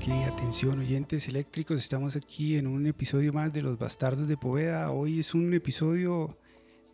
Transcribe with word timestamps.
Ok, 0.00 0.12
atención 0.32 0.78
oyentes 0.78 1.26
eléctricos, 1.26 1.76
estamos 1.76 2.14
aquí 2.14 2.56
en 2.56 2.68
un 2.68 2.86
episodio 2.86 3.32
más 3.32 3.52
de 3.52 3.62
Los 3.62 3.80
Bastardos 3.80 4.28
de 4.28 4.36
Poveda. 4.36 4.92
Hoy 4.92 5.18
es 5.18 5.34
un 5.34 5.52
episodio 5.52 6.36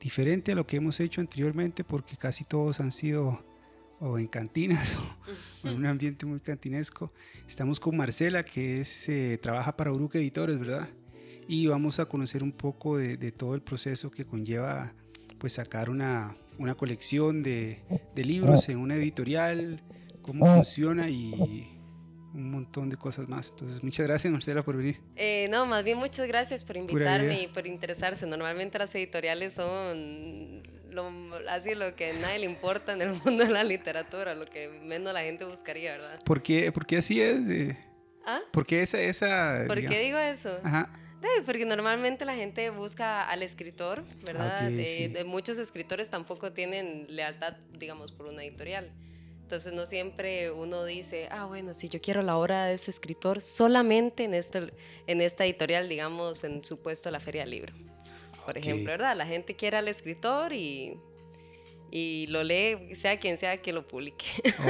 diferente 0.01 0.53
a 0.53 0.55
lo 0.55 0.67
que 0.67 0.79
hemos 0.79 0.99
hecho 1.01 1.21
anteriormente 1.21 1.85
porque 1.85 2.17
casi 2.17 2.45
todos 2.45 2.81
han 2.81 2.91
sido 2.91 3.39
o 4.01 4.19
en 4.19 4.27
cantinas 4.27 4.97
o 5.65 5.69
en 5.69 5.77
un 5.77 5.85
ambiente 5.85 6.25
muy 6.25 6.41
cantinesco. 6.41 7.13
Estamos 7.47 7.79
con 7.79 7.95
Marcela 7.95 8.43
que 8.43 8.81
es, 8.81 9.07
eh, 9.11 9.37
trabaja 9.37 9.77
para 9.77 9.93
Uruca 9.93 10.19
Editores, 10.19 10.59
¿verdad? 10.59 10.89
Y 11.47 11.67
vamos 11.67 11.99
a 11.99 12.07
conocer 12.07 12.43
un 12.43 12.53
poco 12.53 12.97
de, 12.97 13.19
de 13.19 13.33
todo 13.33 13.55
el 13.55 13.61
proceso 13.61 14.11
que 14.11 14.25
conlleva 14.25 14.95
pues 15.39 15.53
sacar 15.53 15.91
una, 15.91 16.35
una 16.57 16.75
colección 16.75 17.43
de, 17.43 17.81
de 18.15 18.25
libros 18.25 18.71
en 18.71 18.79
una 18.79 18.95
editorial, 18.95 19.83
cómo 20.23 20.47
funciona 20.47 21.11
y 21.11 21.74
un 22.35 22.51
montón 22.51 22.91
de 22.91 22.97
cosas 22.97 23.29
más. 23.29 23.51
Entonces, 23.51 23.83
muchas 23.83 24.07
gracias, 24.07 24.33
Marcela, 24.33 24.63
por 24.65 24.77
venir. 24.77 24.99
Eh, 25.17 25.47
no, 25.51 25.67
más 25.67 25.85
bien 25.85 25.99
muchas 25.99 26.27
gracias 26.27 26.65
por 26.65 26.77
invitarme 26.77 27.43
y 27.43 27.47
por 27.47 27.67
interesarse. 27.67 28.27
Normalmente 28.27 28.79
las 28.79 28.95
editoriales 28.95 29.55
son 29.55 30.63
lo, 30.91 31.11
así 31.49 31.75
lo 31.75 31.95
que 31.95 32.11
a 32.11 32.15
nadie 32.15 32.41
le 32.41 32.47
importa 32.47 32.93
en 32.93 33.03
el 33.03 33.11
mundo 33.25 33.45
de 33.45 33.51
la 33.51 33.63
literatura, 33.65 34.35
lo 34.35 34.45
que 34.47 34.69
menos 34.69 35.13
la 35.13 35.21
gente 35.21 35.45
buscaría, 35.45 35.93
¿verdad? 35.93 36.21
¿Por 36.25 36.43
qué, 36.43 36.71
por 36.73 36.87
qué 36.87 36.99
así 36.99 37.21
es? 37.21 37.47
De, 37.47 37.77
¿Ah? 38.27 38.41
¿Por 38.53 38.67
qué 38.67 38.83
esa... 38.83 39.01
esa 39.01 39.65
¿Por 39.67 39.81
qué 39.87 40.01
digo 40.01 40.19
eso? 40.19 40.59
Ajá. 40.63 40.89
porque 41.47 41.65
normalmente 41.65 42.25
la 42.25 42.35
gente 42.35 42.71
busca 42.71 43.29
al 43.29 43.43
escritor, 43.43 44.05
¿verdad? 44.25 44.67
Ok, 44.67 44.73
Eh, 44.79 44.95
sí. 45.07 45.09
de 45.13 45.25
muchos 45.25 45.59
escritores 45.59 46.11
tampoco 46.11 46.53
tienen 46.53 47.07
lealtad, 47.09 47.55
digamos, 47.79 48.13
por 48.13 48.27
una 48.27 48.43
editorial. 48.43 48.91
Entonces 49.45 49.73
no 49.75 49.85
siempre 49.87 50.51
uno 50.51 50.85
dice, 50.85 51.29
ah, 51.31 51.45
bueno, 51.45 51.75
si 51.75 51.89
yo 51.89 52.01
quiero 52.01 52.23
la 52.23 52.37
obra 52.37 52.65
de 52.65 52.75
ese 52.75 52.91
escritor 52.91 53.41
solamente 53.41 54.25
en, 54.25 54.35
este, 54.35 54.73
en 55.07 55.21
esta 55.21 55.45
editorial, 55.45 55.89
digamos, 55.89 56.43
en 56.45 56.65
su 56.65 56.81
puesto 56.83 57.11
la 57.11 57.21
Feria 57.21 57.43
del 57.43 57.51
Libro. 57.51 57.73
Por 58.45 58.57
Ok. 58.57 58.65
ejemplo, 58.65 58.87
¿verdad? 58.87 59.15
La 59.17 59.27
gente 59.27 59.55
quiere 59.55 59.77
al 59.77 59.87
escritor 59.89 60.53
y, 60.55 60.95
y 61.91 62.27
lo 62.29 62.43
lee, 62.43 62.95
sea 62.95 63.19
quien 63.21 63.37
sea 63.39 63.57
que 63.59 63.73
lo 63.73 63.87
publique. 63.87 64.25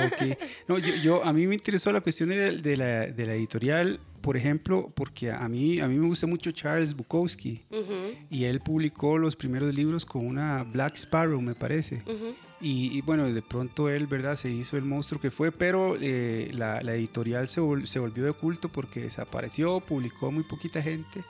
Ok. 0.07 0.39
No, 0.69 0.79
yo, 0.79 0.95
yo- 0.97 1.25
a 1.25 1.33
mí 1.33 1.47
me 1.47 1.55
interesó 1.55 1.93
la 1.93 2.01
cuestión 2.01 2.29
de 2.31 2.77
la, 2.77 3.07
de 3.07 3.27
la, 3.27 3.35
editorial, 3.35 4.01
por 4.23 4.37
ejemplo, 4.37 4.91
porque 4.95 5.31
a 5.31 5.49
mí, 5.49 5.79
a 5.81 5.87
mí 5.89 5.97
me 5.99 6.07
gusta 6.09 6.27
mucho 6.27 6.51
Charles 6.53 6.95
Bukowski 6.95 7.61
Ujú, 7.71 8.15
y 8.31 8.45
él 8.47 8.61
publicó 8.61 9.19
los 9.19 9.37
primeros 9.37 9.73
libros 9.75 10.05
con 10.05 10.27
una 10.27 10.63
Black 10.65 10.97
Sparrow, 10.97 11.41
me 11.41 11.55
parece. 11.55 11.97
ujú. 12.07 12.35
Y, 12.65 12.97
y 12.97 13.01
bueno, 13.03 13.31
de 13.31 13.43
pronto 13.43 13.91
él, 13.91 14.07
¿verdad? 14.07 14.37
Se 14.37 14.49
hizo 14.51 14.77
el 14.79 14.85
monstruo 14.85 15.21
que 15.21 15.31
fue, 15.31 15.53
pero 15.53 15.97
eh, 16.01 16.51
la, 16.55 16.81
la 16.83 16.95
editorial 16.95 17.47
se, 17.49 17.61
vol- 17.61 17.85
se 17.87 17.99
volvió 17.99 18.25
de 18.25 18.33
culto 18.33 18.69
porque 18.71 19.01
desapareció, 19.03 19.81
publicó 19.81 20.33
muy 20.33 20.45
poquita 20.45 20.81
gente 20.81 21.23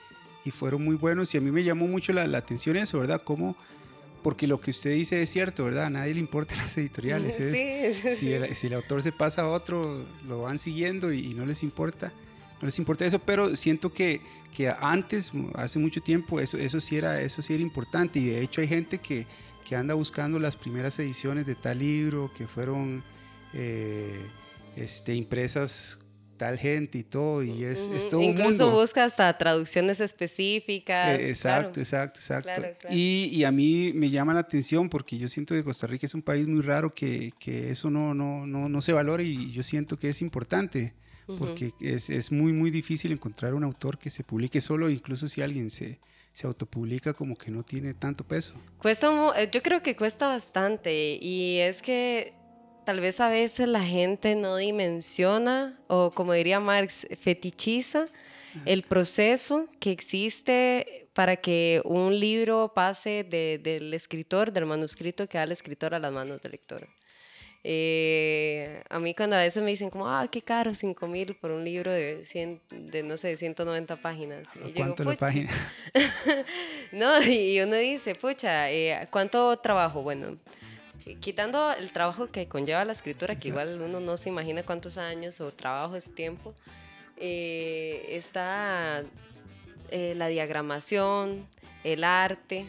y 0.44 0.50
fueron 0.52 0.84
muy 0.84 0.94
buenos. 0.96 1.34
Y 1.34 1.38
a 1.38 1.40
mí 1.40 1.50
me 1.50 1.64
llamó 1.64 1.88
mucho 1.88 2.12
la, 2.12 2.26
la 2.28 2.38
atención 2.38 2.76
eso, 2.76 3.00
¿verdad? 3.00 3.20
Como, 3.24 3.56
porque 4.22 4.46
lo 4.46 4.60
que 4.60 4.70
usted 4.70 4.94
dice 4.94 5.20
es 5.22 5.30
cierto, 5.30 5.64
¿verdad? 5.64 5.86
A 5.86 5.90
nadie 5.90 6.14
le 6.14 6.20
importan 6.20 6.56
las 6.62 6.78
editoriales. 6.78 7.40
es- 7.40 7.52
Sí, 7.52 8.02
sí, 8.02 8.10
si, 8.10 8.16
sí. 8.16 8.32
el, 8.32 8.54
si 8.54 8.66
el 8.68 8.74
autor 8.74 9.02
se 9.02 9.10
pasa 9.10 9.42
a 9.42 9.48
otro, 9.48 10.04
lo 10.28 10.42
van 10.42 10.58
siguiendo 10.60 11.12
y, 11.12 11.18
y 11.26 11.34
no 11.34 11.44
les 11.46 11.62
importa. 11.64 12.12
No 12.62 12.66
les 12.66 12.78
importa 12.78 13.04
eso, 13.04 13.18
pero 13.18 13.56
siento 13.56 13.92
que, 13.92 14.20
que 14.56 14.68
antes, 14.68 15.32
hace 15.54 15.80
mucho 15.80 16.00
tiempo, 16.00 16.38
eso, 16.38 16.56
eso, 16.58 16.78
sí 16.80 16.96
era, 16.96 17.20
eso 17.20 17.42
sí 17.42 17.54
era 17.54 17.62
importante. 17.62 18.20
Y 18.20 18.26
de 18.26 18.40
hecho 18.40 18.60
hay 18.60 18.68
gente 18.68 18.98
que, 18.98 19.26
que 19.64 19.76
anda 19.76 19.94
buscando 19.94 20.38
las 20.38 20.56
primeras 20.56 20.98
ediciones 20.98 21.46
de 21.46 21.54
tal 21.54 21.78
libro, 21.78 22.30
que 22.36 22.46
fueron 22.46 23.02
eh, 23.52 24.20
este, 24.76 25.14
impresas 25.14 25.98
tal 26.36 26.58
gente 26.58 26.98
y 26.98 27.02
todo. 27.04 27.42
Y 27.42 27.64
es, 27.64 27.82
es 27.94 28.02
Ujú, 28.02 28.10
todo 28.10 28.20
un 28.20 28.26
Incluso 28.26 28.64
mundo. 28.66 28.80
busca 28.80 29.04
hasta 29.04 29.36
traducciones 29.38 30.00
específicas. 30.00 31.18
Eh, 31.20 31.30
exacto, 31.30 31.72
claro. 31.72 31.80
exacto, 31.80 32.18
exacto. 32.20 32.50
Claro, 32.52 32.74
claro. 32.80 32.96
Y, 32.96 33.30
y 33.32 33.44
a 33.44 33.52
mí 33.52 33.92
me 33.94 34.10
llama 34.10 34.34
la 34.34 34.40
atención 34.40 34.88
porque 34.88 35.16
yo 35.16 35.28
siento 35.28 35.54
que 35.54 35.62
Costa 35.64 35.86
Rica 35.86 36.06
es 36.06 36.14
un 36.14 36.22
país 36.22 36.46
muy 36.46 36.62
raro 36.62 36.92
que, 36.92 37.32
que 37.38 37.70
eso 37.70 37.88
no, 37.90 38.14
no, 38.14 38.46
no, 38.46 38.68
no 38.68 38.82
se 38.82 38.92
valora 38.92 39.22
y 39.22 39.52
yo 39.52 39.62
siento 39.62 39.96
que 39.96 40.08
es 40.08 40.20
importante 40.22 40.92
porque 41.38 41.72
es, 41.80 42.10
es 42.10 42.30
muy, 42.30 42.52
muy 42.52 42.70
difícil 42.70 43.10
encontrar 43.10 43.54
un 43.54 43.64
autor 43.64 43.96
que 43.96 44.10
se 44.10 44.24
publique 44.24 44.60
solo, 44.60 44.90
incluso 44.90 45.26
si 45.26 45.40
alguien 45.40 45.70
se, 45.70 45.98
se 46.34 46.46
autopublica 46.46 47.14
como 47.14 47.36
que 47.38 47.50
no 47.50 47.62
tiene 47.62 47.94
tanto 47.94 48.24
peso. 48.24 48.52
Cuesta, 48.78 49.08
eh, 49.40 49.48
yo 49.50 49.62
creo 49.62 49.82
que 49.82 49.96
cuesta 49.96 50.26
bastante 50.28 51.16
y 51.20 51.58
es 51.60 51.80
que 51.80 52.32
tal 52.84 53.00
vez 53.00 53.20
a 53.20 53.30
veces 53.30 53.66
la 53.68 53.82
gente 53.82 54.34
no 54.34 54.56
dimensiona 54.56 55.78
o 55.86 56.10
como 56.10 56.34
diría 56.34 56.60
Marx, 56.60 57.06
fetichiza 57.18 58.08
el 58.66 58.82
proceso 58.82 59.66
que 59.80 59.90
existe 59.90 61.06
para 61.14 61.36
que 61.36 61.80
un 61.84 62.18
libro 62.18 62.70
pase 62.74 63.24
de- 63.24 63.58
del 63.62 63.94
escritor, 63.94 64.52
del 64.52 64.66
manuscrito 64.66 65.26
que 65.28 65.38
da 65.38 65.44
el 65.44 65.52
escritor 65.52 65.94
a 65.94 65.98
las 65.98 66.12
manos 66.12 66.40
del 66.42 66.52
lector. 66.52 66.86
Eh, 67.66 68.82
a 68.90 68.98
mí 68.98 69.14
cuando 69.14 69.36
a 69.36 69.38
veces 69.38 69.62
me 69.62 69.70
dicen 69.70 69.88
como, 69.88 70.06
ah, 70.06 70.28
qué 70.30 70.42
caro, 70.42 70.74
5 70.74 71.06
mil 71.06 71.34
por 71.34 71.50
un 71.50 71.64
libro 71.64 71.90
de, 71.90 72.22
100, 72.26 72.60
de, 72.70 73.02
no 73.02 73.16
sé, 73.16 73.34
190 73.38 73.96
páginas. 73.96 74.50
Y 74.56 74.78
no, 76.92 77.22
y 77.22 77.58
uno 77.60 77.76
dice, 77.76 78.14
pucha, 78.16 78.70
eh, 78.70 79.08
¿cuánto 79.10 79.56
trabajo? 79.56 80.02
Bueno, 80.02 80.36
quitando 81.20 81.72
el 81.72 81.90
trabajo 81.90 82.30
que 82.30 82.46
conlleva 82.48 82.84
la 82.84 82.92
escritura, 82.92 83.34
que 83.34 83.48
igual 83.48 83.80
uno 83.80 83.98
no 83.98 84.18
se 84.18 84.28
imagina 84.28 84.62
cuántos 84.62 84.98
años 84.98 85.40
o 85.40 85.50
trabajo 85.50 85.96
es 85.96 86.14
tiempo, 86.14 86.54
eh, 87.16 88.04
está 88.10 89.04
eh, 89.90 90.12
la 90.16 90.28
diagramación, 90.28 91.46
el 91.82 92.04
arte, 92.04 92.66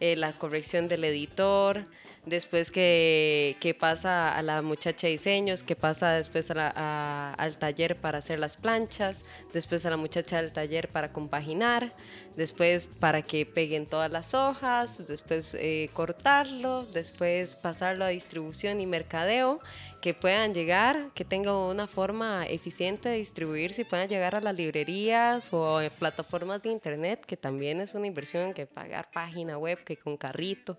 la 0.00 0.32
corrección 0.32 0.88
del 0.88 1.04
editor, 1.04 1.84
después 2.24 2.70
que, 2.70 3.56
que 3.60 3.74
pasa 3.74 4.36
a 4.36 4.42
la 4.42 4.62
muchacha 4.62 5.06
de 5.06 5.12
diseños, 5.12 5.62
que 5.62 5.74
pasa 5.74 6.12
después 6.12 6.50
al 6.50 7.56
taller 7.58 7.96
para 7.96 8.18
hacer 8.18 8.38
las 8.38 8.56
planchas, 8.56 9.22
después 9.52 9.84
a 9.86 9.90
la 9.90 9.96
muchacha 9.96 10.40
del 10.40 10.52
taller 10.52 10.88
para 10.88 11.12
compaginar, 11.12 11.92
después 12.36 12.86
para 12.86 13.22
que 13.22 13.44
peguen 13.44 13.86
todas 13.86 14.10
las 14.10 14.34
hojas, 14.34 15.06
después 15.08 15.54
eh, 15.54 15.90
cortarlo, 15.92 16.84
después 16.86 17.56
pasarlo 17.56 18.04
a 18.04 18.08
distribución 18.08 18.80
y 18.80 18.86
mercadeo, 18.86 19.60
que 20.00 20.14
puedan 20.14 20.52
llegar, 20.52 21.10
que 21.14 21.24
tengan 21.24 21.54
una 21.54 21.86
forma 21.86 22.44
eficiente 22.46 23.08
de 23.08 23.18
distribuirse 23.18 23.82
y 23.82 23.84
puedan 23.84 24.08
llegar 24.08 24.34
a 24.34 24.40
las 24.40 24.54
librerías 24.54 25.50
o 25.52 25.80
plataformas 25.98 26.62
de 26.62 26.70
internet, 26.70 27.24
que 27.24 27.36
también 27.36 27.80
es 27.80 27.94
una 27.94 28.06
inversión 28.06 28.52
que 28.52 28.66
pagar 28.66 29.08
página 29.12 29.58
web, 29.58 29.78
que 29.84 29.96
con 29.96 30.16
carrito. 30.16 30.76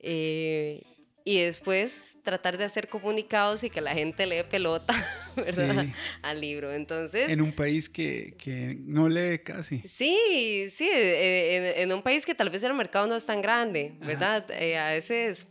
Eh, 0.00 0.82
y 1.28 1.42
después 1.42 2.16
tratar 2.22 2.56
de 2.56 2.64
hacer 2.64 2.88
comunicados 2.88 3.62
y 3.62 3.68
que 3.68 3.82
la 3.82 3.92
gente 3.92 4.24
lee 4.24 4.44
pelota, 4.50 4.94
¿verdad? 5.36 5.84
Sí. 5.84 5.92
Al 6.22 6.40
libro. 6.40 6.72
Entonces, 6.72 7.28
En 7.28 7.42
un 7.42 7.52
país 7.52 7.90
que, 7.90 8.32
que 8.38 8.78
no 8.80 9.10
lee 9.10 9.38
casi. 9.40 9.80
Sí, 9.80 10.68
sí, 10.74 10.88
eh, 10.90 11.74
en, 11.76 11.82
en 11.82 11.92
un 11.94 12.02
país 12.02 12.24
que 12.24 12.34
tal 12.34 12.48
vez 12.48 12.62
el 12.62 12.72
mercado 12.72 13.06
no 13.06 13.14
es 13.14 13.26
tan 13.26 13.42
grande, 13.42 13.92
¿verdad? 14.00 14.50
Eh, 14.52 14.78
a 14.78 14.92
veces 14.92 15.46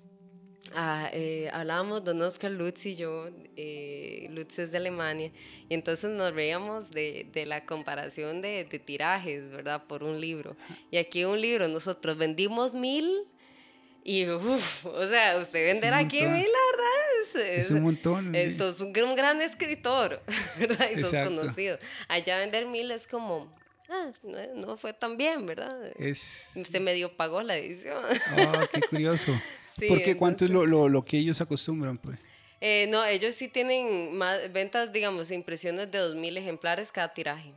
ah, 0.74 1.12
eh, 1.14 1.48
hablábamos 1.54 2.04
don 2.04 2.20
Oscar 2.24 2.50
Lutz 2.50 2.88
y 2.88 2.96
yo, 2.96 3.30
eh, 3.56 4.30
Lutz 4.32 4.58
es 4.58 4.72
de 4.72 4.78
Alemania, 4.78 5.30
y 5.70 5.74
entonces 5.76 6.10
nos 6.10 6.34
reíamos 6.34 6.90
de, 6.90 7.28
de 7.36 7.46
la 7.46 7.64
comparación 7.66 8.42
de, 8.42 8.64
de 8.66 8.80
tirajes, 8.80 9.50
¿verdad? 9.50 9.84
Por 9.88 10.04
un 10.04 10.20
libro. 10.20 10.56
Y 10.90 10.98
aquí 10.98 11.24
un 11.24 11.40
libro, 11.40 11.68
nosotros 11.68 12.18
vendimos 12.18 12.74
mil 12.74 13.08
y, 14.08 14.28
uf, 14.30 14.86
o 14.86 15.08
sea, 15.08 15.38
usted 15.38 15.66
vender 15.66 15.94
aquí 15.94 16.22
mil, 16.22 16.32
la 16.32 16.38
verdad, 16.72 17.06
es, 17.22 17.66
Es 17.66 17.72
un 17.72 17.84
montón. 17.84 18.34
eh, 18.34 18.56
sos 18.58 18.80
un, 18.80 18.94
gran- 18.94 19.10
un 19.10 19.16
gran 19.16 19.42
escritor, 19.42 20.22
¿verdad? 20.58 20.90
Y 20.96 21.02
sos 21.04 21.14
conocido. 21.14 21.78
Allá 22.08 22.40
vender 22.40 22.66
mil 22.68 22.90
es 22.92 23.06
como, 23.06 23.54
ah, 23.90 24.10
no, 24.24 24.38
no 24.68 24.78
fue 24.78 24.94
tan 24.94 25.18
bien, 25.18 25.46
¿verdad? 25.46 25.76
Es... 26.00 26.50
Se 26.64 26.80
medio 26.80 27.16
pagó 27.16 27.42
la 27.44 27.56
edición. 27.58 28.04
Oh, 28.38 28.62
qué 28.74 28.82
curioso. 28.82 29.32
Sí, 29.80 29.86
Porque 29.90 30.18
¿cuánto 30.18 30.44
es 30.44 30.50
lo, 30.50 30.66
lo, 30.66 30.90
lo 30.90 31.06
que 31.06 31.20
ellos 31.20 31.40
acostumbran? 31.40 32.00
Pues? 32.00 32.18
Eh, 32.62 32.88
no, 32.90 33.06
ellos 33.06 33.36
sí 33.36 33.48
tienen 33.48 34.18
más 34.18 34.52
ventas, 34.52 34.92
digamos, 34.92 35.30
impresiones 35.30 35.92
de 35.92 36.00
2.000 36.00 36.36
ejemplares 36.38 36.92
cada 36.92 37.14
tiraje. 37.14 37.52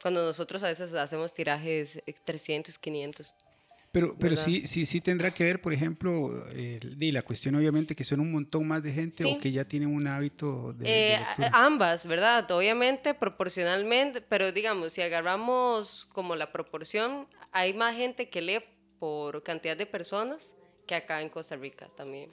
Cuando 0.00 0.24
nosotros 0.24 0.62
a 0.62 0.68
veces 0.68 0.94
hacemos 0.94 1.34
tirajes 1.34 1.96
eh, 2.06 2.14
300, 2.24 2.78
500. 2.78 3.34
Pero, 3.90 4.14
pero 4.18 4.30
¿verdad? 4.30 4.44
sí, 4.44 4.66
sí, 4.66 4.84
sí 4.86 5.00
tendrá 5.00 5.30
que 5.32 5.44
ver, 5.44 5.60
por 5.60 5.72
ejemplo, 5.72 6.44
y 6.54 7.10
la 7.12 7.22
cuestión 7.22 7.54
obviamente 7.54 7.94
que 7.94 8.04
son 8.04 8.20
un 8.20 8.30
montón 8.30 8.66
más 8.68 8.82
de 8.82 8.92
gente 8.92 9.22
Sí. 9.24 9.34
o 9.34 9.38
que 9.40 9.50
ya 9.50 9.64
tienen 9.64 9.88
un 9.88 10.06
hábito 10.06 10.72
de, 10.74 11.14
Eh, 11.14 11.20
ambas, 11.52 12.06
¿verdad? 12.06 12.50
Obviamente 12.50 13.14
proporcionalmente, 13.14 14.20
pero 14.20 14.52
digamos, 14.52 14.92
si 14.92 15.00
agarramos 15.02 16.06
como 16.12 16.36
la 16.36 16.52
proporción, 16.52 17.26
hay 17.52 17.72
más 17.72 17.96
gente 17.96 18.28
que 18.28 18.42
lee 18.42 18.60
por 19.00 19.42
cantidad 19.42 19.76
de 19.76 19.86
personas 19.86 20.54
que 20.86 20.94
acá 20.94 21.22
en 21.22 21.28
Costa 21.30 21.56
Rica 21.56 21.88
también. 21.96 22.30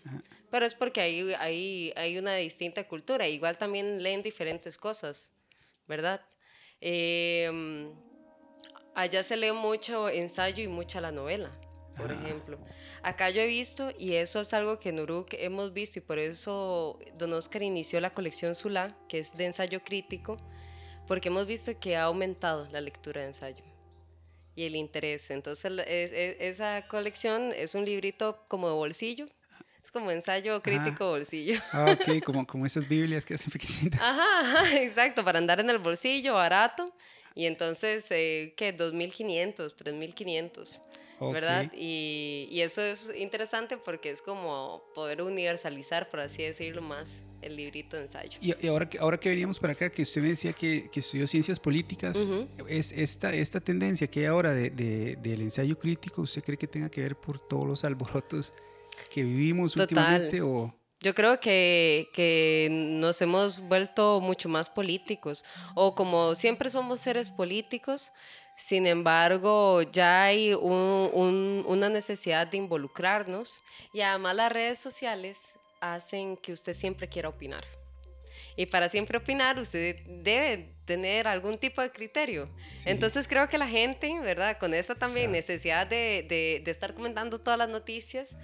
Pero 0.52 0.66
es 0.66 0.74
porque 0.75 1.02
hay, 1.02 1.34
hay, 1.40 1.94
hay 1.96 2.18
una 2.18 2.36
distinta 2.36 2.84
cultura. 2.86 3.28
Igual 3.28 3.57
también 3.57 4.02
leen 4.04 4.22
diferentes 4.24 4.78
cosas. 4.78 5.31
¿verdad? 5.88 6.19
Em, 6.81 7.90
allá 8.95 9.21
se 9.24 9.38
lee 9.38 9.51
mucho 9.51 10.09
ensayo 10.09 10.63
y 10.63 10.68
mucha 10.68 11.01
la 11.01 11.12
novela, 11.12 11.50
por 11.97 12.12
ejemplo. 12.12 12.57
Acá 13.03 13.30
yo 13.30 13.42
he 13.42 13.45
visto, 13.45 13.92
y 14.00 14.13
eso 14.13 14.39
es 14.39 14.51
algo 14.53 14.80
que 14.80 14.89
en 14.89 15.00
Uruk 15.00 15.27
hemos 15.33 15.74
visto, 15.74 16.00
y 16.00 16.01
por 16.01 16.18
eso 16.18 16.97
Don 17.19 17.33
Oscar 17.33 17.62
inició 17.62 18.00
la 18.01 18.09
colección 18.09 18.56
Sula, 18.56 18.95
que 19.07 19.19
es 19.19 19.38
de 19.38 19.45
ensayo 19.45 19.81
crítico, 19.81 20.38
porque 21.07 21.27
hemos 21.27 21.45
visto 21.45 21.80
que 21.80 21.95
ha 21.95 22.03
aumentado 22.06 22.68
la 22.71 22.81
lectura 22.81 23.21
de 23.21 23.27
ensayo 23.27 23.63
y 24.56 24.63
el 24.63 24.75
interés. 24.75 25.30
Entonces, 25.30 25.71
esa 25.86 26.88
colección 26.88 27.51
es 27.56 27.75
un 27.75 27.86
librito 27.86 28.44
como 28.47 28.69
de 28.69 28.74
bolsillo, 28.74 29.25
es 29.83 29.92
como 29.92 30.09
ensayo 30.09 30.59
crítico 30.63 31.09
bolsillo. 31.09 31.62
Ah, 31.74 31.92
ok, 31.92 32.24
como, 32.24 32.47
como 32.47 32.65
esas 32.65 32.88
Biblias 32.88 33.24
que 33.24 33.36
hacen 33.36 33.51
pequeñitas. 33.51 34.01
Ajá, 34.01 34.77
exacto, 34.77 35.24
para 35.24 35.38
andar 35.38 35.59
en 35.59 35.69
el 35.69 35.77
bolsillo, 35.77 36.33
barato. 36.33 36.92
Y 37.35 37.45
entonces, 37.45 38.05
eh, 38.11 38.53
¿qué? 38.55 38.75
2.500, 38.75 39.55
3.500. 39.75 40.81
¿verdad? 41.19 41.71
Y, 41.73 42.47
y, 42.51 42.61
eso 42.61 42.81
es 42.81 43.11
interesante 43.17 43.77
porque 43.77 44.09
es 44.09 44.21
como 44.21 44.81
poder 44.93 45.21
universalizar, 45.21 46.09
por 46.09 46.19
así 46.19 46.43
decirlo, 46.43 46.81
más 46.81 47.21
el 47.41 47.55
librito 47.55 47.95
de 47.95 48.03
ensayo. 48.03 48.37
Y, 48.41 48.67
ahora, 48.67 48.89
que, 48.89 48.97
ahora 48.97 49.17
que 49.17 49.29
veníamos 49.29 49.59
para 49.59 49.73
acá, 49.73 49.89
que 49.89 50.01
usted 50.01 50.21
me 50.21 50.29
decía 50.29 50.51
que, 50.53 50.89
que 50.91 50.99
estudió 50.99 51.25
ciencias 51.27 51.59
políticas, 51.59 52.17
es 52.67 52.91
esta, 52.91 53.33
esta 53.33 53.59
tendencia 53.59 54.07
que 54.07 54.21
hay 54.21 54.25
ahora 54.25 54.53
de, 54.53 54.71
de, 54.71 55.15
del 55.17 55.41
ensayo 55.41 55.77
crítico, 55.77 56.21
¿usted 56.21 56.43
cree 56.43 56.57
que 56.57 56.67
tenga 56.67 56.89
que 56.89 57.01
ver 57.01 57.15
por 57.15 57.39
todos 57.39 57.65
los 57.65 57.83
alborotos 57.85 58.51
que 59.09 59.23
vivimos 59.23 59.75
últimamente? 59.75 60.41
O... 60.41 60.73
Yo 61.06 61.13
creo 61.13 61.40
que, 61.40 62.10
que, 62.16 62.68
nos 62.72 63.22
hemos 63.22 63.60
vuelto 63.60 64.19
mucho 64.22 64.50
más 64.50 64.72
políticos, 64.72 65.46
o 65.75 65.94
como 65.94 66.34
siempre 66.34 66.68
somos 66.68 67.00
seres 67.00 67.30
políticos, 67.30 68.12
sin 68.57 68.88
embargo, 68.88 69.84
ya 69.84 70.24
hay 70.24 70.56
una 70.56 71.90
necesidad 71.90 72.48
de 72.48 72.57
involucrarnos 72.57 73.62
y 73.94 74.02
además 74.02 74.36
las 74.36 74.52
redes 74.52 74.80
sociales 74.80 75.38
hacen 75.80 76.38
que 76.38 76.54
usted 76.54 76.74
siempre 76.74 77.07
quiera 77.07 77.30
opinar. 77.30 77.63
Y 78.56 78.66
para 78.66 78.90
siempre 78.90 79.19
opinar, 79.19 79.60
usted 79.60 79.98
debe 80.07 80.69
tener 80.86 81.28
algún 81.28 81.56
tipo 81.60 81.84
de 81.84 81.92
criterio. 81.92 82.50
Entonces 82.86 83.28
creo 83.28 83.48
que 83.48 83.60
la 83.60 83.68
gente, 83.68 84.12
¿verdad? 84.22 84.57
Con 84.57 84.74
esta 84.74 84.96
también 84.96 85.31
necesidad 85.31 85.86
de, 85.86 86.63
estar 86.66 86.96
comentando 86.96 87.38
todas 87.38 87.60
las 87.60 87.69
noticias, 87.69 88.36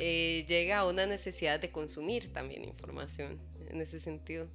eh, 0.00 0.44
llega 0.46 0.78
a 0.78 0.86
una 0.86 1.06
necesidad 1.06 1.58
de 1.58 1.70
consumir 1.70 2.32
también 2.32 2.62
información 2.64 3.36
en 3.68 3.80
ese 3.80 3.98
sentido. 3.98 4.46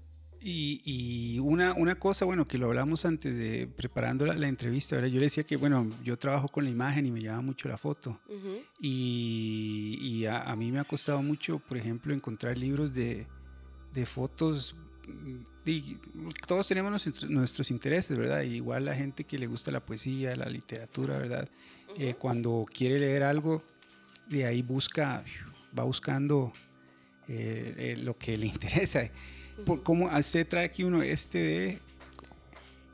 Y, 0.45 1.39
una, 1.39 1.73
una, 1.73 1.95
cosa, 1.95 2.25
bueno, 2.25 2.47
que 2.47 2.57
lo 2.57 2.67
hablamos 2.67 3.05
antes 3.05 3.33
de 3.33 3.65
preparando 3.65 4.25
la, 4.25 4.47
entrevista, 4.47 4.95
¿verdad? 4.95 5.09
yo 5.09 5.19
le 5.19 5.27
decía 5.27 5.45
que, 5.45 5.55
bueno, 5.55 5.89
yo 6.03 6.17
trabajo 6.17 6.49
con 6.49 6.65
la 6.65 6.69
imagen 6.69 7.05
y 7.05 7.11
me 7.11 7.21
llama 7.21 7.41
mucho 7.41 7.69
la 7.69 7.77
foto. 7.77 8.19
Y, 8.81 9.97
y 10.01 10.25
a, 10.25 10.53
mí 10.57 10.69
me 10.71 10.79
ha 10.79 10.83
costado 10.83 11.21
mucho, 11.21 11.59
por 11.59 11.77
ejemplo, 11.77 12.13
encontrar 12.13 12.57
libros 12.57 12.93
de, 12.93 13.25
de 13.93 14.05
fotos. 14.05 14.75
Y 15.65 15.97
todos 16.45 16.67
tenemos 16.67 17.07
nuestros, 17.29 17.71
intereses, 17.71 18.17
¿verdad? 18.17 18.43
igual 18.43 18.83
la 18.83 18.95
gente 18.95 19.23
que 19.23 19.37
le 19.37 19.47
gusta 19.47 19.71
la 19.71 19.79
poesía, 19.79 20.35
la 20.35 20.49
literatura, 20.49 21.17
¿verdad? 21.17 21.47
Eh, 21.97 22.15
cuando 22.19 22.65
quiere 22.69 22.99
leer 22.99 23.23
algo, 23.23 23.63
de 24.27 24.45
ahí 24.45 24.61
busca, 24.61 25.23
va 25.77 25.83
buscando 25.83 26.53
eh, 27.27 27.73
eh, 27.77 27.95
lo 27.97 28.17
que 28.17 28.37
le 28.37 28.45
interesa. 28.47 29.09
Por, 29.65 29.83
¿Cómo 29.83 30.05
usted 30.07 30.47
trae 30.47 30.65
aquí 30.65 30.83
uno 30.83 31.01
este 31.01 31.37
de... 31.37 31.79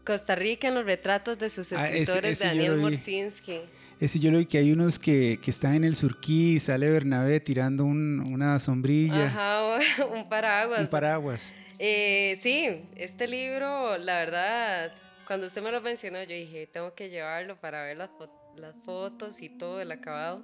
Costa 0.04 0.36
Rica 0.36 0.68
en 0.68 0.76
los 0.76 0.86
retratos 0.86 1.38
de 1.38 1.50
sus 1.50 1.72
ah, 1.74 1.88
escritores, 1.88 2.40
Daniel 2.40 2.78
Morsinski. 2.78 3.60
Ese 4.00 4.20
yo 4.20 4.32
lo 4.32 4.40
vi 4.40 4.46
que 4.46 4.58
hay 4.58 4.72
unos 4.72 4.98
que, 4.98 5.40
que 5.42 5.52
están 5.52 5.76
en 5.76 5.84
el 5.84 5.96
surquí, 5.96 6.60
sale 6.60 6.90
Bernabé 6.90 7.42
tirando 7.42 7.84
un, 7.84 8.22
una 8.22 8.58
sombrilla. 8.58 9.26
Ajá, 9.26 10.06
un 10.14 10.28
paraguas. 10.30 10.80
Un 10.80 10.88
paraguas. 10.88 11.52
Eh, 11.80 12.38
sí, 12.42 12.82
este 12.96 13.28
libro, 13.28 13.98
la 13.98 14.18
verdad, 14.18 14.94
cuando 15.28 15.48
usted 15.48 15.62
me 15.62 15.72
lo 15.72 15.82
mencionó, 15.82 16.22
yo 16.24 16.34
dije, 16.34 16.68
tengo 16.68 16.94
que 16.94 17.10
llevarlo 17.10 17.58
para 17.58 17.84
ver 17.84 17.98
las, 17.98 18.10
las 18.56 18.76
fotos 18.86 19.42
y 19.42 19.50
todo 19.50 19.82
el 19.82 19.92
acabado. 19.92 20.42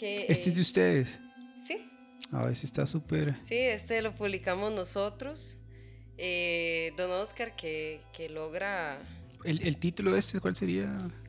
Que, 0.00 0.24
¿Este 0.28 0.32
es 0.32 0.54
de 0.54 0.60
ustedes? 0.62 1.18
Sí. 1.62 1.76
A 2.32 2.46
ver 2.46 2.56
si 2.56 2.64
está 2.64 2.86
súper. 2.86 3.34
Sí, 3.42 3.58
este 3.58 4.00
lo 4.00 4.14
publicamos 4.14 4.72
nosotros. 4.72 5.58
Eh, 6.16 6.94
don 6.96 7.10
Oscar 7.10 7.54
que, 7.54 8.00
que 8.14 8.30
logra... 8.30 8.98
¿El, 9.44 9.62
¿El, 9.62 9.76
título 9.76 10.12
de 10.12 10.20
este 10.20 10.40
cuál 10.40 10.56
sería? 10.56 10.88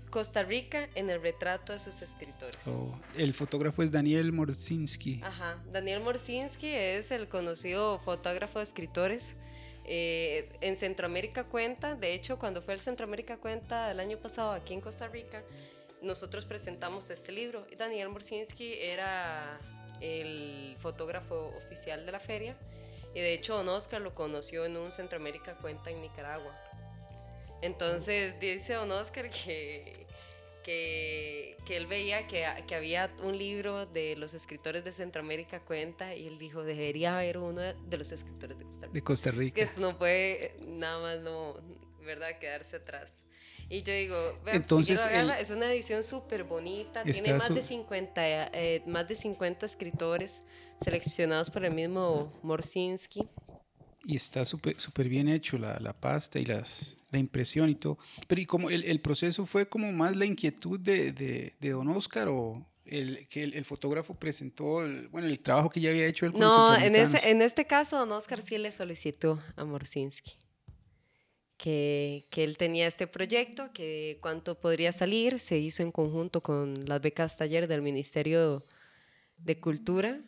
Costa 0.09 0.43
Rica 0.43 0.87
en 0.95 1.09
el 1.09 1.21
retrato 1.21 1.73
de 1.73 1.79
sus 1.79 2.01
escritores. 2.01 2.65
Oh, 2.67 2.97
el 3.17 3.33
fotógrafo 3.33 3.83
es 3.83 3.91
Daniel 3.91 4.31
Morsinski. 4.31 5.19
Ajá, 5.21 5.57
Daniel 5.73 5.99
Morsinski 5.99 6.67
es 6.67 7.11
el 7.11 7.27
conocido 7.27 7.99
fotógrafo 7.99 8.59
de 8.59 8.63
escritores. 8.63 9.35
Eh, 9.83 10.49
en 10.61 10.77
Centroamérica 10.77 11.43
cuenta, 11.43 11.95
de 11.95 12.13
hecho 12.13 12.39
cuando 12.39 12.61
fue 12.61 12.73
el 12.75 12.79
Centroamérica 12.79 13.35
cuenta 13.35 13.91
el 13.91 13.99
año 13.99 14.17
pasado 14.17 14.51
aquí 14.51 14.73
en 14.73 14.79
Costa 14.79 15.09
Rica, 15.09 15.43
nosotros 16.01 16.45
presentamos 16.45 17.09
este 17.09 17.31
libro. 17.31 17.65
Daniel 17.77 18.09
Morsinski 18.09 18.73
era 18.79 19.59
el 19.99 20.75
fotógrafo 20.79 21.53
oficial 21.57 22.05
de 22.05 22.11
la 22.11 22.19
feria. 22.19 22.55
Y 23.13 23.19
de 23.19 23.33
hecho, 23.33 23.57
Don 23.57 23.69
Oscar 23.69 24.01
lo 24.01 24.15
conoció 24.15 24.65
en 24.65 24.77
un 24.77 24.91
Centroamérica 24.91 25.55
Cuenta 25.55 25.91
en 25.91 26.01
Nicaragua. 26.01 26.53
Entonces 27.61 28.39
dice 28.39 28.73
Don 28.73 28.91
Oscar 28.91 29.29
que, 29.29 30.07
que, 30.63 31.57
que 31.65 31.77
él 31.77 31.85
veía 31.85 32.27
que, 32.27 32.45
que, 32.67 32.75
había 32.75 33.09
un 33.21 33.37
libro 33.37 33.85
de 33.85 34.15
los 34.15 34.33
escritores 34.33 34.83
de 34.83 34.91
Centroamérica 34.91 35.59
Cuenta 35.59 36.15
y 36.15 36.27
él 36.27 36.39
dijo, 36.39 36.63
debería 36.63 37.17
haber 37.17 37.37
uno 37.37 37.61
de 37.61 37.97
los 37.97 38.11
escritores 38.11 38.57
de 38.57 38.65
Costa 38.65 38.85
Rica. 38.87 38.93
De 38.93 39.01
Costa 39.03 39.31
Rica. 39.31 39.55
Que 39.55 39.61
esto 39.61 39.81
no 39.81 39.97
puede 39.97 40.53
nada 40.65 40.99
más, 41.01 41.19
no, 41.19 41.55
¿verdad? 42.03 42.39
Quedarse 42.39 42.77
atrás. 42.77 43.21
Y 43.71 43.83
yo 43.83 43.93
digo, 43.93 44.17
Entonces, 44.47 44.99
es 45.39 45.49
una 45.49 45.71
edición 45.71 46.03
súper 46.03 46.43
bonita, 46.43 47.03
tiene 47.03 47.35
más 47.35 47.55
de, 47.55 47.61
50, 47.61 48.21
eh, 48.51 48.83
más 48.85 49.07
de 49.07 49.15
50 49.15 49.65
escritores 49.65 50.43
seleccionados 50.83 51.49
por 51.49 51.63
el 51.63 51.73
mismo 51.73 52.29
Morsinski. 52.43 53.23
Y 54.03 54.17
está 54.17 54.43
súper 54.43 54.77
super 54.77 55.07
bien 55.07 55.29
hecho 55.29 55.57
la, 55.57 55.79
la, 55.79 55.93
pasta 55.93 56.37
y 56.37 56.43
las, 56.43 56.97
la 57.11 57.19
impresión 57.19 57.69
y 57.69 57.75
todo. 57.75 57.97
Pero 58.27 58.41
¿y 58.41 58.45
como 58.45 58.69
el, 58.69 58.83
el 58.83 58.99
proceso 58.99 59.45
fue 59.45 59.65
como 59.65 59.89
más 59.93 60.17
la 60.17 60.25
inquietud 60.25 60.77
de, 60.77 61.13
de, 61.13 61.53
de 61.57 61.69
Don 61.69 61.87
Oscar 61.87 62.27
o 62.27 62.61
el, 62.85 63.25
que 63.29 63.43
el, 63.43 63.63
fotógrafo 63.63 64.15
presentó, 64.15 64.83
el, 64.83 65.07
bueno, 65.07 65.29
el 65.29 65.39
trabajo 65.39 65.69
que 65.69 65.79
ya 65.79 65.91
había 65.91 66.07
hecho 66.07 66.25
él 66.25 66.33
con 66.33 66.41
No, 66.41 66.75
en, 66.75 66.97
ese, 66.97 67.29
en 67.29 67.41
este 67.41 67.65
caso 67.65 67.97
Don 67.97 68.11
Oscar 68.11 68.41
sí 68.41 68.57
le 68.57 68.73
solicitó 68.73 69.41
a 69.55 69.63
Morsinski 69.63 70.40
que, 71.61 72.25
él 72.37 72.57
tenía 72.57 72.87
este 72.87 73.05
proyecto, 73.05 73.69
que 73.71 74.17
cuánto 74.19 74.55
podría 74.55 74.91
salir, 74.91 75.37
se 75.37 75.59
hizo 75.59 75.83
en 75.83 75.91
conjunto 75.91 76.41
con 76.41 76.85
las 76.87 76.99
becas 76.99 77.37
taller 77.37 77.67
del 77.67 77.83
Ministerio 77.83 78.63
de 79.37 79.55
Cultura. 79.59 80.19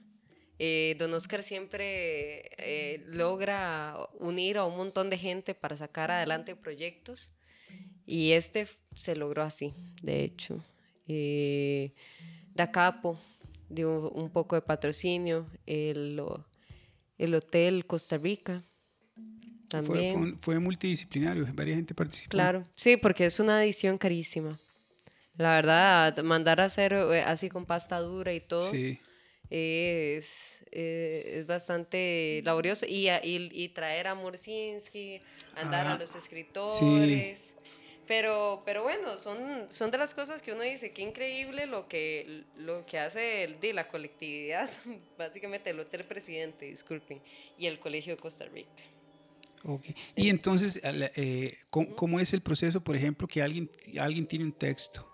Eh, 0.60 0.96
don 1.00 1.12
Oscar 1.16 1.42
siempre 1.42 2.52
eh, 2.60 3.04
logra 3.08 3.98
unir 4.20 4.60
a 4.60 4.66
un 4.66 4.78
montón 4.78 5.10
de 5.10 5.18
gente 5.18 5.56
para 5.56 5.75
sacar 5.75 6.12
adelante 6.12 6.56
proyectos 6.56 7.32
y 8.06 8.34
este 8.34 8.68
se 8.96 9.16
logró 9.16 9.42
así, 9.42 9.74
de 10.04 10.24
hecho. 10.24 10.63
Eh, 11.08 11.90
da 12.54 12.70
Capo 12.72 13.18
dio 13.70 14.12
un 14.12 14.30
poco 14.30 14.56
de 14.56 14.62
patrocinio, 14.62 15.48
el, 15.66 16.22
el 17.18 17.34
Hotel 17.34 17.88
Costa 17.88 18.20
Rica 18.20 18.62
fue, 19.82 20.60
multidisciplinario, 20.60 21.48
varias 21.53 21.77
gente 21.77 21.94
participó. 21.94 22.32
Claro, 22.32 22.63
sí, 22.75 22.98
porque 22.98 23.25
es 23.25 23.39
una 23.39 23.63
edición 23.63 23.98
carísima. 23.98 24.58
La 25.38 25.56
verdad, 25.56 26.18
mandar 26.24 26.62
a 26.62 26.65
hacer 26.65 26.94
eh, 26.94 27.24
así 27.25 27.50
con 27.50 27.65
pasta 27.65 28.00
dura 28.00 28.34
y 28.34 28.39
todo 28.39 28.72
es, 29.53 30.63
eh, 30.72 31.39
es 31.39 31.48
bastante 31.48 32.42
laborioso. 32.44 32.86
Y, 32.88 33.10
y, 33.10 33.70
traer 33.70 34.08
a 34.08 34.15
Mursinski, 34.15 35.20
andar 35.56 35.86
a 35.88 35.98
los 35.98 36.15
escritores. 36.15 37.53
Pero, 38.08 38.62
pero 38.65 38.84
bueno, 38.84 39.18
son, 39.18 39.38
son 39.70 39.89
de 39.89 39.98
las 39.98 40.13
cosas 40.13 40.42
que 40.42 40.51
uno 40.51 40.62
dice, 40.62 40.92
qué 40.92 41.03
increíble 41.03 41.68
lo 41.68 41.88
que, 41.88 42.44
lo 42.58 42.86
que 42.86 43.00
hace 43.00 43.46
el, 43.46 43.62
de 43.62 43.72
la 43.72 43.88
colectividad, 43.88 44.70
básicamente 45.18 45.70
el 45.70 45.80
Hotel 45.80 46.03
Presidente, 46.03 46.65
disculpen, 46.65 47.22
y 47.58 47.68
el 47.68 47.80
Colegio 47.80 48.15
de 48.15 48.22
Costa 48.22 48.44
Rica. 48.46 48.70
Okay. 49.65 49.96
Y 50.15 50.29
entonces, 50.29 50.79
eh, 50.84 51.58
¿cómo, 51.70 52.20
es 52.20 52.34
el 52.34 52.41
proceso, 52.41 52.82
por 52.82 52.96
ejemplo, 52.96 53.27
que 53.27 53.41
alguien, 53.41 53.70
alguien 54.00 54.27
tiene 54.27 54.46
un 54.46 54.51
texto 54.51 55.08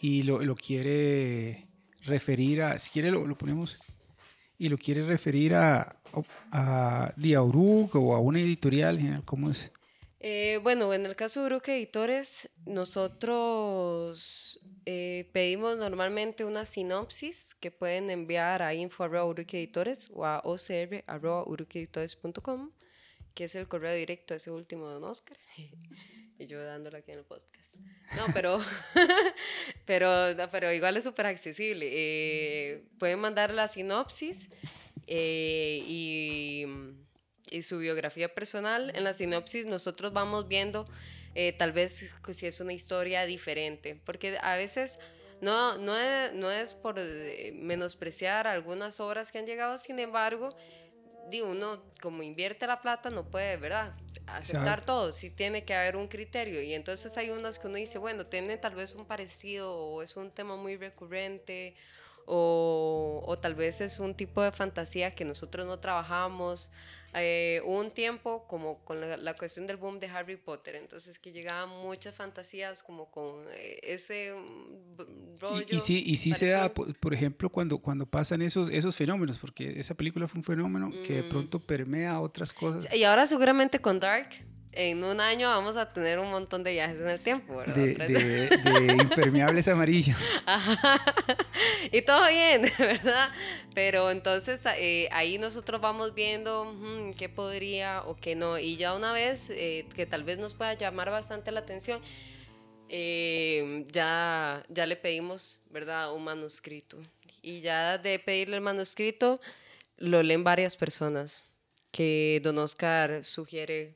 y 0.00 0.24
lo, 0.24 0.42
lo 0.42 0.56
quiere 0.56 1.66
referir 2.04 2.62
a, 2.62 2.78
si 2.78 2.90
quiere 2.90 3.10
lo, 3.10 3.26
lo, 3.26 3.36
ponemos, 3.36 3.78
y 4.58 4.68
lo 4.68 4.76
quiere 4.76 5.06
referir 5.06 5.54
a, 5.54 5.96
a, 6.50 7.06
a 7.06 7.42
o 7.42 8.14
a 8.14 8.20
una 8.20 8.40
editorial, 8.40 9.22
¿cómo 9.24 9.50
es? 9.50 9.70
Eh, 10.20 10.58
bueno, 10.62 10.92
en 10.92 11.06
el 11.06 11.14
caso 11.14 11.40
de 11.40 11.46
Uruque 11.46 11.76
Editores, 11.76 12.48
nosotros 12.64 14.58
eh, 14.86 15.28
pedimos 15.32 15.78
normalmente 15.78 16.44
una 16.44 16.64
sinopsis 16.64 17.54
que 17.54 17.70
pueden 17.70 18.10
enviar 18.10 18.62
a 18.62 18.74
info.uruqueeditores 18.74 20.10
o 20.14 20.24
a 20.24 20.40
ocr.uruqueeditores.com, 20.44 22.70
que 23.36 23.44
es 23.44 23.54
el 23.54 23.68
correo 23.68 23.94
directo 23.94 24.34
ese 24.34 24.50
último 24.50 24.88
de 24.88 24.94
Don 24.94 25.04
Oscar. 25.04 25.36
y 26.38 26.46
yo 26.46 26.60
dándolo 26.64 26.98
aquí 26.98 27.12
en 27.12 27.18
el 27.18 27.24
podcast. 27.24 27.54
No, 28.16 28.26
pero, 28.34 28.60
pero, 29.86 30.10
pero 30.50 30.72
igual 30.72 30.96
es 30.96 31.04
súper 31.04 31.26
accesible. 31.26 31.88
Eh, 31.92 32.82
pueden 32.98 33.20
mandar 33.20 33.54
la 33.54 33.68
sinopsis 33.68 34.48
y 35.06 36.66
y 37.50 37.62
su 37.62 37.78
biografía 37.78 38.32
personal. 38.32 38.92
En 38.94 39.04
la 39.04 39.14
sinopsis 39.14 39.66
nosotros 39.66 40.12
vamos 40.12 40.48
viendo 40.48 40.84
eh, 41.34 41.52
tal 41.52 41.72
vez 41.72 42.16
si 42.30 42.46
es 42.46 42.60
una 42.60 42.72
historia 42.72 43.26
diferente, 43.26 43.98
porque 44.04 44.38
a 44.40 44.56
veces 44.56 44.98
no, 45.40 45.76
no, 45.78 45.94
no 46.32 46.50
es 46.50 46.74
por 46.74 46.98
eh, 46.98 47.52
menospreciar 47.54 48.46
algunas 48.46 49.00
obras 49.00 49.30
que 49.30 49.38
han 49.38 49.46
llegado, 49.46 49.76
sin 49.78 49.98
embargo, 49.98 50.56
digo, 51.30 51.48
uno 51.48 51.78
como 52.00 52.22
invierte 52.22 52.66
la 52.66 52.80
plata 52.80 53.10
no 53.10 53.24
puede, 53.24 53.56
¿verdad? 53.56 53.92
Aceptar 54.26 54.84
todo, 54.84 55.12
sí 55.12 55.30
tiene 55.30 55.64
que 55.64 55.74
haber 55.74 55.96
un 55.96 56.08
criterio 56.08 56.60
y 56.62 56.74
entonces 56.74 57.16
hay 57.16 57.30
unas 57.30 57.58
que 57.58 57.68
uno 57.68 57.76
dice, 57.76 57.98
bueno, 57.98 58.24
tiene 58.24 58.56
tal 58.56 58.74
vez 58.74 58.94
un 58.94 59.04
parecido 59.04 59.72
o 59.74 60.02
es 60.02 60.16
un 60.16 60.30
tema 60.30 60.56
muy 60.56 60.76
recurrente 60.76 61.74
o, 62.26 63.22
o, 63.24 63.38
tal 63.38 63.54
vez 63.54 63.80
es 63.80 64.00
un 64.00 64.14
tipo 64.14 64.42
de 64.42 64.50
fantasía 64.50 65.12
que 65.12 65.24
nosotros 65.24 65.64
no 65.64 65.78
trabajamos. 65.78 66.70
Eh, 67.14 67.62
hubo 67.64 67.80
un 67.80 67.90
tiempo 67.90 68.46
como 68.46 68.78
con 68.84 69.00
la, 69.00 69.34
cuestión 69.34 69.66
del 69.66 69.76
boom 69.76 70.00
de 70.00 70.08
Harry 70.08 70.36
Potter, 70.36 70.76
entonces 70.76 71.18
que 71.18 71.32
llegaban 71.32 71.68
muchas 71.68 72.14
fantasías 72.14 72.82
como 72.82 73.10
con 73.10 73.44
eh, 73.54 73.78
ese 73.82 74.34
mm, 74.34 75.38
rollo. 75.38 75.66
Y, 75.70 75.80
sí, 75.80 76.02
y 76.04 76.18
sí 76.18 76.34
se 76.34 76.48
da, 76.48 76.68
por, 76.68 77.14
ejemplo, 77.14 77.48
cuando, 77.48 77.78
cuando 77.78 78.04
pasan 78.04 78.42
esos, 78.42 78.70
esos 78.70 78.96
fenómenos, 78.96 79.38
porque 79.38 79.80
esa 79.80 79.94
película 79.94 80.28
fue 80.28 80.38
un 80.38 80.44
fenómeno 80.44 80.92
que 81.06 81.14
de 81.14 81.22
pronto 81.22 81.58
permea 81.58 82.20
otras 82.20 82.52
cosas. 82.52 82.92
Y 82.94 83.04
ahora 83.04 83.26
seguramente 83.26 83.78
con 83.78 83.98
Dark 83.98 84.28
en 84.76 85.02
un 85.02 85.20
año 85.20 85.48
vamos 85.48 85.76
a 85.78 85.90
tener 85.92 86.18
un 86.18 86.30
montón 86.30 86.62
de 86.62 86.72
viajes 86.72 87.00
en 87.00 87.08
el 87.08 87.18
tiempo, 87.18 87.56
¿verdad? 87.56 87.74
De, 87.74 88.96
impermeables 89.00 89.66
amarillos. 89.68 90.16
Y 91.92 92.02
todo 92.02 92.28
bien, 92.28 92.62
¿verdad? 92.78 93.30
Pero 93.74 94.10
entonces 94.10 94.60
eh, 94.76 95.08
ahí 95.12 95.38
nosotros 95.38 95.80
vamos 95.80 96.14
viendo 96.14 96.74
qué 97.16 97.28
podría 97.28 98.02
o 98.02 98.16
qué 98.16 98.34
no. 98.34 98.58
Y 98.58 98.76
ya 98.76 98.94
una 98.94 99.12
vez 99.12 99.50
eh, 99.50 99.86
que 99.94 100.04
tal 100.04 100.24
vez 100.24 100.38
nos 100.38 100.54
pueda 100.54 100.74
llamar 100.74 101.10
bastante 101.10 101.50
la 101.52 101.60
atención, 101.60 102.00
eh, 102.88 103.86
ya, 103.90 104.62
ya 104.68 104.86
le 104.86 104.96
pedimos, 104.96 105.62
¿verdad? 105.70 106.12
Un 106.12 106.24
manuscrito. 106.24 106.98
Y 107.40 107.60
ya 107.60 107.96
de 107.96 108.18
pedirle 108.18 108.56
el 108.56 108.62
manuscrito, 108.62 109.40
lo 109.96 110.22
leen 110.22 110.44
varias 110.44 110.76
personas 110.76 111.44
que 111.92 112.40
don 112.42 112.58
Oscar 112.58 113.24
sugiere 113.24 113.94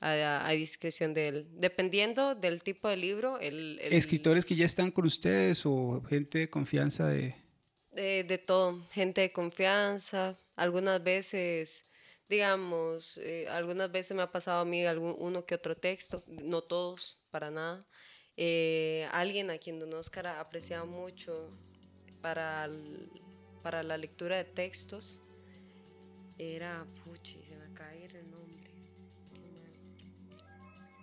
a, 0.00 0.50
discreción 0.52 1.14
de 1.14 1.28
él. 1.28 1.46
Dependiendo 1.54 2.34
del 2.34 2.62
tipo 2.62 2.88
de 2.88 2.96
libro. 2.96 3.38
El, 3.38 3.78
¿Escritores 3.82 4.44
que 4.44 4.54
ya 4.54 4.66
están 4.66 4.90
con 4.90 5.06
ustedes 5.06 5.64
o 5.64 6.02
gente 6.08 6.38
de 6.38 6.50
confianza 6.50 7.06
de...? 7.06 7.34
De, 7.92 8.38
todo, 8.38 8.80
gente 8.92 9.22
de 9.22 9.32
confianza. 9.32 10.36
Algunas 10.54 11.02
veces, 11.02 11.84
digamos, 12.28 13.18
eh, 13.18 13.48
algunas 13.50 13.90
veces 13.90 14.16
me 14.16 14.22
ha 14.22 14.30
pasado 14.30 14.60
a 14.60 14.64
mí 14.64 14.84
algún, 14.86 15.16
uno 15.18 15.44
que 15.44 15.56
otro 15.56 15.76
texto, 15.76 16.22
no 16.28 16.62
todos, 16.62 17.16
para 17.32 17.50
nada. 17.50 17.84
Eh, 18.36 19.08
alguien 19.10 19.50
a 19.50 19.58
quien 19.58 19.80
Don 19.80 19.92
Oscar 19.94 20.28
apreciaba 20.28 20.84
mucho 20.84 21.50
para, 22.20 22.70
para 23.64 23.82
la 23.82 23.96
lectura 23.96 24.36
de 24.36 24.44
textos 24.44 25.18
era, 26.38 26.86
puchi, 27.04 27.36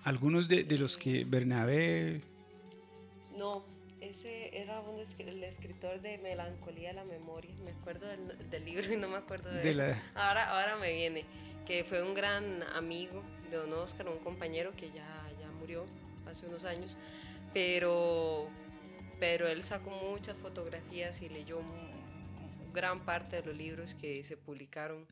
algunos 0.05 0.47
de, 0.47 0.63
de 0.63 0.77
los 0.77 0.97
que 0.97 1.25
Bernabé... 1.25 2.21
No, 3.37 3.65
ese 3.99 4.55
era 4.57 4.79
un, 4.81 4.99
el 4.99 5.43
escritor 5.43 5.99
de 5.99 6.19
Melancolía 6.19 6.89
de 6.89 6.93
la 6.93 7.03
Memoria. 7.03 7.51
Me 7.65 7.71
acuerdo 7.71 8.07
del, 8.07 8.49
del 8.49 8.65
libro 8.65 8.93
y 8.93 8.97
no 8.97 9.09
me 9.09 9.17
acuerdo 9.17 9.49
de, 9.49 9.69
él. 9.69 9.81
Ahora, 10.13 10.51
ahora 10.51 10.77
me 10.77 10.93
viene, 10.93 11.25
que 11.65 11.83
fue 11.83 12.03
un 12.03 12.13
gran 12.13 12.63
amigo 12.75 13.23
de 13.49 13.57
Don 13.57 13.73
Oscar, 13.73 14.07
un 14.07 14.19
compañero 14.19 14.71
que 14.75 14.87
ya, 14.91 15.29
ya 15.41 15.51
murió 15.59 15.85
hace 16.29 16.45
unos 16.45 16.65
años, 16.65 16.97
pero, 17.53 18.47
pero 19.19 19.47
él 19.47 19.63
sacó 19.63 19.89
muchas 19.89 20.37
fotografías 20.37 21.21
y 21.23 21.29
leyó 21.29 21.59
gran 22.73 22.99
parte 22.99 23.37
de 23.37 23.47
los 23.47 23.55
libros 23.55 23.95
que 23.95 24.23
se 24.23 24.37
publicaron 24.37 25.03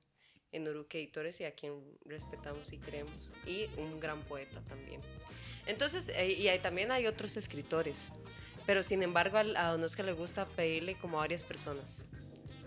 en 0.53 0.67
Uruque 0.67 0.99
Editores 0.99 1.41
y 1.41 1.43
a 1.43 1.51
quien 1.51 1.73
respetamos 2.05 2.71
y 2.71 2.77
creemos, 2.77 3.33
y 3.45 3.65
un 3.77 3.99
gran 3.99 4.21
poeta 4.21 4.61
también. 4.69 5.01
Entonces, 5.65 6.09
eh, 6.15 6.31
y 6.31 6.47
hay, 6.47 6.59
también 6.59 6.91
hay 6.91 7.07
otros 7.07 7.35
escritores, 7.35 8.13
pero 8.65 8.83
sin 8.83 9.03
embargo 9.03 9.37
a, 9.37 9.43
Don 9.43 9.83
Oscar 9.83 10.05
le 10.05 10.13
gusta 10.13 10.45
pedirle 10.45 10.95
como 10.95 11.17
a 11.17 11.21
varias 11.21 11.43
personas, 11.43 12.05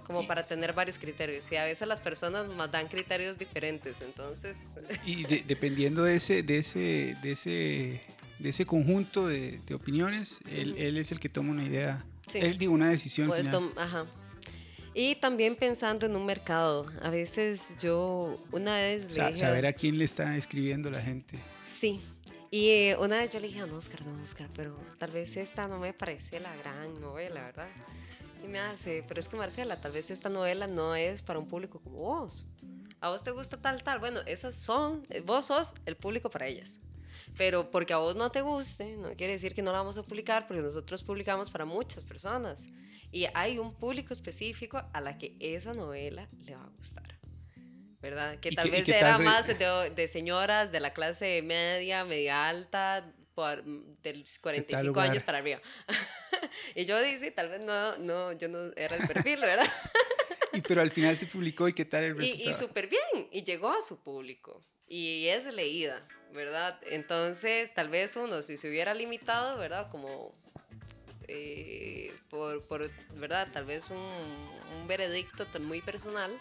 como 0.05 0.26
para 0.26 0.47
tener 0.47 0.73
varios 0.73 0.99
criterios, 0.99 1.50
y 1.52 1.57
a 1.57 1.64
veces 1.64 1.87
las 1.87 2.00
personas 2.00 2.49
nos 2.49 2.71
dan 2.71 2.88
criterios 2.88 3.38
diferentes, 3.38 4.02
entonces... 4.02 4.57
Y 5.05 5.25
dependiendo 5.45 6.02
de 6.02 6.16
ese, 6.16 6.43
de 6.43 6.59
ese, 6.59 7.16
de 7.23 7.33
ese, 7.33 8.00
de 8.38 8.49
ese 8.49 8.66
conjunto 8.66 9.28
de, 9.28 9.61
opiniones, 9.75 10.40
él, 10.50 10.76
él, 10.76 10.97
es 10.97 11.12
el 11.12 11.21
que 11.21 11.28
toma 11.28 11.52
una 11.52 11.64
idea, 11.64 12.05
él 12.35 12.59
digo 12.59 12.73
una 12.73 12.90
decisión. 12.90 13.33
Final. 13.33 13.73
Ajá. 13.76 14.07
Y 14.98 15.16
también 15.16 15.56
pensando 15.56 16.06
en 16.06 16.16
un 16.16 16.24
mercado. 16.24 16.86
A 17.02 17.10
veces 17.10 17.76
yo 17.78 18.42
una 18.50 18.76
vez... 18.76 19.06
saber 19.34 19.66
a 19.66 19.74
quién 19.74 19.98
le 19.98 20.06
está 20.06 20.34
escribiendo 20.38 20.90
la 20.90 21.02
gente. 21.02 21.38
Sí. 21.70 22.00
Y 22.50 22.70
eh, 22.70 22.96
una 22.98 23.18
vez 23.18 23.28
yo 23.28 23.38
le 23.38 23.48
dije 23.48 23.60
a 23.60 23.66
Oscar, 23.66 24.02
don 24.02 24.18
Oscar, 24.22 24.48
pero 24.56 24.74
tal 24.96 25.10
vez 25.10 25.36
esta 25.36 25.68
no 25.68 25.78
me 25.78 25.92
parece 25.92 26.40
la 26.40 26.56
gran 26.56 26.98
novela, 26.98 27.42
¿verdad? 27.42 27.68
Y 28.42 28.48
me 28.48 28.58
hace, 28.58 29.04
pero 29.06 29.20
es 29.20 29.28
que 29.28 29.36
Marcela, 29.36 29.78
tal 29.78 29.92
vez 29.92 30.10
esta 30.10 30.30
novela 30.30 30.66
no 30.66 30.94
es 30.94 31.22
para 31.22 31.38
un 31.38 31.46
público 31.46 31.78
como 31.78 31.98
vos. 31.98 32.46
A 33.02 33.10
vos 33.10 33.22
te 33.22 33.32
gusta 33.32 33.58
tal, 33.58 33.82
tal. 33.82 33.98
Bueno, 33.98 34.20
esas 34.24 34.54
son, 34.54 35.02
vos 35.26 35.44
sos 35.44 35.74
el 35.84 35.96
público 35.96 36.30
para 36.30 36.46
ellas. 36.46 36.78
Pero 37.36 37.70
porque 37.70 37.92
a 37.92 37.98
vos 37.98 38.16
no 38.16 38.30
te 38.30 38.40
guste, 38.40 38.96
no 38.96 39.10
quiere 39.10 39.34
decir 39.34 39.54
que 39.54 39.60
no 39.60 39.72
la 39.72 39.78
vamos 39.80 39.98
a 39.98 40.02
publicar, 40.02 40.46
porque 40.46 40.62
nosotros 40.62 41.02
publicamos 41.02 41.50
para 41.50 41.66
muchas 41.66 42.02
personas. 42.02 42.66
Y 43.12 43.26
hay 43.34 43.58
un 43.58 43.75
público 43.75 44.12
específico 44.12 44.82
a 44.92 45.00
la 45.00 45.18
que 45.18 45.34
esa 45.40 45.72
novela 45.72 46.28
le 46.44 46.54
va 46.54 46.62
a 46.62 46.68
gustar. 46.78 47.04
¿Verdad? 48.00 48.38
Que 48.38 48.52
tal 48.52 48.70
vez 48.70 48.88
era 48.88 49.18
más 49.18 49.46
de, 49.46 50.08
señoras 50.08 50.70
de 50.70 50.80
la 50.80 50.92
clase 50.92 51.42
media, 51.42 52.04
media 52.04 52.48
alta, 52.48 53.10
por, 53.34 53.64
de 53.64 54.25
45 54.40 55.00
años 55.00 55.22
para 55.22 55.38
arriba. 55.38 55.60
y 56.75 56.84
yo 56.84 57.00
dije, 57.00 57.30
tal 57.30 57.48
vez 57.48 57.60
no, 57.60 57.96
no, 57.98 58.32
yo 58.32 58.48
no 58.48 58.72
era 58.76 58.96
el 58.96 59.06
perfil, 59.06 59.40
¿verdad? 59.40 59.66
y 60.52 60.60
pero 60.60 60.82
al 60.82 60.90
final 60.90 61.16
se 61.16 61.26
publicó 61.26 61.68
y 61.68 61.72
qué 61.72 61.84
tal 61.84 62.04
el 62.04 62.16
resultado. 62.16 62.44
Y, 62.48 62.50
y 62.50 62.54
súper 62.54 62.88
bien, 62.88 63.28
y 63.32 63.42
llegó 63.44 63.70
a 63.70 63.82
su 63.82 64.02
público. 64.02 64.62
Y 64.88 65.26
es 65.26 65.52
leída, 65.52 66.00
¿verdad? 66.32 66.78
Entonces, 66.90 67.75
tal 67.75 67.88
vez 67.88 68.14
uno, 68.16 68.40
si 68.42 68.56
se 68.56 68.68
hubiera 68.68 68.94
limitado, 68.94 69.58
¿verdad? 69.58 69.90
Como 69.90 70.32
eh, 71.28 72.12
por, 72.30 72.62
por, 72.66 72.90
¿verdad? 73.16 73.49
Tal 73.52 73.64
vez 73.64 73.90
un, 73.90 73.99
un, 73.99 74.88
veredicto 74.88 75.47
muy 75.61 75.80
personal, 75.80 76.33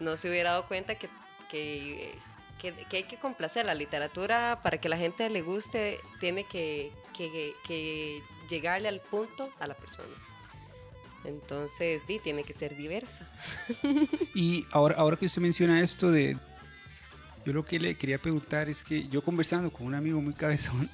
no 0.00 0.16
se 0.16 0.28
hubiera 0.28 0.50
dado 0.50 0.66
cuenta 0.66 0.96
que, 0.96 1.08
que, 1.50 2.14
que, 2.60 2.96
hay 2.96 3.04
que 3.04 3.18
complacer. 3.18 3.66
La 3.66 3.74
literatura, 3.74 4.58
para 4.62 4.78
que 4.78 4.88
la 4.88 4.96
gente 4.96 5.28
le 5.30 5.42
guste, 5.42 6.00
tiene 6.20 6.44
que, 6.44 6.92
que 7.16 8.22
llegarle 8.48 8.88
al 8.88 9.00
punto 9.00 9.50
a 9.60 9.66
la 9.66 9.74
persona. 9.74 10.14
Entonces, 11.24 12.06
di, 12.06 12.18
tiene 12.18 12.44
que 12.44 12.52
ser 12.52 12.76
diversa. 12.76 13.28
Y 14.34 14.64
ahora, 14.70 14.94
ahora 14.96 15.16
que 15.16 15.26
usted 15.26 15.42
menciona 15.42 15.80
esto 15.80 16.10
de... 16.10 16.36
Yo 17.44 17.52
lo 17.52 17.64
que 17.64 17.78
le 17.78 17.96
quería 17.96 18.18
preguntar 18.18 18.68
es 18.68 18.82
que 18.82 19.08
yo 19.08 19.22
conversando 19.22 19.70
con 19.70 19.86
un 19.86 19.94
amigo 19.94 20.20
muy 20.20 20.34
cabezón, 20.34 20.90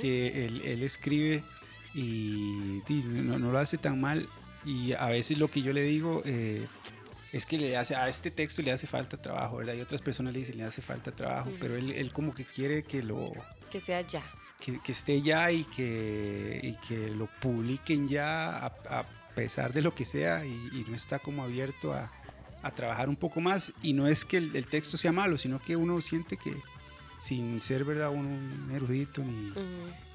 que 0.00 0.46
él, 0.46 0.62
él 0.64 0.82
escribe 0.82 1.44
y, 1.98 3.02
no, 3.04 3.38
lo 3.38 3.58
hace 3.58 3.78
tan 3.78 4.00
mal. 4.00 4.28
Y 4.64 4.92
a 4.92 5.06
veces 5.06 5.38
lo 5.38 5.48
que 5.48 5.62
yo 5.62 5.72
le 5.72 5.82
digo 5.82 6.22
eh, 6.24 6.66
es 7.32 7.46
que 7.46 7.58
le 7.58 7.76
hace, 7.76 7.96
a 7.96 8.08
este 8.08 8.30
texto 8.30 8.62
le 8.62 8.72
hace 8.72 8.86
falta 8.86 9.16
trabajo, 9.16 9.56
¿verdad? 9.56 9.74
Y 9.74 9.80
otras 9.80 10.00
personas 10.00 10.32
le 10.32 10.40
dicen 10.40 10.58
le 10.58 10.64
hace 10.64 10.82
falta 10.82 11.10
trabajo, 11.10 11.50
pero 11.60 11.76
él, 11.76 11.90
él, 11.90 12.12
como 12.12 12.34
que 12.34 12.44
quiere 12.44 12.82
que 12.84 13.02
lo... 13.02 13.32
Que 13.70 13.80
sea 13.80 14.00
ya. 14.02 14.22
Que, 14.60 14.80
que 14.80 14.92
esté 14.92 15.22
ya 15.22 15.50
y 15.52 15.64
que, 15.64 16.60
y 16.62 16.76
que 16.86 17.10
lo 17.10 17.26
publiquen 17.40 18.08
ya 18.08 18.56
a, 18.66 19.04
pesar 19.34 19.72
de 19.72 19.82
lo 19.82 19.94
que 19.94 20.04
sea 20.04 20.44
y, 20.44 20.84
no 20.88 20.96
está 20.96 21.20
como 21.20 21.44
abierto 21.44 21.92
a, 21.92 22.10
a, 22.62 22.70
trabajar 22.72 23.08
un 23.08 23.16
poco 23.16 23.40
más. 23.40 23.72
Y 23.82 23.92
no 23.92 24.08
es 24.08 24.24
que 24.24 24.38
el, 24.38 24.54
el, 24.56 24.66
texto 24.66 24.96
sea 24.96 25.12
malo, 25.12 25.38
sino 25.38 25.60
que 25.60 25.76
uno 25.76 26.00
siente 26.00 26.36
que, 26.36 26.56
sin 27.18 27.60
ser 27.60 27.84
verdad 27.84 28.10
un 28.10 28.70
erudito 28.72 29.22
ni, 29.22 29.52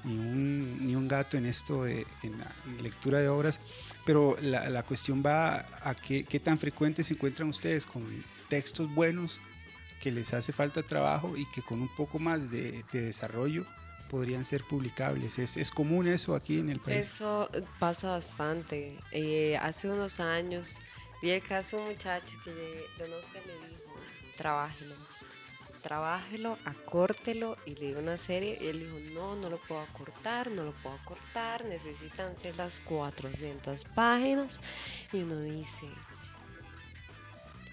ni, 0.04 0.18
un, 0.18 0.86
ni, 0.86 0.94
un, 0.94 1.06
gato 1.06 1.36
en 1.36 1.46
esto 1.46 1.84
de 1.84 2.06
en 2.22 2.38
la 2.38 2.50
lectura 2.82 3.18
de 3.18 3.28
obras, 3.28 3.60
pero 4.04 4.36
la, 4.40 4.68
la 4.70 4.82
cuestión 4.82 5.22
va 5.24 5.66
a 5.82 5.94
qué, 5.94 6.24
qué, 6.24 6.40
tan 6.40 6.58
frecuentes 6.58 7.06
se 7.06 7.14
encuentran 7.14 7.48
ustedes 7.48 7.84
con 7.86 8.04
textos 8.48 8.92
buenos 8.94 9.40
que 10.00 10.10
les 10.10 10.34
hace 10.34 10.52
falta 10.52 10.82
trabajo 10.82 11.36
y 11.36 11.46
que 11.50 11.62
con 11.62 11.80
un 11.80 11.94
poco 11.94 12.18
más 12.18 12.50
de, 12.50 12.84
de 12.92 13.02
desarrollo 13.02 13.64
podrían 14.10 14.44
ser 14.44 14.62
publicables. 14.64 15.38
¿Es, 15.38 15.56
¿Es, 15.56 15.70
común 15.70 16.06
eso 16.06 16.34
aquí 16.34 16.58
en 16.58 16.68
el 16.68 16.78
país? 16.78 16.98
Eso 16.98 17.48
pasa 17.78 18.10
bastante. 18.10 18.96
Eh, 19.10 19.56
hace 19.56 19.88
unos 19.88 20.20
años 20.20 20.76
vi 21.22 21.30
el 21.30 21.42
caso 21.42 21.78
de 21.78 21.82
un 21.82 21.88
muchacho 21.88 22.36
que 22.44 22.50
Don 22.98 23.12
Oscar 23.12 23.42
le 23.46 23.54
dijo, 23.68 23.94
trabájelo, 24.36 24.94
trabájelo, 25.84 26.56
acórtelo 26.64 27.58
y 27.66 27.74
le 27.74 27.88
dio 27.88 27.98
una 27.98 28.16
serie 28.16 28.56
y 28.58 28.68
él 28.68 28.80
dijo, 28.80 28.98
no, 29.12 29.36
no 29.36 29.50
lo 29.50 29.58
puedo 29.58 29.82
acortar, 29.82 30.50
no 30.50 30.64
lo 30.64 30.72
puedo 30.72 30.96
acortar, 30.96 31.66
necesitan 31.66 32.34
ser 32.38 32.56
las 32.56 32.80
400 32.80 33.84
páginas 33.94 34.60
y 35.12 35.18
uno 35.18 35.38
dice, 35.40 35.86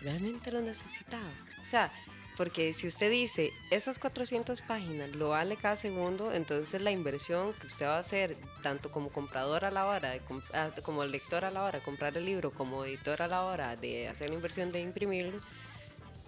¿realmente 0.01 0.51
lo 0.51 0.59
necesitaba? 0.59 1.23
O 1.61 1.63
sea, 1.63 1.89
porque 2.35 2.73
si 2.73 2.87
usted 2.87 3.09
dice, 3.09 3.53
esas 3.69 3.97
400 3.97 4.61
páginas 4.61 5.15
lo 5.15 5.29
vale 5.29 5.55
cada 5.55 5.77
segundo, 5.77 6.33
entonces 6.33 6.81
la 6.81 6.91
inversión 6.91 7.53
que 7.53 7.67
usted 7.67 7.85
va 7.85 7.95
a 7.95 7.99
hacer, 7.99 8.35
tanto 8.61 8.91
como 8.91 9.07
comprador 9.07 9.63
a 9.63 9.71
la 9.71 9.85
hora, 9.85 10.09
de, 10.09 10.21
ah, 10.53 10.69
como 10.83 11.05
lector 11.05 11.45
a 11.45 11.51
la 11.51 11.63
hora 11.63 11.79
de 11.79 11.85
comprar 11.85 12.17
el 12.17 12.25
libro, 12.25 12.51
como 12.51 12.83
editor 12.83 13.21
a 13.21 13.29
la 13.29 13.43
hora 13.43 13.77
de 13.77 14.09
hacer 14.09 14.31
la 14.31 14.35
inversión 14.35 14.73
de 14.73 14.81
imprimirlo, 14.81 15.39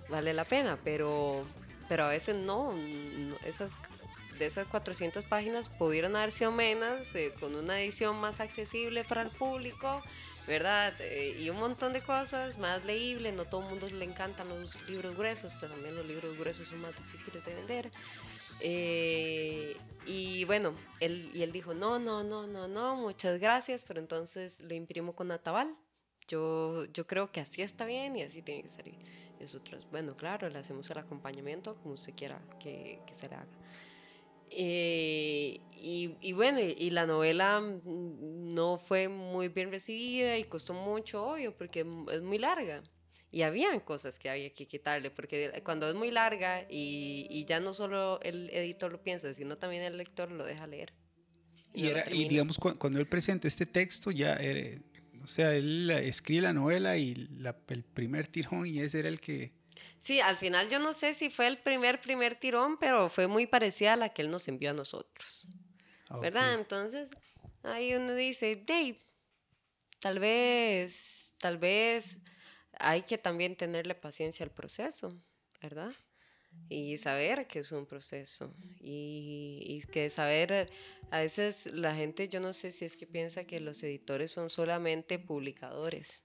vale 0.08 0.34
la 0.34 0.46
pena, 0.46 0.78
pero 0.82 1.46
pero 1.94 2.06
a 2.06 2.10
veces 2.10 2.36
no, 2.36 2.74
esas, 3.46 3.78
de 4.40 4.48
esas 4.48 4.66
400 4.66 5.26
páginas 5.26 5.70
pudieron 5.70 6.16
haber 6.16 6.32
sido 6.32 6.52
menos, 6.52 7.14
eh, 7.14 7.32
con 7.40 7.54
una 7.54 7.80
edición 7.80 8.20
más 8.20 8.40
accesible 8.40 9.04
para 9.04 9.22
el 9.22 9.30
público, 9.30 10.02
¿verdad? 10.48 10.92
Eh, 11.02 11.38
y 11.40 11.52
un 11.52 11.60
montón 11.60 11.94
de 11.94 12.02
cosas 12.02 12.58
más 12.58 12.84
leíbles, 12.84 13.36
no 13.36 13.46
todo 13.46 13.62
el 13.62 13.70
mundo 13.70 13.88
le 13.92 14.06
encantan 14.06 14.50
los 14.50 14.90
libros 14.90 15.16
gruesos, 15.16 15.60
también 15.60 15.96
los 15.96 16.08
libros 16.08 16.36
gruesos 16.36 16.68
son 16.68 16.82
más 16.82 16.98
difíciles 16.98 17.46
de 17.46 17.54
vender. 17.54 17.92
Eh, 18.62 19.78
y 20.08 20.46
bueno, 20.46 20.74
él, 21.00 21.30
y 21.32 21.44
él 21.44 21.52
dijo, 21.52 21.76
no, 21.76 22.00
no, 22.00 22.24
no, 22.24 22.48
no, 22.48 22.68
no, 22.68 22.96
muchas 22.96 23.40
gracias, 23.40 23.84
pero 23.84 24.00
entonces 24.00 24.62
lo 24.62 24.74
imprimo 24.74 25.14
con 25.14 25.32
Atabal. 25.32 25.76
Yo, 26.28 26.86
yo 26.86 27.06
creo 27.06 27.32
que 27.32 27.40
así 27.40 27.62
está 27.62 27.86
bien 27.86 28.16
y 28.16 28.24
así 28.24 28.42
tiene 28.42 28.64
que 28.64 28.72
salir. 28.72 29.23
Nosotros, 29.44 29.86
bueno, 29.92 30.16
claro, 30.16 30.50
le 30.50 30.58
hacemos 30.58 30.90
el 30.90 30.98
acompañamiento 30.98 31.76
como 31.76 31.96
usted 31.96 32.14
quiera 32.16 32.40
que, 32.60 33.00
que 33.06 33.16
se 33.16 33.28
le 33.28 33.36
haga. 33.36 33.46
Eh, 34.50 35.60
y, 35.82 36.16
y, 36.22 36.34
bueno, 36.34 36.60
y, 36.60 36.90
la 36.92 37.06
novela 37.06 37.62
no 37.84 38.78
fue 38.78 39.10
muy 39.10 39.50
bien 39.50 39.70
recibida 39.70 40.38
y 40.38 40.46
costó 40.46 40.74
mucho, 40.74 41.26
obvio, 41.26 41.52
porque 41.52 41.86
es 42.12 42.22
muy 42.22 42.38
larga. 42.38 42.82
Y 43.32 43.42
habían 43.42 43.80
cosas 43.80 44.20
que 44.20 44.30
había 44.30 44.50
que 44.52 44.66
quitarle, 44.66 45.10
porque 45.10 45.62
cuando 45.66 45.90
es 45.90 45.96
muy 45.96 46.12
larga 46.12 46.62
y, 46.70 47.28
y 47.30 47.46
ya 47.46 47.60
no 47.60 47.74
solo 47.74 48.22
el 48.22 48.50
editor 48.52 48.92
lo 48.92 49.00
piensa, 49.00 49.34
sino 49.34 49.58
también 49.58 49.84
el 49.84 49.98
lector 49.98 50.32
lo 50.32 50.46
deja 50.46 50.68
leer. 50.68 50.94
Y, 51.74 51.88
era, 51.88 52.06
y 52.12 52.30
digamos, 52.30 52.60
cuando 52.60 53.00
él 53.00 53.08
presenta 53.08 53.48
este 53.48 53.66
texto, 53.66 54.12
ya 54.12 54.36
era, 54.36 54.80
o 55.24 55.28
sea, 55.28 55.56
él 55.56 55.90
escribe 55.90 56.42
la 56.42 56.54
novela 56.54 56.98
y 56.98 57.16
la, 57.16 57.56
el 57.70 57.84
primer 57.84 58.28
tirón 58.28 58.66
y 58.66 58.80
ese 58.80 59.00
era 59.00 59.10
el 59.10 59.20
que... 59.20 59.52
Sí, 60.00 60.20
al 60.20 60.36
final 60.36 60.70
yo 60.70 60.80
no 60.80 60.92
sé 60.92 61.14
si 61.14 61.30
fue 61.30 61.48
el 61.48 61.58
primer, 61.58 62.02
primer 62.02 62.36
tirón, 62.36 62.78
pero 62.78 63.10
fue 63.10 63.28
muy 63.28 63.48
parecida 63.48 63.94
a 63.94 63.96
la 63.96 64.10
que 64.10 64.22
él 64.22 64.30
nos 64.30 64.48
envió 64.50 64.72
a 64.72 64.74
nosotros. 64.74 65.46
Ah, 66.10 66.18
¿Verdad? 66.18 66.56
Entonces, 66.56 67.10
ahí 67.64 67.94
uno 67.94 68.14
dice, 68.14 68.62
Dave, 68.68 68.98
tal 70.00 70.20
vez, 70.20 71.32
tal 71.40 71.58
vez 71.58 72.20
hay 72.80 73.04
que 73.04 73.18
también 73.18 73.56
tenerle 73.56 73.96
paciencia 73.96 74.44
al 74.44 74.52
proceso, 74.52 75.14
¿verdad? 75.62 75.94
Y 76.70 76.98
saber 76.98 77.48
que 77.48 77.60
es 77.60 77.72
un 77.72 77.86
proceso 77.86 78.52
y, 78.82 79.64
y, 79.68 79.92
que 79.92 80.10
saber, 80.10 80.70
a 81.12 81.20
veces 81.20 81.72
la 81.74 81.94
gente, 81.94 82.28
yo 82.30 82.40
no 82.40 82.54
sé 82.54 82.72
si 82.72 82.86
es 82.86 82.96
que 82.96 83.06
piensa 83.06 83.44
que 83.44 83.60
los 83.60 83.84
editores 83.84 84.32
son 84.32 84.50
solamente 84.50 85.20
publicadores, 85.20 86.24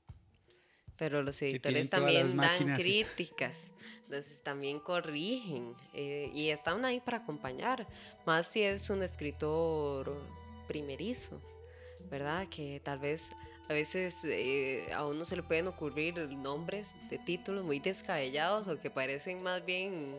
pero 0.96 1.22
los 1.22 1.40
editores 1.42 1.90
también 1.90 2.36
dan 2.36 2.74
críticas, 2.76 3.70
entonces 4.04 4.42
también 4.42 4.80
corrigen 4.80 5.74
eh, 5.94 6.30
y 6.34 6.48
están 6.48 6.84
ahí 6.84 7.00
para 7.00 7.18
acompañar, 7.18 7.86
más 8.26 8.46
si 8.46 8.62
es 8.62 8.88
un 8.90 9.02
escritor 9.02 10.18
primerizo, 10.66 11.40
¿verdad? 12.10 12.48
Que 12.48 12.80
tal 12.82 12.98
vez 12.98 13.24
a 13.68 13.72
veces 13.72 14.24
eh, 14.24 14.88
a 14.94 15.06
uno 15.06 15.24
se 15.24 15.36
le 15.36 15.42
pueden 15.42 15.66
ocurrir 15.66 16.18
nombres 16.30 16.96
de 17.10 17.18
títulos 17.18 17.64
muy 17.64 17.80
descabellados 17.80 18.66
o 18.66 18.80
que 18.80 18.90
parecen 18.90 19.42
más 19.42 19.64
bien 19.64 20.16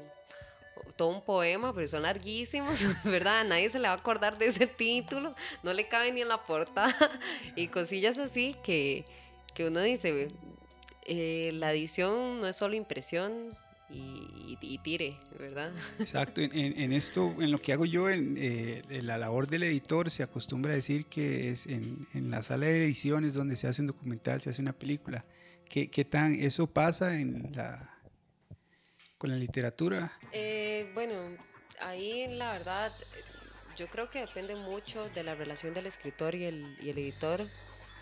todo 0.96 1.10
un 1.10 1.22
poema, 1.22 1.74
pero 1.74 1.88
son 1.88 2.04
larguísimos, 2.04 2.80
¿verdad? 3.04 3.46
Nadie 3.46 3.70
se 3.70 3.80
le 3.80 3.88
va 3.88 3.94
a 3.94 3.98
acordar 3.98 4.38
de 4.38 4.48
ese 4.48 4.68
título, 4.68 5.36
no 5.64 5.74
le 5.74 5.88
cabe 5.88 6.12
ni 6.12 6.22
en 6.22 6.28
la 6.28 6.38
portada 6.38 6.96
y 7.56 7.68
cosillas 7.68 8.18
así 8.20 8.56
que, 8.64 9.06
que 9.54 9.68
uno 9.68 9.82
dice, 9.82 10.32
eh, 11.06 11.52
la 11.56 11.72
edición 11.72 12.42
no 12.42 12.48
es 12.48 12.56
solo 12.56 12.76
impresión, 12.76 13.50
y, 13.92 14.78
tire, 14.84 15.18
¿verdad? 15.38 15.72
Exacto, 16.00 16.42
en, 16.42 16.52
en, 16.54 16.94
esto, 16.94 17.36
en 17.40 17.52
lo 17.52 17.60
que 17.60 17.74
hago 17.74 17.86
yo, 17.86 18.10
en, 18.10 18.36
eh, 18.38 18.84
la 19.02 19.18
labor 19.18 19.48
del 19.48 19.64
editor, 19.64 20.10
se 20.10 20.24
acostumbra 20.24 20.74
a 20.74 20.76
decir 20.76 21.06
que 21.06 21.50
es 21.50 21.66
en, 21.66 22.08
en, 22.14 22.30
la 22.30 22.44
sala 22.44 22.68
de 22.68 22.86
ediciones 22.86 23.34
donde 23.34 23.56
se 23.56 23.68
hace 23.68 23.82
un 23.82 23.88
documental, 23.88 24.42
se 24.42 24.52
hace 24.52 24.62
una 24.62 24.74
película. 24.74 25.24
¿Qué, 25.68 25.90
qué 25.90 26.06
tan 26.06 26.34
eso 26.36 26.68
pasa 26.68 27.20
en 27.20 27.52
la, 27.56 27.94
con 29.18 29.32
la 29.32 29.38
literatura? 29.38 30.12
Eh, 30.32 30.90
bueno, 30.94 31.14
ahí 31.82 32.28
la 32.30 32.54
verdad, 32.54 32.92
yo 33.76 33.88
creo 33.88 34.10
que 34.10 34.20
depende 34.20 34.56
mucho 34.56 35.10
de 35.10 35.24
la 35.24 35.36
relación 35.36 35.74
del 35.74 35.88
escritor 35.88 36.36
y 36.36 36.46
el, 36.46 36.78
y 36.82 36.90
el 36.90 36.98
editor 36.98 37.46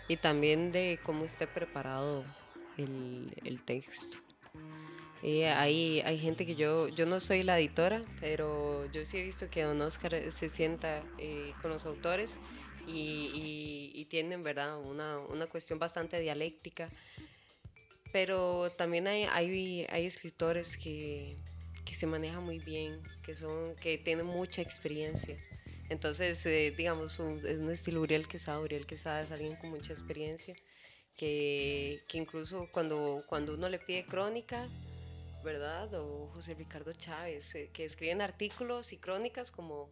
y 0.06 0.16
también 0.16 0.72
de 0.72 0.98
cómo 1.02 1.24
esté 1.24 1.46
preparado 1.46 2.24
el, 2.76 3.34
el 3.44 3.62
texto. 3.62 4.18
Y 5.22 5.42
hay, 5.42 6.00
hay 6.02 6.18
gente 6.18 6.46
que 6.46 6.54
yo, 6.54 6.88
yo 6.88 7.04
no 7.04 7.18
soy 7.18 7.42
la 7.42 7.58
editora, 7.58 8.02
pero 8.20 8.86
yo 8.92 9.04
sí 9.04 9.18
he 9.18 9.24
visto 9.24 9.50
que 9.50 9.62
don 9.62 9.80
Oscar 9.80 10.30
se 10.30 10.48
sienta 10.48 11.02
eh, 11.18 11.52
con 11.60 11.72
los 11.72 11.86
autores 11.86 12.38
y, 12.86 13.92
y, 13.94 14.04
tienen, 14.06 14.42
¿verdad?, 14.42 14.78
una, 14.78 15.18
una, 15.18 15.46
cuestión 15.46 15.78
bastante 15.78 16.20
dialéctica. 16.20 16.88
Pero 18.12 18.70
también 18.70 19.06
hay, 19.08 19.24
hay, 19.24 19.86
hay 19.90 20.06
escritores 20.06 20.76
que, 20.76 21.36
que, 21.84 21.94
se 21.94 22.06
manejan 22.06 22.42
muy 22.42 22.58
bien, 22.58 22.98
que, 23.22 23.34
son, 23.34 23.74
que 23.76 23.98
tienen 23.98 24.24
mucha 24.24 24.62
experiencia. 24.62 25.36
Entonces, 25.90 26.46
eh, 26.46 26.72
digamos, 26.76 27.18
un, 27.18 27.44
es 27.44 27.58
un 27.58 27.70
estilo 27.70 28.00
Uriel 28.00 28.26
Quesada. 28.26 28.60
Uriel 28.60 28.86
Quesada 28.86 29.22
es 29.22 29.32
alguien 29.32 29.56
con 29.56 29.70
mucha 29.70 29.92
experiencia, 29.92 30.54
que, 31.16 32.00
que 32.08 32.18
incluso 32.18 32.68
cuando, 32.72 33.22
cuando 33.26 33.54
uno 33.54 33.68
le 33.68 33.78
pide 33.78 34.06
crónica, 34.06 34.66
¿verdad? 35.42 35.92
O 35.94 36.28
José 36.34 36.54
Ricardo 36.54 36.92
Chávez, 36.92 37.54
eh, 37.54 37.70
que 37.72 37.84
escriben 37.84 38.20
artículos 38.20 38.92
y 38.92 38.98
crónicas 38.98 39.50
como 39.50 39.88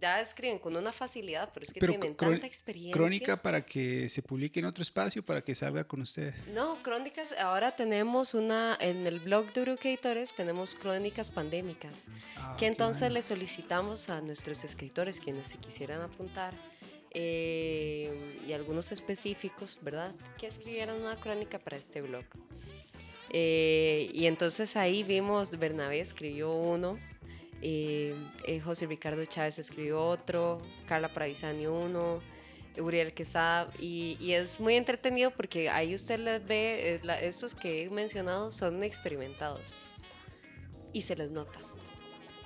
ya 0.00 0.20
escriben 0.20 0.58
con 0.58 0.76
una 0.76 0.92
facilidad, 0.92 1.50
pero 1.54 1.64
es 1.64 1.72
que 1.72 1.80
tienen 1.80 2.14
tanta 2.14 2.46
experiencia. 2.46 2.92
¿Crónica 2.92 3.40
para 3.40 3.64
que 3.64 4.08
se 4.08 4.22
publique 4.22 4.60
en 4.60 4.66
otro 4.66 4.82
espacio, 4.82 5.24
para 5.24 5.40
que 5.40 5.54
salga 5.54 5.84
con 5.84 6.02
ustedes? 6.02 6.34
No, 6.48 6.82
crónicas, 6.82 7.32
ahora 7.32 7.74
tenemos 7.74 8.34
una, 8.34 8.76
en 8.80 9.06
el 9.06 9.20
blog 9.20 9.52
de 9.52 9.62
Educators 9.62 10.34
tenemos 10.34 10.74
crónicas 10.74 11.30
pandémicas, 11.30 12.08
ah, 12.36 12.56
que 12.58 12.66
entonces 12.66 13.10
le 13.12 13.22
solicitamos 13.22 14.10
a 14.10 14.20
nuestros 14.20 14.64
escritores, 14.64 15.20
quienes 15.20 15.48
se 15.48 15.56
quisieran 15.56 16.02
apuntar, 16.02 16.52
eh, 17.12 18.12
y 18.46 18.52
algunos 18.52 18.90
específicos, 18.92 19.78
¿verdad? 19.82 20.12
Que 20.36 20.48
escribieran 20.48 21.00
una 21.00 21.16
crónica 21.16 21.58
para 21.58 21.76
este 21.76 22.02
blog. 22.02 22.24
Eh, 23.36 24.10
y 24.12 24.26
entonces 24.26 24.76
ahí 24.76 25.02
vimos, 25.02 25.58
Bernabé 25.58 25.98
escribió 25.98 26.52
uno, 26.52 27.00
eh, 27.62 28.14
eh, 28.46 28.60
José 28.60 28.86
Ricardo 28.86 29.24
Chávez 29.24 29.58
escribió 29.58 30.00
otro, 30.00 30.62
Carla 30.86 31.08
Pravisani 31.08 31.66
uno, 31.66 32.20
Uriel 32.78 33.12
Quesada, 33.12 33.72
y, 33.80 34.30
es 34.30 34.60
muy 34.60 34.76
entretenido 34.76 35.32
porque 35.32 35.68
ahí 35.68 35.96
usted 35.96 36.20
les 36.20 36.46
ve, 36.46 37.00
estos 37.22 37.56
que 37.56 37.82
he 37.82 37.90
mencionado 37.90 38.52
son 38.52 38.84
experimentados 38.84 39.80
y 40.92 41.02
se 41.02 41.16
les 41.16 41.32
nota. 41.32 41.58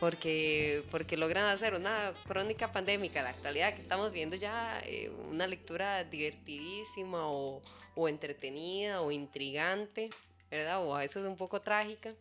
Porque, 0.00 0.84
porque 0.90 1.18
logran 1.18 1.44
hacer 1.44 1.74
una 1.74 2.14
crónica 2.26 2.72
pandémica, 2.72 3.20
la 3.20 3.30
actualidad 3.30 3.74
que 3.74 3.82
estamos 3.82 4.10
viendo 4.10 4.36
ya, 4.36 4.82
una 5.28 5.46
lectura 5.46 6.02
divertidísima 6.04 7.28
o, 7.28 7.60
o 7.94 8.08
entretenida 8.08 9.02
o 9.02 9.10
intrigante 9.10 10.08
¿verdad? 10.50 10.84
O 10.84 10.94
a 10.94 11.00
veces 11.00 11.24
un 11.24 11.36
poco 11.36 11.60
trágica, 11.60 12.12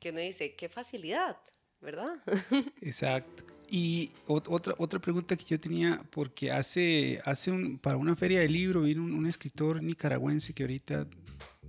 que 0.00 0.10
uno 0.10 0.20
dice, 0.20 0.54
qué 0.54 0.68
facilidad, 0.68 1.36
¿verdad? 1.80 2.14
Exacto. 2.80 3.44
Y 3.70 4.12
otra, 4.26 4.74
otra 4.78 4.98
pregunta 4.98 5.36
que 5.36 5.44
yo 5.44 5.60
tenía, 5.60 6.02
porque 6.10 6.50
hace, 6.50 7.20
hace 7.24 7.50
un, 7.50 7.78
para 7.78 7.98
una 7.98 8.16
feria 8.16 8.40
de 8.40 8.48
libro 8.48 8.82
vino 8.82 9.02
un, 9.02 9.26
escritor 9.26 9.82
nicaragüense 9.82 10.54
que 10.54 10.62
ahorita 10.62 11.06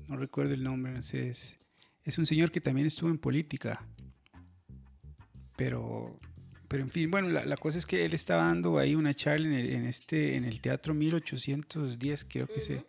no 0.07 0.15
recuerdo 0.15 0.53
el 0.53 0.63
nombre, 0.63 0.93
no 0.93 1.03
sé, 1.03 1.29
es, 1.29 1.57
es 2.05 2.17
un 2.17 2.25
señor 2.25 2.51
que 2.51 2.61
también 2.61 2.87
estuvo 2.87 3.09
en 3.09 3.17
política. 3.17 3.85
Pero, 5.57 6.17
pero 6.69 6.83
en 6.83 6.89
fin, 6.89 7.11
bueno, 7.11 7.27
la, 7.27 7.43
la 7.43 7.57
cosa 7.57 7.77
es 7.77 7.85
que 7.85 8.05
él 8.05 8.13
estaba 8.13 8.43
dando 8.43 8.77
ahí 8.77 8.95
una 8.95 9.13
charla 9.13 9.47
en 9.47 9.53
el, 9.53 9.69
en 9.73 9.85
este, 9.85 10.37
en 10.37 10.45
el 10.45 10.61
Teatro 10.61 10.93
1810, 10.93 12.25
creo 12.29 12.47
que 12.47 12.61
se... 12.61 12.85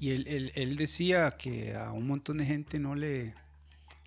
Y 0.00 0.10
él, 0.10 0.26
él, 0.26 0.52
él 0.54 0.76
decía 0.76 1.30
que 1.30 1.74
a 1.74 1.92
un 1.92 2.06
montón 2.06 2.38
de 2.38 2.44
gente 2.44 2.78
no 2.78 2.94
le, 2.94 3.34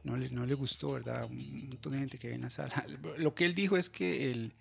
no 0.03 0.17
le, 0.17 0.29
no 0.29 0.45
le 0.45 0.53
gustó, 0.53 0.93
¿verdad? 0.93 1.25
Un 1.25 1.69
montón 1.69 1.93
de 1.93 1.99
gente 1.99 2.17
que 2.17 2.29
viene 2.29 2.43
a 2.43 2.47
la 2.47 2.51
sala. 2.51 2.85
Lo 3.17 3.33
que 3.33 3.45
él 3.45 3.53
dijo 3.53 3.77
es 3.77 3.89
que 3.89 4.31
el, 4.31 4.53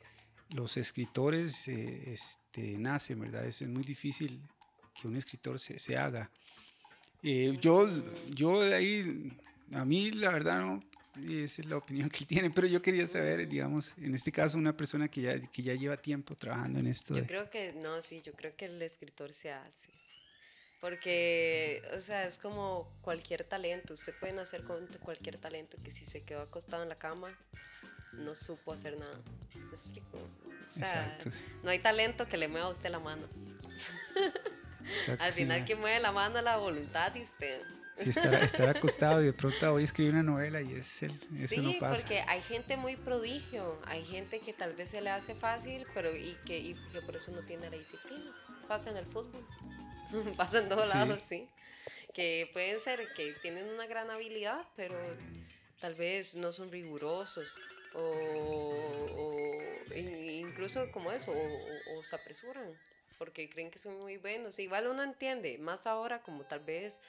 los 0.51 0.77
escritores 0.77 1.69
eh, 1.69 2.12
este, 2.12 2.79
nacen, 2.79 3.21
¿verdad? 3.21 3.47
Es 3.47 3.62
muy 3.62 3.83
difícil 3.83 4.41
que 5.01 5.09
un 5.09 5.17
escritor 5.17 5.59
se, 5.59 5.79
se 5.79 5.97
haga. 5.97 6.31
Eh, 7.23 7.59
yo, 7.61 7.89
yo 8.35 8.61
de 8.61 8.75
ahí, 8.75 9.33
a 9.73 9.85
mí 9.85 10.12
la 10.12 10.31
verdad 10.31 10.61
no, 10.61 10.83
esa 11.25 11.62
es 11.62 11.69
la 11.69 11.77
opinión 11.77 12.09
que 12.11 12.19
él 12.19 12.27
tiene, 12.27 12.51
pero 12.51 12.67
yo 12.67 12.83
quería 12.83 13.07
saber, 13.07 13.49
digamos, 13.49 13.95
en 13.99 14.15
este 14.15 14.31
caso 14.31 14.59
una 14.59 14.77
persona 14.77 15.09
que 15.09 15.23
ya, 15.23 15.41
que 15.41 15.62
ya 15.62 15.75
lleva 15.75 15.97
tiempo 15.97 16.35
trabajando 16.35 16.79
en 16.79 16.87
esto. 16.87 17.17
Yo 17.17 17.27
creo 17.27 17.51
que, 17.51 17.73
no, 17.73 18.01
sí, 18.03 18.21
yo 18.21 18.33
creo 18.33 18.55
que 18.55 18.67
el 18.67 18.81
escritor 18.83 19.33
se 19.33 19.51
hace. 19.51 19.96
Porque, 20.81 21.83
o 21.95 22.01
sea, 22.01 22.27
es 22.27 22.39
como 22.39 22.89
cualquier 23.03 23.45
talento. 23.45 23.95
Usted 23.95 24.15
puede 24.21 24.33
nacer 24.33 24.62
con 24.62 24.87
cualquier 25.01 25.39
talento 25.39 25.79
que 25.83 25.91
si 25.91 26.05
se 26.05 26.23
quedó 26.23 26.43
acostado 26.43 26.83
en 26.83 26.89
la 26.89 26.97
cama, 26.97 27.37
no 28.12 28.35
supo 28.35 28.73
hacer 28.73 28.99
nada. 28.99 29.19
¿Me 29.55 29.73
explico? 29.73 30.19
O 30.19 30.79
sea, 30.79 31.19
no 31.62 31.71
hay 31.71 31.79
talento 31.79 32.27
que 32.27 32.37
le 32.37 32.49
mueva 32.49 32.67
a 32.67 32.71
usted 32.71 32.91
la 32.91 32.99
mano. 32.99 33.27
Al 35.19 35.33
final, 35.33 35.65
quien 35.65 35.81
mueve 35.81 35.99
la 36.01 36.12
mano 36.12 36.39
es 36.39 36.45
la 36.45 36.57
voluntad 36.59 37.12
de 37.12 37.23
usted. 37.23 37.62
Sí, 37.97 38.11
estar, 38.11 38.69
acostado 38.69 39.23
y 39.23 39.27
de 39.27 39.33
pronto 39.33 39.73
voy 39.73 39.81
a 39.81 39.85
escribir 39.87 40.12
una 40.12 40.23
novela 40.23 40.61
y 40.61 40.75
es 40.75 41.03
el, 41.03 41.19
eso 41.39 41.62
no 41.62 41.73
pasa. 41.81 42.03
porque 42.03 42.21
hay 42.21 42.43
gente 42.43 42.77
muy 42.77 42.95
prodigio, 42.95 43.81
hay 43.87 44.05
gente 44.05 44.41
que 44.41 44.53
tal 44.53 44.75
vez 44.75 44.91
se 44.91 45.01
le 45.01 45.09
hace 45.09 45.35
fácil, 45.35 45.87
pero 45.95 46.15
y 46.15 46.37
que, 46.45 46.59
y 46.59 46.75
que 46.93 47.01
por 47.01 47.17
eso 47.17 47.31
no 47.33 47.41
tiene 47.41 47.71
la 47.71 47.77
disciplina. 47.79 48.37
Pasa 48.69 48.91
en 48.91 48.99
el 48.99 49.07
fútbol. 49.07 49.47
pasa 50.37 50.59
en 50.59 50.69
todos 50.69 50.88
lados, 50.88 51.23
sí. 51.23 51.49
Que 52.14 52.49
pueden 52.53 52.81
ser 52.81 53.12
que 53.14 53.33
tienen 53.42 53.69
una 53.69 53.87
gran 53.87 54.11
habilidad, 54.11 54.64
pero 54.75 54.97
tal 55.81 55.95
vez 55.95 56.35
no 56.35 56.53
son 56.53 56.71
rigurosos 56.71 57.55
o, 57.95 58.73
incluso 59.95 60.90
como 60.92 61.12
eso, 61.12 61.33
o, 61.33 62.05
se 62.05 62.16
apresuran 62.16 62.79
porque 63.19 63.49
creen 63.49 63.71
que 63.71 63.79
son 63.79 63.99
muy 64.01 64.19
buenos. 64.19 64.59
Igual 64.59 64.88
uno 64.88 65.03
entiende, 65.03 65.57
más 65.59 65.87
ahora 65.87 66.21
como 66.21 66.45
tal 66.45 66.61
vez 66.61 67.01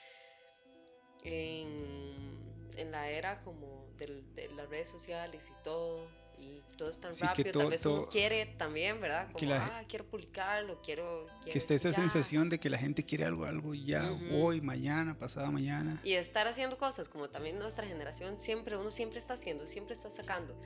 en, 1.23 2.39
en 2.77 2.91
la 2.91 3.10
era 3.10 3.39
como 3.39 3.86
de 3.97 4.23
las 4.55 4.69
redes 4.69 4.88
sociales 4.88 5.49
y 5.49 5.63
todo, 5.63 6.07
y 6.38 6.62
todo 6.78 6.89
es 6.89 7.00
tan 7.00 7.12
rápido, 7.17 7.52
tal 7.52 7.69
vez 7.69 7.86
uno 7.86 8.08
quiere 8.08 8.45
también, 8.45 9.02
¿verdad? 9.02 9.32
Como, 9.32 9.54
ah, 9.54 9.84
quiero 9.88 10.06
publicarlo, 10.06 10.82
quiero... 10.82 11.28
que 11.43 11.58
esté 11.58 11.76
esa 11.76 11.91
sensación 11.91 12.50
de 12.50 12.60
que 12.60 12.69
la 12.69 12.78
gente 12.78 13.04
quiere 13.04 13.26
algo, 13.26 13.45
algo 13.45 13.73
ya, 13.73 14.12
hoy, 14.32 14.62
mañana, 14.62 15.17
pasada 15.17 15.50
mañana. 15.50 16.00
Y 16.04 16.13
estar 16.13 16.47
haciendo 16.47 16.78
cosas, 16.78 17.10
como 17.10 17.30
también 17.30 17.58
nuestra 17.60 17.88
generación, 17.88 18.38
siempre, 18.38 18.78
uno 18.78 18.91
siempre 18.91 19.19
está 19.19 19.34
haciendo, 19.34 19.65
siempre 19.67 19.95
está 19.95 20.10
sacando, 20.10 20.60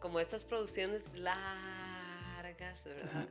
como 0.00 0.20
estas 0.20 0.44
producciones 0.44 1.14
largas, 1.18 2.84
¿verdad? 2.86 3.28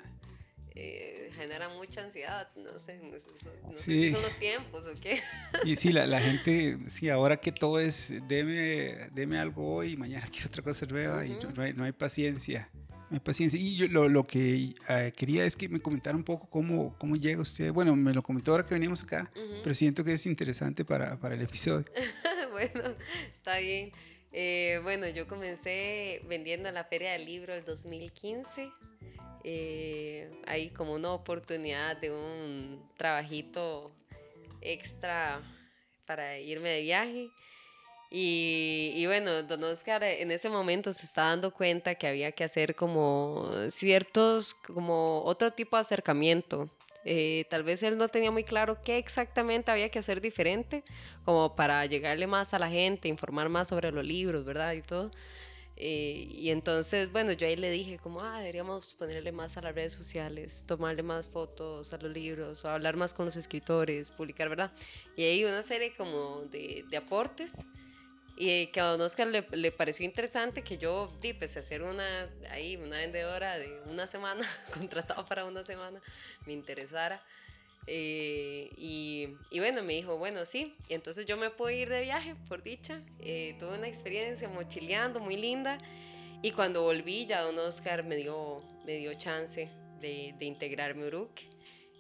Eh, 0.82 1.30
genera 1.36 1.68
mucha 1.68 2.04
ansiedad, 2.04 2.48
no 2.56 2.80
sé, 2.80 3.02
no, 3.04 3.20
sé, 3.20 3.30
si 3.76 4.12
son 4.12 4.22
los 4.22 4.40
tiempos 4.40 4.86
o 4.86 4.96
qué. 4.96 5.20
Y 5.66 5.76
sí, 5.76 5.92
la, 5.92 6.08
la, 6.08 6.22
gente, 6.22 6.78
sí, 6.88 7.10
ahora 7.10 7.36
que 7.36 7.52
todo 7.52 7.82
es, 7.82 8.14
deme, 8.30 9.10
deme 9.12 9.38
algo 9.38 9.76
hoy, 9.76 9.98
mañana 9.98 10.26
quiero 10.32 10.48
otra 10.48 10.64
cosa 10.64 10.86
nueva 10.86 11.26
y 11.26 11.38
no 11.54 11.62
hay, 11.62 11.74
no 11.74 11.84
hay, 11.84 11.92
paciencia. 11.92 12.70
No 13.10 13.16
hay 13.16 13.20
paciencia. 13.20 13.60
Y 13.60 13.76
yo 13.76 13.90
lo, 13.90 14.08
lo 14.08 14.26
que 14.26 14.74
eh, 14.88 15.12
quería 15.18 15.44
es 15.44 15.58
que 15.58 15.68
me 15.68 15.82
comentara 15.82 16.16
un 16.16 16.24
poco 16.24 16.50
cómo, 16.50 16.96
cómo 16.98 17.18
llega 17.18 17.42
usted. 17.42 17.74
Bueno, 17.74 17.94
me 17.94 18.14
lo 18.14 18.24
comentó 18.24 18.52
ahora 18.52 18.66
que 18.66 18.74
venimos 18.74 19.04
acá, 19.04 19.30
pero 19.62 19.76
siento 19.76 20.06
que 20.06 20.14
es 20.14 20.26
interesante 20.26 20.86
para, 20.86 21.20
para 21.20 21.36
el 21.36 21.42
episodio. 21.42 21.86
bueno, 22.52 22.96
está 23.34 23.58
bien. 23.58 23.92
Eh, 24.32 24.80
bueno, 24.84 25.10
yo 25.10 25.28
comencé 25.28 26.22
vendiendo 26.30 26.72
la 26.72 26.86
Feria 26.86 27.12
del 27.12 27.26
Libro 27.26 27.54
el 27.54 27.66
2015 27.66 28.72
eh, 29.44 30.30
hay 30.48 30.70
como 30.70 30.94
una 30.94 31.12
oportunidad 31.12 31.98
de 31.98 32.12
un 32.12 32.82
trabajito 32.98 33.92
extra 34.62 35.42
para 36.06 36.40
irme 36.40 36.70
de 36.70 36.82
viaje. 36.82 37.30
Y, 38.12 38.94
y, 38.96 39.06
bueno, 39.06 39.44
don 39.44 39.64
Oscar 39.64 40.04
en 40.04 40.32
ese 40.32 40.50
momento 40.50 40.92
se 40.92 41.06
está 41.06 41.26
dando 41.26 41.52
cuenta 41.52 41.94
que 41.94 42.08
había 42.08 42.32
que 42.32 42.44
hacer 42.44 42.74
como 42.74 43.52
ciertos, 43.70 44.56
como 44.56 45.22
otro 45.26 45.52
tipo 45.52 45.78
de 45.78 45.82
acercamiento. 45.82 46.70
Eh, 47.06 47.46
tal 47.50 47.64
vez 47.64 47.82
él 47.84 47.98
no 47.98 48.10
tenía 48.10 48.32
muy 48.32 48.44
claro 48.44 48.82
qué 48.82 48.98
exactamente 48.98 49.72
había 49.72 49.90
que 49.90 50.00
hacer 50.00 50.22
diferente, 50.22 50.84
como 51.24 51.56
para 51.56 51.86
llegarle 51.86 52.28
más 52.28 52.54
a 52.54 52.60
la 52.60 52.70
gente, 52.70 53.08
informar 53.08 53.50
más 53.50 53.70
sobre 53.70 53.92
los 53.92 54.06
libros, 54.06 54.44
¿verdad? 54.44 54.74
Y 54.74 54.82
todo. 54.82 55.12
Eh, 55.82 56.28
y 56.30 56.50
entonces, 56.50 57.10
bueno, 57.10 57.32
yo 57.32 57.48
ahí 57.48 57.56
le 57.56 57.72
dije 57.72 57.98
como, 58.00 58.20
ah, 58.22 58.40
deberíamos 58.40 58.94
ponerle 58.94 59.32
más 59.32 59.56
a 59.56 59.62
las 59.62 59.74
redes 59.74 59.94
sociales, 59.94 60.66
tomarle 60.68 61.04
más 61.04 61.26
fotos 61.28 61.94
a 61.94 61.98
los 61.98 62.12
libros, 62.12 62.66
o 62.66 62.70
hablar 62.70 62.98
más 62.98 63.14
con 63.14 63.24
los 63.26 63.38
escritores, 63.38 64.12
publicar, 64.12 64.50
¿verdad? 64.50 64.74
Y 65.16 65.24
ahí 65.24 65.46
una 65.46 65.64
serie 65.64 65.94
como 65.96 66.42
de, 66.52 66.84
de 66.90 66.98
aportes. 66.98 67.64
Y 68.36 68.68
que 68.68 68.80
a 68.80 68.86
Don 68.86 69.02
Oscar 69.02 69.28
le, 69.28 69.46
le, 69.52 69.72
pareció 69.72 70.06
interesante 70.06 70.64
que 70.64 70.78
yo 70.78 71.14
di, 71.22 71.34
pues, 71.34 71.56
hacer 71.58 71.82
una, 71.82 72.30
ahí, 72.52 72.78
una 72.78 72.98
vendedora 72.98 73.58
de 73.58 73.82
una 73.86 74.06
semana, 74.08 74.46
contratada 74.74 75.26
para 75.26 75.46
una 75.46 75.64
semana, 75.64 76.02
me 76.46 76.54
interesara. 76.54 77.22
Eh, 77.88 78.70
y, 78.78 79.30
y, 79.52 79.60
bueno, 79.60 79.84
me 79.84 79.94
dijo, 79.94 80.18
bueno, 80.18 80.46
sí. 80.46 80.76
Y 80.88 80.94
entonces 80.94 81.26
yo 81.26 81.38
me 81.38 81.50
pude 81.50 81.76
ir 81.76 81.90
de 81.90 82.02
viaje, 82.02 82.36
por 82.48 82.64
dicha. 82.64 83.02
Eh, 83.22 83.56
tuve 83.60 83.78
una 83.78 83.88
experiencia 83.88 84.48
mochileando 84.50 85.20
muy 85.20 85.38
linda. 85.38 85.78
Y 86.42 86.52
cuando 86.52 86.84
volví, 86.84 87.26
ya 87.26 87.42
don 87.42 87.58
Oscar 87.58 88.04
me 88.04 88.16
dio, 88.16 88.64
me 88.86 88.98
dio 88.98 89.14
chance 89.14 89.70
de, 90.02 90.36
de 90.38 90.46
integrarme 90.46 91.04
a 91.04 91.08
Uruk. 91.08 91.32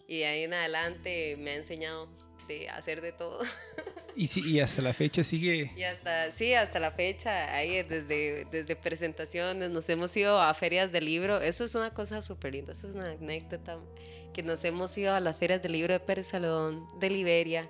Y 0.08 0.20
de 0.20 0.26
ahí 0.26 0.44
en 0.44 0.54
adelante 0.54 1.36
me 1.38 1.52
ha 1.52 1.56
enseñado 1.56 2.08
de 2.48 2.70
hacer 2.70 3.02
de 3.02 3.12
todo. 3.12 3.40
Y, 4.16 4.28
sí, 4.28 4.42
y 4.46 4.60
hasta 4.60 4.82
la 4.82 4.92
fecha 4.92 5.24
sigue. 5.24 5.72
Y 5.78 5.84
hasta, 5.84 6.32
sí, 6.34 6.54
hasta 6.54 6.80
la 6.80 6.92
fecha, 6.92 7.56
ahí 7.56 7.82
desde, 7.84 8.44
desde 8.52 8.76
presentaciones, 8.76 9.70
nos 9.70 9.88
hemos 9.88 10.18
ido 10.18 10.42
a 10.42 10.54
ferias 10.54 10.92
de 10.92 11.00
libro. 11.00 11.40
Eso 11.40 11.64
es 11.64 11.74
una 11.76 11.94
cosa 11.94 12.22
súper 12.22 12.54
linda, 12.54 12.74
eso 12.74 12.90
es 12.90 12.96
una 12.96 13.12
anécdota 13.12 13.80
que 14.40 14.44
nos 14.44 14.64
hemos 14.64 14.98
ido 14.98 15.14
a 15.14 15.20
las 15.20 15.36
ferias 15.36 15.62
del 15.62 15.74
libro 15.74 15.92
de 15.92 16.00
Pérez 16.00 16.28
Salón, 16.28 16.88
de 16.98 17.10
Liberia, 17.10 17.70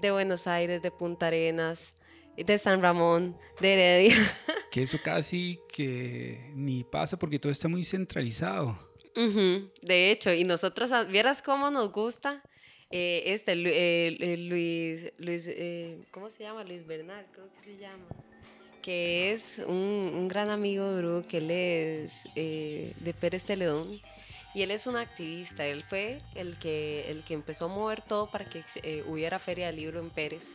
de 0.00 0.10
Buenos 0.10 0.46
Aires, 0.46 0.80
de 0.80 0.90
Punta 0.90 1.26
Arenas, 1.26 1.94
de 2.38 2.56
San 2.56 2.80
Ramón, 2.80 3.36
de 3.60 3.72
Heredia. 3.74 4.16
Que 4.70 4.82
eso 4.82 4.98
casi 5.04 5.60
que 5.68 6.52
ni 6.54 6.84
pasa 6.84 7.18
porque 7.18 7.38
todo 7.38 7.52
está 7.52 7.68
muy 7.68 7.84
centralizado. 7.84 8.78
De 9.82 10.10
hecho, 10.10 10.32
y 10.32 10.44
nosotros, 10.44 10.90
ah, 10.92 11.04
vieras 11.04 11.42
cómo 11.42 11.70
nos 11.70 11.92
gusta 11.92 12.42
eh, 12.90 13.24
este, 13.26 13.52
eh, 13.52 14.36
Luis, 14.38 15.12
Luis 15.18 15.48
eh, 15.48 15.98
¿cómo 16.10 16.30
se 16.30 16.44
llama? 16.44 16.64
Luis 16.64 16.86
Bernal, 16.86 17.26
creo 17.30 17.48
que 17.52 17.72
se 17.72 17.76
llama. 17.76 18.06
Que 18.80 19.32
es 19.32 19.62
un, 19.66 19.74
un 19.74 20.28
gran 20.28 20.48
amigo 20.48 20.90
de 20.90 20.98
Uru, 20.98 21.26
que 21.28 21.38
él 21.38 21.50
es 21.50 22.24
de 22.34 23.14
Pérez 23.20 23.44
Celedón 23.44 24.00
y 24.56 24.62
él 24.62 24.70
es 24.70 24.86
un 24.86 24.96
activista, 24.96 25.66
él 25.66 25.82
fue 25.82 26.22
el 26.34 26.58
que, 26.58 27.10
el 27.10 27.24
que 27.24 27.34
empezó 27.34 27.66
a 27.66 27.68
mover 27.68 28.00
todo 28.00 28.30
para 28.30 28.46
que 28.46 28.64
eh, 28.84 29.04
hubiera 29.06 29.38
feria 29.38 29.66
de 29.66 29.74
libro 29.74 30.00
en 30.00 30.08
Pérez 30.08 30.54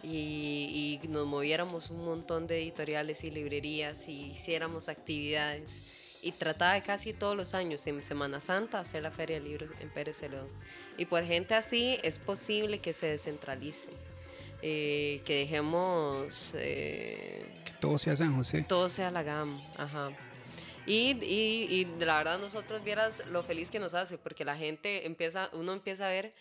y, 0.00 1.00
y, 1.02 1.08
nos 1.08 1.26
moviéramos 1.26 1.90
un 1.90 2.04
montón 2.04 2.46
de 2.46 2.62
editoriales 2.62 3.24
y 3.24 3.32
librerías 3.32 4.06
y 4.06 4.26
hiciéramos 4.26 4.88
actividades. 4.88 5.82
Y 6.22 6.30
trataba 6.30 6.74
de 6.74 6.82
casi 6.82 7.12
todos 7.12 7.36
los 7.36 7.54
años, 7.54 7.84
en 7.88 8.04
Semana 8.04 8.38
Santa, 8.38 8.78
hacer 8.78 9.02
la 9.02 9.10
feria 9.10 9.40
de 9.40 9.48
libros 9.48 9.72
en 9.80 9.90
Pérez 9.90 10.18
Celedón. 10.18 10.46
Y 10.96 11.06
por 11.06 11.24
gente 11.24 11.56
así 11.56 11.98
es 12.04 12.20
posible 12.20 12.78
que 12.78 12.92
se 12.92 13.08
descentralice. 13.08 13.90
Eh, 14.62 15.20
que 15.24 15.38
dejemos... 15.38 16.54
Eh, 16.56 17.44
que 17.64 17.72
todo 17.80 17.98
sea 17.98 18.14
San 18.14 18.36
José. 18.36 18.64
Todo 18.68 18.88
sea 18.88 19.10
la 19.10 19.24
gama, 19.24 19.60
ajá. 19.76 20.12
Y, 20.86 21.16
y, 21.24 21.66
y, 21.70 21.84
la 22.04 22.18
verdad 22.18 22.38
nosotros 22.38 22.82
vieras 22.82 23.24
lo 23.26 23.42
feliz 23.42 23.70
que 23.70 23.78
nos 23.78 23.94
hace, 23.94 24.18
porque 24.18 24.44
la 24.44 24.56
gente 24.56 25.06
empieza, 25.06 25.48
uno 25.52 25.72
empieza 25.72 26.06
a 26.06 26.10
ver 26.10 26.34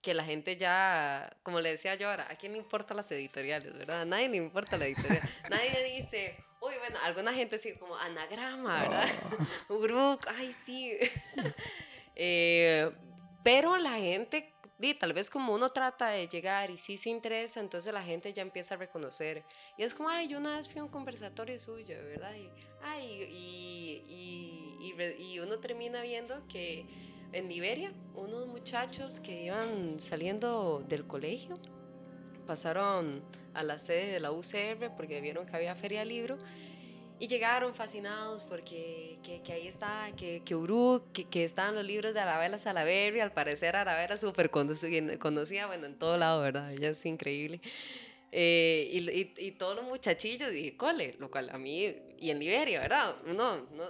que 0.00 0.14
la 0.14 0.24
gente 0.24 0.56
ya, 0.56 1.30
como 1.42 1.60
le 1.60 1.70
decía 1.70 1.94
yo 1.94 2.10
ahora, 2.10 2.26
¿a 2.30 2.36
quién 2.36 2.52
le 2.52 2.58
importan 2.58 2.96
las 2.96 3.10
editoriales, 3.12 3.72
verdad? 3.76 4.02
A 4.02 4.04
nadie 4.04 4.28
le 4.28 4.38
importa 4.38 4.76
la 4.76 4.86
editorial. 4.86 5.22
nadie 5.50 5.84
dice, 5.96 6.36
Uy, 6.62 6.74
bueno, 6.78 6.96
alguna 7.02 7.34
gente 7.34 7.58
sí, 7.58 7.74
como 7.74 7.96
anagrama, 7.96 8.82
¿verdad? 8.82 9.08
Oh. 9.68 9.74
Uruk, 9.78 10.28
ay, 10.28 10.54
sí. 10.64 10.96
eh, 12.14 12.88
pero 13.42 13.76
la 13.78 13.96
gente, 13.96 14.51
tal 14.98 15.12
vez 15.12 15.30
como 15.30 15.54
uno 15.54 15.68
trata 15.68 16.08
de 16.08 16.28
llegar 16.28 16.70
y 16.70 16.76
sí 16.76 16.96
se 16.96 17.10
interesa, 17.10 17.60
entonces 17.60 17.92
la 17.92 18.02
gente 18.02 18.32
ya 18.32 18.42
empieza 18.42 18.74
a 18.74 18.78
reconocer. 18.78 19.44
Y 19.78 19.82
es 19.82 19.94
como, 19.94 20.08
ay, 20.08 20.28
yo 20.28 20.38
una 20.38 20.56
vez 20.56 20.70
fui 20.70 20.80
a 20.80 20.84
un 20.84 20.90
conversatorio 20.90 21.58
suyo, 21.58 21.96
¿verdad? 22.04 22.34
Y, 22.34 22.50
ay, 22.82 23.06
y, 23.30 24.02
y, 24.82 24.94
y 25.18 25.38
uno 25.38 25.58
termina 25.58 26.02
viendo 26.02 26.46
que 26.48 26.86
en 27.32 27.48
Liberia, 27.48 27.92
unos 28.14 28.46
muchachos 28.46 29.20
que 29.20 29.44
iban 29.44 29.98
saliendo 29.98 30.84
del 30.88 31.06
colegio, 31.06 31.58
pasaron 32.46 33.22
a 33.54 33.62
la 33.62 33.78
sede 33.78 34.12
de 34.12 34.20
la 34.20 34.32
UCR 34.32 34.94
porque 34.96 35.20
vieron 35.20 35.46
que 35.46 35.56
había 35.56 35.74
feria 35.74 36.04
libro 36.04 36.38
y 37.22 37.28
llegaron 37.28 37.72
fascinados 37.72 38.42
porque 38.42 39.16
que, 39.22 39.40
que 39.42 39.52
ahí 39.52 39.68
está, 39.68 40.10
que, 40.16 40.42
que 40.44 40.56
Uruk, 40.56 41.12
que, 41.12 41.24
que 41.28 41.44
estaban 41.44 41.76
los 41.76 41.84
libros 41.84 42.12
de 42.14 42.18
Arabella 42.18 42.58
Salaverry, 42.58 43.20
al 43.20 43.30
parecer 43.30 43.76
Arabella 43.76 44.16
súper 44.16 44.50
conocida, 44.50 45.68
bueno, 45.68 45.86
en 45.86 45.96
todo 45.96 46.18
lado, 46.18 46.42
¿verdad? 46.42 46.72
Ella 46.72 46.88
es 46.88 47.06
increíble. 47.06 47.60
Eh, 48.32 48.88
y, 48.90 49.08
y, 49.08 49.34
y, 49.36 49.52
todos 49.52 49.76
los 49.76 49.84
muchachillos, 49.84 50.50
dije, 50.50 50.76
cole, 50.76 51.14
lo 51.20 51.30
cual 51.30 51.48
a 51.50 51.58
mí, 51.58 51.94
y 52.18 52.30
en 52.30 52.40
Liberia, 52.40 52.80
¿verdad? 52.80 53.14
No, 53.24 53.68
no, 53.70 53.84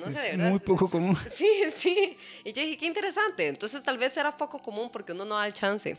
no 0.00 0.10
sé, 0.10 0.32
es 0.32 0.38
muy 0.38 0.58
poco 0.58 0.90
común. 0.90 1.16
Sí, 1.30 1.48
sí. 1.76 2.16
Y 2.42 2.52
yo 2.52 2.62
dije, 2.62 2.76
qué 2.76 2.86
interesante. 2.86 3.46
Entonces 3.46 3.84
tal 3.84 3.98
vez 3.98 4.16
era 4.16 4.36
poco 4.36 4.60
común 4.60 4.90
porque 4.90 5.12
uno 5.12 5.24
no 5.24 5.36
da 5.36 5.46
el 5.46 5.52
chance. 5.52 5.96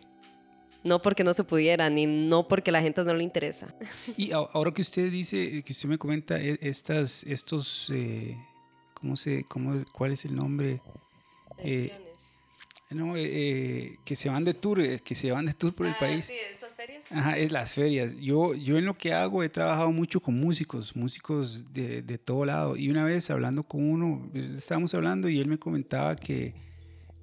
No 0.83 1.01
porque 1.01 1.23
no 1.23 1.33
se 1.33 1.43
pudiera, 1.43 1.89
ni 1.89 2.05
no 2.05 2.47
porque 2.47 2.71
la 2.71 2.81
gente 2.81 3.03
no 3.03 3.13
le 3.13 3.23
interesa. 3.23 3.73
Y 4.17 4.31
ahora 4.31 4.71
que 4.71 4.81
usted 4.81 5.11
dice, 5.11 5.61
que 5.63 5.73
usted 5.73 5.89
me 5.89 5.97
comenta 5.97 6.39
e, 6.39 6.57
estas, 6.61 7.23
estos, 7.23 7.91
eh, 7.93 8.37
¿cómo 8.93 9.15
se, 9.15 9.43
cómo, 9.43 9.73
cuál 9.91 10.11
es 10.11 10.25
el 10.25 10.35
nombre? 10.35 10.81
Eh, 11.59 11.91
no, 12.91 13.15
eh, 13.15 13.23
eh, 13.23 13.97
que 14.03 14.15
se 14.15 14.29
van 14.29 14.43
de 14.43 14.53
tour, 14.53 14.81
que 15.01 15.15
se 15.15 15.31
van 15.31 15.45
de 15.45 15.53
tour 15.53 15.73
por 15.73 15.85
el 15.85 15.93
ah, 15.93 15.99
país. 15.99 16.25
Sí, 16.25 16.33
ferias. 16.75 17.11
Ajá, 17.11 17.37
es 17.37 17.51
las 17.51 17.75
ferias. 17.75 18.17
Yo, 18.17 18.55
yo 18.55 18.77
en 18.77 18.85
lo 18.85 18.95
que 18.95 19.13
hago 19.13 19.43
he 19.43 19.49
trabajado 19.49 19.91
mucho 19.91 20.21
con 20.21 20.39
músicos, 20.39 20.95
músicos 20.95 21.73
de, 21.73 22.01
de 22.01 22.17
todo 22.17 22.45
lado. 22.45 22.77
Y 22.77 22.89
una 22.89 23.03
vez 23.03 23.29
hablando 23.29 23.63
con 23.63 23.83
uno, 23.83 24.31
estábamos 24.33 24.93
hablando 24.93 25.29
y 25.29 25.39
él 25.39 25.47
me 25.47 25.59
comentaba 25.59 26.15
que 26.15 26.68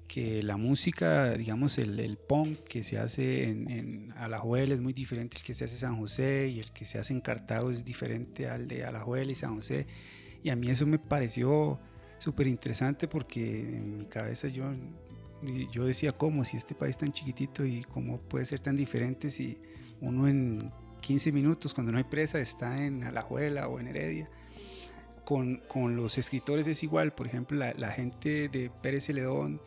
que 0.07 0.41
la 0.41 0.57
música, 0.57 1.31
digamos, 1.33 1.77
el, 1.77 1.99
el 1.99 2.17
punk 2.17 2.59
que 2.63 2.83
se 2.83 2.97
hace 2.97 3.49
en, 3.49 3.69
en, 3.69 4.13
Alajuela 4.17 4.73
es 4.73 4.81
muy 4.81 4.93
diferente 4.93 5.37
al 5.37 5.43
que 5.43 5.53
se 5.53 5.65
hace 5.65 5.75
en 5.75 5.79
San 5.81 5.97
José 5.97 6.47
y 6.47 6.59
el 6.59 6.71
que 6.71 6.85
se 6.85 6.97
hace 6.97 7.13
en 7.13 7.21
Cartago 7.21 7.71
es 7.71 7.83
diferente 7.83 8.47
al 8.49 8.67
de 8.67 8.85
Alajuela 8.85 9.31
y 9.31 9.35
San 9.35 9.55
José. 9.55 9.85
Y 10.43 10.49
a 10.49 10.55
mí 10.55 10.69
eso 10.69 10.85
me 10.85 10.97
pareció 10.97 11.77
súper 12.19 12.47
interesante 12.47 13.07
porque 13.07 13.59
en 13.59 13.97
mi 13.97 14.05
cabeza 14.05 14.47
yo, 14.47 14.65
yo 15.71 15.85
decía, 15.85 16.13
¿cómo? 16.13 16.45
Si 16.45 16.57
este 16.57 16.73
país 16.73 16.97
tan 16.97 17.11
chiquitito 17.11 17.65
y 17.65 17.83
cómo 17.83 18.19
puede 18.19 18.45
ser 18.45 18.59
tan 18.59 18.77
diferente 18.77 19.29
si 19.29 19.57
uno 20.01 20.27
en 20.27 20.71
15 21.01 21.31
minutos, 21.31 21.73
cuando 21.73 21.91
no 21.91 21.97
hay 21.97 22.05
presa, 22.05 22.39
está 22.39 22.83
en 22.83 23.03
Alajuela 23.03 23.67
o 23.67 23.79
en 23.79 23.87
Heredia. 23.87 24.29
Con, 25.25 25.57
con 25.67 25.97
los 25.97 26.17
escritores 26.17 26.67
es 26.67 26.83
igual, 26.83 27.13
por 27.13 27.27
ejemplo, 27.27 27.57
la, 27.57 27.73
la 27.73 27.91
gente 27.91 28.47
de 28.47 28.69
Pérez 28.81 29.07
Celedón, 29.07 29.59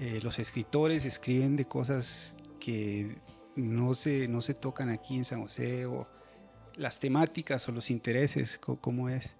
eh, 0.00 0.18
los 0.22 0.38
escritores 0.38 1.04
escriben 1.04 1.56
de 1.56 1.66
cosas 1.66 2.34
que 2.58 3.18
no 3.54 3.92
se, 3.92 4.28
no 4.28 4.40
se 4.40 4.54
tocan 4.54 4.88
aquí 4.88 5.16
en 5.16 5.26
San 5.26 5.42
José 5.42 5.84
o 5.84 6.08
las 6.74 6.98
temáticas 6.98 7.68
o 7.68 7.72
los 7.72 7.90
intereses, 7.90 8.58
¿cómo 8.58 9.10
es? 9.10 9.36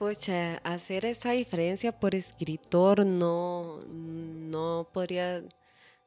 Pues 0.00 0.28
hacer 0.64 1.04
esa 1.04 1.30
diferencia 1.30 1.92
por 1.92 2.16
escritor 2.16 3.06
no, 3.06 3.80
no 3.86 4.88
podría 4.92 5.44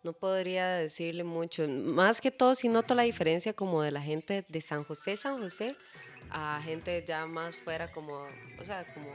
no 0.03 0.13
podría 0.13 0.67
decirle 0.75 1.23
mucho. 1.23 1.65
Más 1.67 2.19
que 2.19 2.31
todo, 2.31 2.55
si 2.55 2.67
noto 2.67 2.93
la 2.93 3.03
diferencia 3.03 3.53
como 3.53 3.83
de 3.83 3.91
la 3.91 4.01
gente 4.01 4.43
de 4.49 4.59
San 4.59 4.83
José, 4.83 5.15
San 5.15 5.41
José, 5.41 5.77
a 6.29 6.59
gente 6.61 7.03
ya 7.07 7.25
más 7.25 7.57
fuera 7.57 7.89
como, 7.93 8.25
o 8.59 8.65
sea, 8.65 8.85
como 8.93 9.11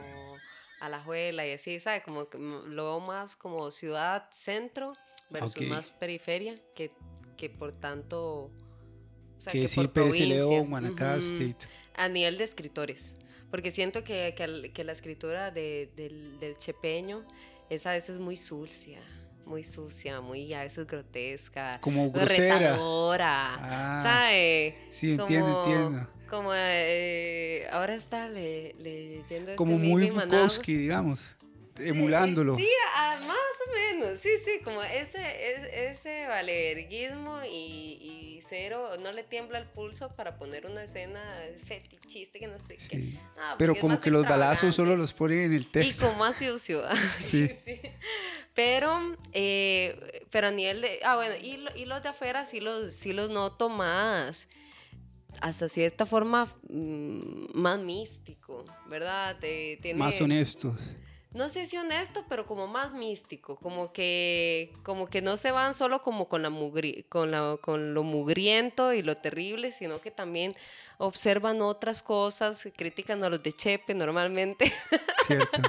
a 0.79 0.89
la 0.89 1.01
juela 1.01 1.45
y 1.47 1.51
así, 1.51 1.79
¿sabes? 1.79 2.03
Como 2.03 2.29
que 2.29 2.37
lo 2.37 2.83
veo 2.83 2.99
más 2.99 3.35
como 3.35 3.71
ciudad 3.71 4.29
centro 4.31 4.93
versus 5.29 5.61
más 5.67 5.89
periferia, 5.89 6.59
que, 6.75 6.91
que 7.35 7.49
por 7.49 7.71
tanto... 7.73 8.51
O 9.37 9.39
sea, 9.39 9.51
que, 9.51 9.59
que 9.59 9.61
decir 9.63 9.89
Pérez 9.89 10.19
León, 10.19 10.69
Guanacaste. 10.69 11.55
A 11.95 12.07
nivel 12.09 12.37
de 12.37 12.43
escritores. 12.43 13.15
Porque 13.51 13.71
siento 13.71 14.03
que, 14.03 14.33
que, 14.35 14.71
que 14.73 14.83
la 14.83 14.91
escritura 14.91 15.51
de, 15.51 15.91
del, 15.95 16.39
del 16.39 16.57
chepeño 16.57 17.23
es 17.69 17.85
a 17.85 17.91
veces 17.91 18.19
muy 18.19 18.37
sucia 18.37 18.99
muy 19.47 19.63
sucia, 19.63 20.21
muy 20.21 20.53
a 20.53 20.61
veces 20.61 20.85
grotesca. 20.85 21.79
Como 21.81 22.11
grosera. 22.11 22.57
Retadora, 22.59 23.55
ah, 23.59 24.01
¿sabe? 24.03 24.77
Sí, 24.89 25.13
entiendo, 25.13 25.63
entiendo. 25.65 26.07
Como 26.29 26.51
eh, 26.53 27.65
ahora 27.71 27.95
está 27.95 28.27
le, 28.27 28.73
leyendo 28.79 29.55
Como 29.55 29.75
este 29.75 29.87
muy 29.87 30.09
Bukowski, 30.09 30.75
digamos, 30.75 31.36
emulándolo. 31.79 32.55
Sí, 32.55 32.69
ah, 32.95 33.19
más 33.27 33.37
o 33.67 33.71
menos, 33.73 34.19
sí, 34.19 34.29
sí, 34.43 34.59
como 34.63 34.81
ese, 34.83 35.89
ese, 35.89 36.27
valerguismo 36.27 37.39
y, 37.49 38.39
cero, 38.47 38.91
no 39.01 39.11
le 39.11 39.23
tiembla 39.23 39.59
el 39.59 39.67
pulso 39.67 40.15
para 40.15 40.37
poner 40.37 40.65
una 40.67 40.83
escena 40.83 41.21
fetichista 41.65 42.39
que 42.39 42.47
no 42.47 42.57
sé 42.57 42.77
qué. 42.89 43.13
Pero 43.57 43.75
como 43.75 43.99
que 43.99 44.09
los 44.09 44.23
balazos 44.23 44.73
solo 44.73 44.95
los 44.95 45.13
ponen 45.13 45.39
en 45.39 45.53
el 45.53 45.69
texto. 45.69 46.05
Y 46.05 46.07
como 46.07 46.19
más 46.19 46.37
sucio. 46.37 46.83
sí. 47.19 47.49
sí. 47.65 47.81
Pero, 48.53 49.17
eh, 49.33 50.23
pero 50.31 50.47
a 50.47 50.51
nivel 50.51 50.81
de, 50.81 50.99
ah, 51.03 51.15
bueno, 51.15 51.35
y, 51.35 51.59
y 51.75 51.85
los 51.85 52.01
de 52.01 52.09
afuera 52.09 52.45
sí 52.45 52.59
los, 52.59 52.93
sí 52.93 53.13
los 53.13 53.29
noto 53.29 53.69
más 53.69 54.47
hasta 55.41 55.69
cierta 55.69 56.05
forma 56.05 56.45
mm, 56.69 57.53
más 57.53 57.79
místico, 57.79 58.65
¿verdad? 58.89 59.37
más 59.95 60.19
honesto. 60.21 60.75
No 61.33 61.49
sé 61.49 61.65
si 61.65 61.77
honesto, 61.77 62.25
pero 62.29 62.45
como 62.45 62.67
más 62.67 62.93
místico, 62.93 63.57
como 63.57 63.91
que, 63.91 64.73
como 64.83 65.07
que 65.07 65.21
no 65.21 65.37
se 65.37 65.51
van 65.51 65.73
solo 65.73 66.01
como 66.01 66.27
con, 66.27 66.41
la 66.41 66.51
con, 67.09 67.31
la, 67.31 67.57
con 67.61 67.93
lo 67.93 68.03
mugriento 68.03 68.93
y 68.93 69.01
lo 69.01 69.15
terrible, 69.15 69.71
sino 69.71 69.99
que 69.99 70.09
también 70.09 70.55
observan 70.97 71.61
otras 71.61 72.01
cosas, 72.01 72.67
critican 72.75 73.23
a 73.23 73.29
los 73.29 73.43
de 73.43 73.53
Chepe 73.53 73.93
normalmente. 73.93 74.73
Cierto. 75.27 75.61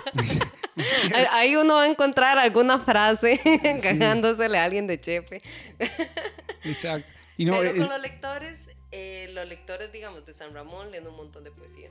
Ahí 1.33 1.57
uno 1.57 1.75
va 1.75 1.83
a 1.83 1.87
encontrar 1.89 2.39
alguna 2.39 2.79
frase 2.79 3.41
cagándosele 3.83 4.59
a 4.59 4.65
alguien 4.65 4.87
de 4.87 5.01
Chepe. 5.01 5.43
Exacto. 6.65 7.13
Pero 7.37 7.63
eh, 7.63 7.77
con 7.77 7.89
los 7.89 8.01
lectores 8.01 8.69
eh, 8.91 9.29
los 9.33 9.47
lectores, 9.47 9.93
digamos, 9.93 10.25
de 10.25 10.33
San 10.33 10.55
Ramón 10.55 10.91
leen 10.91 11.07
un 11.07 11.17
montón 11.17 11.45
de 11.45 11.51
poesía. 11.51 11.91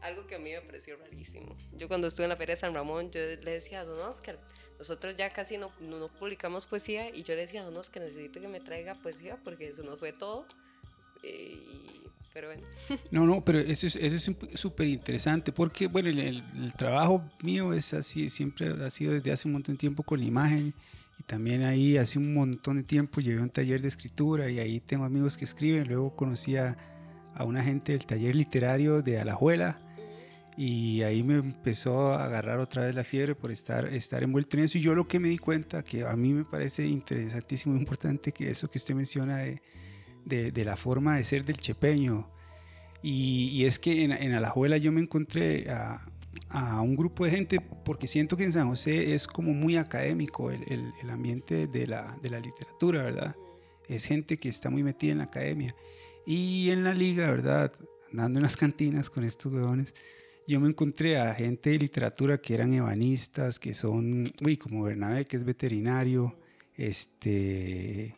Algo 0.00 0.26
que 0.26 0.36
a 0.36 0.38
mí 0.38 0.50
me 0.50 0.60
pareció 0.60 0.96
rarísimo. 0.96 1.56
Yo 1.76 1.88
cuando 1.88 2.06
estuve 2.06 2.24
en 2.24 2.30
la 2.30 2.36
Feria 2.36 2.54
de 2.54 2.60
San 2.60 2.72
Ramón, 2.72 3.10
yo 3.10 3.20
le 3.20 3.50
decía 3.50 3.80
a 3.80 3.84
Don 3.84 3.98
Oscar, 4.00 4.38
nosotros 4.78 5.16
ya 5.16 5.30
casi 5.30 5.58
no, 5.58 5.72
no, 5.80 6.08
publicamos 6.08 6.66
poesía 6.66 7.14
y 7.14 7.24
yo 7.24 7.34
le 7.34 7.42
decía 7.42 7.62
a 7.62 7.64
Don 7.64 7.76
Oscar, 7.76 8.04
necesito 8.04 8.40
que 8.40 8.46
me 8.46 8.60
traiga 8.60 8.94
poesía 8.94 9.36
porque 9.42 9.68
eso 9.68 9.82
nos 9.82 9.98
fue 9.98 10.12
todo. 10.12 10.46
Eh, 11.24 11.58
pero 12.32 12.48
bueno. 12.48 12.62
No, 13.10 13.26
no, 13.26 13.44
pero 13.44 13.58
eso 13.58 13.88
es 13.88 13.96
eso 13.96 14.30
es 14.30 14.60
súper 14.60 14.86
interesante 14.86 15.50
porque, 15.50 15.88
bueno, 15.88 16.08
el, 16.10 16.18
el, 16.18 16.72
trabajo 16.74 17.28
mío 17.42 17.72
es 17.72 17.92
así, 17.92 18.30
siempre 18.30 18.68
ha 18.68 18.90
sido 18.90 19.14
desde 19.14 19.32
hace 19.32 19.48
un 19.48 19.54
montón 19.54 19.74
de 19.74 19.78
tiempo 19.80 20.04
con 20.04 20.20
la 20.20 20.26
imagen 20.26 20.74
y 21.18 21.22
también 21.24 21.64
ahí 21.64 21.96
hace 21.96 22.20
un 22.20 22.32
montón 22.32 22.76
de 22.76 22.84
tiempo 22.84 23.20
llevé 23.20 23.42
un 23.42 23.50
taller 23.50 23.82
de 23.82 23.88
escritura 23.88 24.48
y 24.48 24.60
ahí 24.60 24.78
tengo 24.78 25.04
amigos 25.04 25.36
que 25.36 25.44
escriben. 25.44 25.88
Luego 25.88 26.14
conocí 26.14 26.56
a, 26.56 26.76
a 27.34 27.42
una 27.42 27.64
gente 27.64 27.90
del 27.90 28.06
taller 28.06 28.36
literario 28.36 29.02
de 29.02 29.18
Alajuela 29.18 29.80
y 30.60 31.02
ahí 31.04 31.22
me 31.22 31.36
empezó 31.36 32.14
a 32.14 32.24
agarrar 32.24 32.58
otra 32.58 32.84
vez 32.84 32.92
la 32.92 33.04
fiebre 33.04 33.36
por 33.36 33.52
estar, 33.52 33.86
estar 33.94 34.24
envuelto 34.24 34.56
en 34.56 34.64
eso. 34.64 34.76
Y 34.76 34.80
yo 34.80 34.92
lo 34.96 35.06
que 35.06 35.20
me 35.20 35.28
di 35.28 35.38
cuenta, 35.38 35.84
que 35.84 36.04
a 36.04 36.16
mí 36.16 36.32
me 36.32 36.44
parece 36.44 36.84
interesantísimo, 36.84 37.76
importante, 37.76 38.32
que 38.32 38.50
eso 38.50 38.68
que 38.68 38.78
usted 38.78 38.96
menciona 38.96 39.36
de, 39.36 39.62
de, 40.24 40.50
de 40.50 40.64
la 40.64 40.76
forma 40.76 41.16
de 41.16 41.22
ser 41.22 41.44
del 41.44 41.58
chepeño. 41.58 42.28
Y, 43.04 43.50
y 43.52 43.66
es 43.66 43.78
que 43.78 44.02
en, 44.02 44.10
en, 44.10 44.32
Alajuela 44.32 44.78
yo 44.78 44.90
me 44.90 45.00
encontré 45.00 45.70
a, 45.70 46.04
a 46.48 46.80
un 46.80 46.96
grupo 46.96 47.24
de 47.24 47.30
gente 47.30 47.60
porque 47.60 48.08
siento 48.08 48.36
que 48.36 48.42
en 48.42 48.50
San 48.50 48.66
José 48.66 49.14
es 49.14 49.28
como 49.28 49.54
muy 49.54 49.76
académico 49.76 50.50
el, 50.50 50.64
el, 51.00 51.10
ambiente 51.10 51.68
de 51.68 51.86
la, 51.86 52.18
de 52.20 52.30
la, 52.30 52.40
literatura, 52.40 53.04
¿verdad? 53.04 53.36
Es 53.86 54.06
gente 54.06 54.38
que 54.38 54.48
está 54.48 54.70
muy 54.70 54.82
metida 54.82 55.12
en 55.12 55.18
la 55.18 55.24
academia. 55.24 55.72
Y 56.26 56.70
en 56.70 56.82
la 56.82 56.94
liga, 56.94 57.30
¿verdad? 57.30 57.70
Andando 58.10 58.40
en 58.40 58.42
las 58.42 58.56
cantinas 58.56 59.08
con 59.08 59.22
estos 59.22 59.52
huevones, 59.52 59.94
yo 60.48 60.60
me 60.60 60.68
encontré 60.68 61.18
a 61.18 61.34
gente 61.34 61.70
de 61.70 61.78
literatura 61.78 62.38
que 62.38 62.54
eran 62.54 62.72
ebanistas, 62.72 63.58
que 63.58 63.74
son, 63.74 64.32
uy, 64.42 64.56
como 64.56 64.82
Bernabé, 64.82 65.26
que 65.26 65.36
es 65.36 65.44
veterinario, 65.44 66.34
este, 66.74 68.14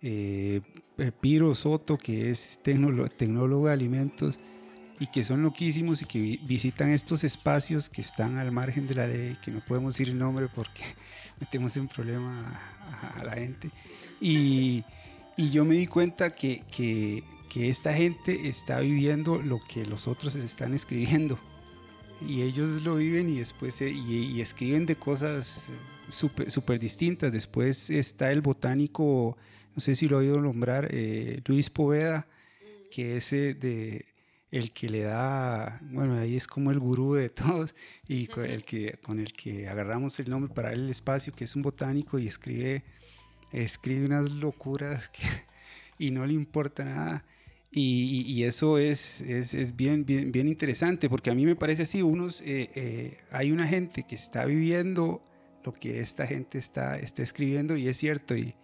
eh, 0.00 0.60
Piro 1.20 1.52
Soto, 1.56 1.98
que 1.98 2.30
es 2.30 2.60
tecnólogo, 2.62 3.66
de 3.66 3.72
alimentos 3.72 4.38
y 5.00 5.08
que 5.08 5.24
son 5.24 5.42
loquísimos 5.42 6.02
y 6.02 6.04
que 6.04 6.38
visitan 6.44 6.90
estos 6.90 7.24
espacios 7.24 7.90
que 7.90 8.00
están 8.00 8.38
al 8.38 8.52
margen 8.52 8.86
de 8.86 8.94
la 8.94 9.08
ley, 9.08 9.36
que 9.42 9.50
no 9.50 9.58
podemos 9.58 9.94
decir 9.94 10.08
el 10.08 10.18
nombre 10.18 10.46
porque 10.54 10.84
metemos 11.40 11.76
en 11.76 11.88
problema 11.88 12.60
a, 13.16 13.24
la 13.24 13.32
gente. 13.32 13.72
Y, 14.20 14.84
y, 15.36 15.50
yo 15.50 15.64
me 15.64 15.74
di 15.74 15.88
cuenta 15.88 16.32
que, 16.32 16.62
que, 16.70 17.24
que, 17.50 17.70
esta 17.70 17.92
gente 17.92 18.46
está 18.46 18.78
viviendo 18.78 19.42
lo 19.42 19.58
que 19.58 19.84
los 19.84 20.06
otros 20.06 20.36
están 20.36 20.74
escribiendo. 20.74 21.40
Y 22.26 22.42
ellos 22.42 22.82
lo 22.82 22.96
viven 22.96 23.28
y 23.28 23.38
después 23.38 23.80
y, 23.80 24.40
escriben 24.40 24.86
de 24.86 24.96
cosas 24.96 25.68
súper 26.08 26.50
super 26.50 26.78
distintas. 26.78 27.32
Después 27.32 27.90
está 27.90 28.32
el 28.32 28.40
botánico, 28.40 29.36
no 29.74 29.80
sé 29.80 29.96
si 29.96 30.08
lo 30.08 30.16
he 30.16 30.26
oído 30.26 30.40
nombrar, 30.40 30.88
eh, 30.90 31.40
Luis 31.46 31.70
Poveda, 31.70 32.26
que 32.90 33.16
es 33.16 33.30
de 33.30 34.06
el 34.52 34.70
que 34.72 34.90
le 34.90 35.00
da, 35.00 35.80
bueno, 35.80 36.14
ahí 36.14 36.36
es 36.36 36.46
como 36.46 36.70
el 36.70 36.78
gurú 36.78 37.14
de 37.14 37.30
todos 37.30 37.74
y 38.06 38.26
con 38.26 38.44
el 38.44 38.64
que, 38.64 38.98
con 39.02 39.18
el 39.18 39.32
que 39.32 39.66
agarramos 39.66 40.20
el 40.20 40.28
nombre 40.28 40.52
para 40.54 40.74
el 40.74 40.88
espacio, 40.90 41.32
que 41.32 41.44
es 41.44 41.56
un 41.56 41.62
botánico 41.62 42.18
y 42.18 42.26
escribe, 42.26 42.84
escribe 43.50 44.04
unas 44.04 44.30
locuras 44.30 45.10
y 45.98 46.10
no 46.10 46.26
le 46.26 46.34
importa 46.34 46.84
nada. 46.84 47.24
Y, 47.74 48.44
eso 48.44 48.76
es, 48.76 49.22
es, 49.22 49.54
es, 49.54 49.74
bien, 49.74 50.04
bien, 50.04 50.30
bien 50.30 50.46
interesante, 50.46 51.08
porque 51.08 51.30
a 51.30 51.34
mí 51.34 51.46
me 51.46 51.56
parece 51.56 51.84
así, 51.84 52.02
unos, 52.02 52.42
eh, 52.42 52.70
eh, 52.74 53.18
hay 53.30 53.50
una 53.50 53.66
gente 53.66 54.02
que 54.02 54.14
está 54.14 54.44
viviendo 54.44 55.22
lo 55.64 55.72
que 55.72 56.00
esta 56.00 56.26
gente 56.26 56.58
está, 56.58 56.98
está 56.98 57.22
escribiendo 57.22 57.74
y 57.76 57.88
es 57.88 57.96
cierto, 57.96 58.36
y, 58.36 58.54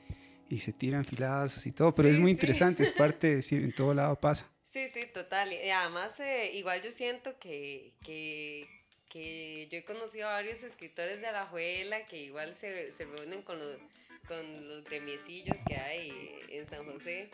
y 0.50 0.60
se 0.60 0.74
tiran 0.74 1.06
filadas 1.06 1.66
y 1.66 1.72
todo, 1.72 1.94
pero 1.94 2.08
es 2.08 2.18
muy 2.18 2.30
interesante, 2.30 2.82
es 2.82 2.92
parte, 2.98 3.40
en 3.50 3.72
todo 3.72 3.94
lado 3.94 4.16
pasa. 4.16 4.46
Sí, 4.70 4.86
sí, 4.92 5.06
total. 5.12 5.52
Y 5.54 5.70
además, 5.70 6.20
eh, 6.20 6.52
igual 6.54 6.82
yo 6.82 6.90
siento 6.90 7.38
que, 7.38 7.94
que, 8.04 8.66
que, 9.08 9.68
yo 9.70 9.78
he 9.78 9.84
conocido 9.84 10.28
a 10.28 10.32
varios 10.32 10.62
escritores 10.62 11.22
de 11.22 11.28
Alajuela 11.28 12.04
que 12.04 12.24
igual 12.24 12.54
se, 12.54 12.92
se 12.92 13.06
reúnen 13.06 13.40
con 13.40 13.58
los, 13.58 13.78
con 14.26 14.68
los 14.68 14.84
gremiecillos 14.84 15.56
que 15.66 15.76
hay 15.76 16.12
en 16.50 16.66
San 16.66 16.84
José. 16.84 17.30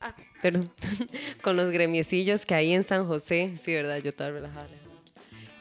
Ah, 0.00 0.14
perdón. 0.42 0.70
con 1.42 1.56
los 1.56 1.70
gremiecillos 1.70 2.46
que 2.46 2.54
hay 2.54 2.72
en 2.72 2.84
San 2.84 3.06
José. 3.06 3.54
Sí, 3.56 3.74
¿verdad? 3.74 3.98
Yo 3.98 4.10
estaba 4.10 4.30
relajada. 4.30 4.68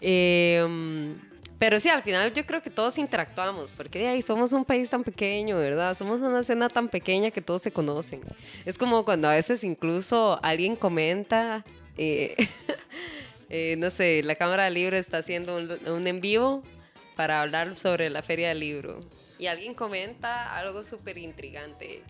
Eh, 0.01 1.15
pero 1.60 1.80
sí, 1.80 1.89
al 1.89 2.03
final 2.03 2.32
yo 2.34 2.45
creo 2.45 2.62
que 2.62 2.69
todos 2.69 2.97
interactuamos, 2.99 3.71
porque 3.71 3.99
de 3.99 4.08
ahí 4.10 4.21
somos 4.21 4.53
un 4.53 4.63
país 4.63 4.89
tan 4.91 5.03
pequeño, 5.03 5.58
¿verdad? 5.58 5.95
Somos 5.95 6.21
una 6.21 6.41
escena 6.41 6.69
tan 6.69 6.88
pequeña 6.88 7.32
que 7.32 7.41
todos 7.41 7.63
se 7.63 7.71
conocen. 7.71 8.21
Es 8.65 8.77
como 8.77 9.03
cuando 9.06 9.27
a 9.27 9.34
veces 9.34 9.63
incluso 9.63 10.39
alguien 10.43 10.75
comenta, 10.75 11.65
eh, 11.97 12.36
eh, 13.49 13.75
no 13.80 13.89
sé, 13.89 14.21
la 14.23 14.36
Cámara 14.36 14.65
del 14.65 14.75
Libro 14.75 14.97
está 14.97 15.17
haciendo 15.17 15.58
un, 15.58 15.71
un, 15.89 16.06
en 16.06 16.21
vivo 16.21 16.62
para 17.15 17.41
hablar 17.41 17.75
sobre 17.75 18.12
la 18.12 18.21
Feria 18.21 18.49
del 18.49 18.60
Libro. 18.60 18.99
Y 19.39 19.47
alguien 19.47 19.73
comenta 19.73 20.56
algo 20.58 20.84
súper 20.84 21.17
intrigante. 21.17 22.03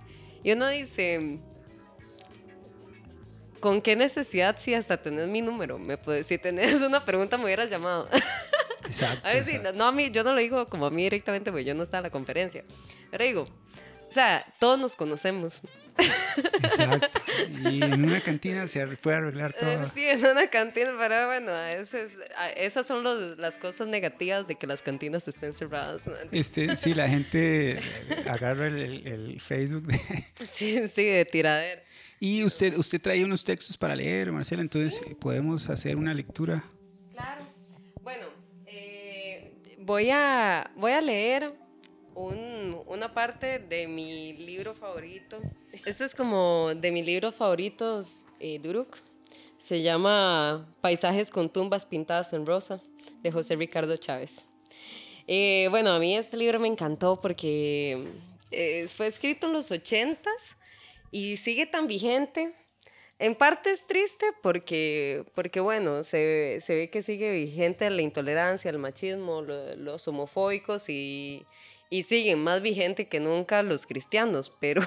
Y 0.44 0.52
uno 0.52 0.68
dice, 0.70 1.40
¿con 3.60 3.82
qué 3.82 3.96
necesidad 3.96 4.58
si 4.58 4.74
hasta 4.74 4.98
tenés 4.98 5.28
mi 5.28 5.42
número? 5.42 5.78
Me 5.78 5.98
si 6.24 6.38
tenés 6.38 6.82
una 6.82 7.04
pregunta 7.04 7.38
me 7.38 7.46
hubieras 7.46 7.70
llamado. 7.70 8.08
Exacto. 8.86 9.28
a 9.28 9.34
ver, 9.34 9.44
sí, 9.44 9.60
no, 9.74 9.86
a 9.86 9.92
mí, 9.92 10.12
yo 10.12 10.24
no 10.24 10.34
lo 10.34 10.40
digo 10.40 10.68
como 10.68 10.86
a 10.86 10.90
mí 10.90 11.04
directamente, 11.04 11.52
porque 11.52 11.66
yo 11.66 11.74
no 11.74 11.84
estaba 11.84 12.00
en 12.00 12.04
la 12.04 12.10
conferencia. 12.10 12.64
Pero 13.12 13.24
digo, 13.24 13.42
o 14.10 14.12
sea, 14.12 14.46
todos 14.60 14.80
nos 14.80 14.96
conocemos. 14.96 15.62
Exacto. 16.64 17.20
Y 17.70 17.84
en 17.84 18.06
una 18.06 18.20
cantina 18.22 18.68
se 18.68 18.86
puede 18.98 19.18
arreglar 19.18 19.54
todo. 19.54 19.70
Eh, 19.70 19.88
sí, 19.94 20.06
en 20.06 20.26
una 20.26 20.48
cantina, 20.48 20.92
pero 20.98 21.28
bueno, 21.28 21.52
esas 22.56 22.86
son 22.86 23.04
los, 23.04 23.38
las 23.38 23.58
cosas 23.58 23.88
negativas 23.88 24.48
de 24.48 24.56
que 24.56 24.68
las 24.68 24.82
cantinas 24.82 25.28
estén 25.28 25.54
cerradas. 25.54 26.04
Este, 26.32 26.78
sí, 26.78 26.94
la 26.94 27.08
gente 27.08 27.80
agarra 28.28 28.68
el, 28.68 29.06
el, 29.08 29.42
Facebook 29.42 29.84
de... 29.88 30.00
Sí, 30.50 30.88
sí, 30.88 31.06
de 31.06 31.26
tiradero. 31.26 31.82
Y 32.20 32.44
usted, 32.44 32.78
usted 32.78 33.00
trae 33.00 33.24
unos 33.24 33.44
textos 33.44 33.78
para 33.78 33.96
leer, 33.96 34.32
Marcela, 34.32 34.62
entonces 34.62 35.02
podemos 35.20 35.70
hacer 35.70 35.96
una 35.96 36.14
lectura. 36.14 36.64
Claro 37.14 37.58
voy 39.88 40.10
a, 40.12 40.70
voy 40.76 40.92
a 40.92 41.02
leer 41.02 41.54
una 42.14 43.14
parte 43.14 43.60
de 43.60 43.88
mi 43.88 44.34
libro 44.34 44.74
favorito. 44.76 45.40
Este 45.86 46.06
es 46.06 46.16
como 46.16 46.72
de 46.76 46.92
mis 46.92 47.06
libros 47.06 47.36
favoritos, 47.36 48.22
eh, 48.40 48.60
Duruk. 48.60 48.98
Se 49.60 49.82
llama 49.82 50.68
Paisajes 50.82 51.32
con 51.32 51.50
tumbas 51.50 51.86
pintadas 51.86 52.34
en 52.34 52.46
rosa, 52.46 52.82
de 53.22 53.32
José 53.32 53.56
Ricardo 53.56 53.98
Chávez. 53.98 54.48
Eh, 55.28 55.68
bueno, 55.70 55.92
a 55.92 56.00
mí 56.00 56.16
este 56.16 56.38
libro 56.38 56.60
me 56.60 56.68
encantó 56.68 57.20
porque 57.20 57.98
eh, 58.52 58.88
fue 58.88 59.08
escrito 59.08 59.48
en 59.48 59.54
los 59.54 59.72
80s 59.72 60.56
y 61.12 61.38
sigue 61.38 61.66
tan 61.66 61.88
vigente 61.88 62.54
en 63.20 63.34
parte 63.34 63.72
es 63.72 63.88
triste 63.88 64.28
porque, 64.44 65.26
porque 65.34 65.60
bueno, 65.60 66.04
se, 66.04 66.60
se 66.60 66.76
ve 66.76 66.90
que 66.90 67.02
sigue 67.02 67.32
vigente 67.32 67.90
la 67.90 68.04
intolerancia, 68.04 68.70
el 68.70 68.78
machismo, 68.78 69.42
los 69.42 70.08
homofóbicos 70.08 70.88
y, 70.90 71.44
y 71.90 72.04
siguen 72.04 72.44
más 72.44 72.62
vigente 72.62 73.08
que 73.08 73.20
nunca 73.20 73.64
los 73.64 73.88
cristianos, 73.88 74.54
pero, 74.60 74.82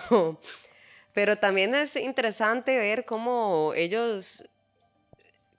pero 1.14 1.36
también 1.36 1.74
es 1.74 1.96
interesante 1.96 2.76
ver 2.78 3.04
cómo 3.04 3.72
ellos 3.74 4.44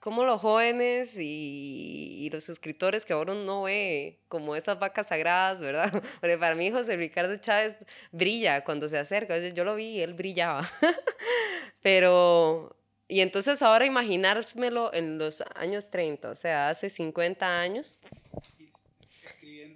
como 0.02 0.24
los 0.24 0.40
jóvenes 0.40 1.16
y, 1.16 2.28
los 2.32 2.48
escritores 2.48 3.04
que 3.04 3.12
ahora 3.12 3.34
uno 3.34 3.62
ve 3.62 4.16
como 4.26 4.56
esas 4.56 4.78
vacas 4.78 5.08
sagradas, 5.08 5.60
¿verdad? 5.60 5.92
Porque 6.20 6.38
para 6.38 6.56
mí 6.56 6.72
José 6.72 6.96
Ricardo 6.96 7.36
Chávez 7.36 7.76
brilla 8.10 8.64
cuando 8.64 8.88
se 8.88 8.98
acerca. 8.98 9.38
Yo 9.38 9.64
lo 9.64 9.76
vi 9.76 9.98
y 9.98 10.00
él 10.00 10.14
brillaba. 10.14 10.68
Pero, 11.82 12.74
y 13.06 13.20
entonces 13.20 13.62
ahora 13.62 13.86
imaginármelo 13.86 14.92
en 14.92 15.18
los 15.18 15.44
años 15.54 15.90
30, 15.90 16.30
o 16.30 16.34
sea, 16.34 16.70
hace 16.70 16.88
50 16.88 17.60
años, 17.60 17.98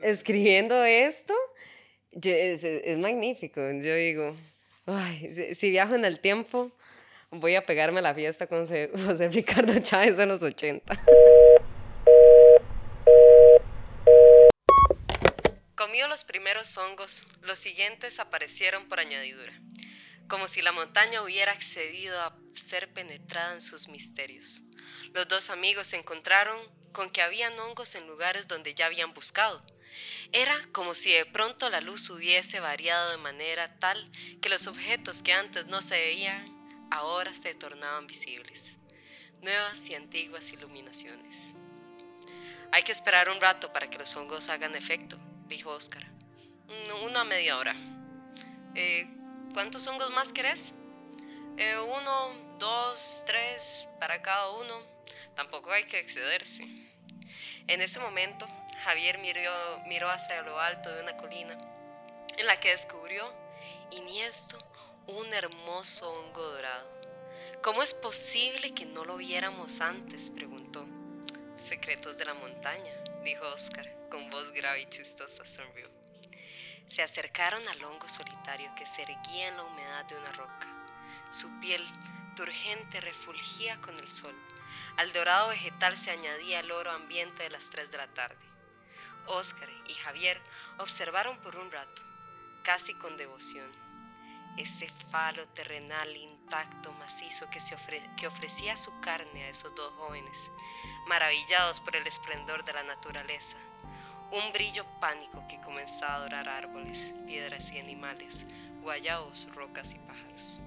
escribiendo, 0.03 0.83
esto, 0.83 1.35
es, 2.21 2.65
es, 2.65 2.99
magnífico. 2.99 3.61
Yo 3.61 3.95
digo, 3.95 4.35
ay, 4.87 5.55
si 5.55 5.71
viajo 5.71 5.95
en 5.95 6.05
el 6.05 6.21
tiempo 6.21 6.73
voy 7.31 7.55
a 7.55 7.65
pegarme 7.65 8.03
la 8.03 8.15
fiesta 8.15 8.47
con 8.47 8.67
José 8.67 9.29
Ricardo 9.33 9.79
Chávez 9.81 10.19
en 10.19 10.29
los 10.29 10.43
80. 10.43 11.03
Comió 15.75 16.09
los 16.09 16.25
primeros 16.25 16.77
hongos, 16.79 17.27
los 17.43 17.59
siguientes 17.59 18.19
aparecieron 18.19 18.89
por 18.89 19.01
añadidura, 19.01 19.53
como 20.29 20.49
si 20.49 20.63
la 20.63 20.73
montaña 20.73 21.23
hubiera 21.23 21.53
accedido 21.53 22.19
a 22.21 22.35
ser 22.55 22.89
penetrada 22.89 23.53
en 23.55 23.61
sus 23.61 23.89
misterios. 23.89 24.63
Los 25.13 25.29
dos 25.29 25.51
amigos 25.51 25.89
se 25.89 25.97
encontraron 25.97 26.59
con 26.93 27.11
que 27.11 27.23
habían 27.23 27.59
hongos 27.59 27.95
en 27.95 28.07
lugares 28.07 28.49
donde 28.49 28.75
ya 28.75 28.87
habían 28.87 29.13
buscado. 29.13 29.63
Era 30.33 30.55
como 30.73 30.95
si 30.95 31.13
de 31.13 31.27
pronto 31.27 31.71
la 31.71 31.81
luz 31.81 32.11
hubiese 32.11 32.61
variado 32.61 33.11
de 33.11 33.17
manera 33.19 33.69
tal 33.79 34.11
que 34.41 34.49
los 34.49 34.67
objetos 34.67 35.23
que 35.23 35.33
antes 35.33 35.67
no 35.67 35.81
se 35.83 35.97
veían 35.99 36.57
ahora 36.91 37.33
se 37.33 37.55
tornaban 37.55 38.07
visibles, 38.07 38.77
nuevas 39.43 39.89
y 39.89 39.95
antiguas 39.95 40.53
iluminaciones. 40.53 41.55
Hay 42.73 42.83
que 42.83 42.93
esperar 42.93 43.29
un 43.29 43.41
rato 43.41 43.73
para 43.73 43.89
que 43.89 43.99
los 43.99 44.15
hongos 44.17 44.49
hagan 44.49 44.75
efecto, 44.75 45.17
dijo 45.49 45.71
Oscar. 45.71 46.05
Una 47.05 47.25
media 47.25 47.57
hora. 47.57 47.75
Eh, 48.75 49.07
¿Cuántos 49.55 49.87
hongos 49.87 50.11
más 50.11 50.33
querés? 50.33 50.75
Eh, 51.57 51.79
uno, 51.79 52.57
dos, 52.59 53.23
tres, 53.27 53.87
para 53.99 54.21
cada 54.21 54.51
uno. 54.51 54.83
Tampoco 55.35 55.73
hay 55.73 55.85
que 55.85 55.99
excederse. 55.99 56.65
En 57.69 57.81
ese 57.81 58.01
momento, 58.01 58.47
Javier 58.85 59.19
miró, 59.19 59.53
miró 59.87 60.09
hacia 60.11 60.43
lo 60.43 60.59
alto 60.61 60.95
de 60.95 61.03
una 61.03 61.17
colina, 61.17 61.57
en 62.37 62.47
la 62.47 62.59
que 62.61 62.71
descubrió, 62.71 63.33
y 63.91 64.01
ni 64.01 64.21
esto, 64.23 64.59
un 65.07 65.33
hermoso 65.33 66.13
hongo 66.13 66.43
dorado. 66.43 66.97
¿Cómo 67.63 67.83
es 67.83 67.95
posible 67.95 68.75
que 68.75 68.87
no 68.87 69.05
lo 69.05 69.17
viéramos 69.17 69.81
antes? 69.81 70.31
preguntó. 70.31 70.87
Secretos 71.57 72.19
de 72.19 72.25
la 72.25 72.35
montaña, 72.35 72.93
dijo 73.25 73.47
Oscar, 73.49 73.91
con 74.11 74.31
voz 74.31 74.53
grave 74.53 74.83
y 74.83 74.87
chistosa 74.87 75.45
sonrió. 75.45 75.89
Se 76.87 77.03
acercaron 77.03 77.67
al 77.69 77.83
hongo 77.85 78.09
solitario 78.09 78.71
que 78.77 78.87
se 78.87 79.03
erguía 79.03 79.49
en 79.49 79.57
la 79.57 79.65
humedad 79.65 80.05
de 80.05 80.17
una 80.17 80.31
roca. 80.33 80.69
Su 81.31 81.49
piel, 81.61 81.85
turgente, 82.37 83.01
refulgía 83.01 83.81
con 83.81 83.97
el 83.97 84.09
sol. 84.09 84.35
Al 84.97 85.13
dorado 85.13 85.49
vegetal 85.49 85.97
se 85.99 86.13
añadía 86.13 86.61
el 86.61 86.71
oro 86.71 86.93
ambiente 86.93 87.43
de 87.43 87.51
las 87.51 87.71
tres 87.71 87.91
de 87.91 87.99
la 87.99 88.07
tarde. 88.07 88.46
Oscar 89.29 89.69
y 89.89 89.95
Javier 89.95 90.41
observaron 90.79 91.39
por 91.39 91.57
un 91.57 91.71
rato, 91.71 92.03
casi 92.63 92.95
con 92.95 93.17
devoción 93.17 93.87
ese 94.57 94.89
falo 95.11 95.47
terrenal 95.49 96.17
intacto, 96.17 96.91
macizo 96.93 97.49
que, 97.51 97.61
se 97.61 97.77
que 98.17 98.27
ofrecía 98.27 98.77
su 98.77 98.99
carne 99.01 99.45
a 99.45 99.49
esos 99.49 99.75
dos 99.75 99.93
jóvenes, 99.99 100.51
maravillados 101.07 101.81
por 101.81 101.97
el 101.97 102.07
esplendor 102.07 102.65
de 102.65 102.73
la 102.73 102.83
naturaleza. 102.83 103.57
Un 104.31 104.53
brillo 104.53 104.85
pánico 104.99 105.47
que 105.49 105.61
comenzaba 105.61 106.15
a 106.15 106.17
adorar 106.17 106.49
árboles, 106.49 107.15
piedras 107.27 107.71
y 107.73 107.79
animales, 107.79 108.45
guayabos, 108.81 109.47
rocas 109.55 109.95
y 109.95 109.99
pájaros. 109.99 110.61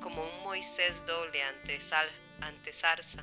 Como 0.00 0.22
un 0.22 0.42
Moisés 0.42 1.04
doble 1.06 1.42
ante, 1.42 1.80
sal, 1.80 2.08
ante 2.40 2.72
zarza, 2.72 3.22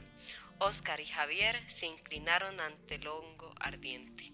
Oscar 0.59 0.99
y 0.99 1.05
Javier 1.05 1.61
se 1.67 1.87
inclinaron 1.87 2.59
ante 2.61 2.95
el 2.95 3.07
hongo 3.07 3.53
ardiente. 3.59 4.32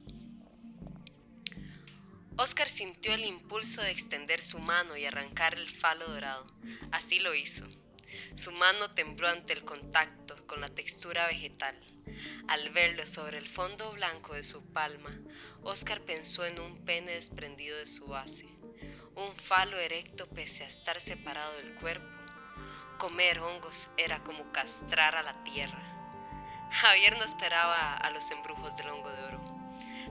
Oscar 2.42 2.70
sintió 2.70 3.14
el 3.14 3.26
impulso 3.26 3.82
de 3.82 3.92
extender 3.92 4.42
su 4.42 4.60
mano 4.60 4.96
y 4.96 5.06
arrancar 5.06 5.56
el 5.56 5.70
falo 5.70 6.08
dorado. 6.08 6.48
Así 6.90 7.20
lo 7.20 7.36
hizo. 7.36 7.68
Su 8.34 8.54
mano 8.54 8.90
tembló 8.90 9.28
ante 9.28 9.52
el 9.52 9.66
contacto 9.66 10.38
con 10.48 10.62
la 10.62 10.70
textura 10.70 11.28
vegetal. 11.28 11.76
Al 12.48 12.70
verlo 12.70 13.06
sobre 13.06 13.40
el 13.40 13.50
fondo 13.50 13.92
blanco 13.92 14.36
de 14.36 14.44
su 14.44 14.66
palma, 14.72 15.12
Oscar 15.64 16.00
pensó 16.00 16.46
en 16.46 16.62
un 16.62 16.78
pene 16.86 17.12
desprendido 17.12 17.78
de 17.78 17.88
su 17.88 18.08
base, 18.08 18.48
un 19.16 19.36
falo 19.36 19.78
erecto 19.78 20.26
pese 20.28 20.64
a 20.64 20.68
estar 20.68 21.02
separado 21.02 21.54
del 21.58 21.76
cuerpo. 21.76 22.08
Comer 23.00 23.40
hongos 23.40 23.90
era 23.98 24.24
como 24.24 24.50
castrar 24.54 25.14
a 25.16 25.24
la 25.24 25.44
tierra. 25.44 25.84
Javier 26.72 27.18
no 27.18 27.26
esperaba 27.26 27.98
a 27.98 28.10
los 28.12 28.32
embrujos 28.32 28.78
del 28.78 28.88
hongo 28.88 29.10
de 29.10 29.24
oro. 29.24 29.49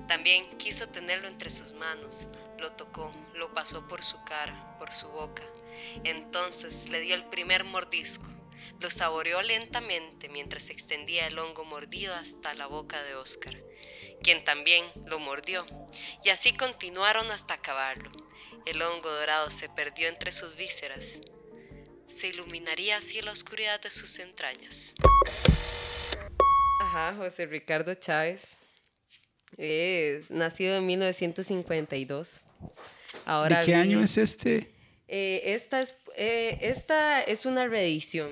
También 0.08 0.48
quiso 0.56 0.88
tenerlo 0.88 1.28
entre 1.28 1.50
sus 1.50 1.74
manos, 1.74 2.30
lo 2.58 2.72
tocó, 2.72 3.10
lo 3.34 3.52
pasó 3.52 3.86
por 3.86 4.02
su 4.02 4.24
cara, 4.24 4.76
por 4.78 4.90
su 4.90 5.06
boca. 5.08 5.42
Entonces 6.02 6.88
le 6.88 7.00
dio 7.00 7.14
el 7.14 7.24
primer 7.24 7.64
mordisco, 7.64 8.26
lo 8.80 8.90
saboreó 8.90 9.42
lentamente 9.42 10.28
mientras 10.30 10.70
extendía 10.70 11.26
el 11.26 11.38
hongo 11.38 11.64
mordido 11.64 12.14
hasta 12.14 12.54
la 12.54 12.66
boca 12.66 13.02
de 13.02 13.16
Oscar, 13.16 13.54
quien 14.22 14.42
también 14.42 14.84
lo 15.04 15.18
mordió, 15.18 15.66
y 16.24 16.30
así 16.30 16.54
continuaron 16.54 17.30
hasta 17.30 17.54
acabarlo. 17.54 18.10
El 18.64 18.80
hongo 18.82 19.10
dorado 19.10 19.50
se 19.50 19.68
perdió 19.68 20.08
entre 20.08 20.32
sus 20.32 20.56
vísceras. 20.56 21.20
Se 22.08 22.28
iluminaría 22.28 22.96
así 22.96 23.20
la 23.20 23.32
oscuridad 23.32 23.80
de 23.80 23.90
sus 23.90 24.18
entrañas. 24.18 24.94
Ajá, 26.80 27.14
José 27.16 27.46
Ricardo 27.46 27.94
Chávez. 27.94 28.60
Es 29.56 30.30
nacido 30.30 30.76
en 30.76 30.86
1952. 30.86 32.42
Ahora 33.24 33.60
¿De 33.60 33.66
qué 33.66 33.74
año 33.74 34.02
es 34.02 34.18
este? 34.18 34.70
Eh, 35.08 35.54
esta, 35.54 35.80
es, 35.80 35.96
eh, 36.16 36.58
esta 36.60 37.22
es 37.22 37.46
una 37.46 37.66
reedición. 37.66 38.30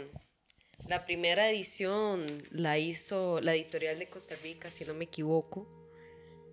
La 0.88 1.04
primera 1.04 1.50
edición 1.50 2.44
la 2.50 2.78
hizo 2.78 3.40
la 3.40 3.54
editorial 3.54 3.98
de 3.98 4.06
Costa 4.06 4.36
Rica, 4.42 4.70
si 4.70 4.84
no 4.84 4.94
me 4.94 5.04
equivoco. 5.04 5.66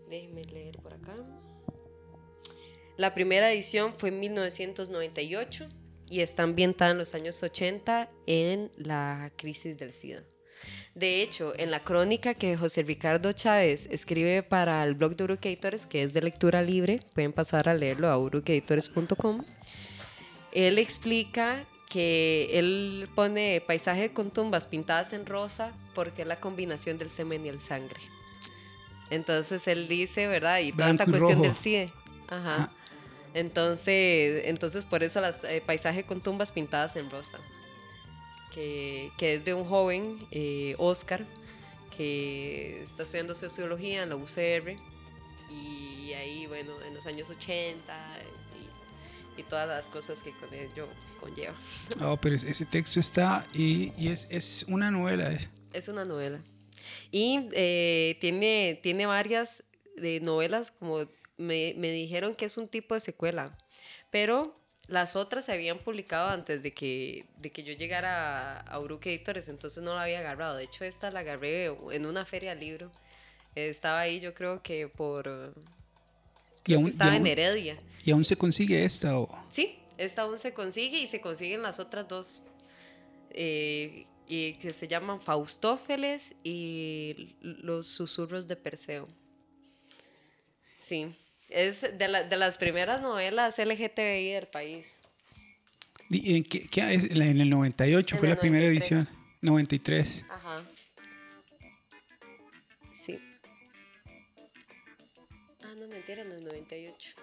Déjenme 0.09 0.45
leer 0.45 0.77
por 0.77 0.93
acá. 0.93 1.15
La 2.97 3.13
primera 3.13 3.51
edición 3.51 3.93
fue 3.97 4.09
en 4.09 4.19
1998 4.19 5.67
y 6.09 6.21
está 6.21 6.43
ambientada 6.43 6.91
en 6.91 6.97
los 6.99 7.15
años 7.15 7.41
80 7.41 8.09
en 8.27 8.71
la 8.77 9.31
crisis 9.35 9.77
del 9.77 9.93
SIDA. 9.93 10.21
De 10.95 11.23
hecho, 11.23 11.53
en 11.57 11.71
la 11.71 11.79
crónica 11.79 12.35
que 12.35 12.55
José 12.55 12.83
Ricardo 12.83 13.31
Chávez 13.31 13.87
escribe 13.89 14.43
para 14.43 14.83
el 14.83 14.93
blog 14.93 15.15
de 15.15 15.23
Urucators, 15.23 15.87
que 15.87 16.03
es 16.03 16.13
de 16.13 16.21
lectura 16.21 16.61
libre, 16.61 16.99
pueden 17.13 17.33
pasar 17.33 17.67
a 17.67 17.73
leerlo 17.73 18.09
a 18.09 18.17
urucators.com, 18.17 19.43
él 20.51 20.77
explica 20.77 21.65
que 21.89 22.59
él 22.59 23.09
pone 23.15 23.61
paisaje 23.65 24.13
con 24.13 24.29
tumbas 24.29 24.67
pintadas 24.67 25.13
en 25.13 25.25
rosa 25.25 25.71
porque 25.95 26.21
es 26.21 26.27
la 26.27 26.39
combinación 26.39 26.99
del 26.99 27.09
semen 27.09 27.43
y 27.45 27.49
el 27.49 27.59
sangre. 27.59 27.99
Entonces 29.09 29.67
él 29.67 29.87
dice, 29.87 30.27
¿verdad? 30.27 30.59
Y 30.59 30.71
toda 30.73 30.91
esta 30.91 31.05
cuestión 31.05 31.41
del 31.41 31.55
CIE. 31.55 31.91
Ajá. 32.27 32.71
Entonces, 33.33 34.43
entonces 34.45 34.85
por 34.85 35.03
eso 35.03 35.21
las 35.21 35.43
eh, 35.43 35.61
paisaje 35.65 36.03
con 36.03 36.21
tumbas 36.21 36.51
pintadas 36.51 36.95
en 36.95 37.09
rosa 37.09 37.39
que, 38.53 39.11
es 39.19 39.43
de 39.43 39.53
un 39.53 39.65
joven, 39.65 40.25
eh, 40.31 40.75
Oscar, 40.77 41.25
que 41.95 42.81
está 42.83 43.03
estudiando 43.03 43.35
sociología 43.35 44.03
en 44.03 44.09
la 44.09 44.15
UCR 44.15 44.75
y 45.49 46.13
ahí, 46.13 46.47
bueno, 46.47 46.73
en 46.81 46.93
los 46.93 47.05
años 47.05 47.29
80 47.29 47.75
y, 49.37 49.43
todas 49.49 49.67
las 49.67 49.89
cosas 49.89 50.21
que 50.21 50.31
con 50.31 50.53
ello 50.53 50.87
conlleva. 51.19 51.53
Oh, 52.01 52.17
pero 52.17 52.35
ese 52.35 52.65
texto 52.65 52.99
está 52.99 53.45
y, 53.53 53.91
es, 54.07 54.65
una 54.67 54.89
novela. 54.89 55.31
Es, 55.31 55.49
es 55.73 55.87
una 55.87 56.05
novela. 56.05 56.39
Y 57.11 57.49
eh, 57.51 58.17
tiene, 58.21 58.79
tiene 58.81 59.05
varias 59.05 59.63
de 59.97 60.19
novelas, 60.21 60.71
como 60.71 60.99
me, 61.37 61.73
me 61.77 61.91
dijeron 61.91 62.35
que 62.35 62.45
es 62.45 62.57
un 62.57 62.67
tipo 62.67 62.93
de 62.93 63.01
secuela, 63.01 63.55
pero 64.11 64.55
las 64.87 65.15
otras 65.15 65.45
se 65.45 65.53
habían 65.53 65.77
publicado 65.79 66.29
antes 66.29 66.61
de 66.61 66.73
que, 66.73 67.25
de 67.37 67.49
que 67.49 67.63
yo 67.63 67.73
llegara 67.73 68.59
a, 68.59 68.79
Uruque 68.79 69.13
Editores, 69.13 69.47
entonces 69.47 69.81
no 69.81 69.95
la 69.95 70.03
había 70.03 70.19
agarrado. 70.19 70.57
De 70.57 70.65
hecho, 70.65 70.83
esta 70.83 71.09
la 71.09 71.21
agarré 71.21 71.65
en 71.91 72.05
una 72.05 72.25
feria 72.25 72.53
libro. 72.53 72.91
Estaba 73.55 74.01
ahí, 74.01 74.19
yo 74.19 74.33
creo 74.33 74.61
que 74.61 74.87
por. 74.87 75.53
Y 76.65 76.73
aún, 76.73 76.87
estaba 76.87 77.15
en 77.15 77.27
Heredia. 77.27 77.77
¿Y 78.03 78.11
aún 78.11 78.25
se 78.25 78.35
consigue 78.35 78.83
esta? 78.83 79.17
O? 79.17 79.29
Sí, 79.49 79.77
esta 79.97 80.23
aún 80.23 80.37
se 80.37 80.53
consigue 80.53 80.99
y 80.99 81.07
se 81.07 81.21
consiguen 81.21 81.61
las 81.61 81.79
otras 81.79 82.07
dos. 82.07 82.43
Eh, 83.31 84.05
y 84.27 84.53
que 84.53 84.73
se 84.73 84.87
llaman 84.87 85.21
Faustófeles 85.21 86.35
y 86.43 87.35
Los 87.41 87.87
susurros 87.87 88.47
de 88.47 88.55
Perseo. 88.55 89.07
Sí. 90.75 91.13
Es 91.53 91.81
de, 91.81 91.89
de 91.97 92.37
las 92.37 92.57
primeras 92.57 93.01
novelas 93.01 93.57
LGTBI 93.59 94.31
del 94.31 94.47
país. 94.47 95.01
¿Y 96.09 96.37
en, 96.37 96.43
qué, 96.43 96.93
es? 96.93 97.11
en 97.11 97.41
el 97.41 97.49
98 97.49 98.17
fue 98.17 98.29
la 98.29 98.35
primera 98.35 98.65
edición. 98.65 99.07
93. 99.41 100.25
Ajá. 100.29 100.63
Sí. 102.93 103.19
Ah, 105.63 105.73
no, 105.77 105.87
mentira, 105.87 106.21
en 106.21 106.31
el 106.31 106.43
98. 106.43 107.15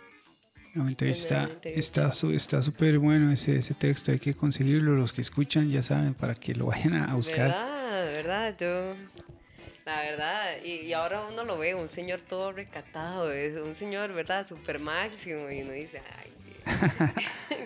98 0.74 1.10
está 1.10 1.50
está 1.64 2.10
está 2.32 2.62
súper 2.62 2.98
bueno 3.00 3.32
ese, 3.32 3.56
ese 3.56 3.74
texto, 3.74 4.12
hay 4.12 4.20
que 4.20 4.34
conseguirlo, 4.34 4.94
los 4.94 5.12
que 5.12 5.20
escuchan 5.20 5.68
ya 5.68 5.82
saben 5.82 6.14
para 6.14 6.36
que 6.36 6.54
lo 6.54 6.66
vayan 6.66 6.94
a 6.94 7.14
buscar. 7.14 7.48
¿Verdad? 7.48 8.04
¿Verdad? 8.12 8.56
Yo 8.58 8.94
la 9.86 10.02
verdad, 10.02 10.62
y, 10.62 10.92
ahora 10.92 11.26
uno 11.30 11.44
lo 11.44 11.58
ve, 11.58 11.74
un 11.74 11.88
señor 11.88 12.20
todo 12.20 12.52
recatado, 12.52 13.30
es 13.32 13.58
un 13.60 13.74
señor, 13.74 14.12
¿verdad? 14.12 14.46
Super 14.46 14.78
máximo, 14.78 15.50
y 15.50 15.62
uno 15.62 15.72
dice, 15.72 16.02
ay, 16.18 16.30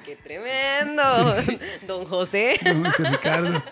qué, 0.05 0.17
tremendo, 0.23 1.03
don 1.87 2.05
José. 2.05 2.59
Don 2.65 2.85
José 2.85 3.11
Ricardo. 3.11 3.63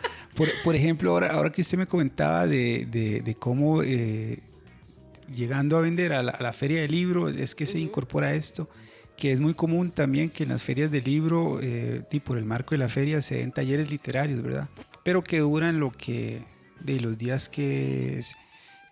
Por, 0.65 0.75
ejemplo, 0.75 1.11
ahora, 1.11 1.29
ahora 1.29 1.53
que 1.53 1.61
usted 1.61 1.79
me 1.79 1.87
comentaba 1.87 2.47
de, 2.47 2.87
de, 2.87 3.35
cómo 3.35 3.83
eh, 3.83 4.39
llegando 5.35 5.77
a 5.77 5.83
vender 5.83 6.13
a 6.13 6.23
la, 6.23 6.53
feria 6.53 6.81
del 6.81 6.91
libro, 6.91 7.29
es 7.29 7.55
que 7.55 7.67
se 7.67 7.79
incorpora 7.79 8.35
esto, 8.35 8.69
que 9.17 9.33
es 9.33 9.41
muy 9.41 9.55
común 9.55 9.91
también 9.91 10.31
que 10.31 10.43
en 10.43 10.49
las 10.49 10.63
ferias 10.63 10.91
del 10.91 11.05
libro, 11.05 11.61
eh, 11.63 12.03
y 12.11 12.21
por 12.21 12.39
el 12.39 12.45
marco 12.45 12.71
de 12.71 12.79
la 12.79 12.89
feria, 12.89 13.23
se 13.23 13.37
den 13.37 13.53
talleres 13.53 13.91
literarios, 13.91 14.43
¿verdad? 14.43 14.69
Pero 15.05 15.23
que 15.23 15.39
duran 15.41 15.79
lo 15.79 15.91
que 15.91 16.43
de 16.85 17.01
los 17.01 17.19
días 17.19 17.49
que 17.49 18.21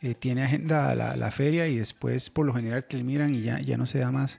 eh, 0.03 0.15
tiene 0.15 0.45
agenda 0.45 0.95
la, 0.95 1.17
la, 1.17 1.31
feria 1.31 1.69
y 1.69 1.77
después 1.77 2.31
por 2.31 2.47
lo 2.47 2.55
general 2.55 2.87
que 2.87 3.03
miran 3.03 3.35
y 3.35 3.43
ya, 3.43 3.61
ya 3.61 3.77
no 3.77 3.87
se 3.87 3.99
da 3.99 4.11
más. 4.11 4.39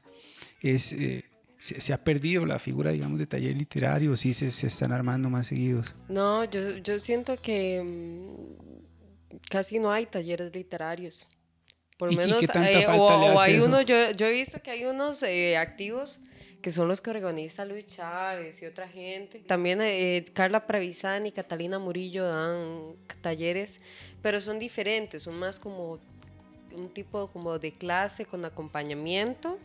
Es, 0.61 0.91
eh, 0.93 1.23
se, 1.59 1.93
ha 1.93 1.97
perdido 1.97 2.45
la 2.45 2.57
figura, 2.57 2.91
digamos, 2.91 3.19
de 3.19 3.27
taller 3.27 3.55
literario, 3.55 4.15
sí 4.15 4.33
se, 4.33 4.49
se 4.49 4.67
están 4.67 4.91
armando 4.91 5.29
más 5.29 5.47
seguidos. 5.47 5.93
No, 6.09 6.43
yo, 6.45 6.77
yo 6.77 6.97
siento 6.97 7.37
que 7.37 7.83
mm, 7.83 9.37
casi 9.49 9.79
no 9.79 9.91
hay 9.91 10.07
talleres 10.07 10.53
literarios. 10.53 11.27
Por 11.99 12.11
lo 12.11 12.17
menos, 12.17 12.43
eh, 12.55 12.87
o, 12.87 13.39
hay 13.39 13.59
uno, 13.59 13.81
yo, 13.83 14.11
yo, 14.13 14.25
he 14.25 14.31
visto 14.31 14.59
que 14.63 14.71
hay 14.71 14.85
unos 14.85 15.23
activos 15.59 16.19
que 16.61 16.71
son 16.71 16.87
los 16.87 17.01
que 17.01 17.09
organiza 17.09 17.65
Luis 17.65 17.87
Chávez 17.87 18.61
y 18.61 18.65
otra 18.65 18.87
gente. 18.87 19.39
También 19.39 19.81
eh, 19.81 20.25
Carla 20.33 20.65
Pravisani 20.67 21.29
y 21.29 21.31
Catalina 21.31 21.79
Murillo 21.79 22.27
dan 22.27 22.93
talleres, 23.21 23.79
pero 24.21 24.39
son 24.39 24.59
diferentes, 24.59 25.23
son 25.23 25.39
más 25.39 25.59
como 25.59 25.99
un 26.73 26.89
tipo 26.89 27.27
como 27.27 27.59
de 27.59 27.71
clase 27.71 28.25
con 28.25 28.45
acompañamiento, 28.45 29.57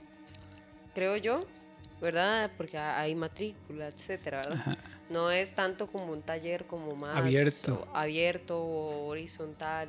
creo 0.95 1.17
yo, 1.17 1.47
¿verdad? 2.01 2.51
Porque 2.57 2.79
hay 2.79 3.15
matrícula, 3.15 3.89
etcétera, 3.89 4.43
¿verdad? 4.43 4.79
No 5.09 5.31
es 5.31 5.55
tanto 5.55 5.87
como 5.87 6.13
un 6.13 6.23
taller 6.23 6.65
como 6.65 6.97
más 6.97 7.17
abierto, 7.17 7.87
abierto 7.95 8.61
o 8.61 9.07
horizontal 9.07 9.89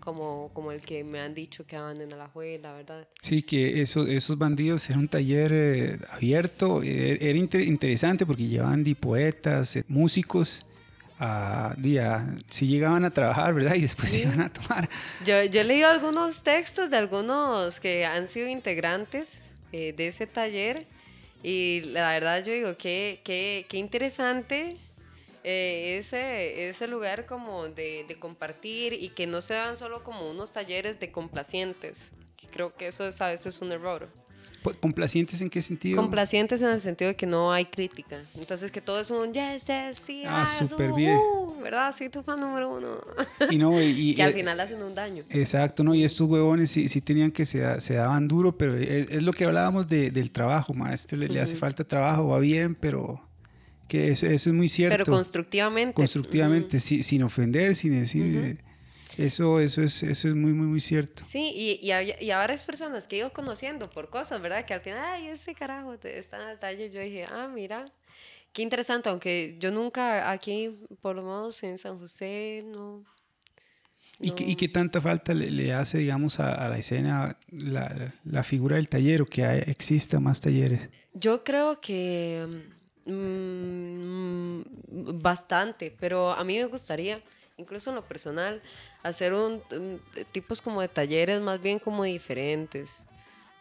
como, 0.00 0.50
como 0.52 0.72
el 0.72 0.80
que 0.80 1.04
me 1.04 1.20
han 1.20 1.34
dicho 1.34 1.64
que 1.64 1.76
anden 1.76 2.12
a 2.12 2.16
la 2.16 2.28
juela, 2.28 2.72
¿verdad? 2.72 3.06
Sí, 3.22 3.42
que 3.42 3.82
eso, 3.82 4.06
esos 4.06 4.36
bandidos 4.36 4.88
era 4.90 4.98
un 4.98 5.08
taller 5.08 5.52
eh, 5.52 5.98
abierto, 6.10 6.82
eh, 6.82 7.18
era 7.20 7.38
interesante 7.38 8.26
porque 8.26 8.46
llevaban 8.46 8.82
de 8.82 8.94
poetas, 8.94 9.76
eh, 9.76 9.84
músicos, 9.88 10.64
a, 11.22 11.74
día, 11.76 12.26
si 12.48 12.66
llegaban 12.66 13.04
a 13.04 13.10
trabajar, 13.10 13.52
¿verdad? 13.52 13.74
Y 13.74 13.82
después 13.82 14.12
iban 14.18 14.40
a 14.40 14.50
tomar. 14.50 14.88
Yo, 15.26 15.44
yo 15.44 15.60
he 15.60 15.64
leído 15.64 15.88
algunos 15.88 16.42
textos 16.42 16.88
de 16.90 16.96
algunos 16.96 17.78
que 17.78 18.06
han 18.06 18.26
sido 18.26 18.48
integrantes 18.48 19.42
de 19.70 20.08
ese 20.08 20.26
taller 20.26 20.86
y 21.42 21.82
la 21.82 22.10
verdad 22.10 22.44
yo 22.44 22.52
digo, 22.52 22.76
qué, 22.76 23.20
qué, 23.22 23.66
qué 23.68 23.78
interesante 23.78 24.76
eh, 25.44 25.96
ese, 25.98 26.68
ese 26.68 26.86
lugar 26.86 27.26
como 27.26 27.68
de, 27.68 28.04
de, 28.06 28.18
compartir 28.18 28.92
y 28.92 29.10
que 29.10 29.26
no 29.26 29.40
sean 29.40 29.76
solo 29.76 30.04
como 30.04 30.30
unos 30.30 30.52
talleres 30.52 31.00
de 31.00 31.10
complacientes. 31.10 32.12
creo 32.52 32.74
que 32.74 32.88
eso 32.88 33.06
es 33.06 33.20
a 33.20 33.28
veces 33.28 33.60
un 33.60 33.72
error. 33.72 34.08
Pues, 34.62 34.76
¿Complacientes 34.76 35.40
en 35.40 35.48
qué 35.48 35.62
sentido? 35.62 35.96
Complacientes 35.96 36.60
en 36.60 36.68
el 36.68 36.80
sentido 36.80 37.08
de 37.08 37.16
que 37.16 37.24
no 37.24 37.50
hay 37.50 37.64
crítica. 37.64 38.22
Entonces 38.38 38.70
que 38.70 38.82
todo 38.82 39.00
es 39.00 39.10
un 39.10 39.32
yes, 39.32 39.66
yes, 39.66 39.98
sí, 39.98 40.24
ah, 40.26 40.46
súper 40.46 40.92
bien. 40.92 41.18
¿Verdad? 41.62 41.94
Soy 41.96 42.10
tu 42.10 42.22
fan 42.22 42.40
número 42.40 42.76
uno. 42.76 43.00
Y 43.50 43.56
no, 43.56 43.80
y, 43.80 44.14
que 44.16 44.22
al 44.22 44.34
final 44.34 44.60
hacen 44.60 44.82
un 44.82 44.94
daño. 44.94 45.24
Exacto, 45.30 45.82
¿no? 45.82 45.94
Y 45.94 46.04
estos 46.04 46.28
huevones 46.28 46.70
sí, 46.70 46.88
sí 46.88 47.00
tenían 47.00 47.30
que 47.30 47.46
se, 47.46 47.80
se 47.80 47.94
daban 47.94 48.28
duro, 48.28 48.56
pero 48.56 48.76
es, 48.76 49.22
lo 49.22 49.32
que 49.32 49.44
hablábamos 49.46 49.88
de, 49.88 50.10
del 50.10 50.30
trabajo, 50.30 50.74
maestro. 50.74 51.16
Le, 51.16 51.28
le 51.28 51.40
hace 51.40 51.56
falta 51.56 51.82
trabajo, 51.82 52.28
va 52.28 52.38
bien, 52.38 52.74
pero 52.74 53.20
que 53.90 54.08
eso, 54.08 54.26
es 54.26 54.46
muy 54.46 54.68
cierto. 54.68 54.96
Pero 54.96 55.04
constructivamente. 55.04 55.94
Constructivamente, 55.94 56.78
sin 56.78 57.22
ofender, 57.24 57.74
sin 57.74 58.00
decir... 58.00 58.36
Eh, 58.36 58.56
eso, 59.18 59.58
eso, 59.58 59.82
es, 59.82 60.04
eso 60.04 60.28
es 60.28 60.34
muy, 60.36 60.52
muy, 60.52 60.68
muy 60.68 60.80
cierto. 60.80 61.24
Sí, 61.26 61.52
y, 61.54 61.84
y, 61.84 61.90
a, 61.90 62.02
y, 62.02 62.30
a, 62.30 62.38
varias 62.38 62.64
personas 62.64 63.08
que 63.08 63.16
he 63.16 63.18
ido 63.18 63.32
conociendo 63.32 63.90
por 63.90 64.08
cosas, 64.08 64.40
¿verdad? 64.40 64.64
Que 64.64 64.72
al 64.72 64.80
final, 64.80 65.04
ay, 65.04 65.26
ese 65.26 65.54
carajo 65.54 65.92
está 65.94 66.42
en 66.42 66.48
el 66.50 66.58
taller. 66.60 66.90
Yo 66.92 67.00
dije, 67.00 67.24
ah, 67.24 67.50
mira, 67.52 67.90
qué 68.52 68.62
interesante, 68.62 69.08
aunque 69.08 69.56
yo 69.58 69.72
nunca 69.72 70.30
aquí, 70.30 70.78
por 71.02 71.16
lo 71.16 71.22
menos 71.22 71.60
en 71.64 71.76
San 71.76 71.98
José, 71.98 72.64
no. 72.72 73.02
¿Y, 74.20 74.30
qué, 74.30 74.44
¿Y, 74.44 74.54
qué, 74.54 74.68
tanta 74.68 75.00
falta 75.00 75.34
le, 75.34 75.50
le 75.50 75.72
hace, 75.72 75.98
digamos, 75.98 76.38
a, 76.38 76.54
a 76.54 76.68
la 76.68 76.78
escena 76.78 77.36
la, 77.50 78.14
la, 78.24 78.44
figura 78.44 78.76
del 78.76 78.88
taller 78.88 79.22
o 79.22 79.26
que 79.26 79.44
hay, 79.44 79.64
exista 79.66 80.20
más 80.20 80.40
talleres? 80.40 80.88
Yo 81.14 81.42
creo 81.42 81.80
que 81.80 82.46
Mm, 83.06 84.62
bastante, 85.20 85.92
pero 86.00 86.32
a 86.32 86.44
mí 86.44 86.58
me 86.58 86.66
gustaría, 86.66 87.20
incluso 87.56 87.90
en 87.90 87.96
lo 87.96 88.02
personal, 88.02 88.60
hacer 89.02 89.32
un, 89.32 89.62
tipos 90.32 90.60
como 90.60 90.80
de 90.80 90.88
talleres 90.88 91.40
más 91.40 91.60
bien 91.60 91.78
como 91.78 92.04
diferentes, 92.04 93.04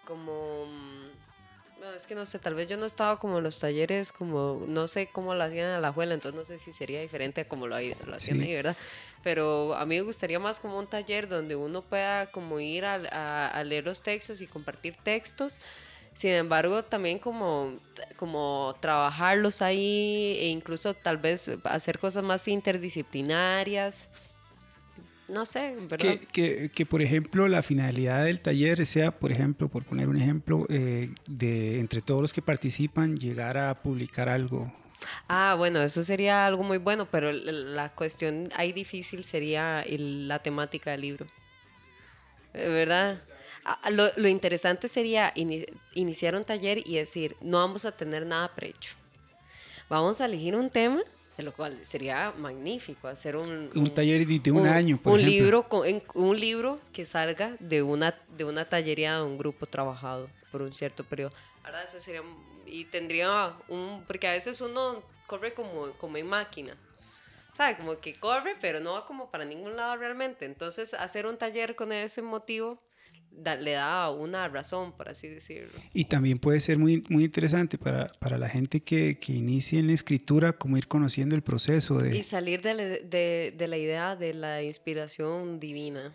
como 0.06 0.66
mm, 0.66 1.96
es 1.96 2.06
que 2.06 2.16
no 2.16 2.26
sé, 2.26 2.40
tal 2.40 2.56
vez 2.56 2.68
yo 2.68 2.78
no 2.78 2.86
estaba 2.86 3.18
como 3.18 3.38
en 3.38 3.44
los 3.44 3.60
talleres, 3.60 4.12
como 4.12 4.66
no 4.68 4.88
sé 4.88 5.08
cómo 5.08 5.34
lo 5.34 5.44
hacían 5.44 5.72
a 5.72 5.80
la 5.80 5.90
abuela, 5.90 6.14
entonces 6.14 6.38
no 6.38 6.46
sé 6.46 6.60
si 6.60 6.74
sería 6.74 7.02
diferente 7.02 7.42
a 7.42 7.48
como 7.48 7.68
lo, 7.68 7.78
lo 7.80 8.16
hacían 8.16 8.42
ahí, 8.42 8.54
¿verdad? 8.54 8.76
Pero 9.24 9.76
a 9.76 9.86
mí 9.86 9.96
me 9.96 10.02
gustaría 10.02 10.40
más 10.40 10.60
como 10.60 10.78
un 10.78 10.88
taller 10.88 11.28
donde 11.30 11.56
uno 11.56 11.82
pueda 11.82 12.28
como 12.28 12.60
ir 12.60 12.86
a, 12.86 13.48
a 13.48 13.64
leer 13.64 13.86
los 13.86 14.04
textos 14.04 14.42
y 14.42 14.48
compartir 14.48 14.96
textos 15.04 15.60
sin 16.14 16.32
embargo, 16.32 16.84
también 16.84 17.20
como, 17.20 17.78
como 18.16 18.76
trabajarlos 18.82 19.62
ahí 19.62 20.38
e 20.40 20.48
incluso 20.48 20.94
tal 20.94 21.18
vez 21.18 21.50
hacer 21.64 22.00
cosas 22.00 22.24
más 22.24 22.48
interdisciplinarias. 22.48 24.10
No 25.30 25.46
sé, 25.46 25.76
¿verdad? 25.88 26.18
Que, 26.32 26.72
que, 26.74 26.86
por 26.86 27.02
ejemplo, 27.02 27.48
la 27.48 27.62
finalidad 27.62 28.26
del 28.26 28.42
taller 28.42 28.86
sea, 28.86 29.12
por 29.12 29.32
ejemplo, 29.32 29.70
por 29.70 29.84
poner 29.84 30.10
un 30.10 30.18
ejemplo, 30.18 30.66
eh, 30.70 31.14
de 31.28 31.80
entre 31.80 32.02
todos 32.02 32.22
los 32.22 32.34
que 32.34 32.42
participan, 32.42 33.18
llegar 33.18 33.58
a 33.58 33.76
publicar 33.76 34.28
algo. 34.28 34.74
Ah, 35.28 35.56
bueno, 35.58 35.82
eso 35.82 36.04
sería 36.04 36.46
algo 36.46 36.64
muy 36.64 36.80
bueno, 36.80 37.08
pero 37.10 37.32
la 37.32 37.90
cuestión 37.90 38.50
ahí 38.56 38.74
difícil 38.74 39.24
sería 39.24 39.86
la 39.88 40.40
temática 40.40 40.92
del 40.92 41.02
libro. 41.02 41.28
¿Verdad? 42.54 43.20
Lo, 43.92 44.10
lo, 44.16 44.28
interesante 44.28 44.88
sería 44.88 45.34
iniciar 45.94 46.36
un 46.36 46.44
taller 46.44 46.82
y 46.86 46.96
decir, 46.96 47.36
no 47.42 47.58
vamos 47.58 47.86
a 47.86 47.92
tener 47.92 48.26
nada 48.26 48.54
prehecho. 48.56 48.96
Vamos 49.90 50.22
a 50.22 50.26
elegir 50.26 50.56
un 50.56 50.70
tema, 50.70 51.02
de 51.38 51.44
lo 51.44 51.54
cual 51.54 51.80
sería 51.84 52.34
magnífico 52.38 53.08
hacer 53.08 53.36
un... 53.36 53.70
Un, 53.74 53.94
taller 53.94 54.26
de 54.26 54.52
un, 54.52 54.68
año, 54.68 55.00
por 55.02 55.14
un 55.14 55.26
Libro, 55.26 55.68
un 56.14 56.40
libro 56.40 56.80
que 56.94 57.06
salga 57.06 57.56
de 57.60 57.82
una, 57.82 58.14
de 58.38 58.46
una 58.46 58.66
tallería 58.66 59.18
de 59.18 59.24
un 59.24 59.38
grupo 59.38 59.66
trabajado 59.66 60.30
por 60.52 60.62
un 60.62 60.74
cierto 60.74 61.04
periodo. 61.04 61.32
Ahora 61.64 61.84
eso 61.84 62.00
sería... 62.00 62.22
Y 62.66 62.86
tendría 62.86 63.54
un... 63.68 64.04
Porque 64.06 64.28
a 64.28 64.34
veces 64.34 64.62
uno 64.62 65.02
corre 65.26 65.54
como, 65.54 65.92
como 65.94 66.18
en 66.18 66.28
máquina. 66.28 66.76
¿sabe? 67.60 67.76
Como 67.76 68.00
que 68.00 68.14
corre, 68.14 68.56
pero 68.62 68.80
no 68.80 68.94
va 68.94 69.06
como 69.06 69.30
para 69.30 69.44
ningún 69.44 69.76
lado 69.76 69.98
realmente. 69.98 70.46
Entonces, 70.46 70.94
hacer 70.94 71.26
un 71.26 71.38
taller 71.38 71.76
con 71.76 71.92
ese 71.92 72.22
motivo 72.22 72.78
le 73.32 73.72
da 73.72 74.10
una 74.12 74.48
razón, 74.48 74.92
por 74.92 75.10
así 75.10 75.28
decirlo. 75.28 75.80
Y 75.94 76.06
también 76.06 76.40
puede 76.40 76.60
ser 76.60 76.78
muy, 76.78 77.04
muy 77.10 77.24
interesante 77.24 77.78
para, 77.78 78.08
para 78.20 78.38
la 78.38 78.50
gente 78.50 78.82
que, 78.82 79.18
que 79.18 79.34
inicie 79.34 79.80
en 79.80 79.88
la 79.88 79.94
escritura, 79.94 80.54
como 80.54 80.78
ir 80.78 80.88
conociendo 80.88 81.36
el 81.36 81.42
proceso 81.42 81.98
de... 82.00 82.18
Y 82.18 82.24
salir 82.24 82.62
de, 82.62 83.04
de, 83.04 83.54
de 83.58 83.68
la 83.68 83.78
idea 83.78 84.16
de 84.16 84.34
la 84.34 84.62
inspiración 84.62 85.60
divina. 85.60 86.14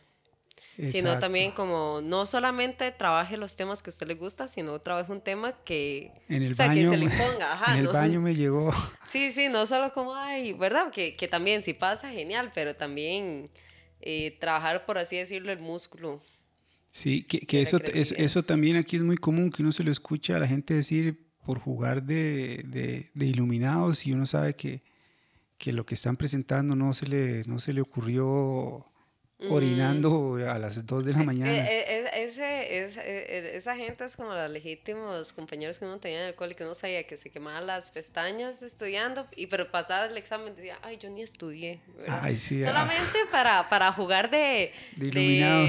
Sino 0.76 1.20
también 1.20 1.52
como 1.52 2.00
no 2.02 2.26
solamente 2.26 2.90
trabaje 2.90 3.36
los 3.36 3.54
temas 3.54 3.80
que 3.80 3.90
a 3.90 3.92
usted 3.92 4.08
le 4.08 4.14
gusta, 4.14 4.48
sino 4.48 4.76
trabaje 4.80 5.12
un 5.12 5.20
tema 5.20 5.52
que, 5.64 6.10
en 6.28 6.42
el 6.42 6.54
baño, 6.54 6.90
que 6.90 6.96
se 6.96 7.04
le 7.04 7.10
ponga. 7.10 7.52
Ajá, 7.52 7.74
en 7.74 7.86
el 7.86 7.88
baño 7.88 8.20
me 8.20 8.34
llegó. 8.34 8.72
Sí, 9.08 9.30
sí, 9.30 9.46
no 9.48 9.64
solo 9.64 9.92
como, 9.92 10.16
ay, 10.16 10.54
¿verdad? 10.54 10.90
Que, 10.90 11.14
que 11.14 11.28
también 11.28 11.62
si 11.62 11.72
pasa, 11.72 12.10
genial, 12.10 12.50
pero 12.52 12.74
también 12.74 13.48
eh, 14.00 14.36
trabajar, 14.40 14.84
por 14.86 14.98
así 14.98 15.16
decirlo, 15.16 15.52
el 15.52 15.60
músculo 15.60 16.20
Sí, 16.94 17.24
que, 17.24 17.40
que 17.40 17.60
eso, 17.60 17.78
eso, 17.92 18.14
eso, 18.16 18.44
también 18.44 18.76
aquí 18.76 18.94
es 18.94 19.02
muy 19.02 19.16
común, 19.16 19.50
que 19.50 19.62
uno 19.62 19.72
se 19.72 19.82
lo 19.82 19.90
escucha 19.90 20.36
a 20.36 20.38
la 20.38 20.46
gente 20.46 20.74
decir 20.74 21.18
por 21.44 21.58
jugar 21.58 22.04
de, 22.04 22.62
de, 22.68 23.10
de 23.14 23.26
iluminados 23.26 24.06
y 24.06 24.12
uno 24.12 24.26
sabe 24.26 24.54
que, 24.54 24.80
que, 25.58 25.72
lo 25.72 25.84
que 25.84 25.96
están 25.96 26.16
presentando 26.16 26.76
no 26.76 26.94
se 26.94 27.08
le, 27.08 27.42
no 27.46 27.58
se 27.58 27.72
le 27.72 27.80
ocurrió 27.80 28.86
orinando 29.50 30.36
a 30.48 30.58
las 30.58 30.86
2 30.86 31.04
de 31.04 31.12
la 31.12 31.20
eh, 31.20 31.24
mañana. 31.24 31.52
Eh, 31.52 31.84
eh, 31.88 32.24
ese, 32.24 33.56
esa 33.56 33.76
gente 33.76 34.04
es 34.04 34.16
como 34.16 34.32
los 34.32 34.50
legítimos 34.50 35.32
compañeros 35.32 35.78
que 35.78 35.84
uno 35.84 35.98
tenía 35.98 36.22
en 36.22 36.28
el 36.28 36.34
cole, 36.34 36.54
que 36.54 36.64
uno 36.64 36.74
sabía 36.74 37.04
que 37.04 37.16
se 37.16 37.30
quemaban 37.30 37.66
las 37.66 37.90
pestañas 37.90 38.62
estudiando, 38.62 39.26
y 39.36 39.46
pero 39.46 39.70
pasaba 39.70 40.06
el 40.06 40.16
examen 40.16 40.54
decía, 40.54 40.78
ay, 40.82 40.98
yo 40.98 41.10
ni 41.10 41.22
estudié. 41.22 41.80
Ay, 42.08 42.36
sí, 42.36 42.62
ah. 42.62 42.68
Solamente 42.68 43.18
para, 43.30 43.68
para 43.68 43.92
jugar 43.92 44.30
de... 44.30 44.72
De 44.96 45.08
iluminado. 45.08 45.66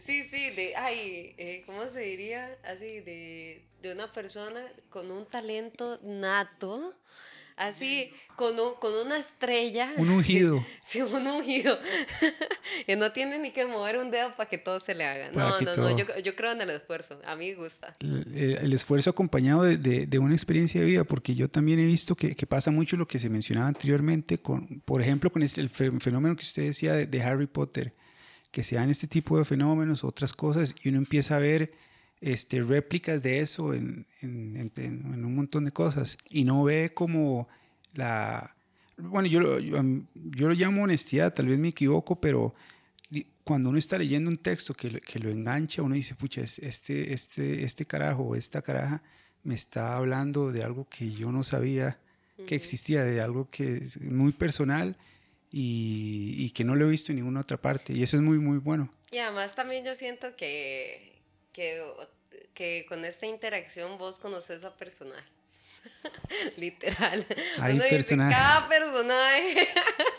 sí, 0.00 0.24
sí, 0.24 0.50
de, 0.50 0.74
ay, 0.76 1.62
¿cómo 1.66 1.88
se 1.88 2.00
diría? 2.00 2.54
Así, 2.64 3.00
de, 3.00 3.62
de 3.82 3.92
una 3.92 4.12
persona 4.12 4.60
con 4.90 5.10
un 5.10 5.26
talento 5.26 5.98
nato 6.02 6.94
así 7.56 8.12
con, 8.36 8.56
con 8.80 8.92
una 9.06 9.18
estrella. 9.18 9.92
Un 9.96 10.10
ungido. 10.10 10.64
Sí, 10.82 11.00
un 11.00 11.26
ungido. 11.26 11.78
y 12.86 12.96
no 12.96 13.12
tiene 13.12 13.38
ni 13.38 13.50
que 13.50 13.64
mover 13.64 13.96
un 13.96 14.10
dedo 14.10 14.36
para 14.36 14.48
que 14.48 14.58
todo 14.58 14.78
se 14.78 14.94
le 14.94 15.04
haga. 15.06 15.30
no, 15.32 15.58
no, 15.60 15.74
no, 15.74 15.96
yo, 15.96 16.04
yo, 16.18 16.36
creo 16.36 16.52
en 16.52 16.60
el 16.60 16.70
esfuerzo. 16.70 17.18
A 17.24 17.34
mí 17.34 17.50
me 17.50 17.54
gusta. 17.54 17.96
El, 18.00 18.72
esfuerzo 18.74 19.08
acompañado 19.10 19.62
de, 19.62 19.78
de, 19.78 20.18
una 20.18 20.34
experiencia 20.34 20.82
de 20.82 20.86
vida, 20.86 21.04
porque 21.04 21.34
yo 21.34 21.48
también 21.48 21.78
he 21.78 21.86
visto 21.86 22.14
que, 22.14 22.34
que, 22.34 22.46
pasa 22.46 22.70
mucho 22.70 22.96
lo 22.96 23.08
que 23.08 23.18
se 23.18 23.30
mencionaba 23.30 23.68
anteriormente, 23.68 24.38
con, 24.38 24.82
por 24.84 25.00
ejemplo, 25.00 25.30
con 25.30 25.42
este, 25.42 25.62
el 25.62 25.70
fenómeno 25.70 26.36
que 26.36 26.44
usted 26.44 26.64
decía 26.64 26.92
de, 26.92 27.06
de 27.06 27.22
Harry 27.22 27.46
Potter, 27.46 27.94
que 28.50 28.62
se 28.62 28.74
dan 28.76 28.90
este 28.90 29.06
tipo 29.06 29.38
de 29.38 29.46
fenómenos, 29.46 30.04
otras 30.04 30.34
cosas, 30.34 30.74
y 30.82 30.90
uno 30.90 30.98
empieza 30.98 31.36
a 31.36 31.38
ver 31.38 31.72
este, 32.22 32.62
réplicas 32.62 33.20
de 33.20 33.40
eso 33.40 33.74
en, 33.74 34.06
en, 34.22 34.72
en, 34.76 35.24
un 35.24 35.34
montón 35.34 35.64
de 35.64 35.72
cosas 35.72 36.16
y 36.30 36.44
no 36.44 36.62
ve 36.64 36.92
como 36.94 37.48
la... 37.94 38.54
Bueno, 38.96 39.26
yo, 39.28 39.58
yo, 39.58 39.82
yo, 40.14 40.48
lo 40.48 40.54
llamo 40.54 40.84
honestidad, 40.84 41.34
tal 41.34 41.48
vez 41.48 41.58
me 41.58 41.68
equivoco, 41.68 42.20
pero 42.20 42.54
cuando 43.42 43.70
uno 43.70 43.78
está 43.78 43.98
leyendo 43.98 44.30
un 44.30 44.38
texto 44.38 44.74
que, 44.74 45.00
que 45.00 45.18
lo 45.18 45.30
engancha, 45.30 45.82
uno 45.82 45.96
dice, 45.96 46.14
pucha, 46.14 46.40
este, 46.42 47.12
este, 47.12 47.64
este 47.64 47.86
carajo 47.86 48.36
esta 48.36 48.62
caraja 48.62 49.02
me 49.42 49.56
está 49.56 49.96
hablando 49.96 50.52
de 50.52 50.62
algo 50.62 50.86
que 50.88 51.10
yo 51.10 51.32
no 51.32 51.42
sabía 51.42 51.98
que 52.46 52.54
existía, 52.54 53.02
de 53.02 53.20
algo 53.20 53.46
que 53.46 53.78
es 53.78 54.00
muy 54.00 54.32
personal 54.32 54.96
y, 55.50 56.34
y 56.38 56.50
que 56.50 56.62
no 56.64 56.76
lo 56.76 56.86
he 56.86 56.90
visto 56.90 57.10
en 57.10 57.16
ninguna 57.16 57.40
otra 57.40 57.56
parte. 57.56 57.92
Y 57.92 58.04
eso 58.04 58.16
es 58.16 58.22
muy, 58.22 58.38
muy 58.38 58.58
bueno. 58.58 58.88
Y 59.10 59.18
además 59.18 59.56
también 59.56 59.84
yo 59.84 59.94
siento 59.94 60.36
que 60.36 61.11
que, 61.52 61.82
que 62.54 62.86
con 62.88 63.04
esta 63.04 63.26
interacción 63.26 63.98
vos 63.98 64.18
conoces 64.18 64.64
a 64.64 64.76
personajes. 64.76 65.30
Literal. 66.56 67.26
Hay 67.58 67.74
Uno 67.74 67.84
dice, 67.84 68.16
cada 68.16 68.68
personaje. 68.68 69.68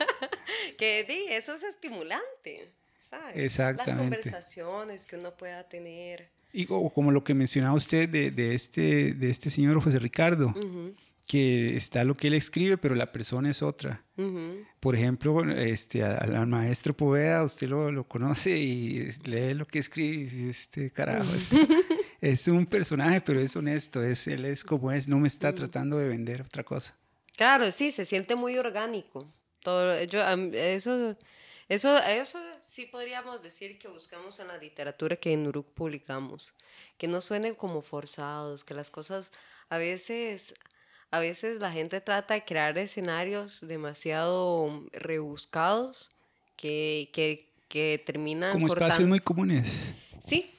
que 0.78 1.04
di, 1.06 1.34
eso 1.34 1.54
es 1.54 1.64
estimulante. 1.64 2.70
¿sabe? 2.98 3.46
Exactamente. 3.46 3.92
Las 3.92 4.00
conversaciones 4.00 5.06
que 5.06 5.16
uno 5.16 5.32
pueda 5.32 5.64
tener. 5.64 6.30
Y 6.52 6.66
como 6.66 7.12
lo 7.12 7.24
que 7.24 7.34
mencionaba 7.34 7.74
usted 7.74 8.08
de, 8.08 8.30
de 8.32 8.54
este, 8.54 9.14
de 9.14 9.30
este 9.30 9.50
señor 9.50 9.82
José 9.82 9.98
Ricardo, 9.98 10.54
que 11.28 11.76
está 11.78 12.04
lo 12.04 12.16
que 12.16 12.28
él 12.28 12.34
escribe, 12.34 12.78
pero 12.78 12.96
la 12.96 13.12
persona 13.12 13.50
es 13.50 13.62
otra. 13.62 14.04
Por 14.80 14.96
ejemplo, 14.96 15.50
este, 15.52 16.04
al, 16.04 16.46
maestro 16.48 16.96
Poveda, 16.96 17.44
usted 17.44 17.70
lo, 17.70 17.92
lo, 17.92 18.08
conoce 18.08 18.58
y 18.58 19.10
lee 19.24 19.54
lo 19.54 19.66
que 19.66 19.80
escribe 19.80 20.16
y 20.16 20.24
dice, 20.24 20.50
este 20.50 20.92
carajo, 20.92 21.30
es 22.22 22.48
un 22.48 22.66
personaje, 22.66 23.22
pero 23.22 23.40
es 23.40 23.56
honesto, 23.56 24.04
es, 24.04 24.28
él 24.28 24.46
es 24.46 24.64
como 24.64 24.92
es, 24.92 25.08
no 25.08 25.18
me 25.18 25.28
está 25.28 25.54
tratando 25.54 25.98
de 25.98 26.10
vender 26.10 26.42
otra 26.42 26.64
cosa. 26.64 26.94
Claro, 27.36 27.72
sí, 27.72 27.92
se 27.92 28.06
siente 28.06 28.36
muy 28.36 28.58
orgánico. 28.58 29.26
Todo, 29.62 30.04
yo, 30.04 30.22
eso, 30.54 31.18
eso, 31.70 31.98
eso 31.98 32.40
sí 32.60 32.86
podríamos 32.86 33.42
decir 33.42 33.80
que 33.80 33.88
buscamos 33.88 34.40
en 34.40 34.50
la 34.50 34.58
literatura 34.58 35.16
que 35.16 35.32
en 35.32 35.48
Uruk 35.48 35.74
publicamos, 35.74 36.54
que 36.98 37.08
no 37.08 37.22
suenen 37.22 37.56
como 37.56 37.82
forzados, 37.82 38.64
que 38.64 38.74
las 38.74 38.92
cosas 38.92 39.32
a 39.70 39.78
veces 39.78 40.54
a 41.14 41.20
veces 41.20 41.60
la 41.60 41.72
gente 41.72 42.02
trata 42.02 42.34
de 42.34 42.44
crear 42.44 42.76
escenarios 42.76 43.68
demasiado 43.68 44.84
rebuscados 44.94 46.10
que, 46.56 47.12
que, 47.14 47.48
que 47.68 48.02
terminan... 48.04 48.52
Como 48.52 48.66
espacios 48.66 49.08
muy 49.08 49.20
comunes. 49.20 49.72
Sí, 50.20 50.52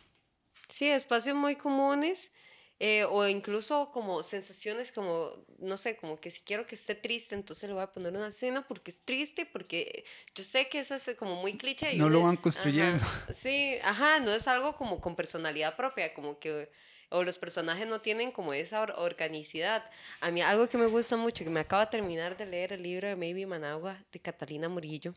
sí, 0.68 0.88
espacios 0.88 1.34
muy 1.34 1.56
comunes. 1.56 2.30
Eh, 2.78 3.04
o 3.04 3.26
incluso 3.26 3.90
como 3.90 4.22
sensaciones 4.22 4.92
como, 4.92 5.28
no 5.58 5.76
sé, 5.76 5.96
como 5.96 6.20
que 6.20 6.30
si 6.30 6.42
quiero 6.42 6.68
que 6.68 6.76
esté 6.76 6.94
triste, 6.94 7.34
entonces 7.34 7.68
le 7.68 7.74
voy 7.74 7.82
a 7.82 7.92
poner 7.92 8.12
una 8.12 8.28
escena 8.28 8.64
porque 8.64 8.92
es 8.92 9.00
triste, 9.04 9.46
porque 9.46 10.04
yo 10.36 10.44
sé 10.44 10.68
que 10.68 10.78
eso 10.78 10.94
es 10.94 11.10
como 11.18 11.34
muy 11.34 11.56
cliché. 11.56 11.96
no 11.96 12.08
lo 12.08 12.22
van 12.22 12.36
construyendo. 12.36 13.04
sí, 13.28 13.74
ajá, 13.82 14.20
no 14.20 14.32
es 14.32 14.46
algo 14.46 14.76
como 14.76 15.00
con 15.00 15.16
personalidad 15.16 15.74
propia, 15.74 16.14
como 16.14 16.38
que 16.38 16.70
o 17.14 17.22
los 17.22 17.38
personajes 17.38 17.86
no 17.86 18.00
tienen 18.00 18.32
como 18.32 18.52
esa 18.52 18.82
organicidad. 18.82 19.88
A 20.20 20.32
mí 20.32 20.42
algo 20.42 20.68
que 20.68 20.76
me 20.76 20.86
gusta 20.86 21.16
mucho, 21.16 21.44
que 21.44 21.50
me 21.50 21.60
acabo 21.60 21.80
de 21.80 21.86
terminar 21.86 22.36
de 22.36 22.44
leer 22.44 22.72
el 22.72 22.82
libro 22.82 23.06
de 23.06 23.14
Maybe 23.14 23.46
Managua 23.46 23.96
de 24.10 24.18
Catalina 24.18 24.68
Murillo, 24.68 25.14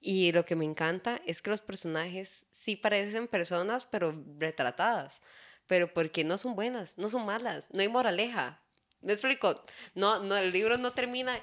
y 0.00 0.30
lo 0.30 0.44
que 0.44 0.54
me 0.54 0.64
encanta 0.64 1.20
es 1.26 1.42
que 1.42 1.50
los 1.50 1.60
personajes 1.60 2.46
sí 2.52 2.76
parecen 2.76 3.26
personas, 3.26 3.84
pero 3.84 4.14
retratadas, 4.38 5.22
pero 5.66 5.92
porque 5.92 6.22
no 6.22 6.38
son 6.38 6.54
buenas, 6.54 6.98
no 6.98 7.08
son 7.08 7.26
malas, 7.26 7.66
no 7.72 7.80
hay 7.80 7.88
moraleja. 7.88 8.62
¿Me 9.00 9.12
explico? 9.12 9.64
No, 9.96 10.22
no, 10.22 10.36
el 10.36 10.52
libro 10.52 10.78
no 10.78 10.92
termina 10.92 11.40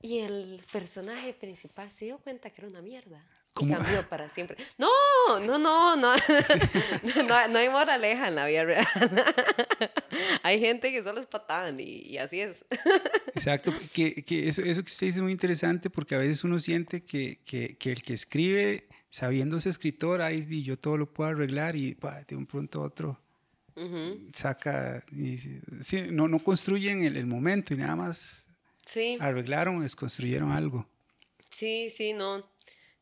y 0.00 0.18
el 0.18 0.64
personaje 0.72 1.32
principal 1.32 1.92
se 1.92 2.06
dio 2.06 2.18
cuenta 2.18 2.50
que 2.50 2.60
era 2.60 2.68
una 2.68 2.82
mierda. 2.82 3.24
Y 3.60 3.68
cambió 3.68 4.08
para 4.08 4.30
siempre. 4.30 4.56
No, 4.78 4.88
no, 5.40 5.58
no, 5.58 5.96
no. 5.96 6.14
no, 7.28 7.48
no, 7.48 7.58
hay 7.58 7.68
moraleja 7.68 8.28
en 8.28 8.34
la 8.34 8.46
vida 8.46 8.64
real. 8.64 8.86
hay 10.42 10.58
gente 10.58 10.90
que 10.90 11.02
solo 11.02 11.20
es 11.20 11.26
patán 11.26 11.78
y, 11.78 12.16
así 12.16 12.40
es. 12.40 12.64
Exacto. 13.34 13.74
Que, 13.92 14.24
que 14.24 14.48
eso, 14.48 14.62
eso 14.62 14.82
que 14.82 14.90
usted 14.90 15.06
dice 15.08 15.18
es 15.18 15.22
muy 15.22 15.32
interesante 15.32 15.90
porque 15.90 16.14
a 16.14 16.18
veces 16.18 16.44
uno 16.44 16.58
siente 16.58 17.04
que, 17.04 17.40
que, 17.44 17.76
que 17.76 17.92
el 17.92 18.02
que 18.02 18.14
escribe, 18.14 18.88
sabiéndose 19.10 19.68
escritor, 19.68 20.22
ahí 20.22 20.62
yo 20.62 20.78
todo 20.78 20.96
lo 20.96 21.06
puedo 21.06 21.30
arreglar 21.30 21.76
y 21.76 21.96
de 22.26 22.36
un 22.36 22.46
pronto 22.46 22.80
a 22.80 22.86
otro 22.86 23.18
saca. 24.32 25.04
Y, 25.12 25.36
sí, 25.82 26.06
no, 26.10 26.28
no 26.28 26.38
construyen 26.38 27.04
el, 27.04 27.16
el 27.16 27.26
momento 27.26 27.74
y 27.74 27.76
nada 27.76 27.96
más 27.96 28.44
sí. 28.84 29.16
arreglaron, 29.20 29.80
desconstruyeron 29.80 30.52
algo. 30.52 30.86
Sí, 31.50 31.90
sí, 31.90 32.12
no. 32.12 32.42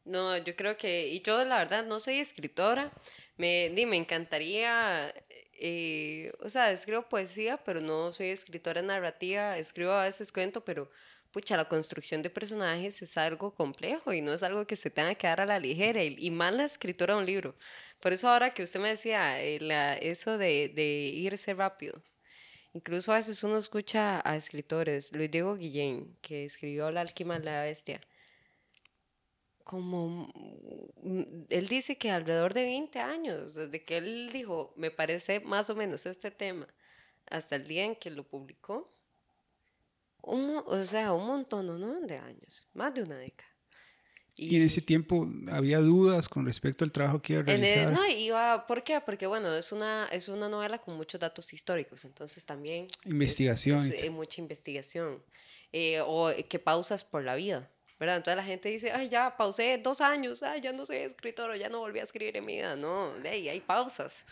No, 0.05 0.37
yo 0.39 0.57
creo 0.57 0.77
que, 0.77 1.09
y 1.09 1.23
yo 1.23 1.45
la 1.45 1.59
verdad 1.59 1.85
no 1.85 2.01
soy 2.01 2.21
escritora, 2.21 2.91
me, 3.37 3.71
me 3.71 3.97
encantaría, 3.97 5.13
eh, 5.59 6.33
o 6.41 6.49
sea, 6.49 6.73
escribo 6.73 7.09
poesía, 7.09 7.59
pero 7.65 7.81
no 7.81 8.13
soy 8.13 8.29
escritora 8.29 8.83
narrativa, 8.83 9.59
escribo 9.59 9.93
a 9.93 10.05
veces 10.05 10.33
cuento, 10.33 10.65
pero 10.65 10.91
pucha, 11.33 11.57
la 11.57 11.69
construcción 11.69 12.23
de 12.23 12.31
personajes 12.31 13.03
es 13.03 13.17
algo 13.17 13.55
complejo 13.55 14.13
y 14.13 14.21
no 14.21 14.33
es 14.33 14.43
algo 14.43 14.67
que 14.67 14.77
se 14.77 14.91
tenga 14.91 15.15
que 15.15 15.27
dar 15.27 15.41
a 15.41 15.47
la 15.47 15.59
ligera, 15.59 16.03
y, 16.03 16.31
más 16.31 16.53
la 16.55 16.65
escritura 16.65 17.15
de 17.15 17.21
un 17.21 17.27
libro. 17.27 17.57
Por 18.01 18.13
eso 18.13 18.29
ahora 18.29 18.55
que 18.55 18.63
usted 18.63 18.81
me 18.81 18.89
decía, 18.91 19.41
eh, 19.43 19.61
la, 19.61 19.95
eso 19.97 20.39
de, 20.39 20.69
de 20.71 20.85
irse 21.15 21.55
rápido, 21.55 22.03
incluso 22.75 23.13
a 23.13 23.17
veces 23.17 23.43
uno 23.45 23.57
escucha 23.59 24.21
a 24.25 24.37
escritores, 24.37 25.13
Luis 25.13 25.31
Diego 25.31 25.57
Guillén, 25.57 26.17
que 26.23 26.45
escribió 26.45 26.91
La 26.91 27.03
alquimia 27.03 27.39
de 27.39 27.45
la 27.45 27.63
bestia, 27.63 28.01
como, 29.71 30.29
él 31.49 31.69
dice 31.69 31.97
que 31.97 32.11
alrededor 32.11 32.55
de 32.55 32.65
20 32.65 32.99
años, 32.99 33.55
desde 33.55 33.85
que 33.85 33.99
él 33.99 34.29
dijo, 34.33 34.75
me 34.75 34.91
parece 34.91 35.39
más 35.39 35.71
o 35.71 35.77
menos 35.77 36.07
este 36.07 36.33
tema, 36.33 36.67
hasta 37.27 37.55
el 37.55 37.69
día 37.69 37.85
en 37.85 37.95
que 37.95 38.11
lo 38.11 38.25
publicó, 38.25 38.91
o 40.23 40.85
sea, 40.85 41.13
un 41.13 41.25
montón 41.25 41.67
¿no? 41.67 42.01
de 42.01 42.19
años, 42.19 42.67
más 42.75 42.93
de 42.95 43.05
una 43.05 43.17
década. 43.19 43.49
Y, 44.37 44.57
en 44.57 44.63
ese 44.63 44.81
tiempo 44.81 45.29
había 45.53 45.79
dudas 45.79 46.29
con 46.29 46.47
respecto 46.47 46.85
al 46.85 46.91
trabajo 46.91 47.23
que 47.23 47.35
iba 47.35 47.43
a 47.43 47.45
realizar. 47.45 47.93
no, 47.93 48.09
iba, 48.09 48.67
¿por 48.67 48.83
qué? 48.83 49.01
Porque 49.01 49.29
bueno, 49.29 49.55
es 49.55 49.71
una, 49.71 50.09
es 50.11 50.27
una 50.27 50.49
novela 50.49 50.79
con 50.79 50.97
muchos 50.97 51.21
datos 51.21 51.53
históricos, 51.53 52.05
entonces 52.05 52.45
también... 52.45 52.89
Investigación. 53.05 53.79
Es, 53.79 54.11
mucha 54.11 54.41
investigación. 54.41 55.23
Eh, 55.73 56.01
o 56.05 56.33
que 56.49 56.59
pausas 56.59 57.05
por 57.05 57.23
la 57.23 57.37
vida. 57.37 57.71
¿Verdad? 58.01 58.17
Entonces 58.17 58.37
la 58.37 58.43
gente 58.43 58.71
dice, 58.71 58.91
ay, 58.93 59.11
ya 59.11 59.37
pausé 59.37 59.77
dos 59.77 60.01
años, 60.01 60.43
ay, 60.43 60.63
ya 60.63 60.73
no 60.73 60.87
soy 60.87 60.97
escritor, 60.97 61.55
ya 61.57 61.69
no 61.69 61.81
volví 61.81 61.99
a 61.99 62.03
escribir 62.03 62.35
en 62.39 62.47
mi 62.47 62.57
vida. 62.57 62.75
No, 62.75 63.13
de 63.19 63.29
ahí 63.29 63.49
hay 63.51 63.61
pausas. 63.61 64.25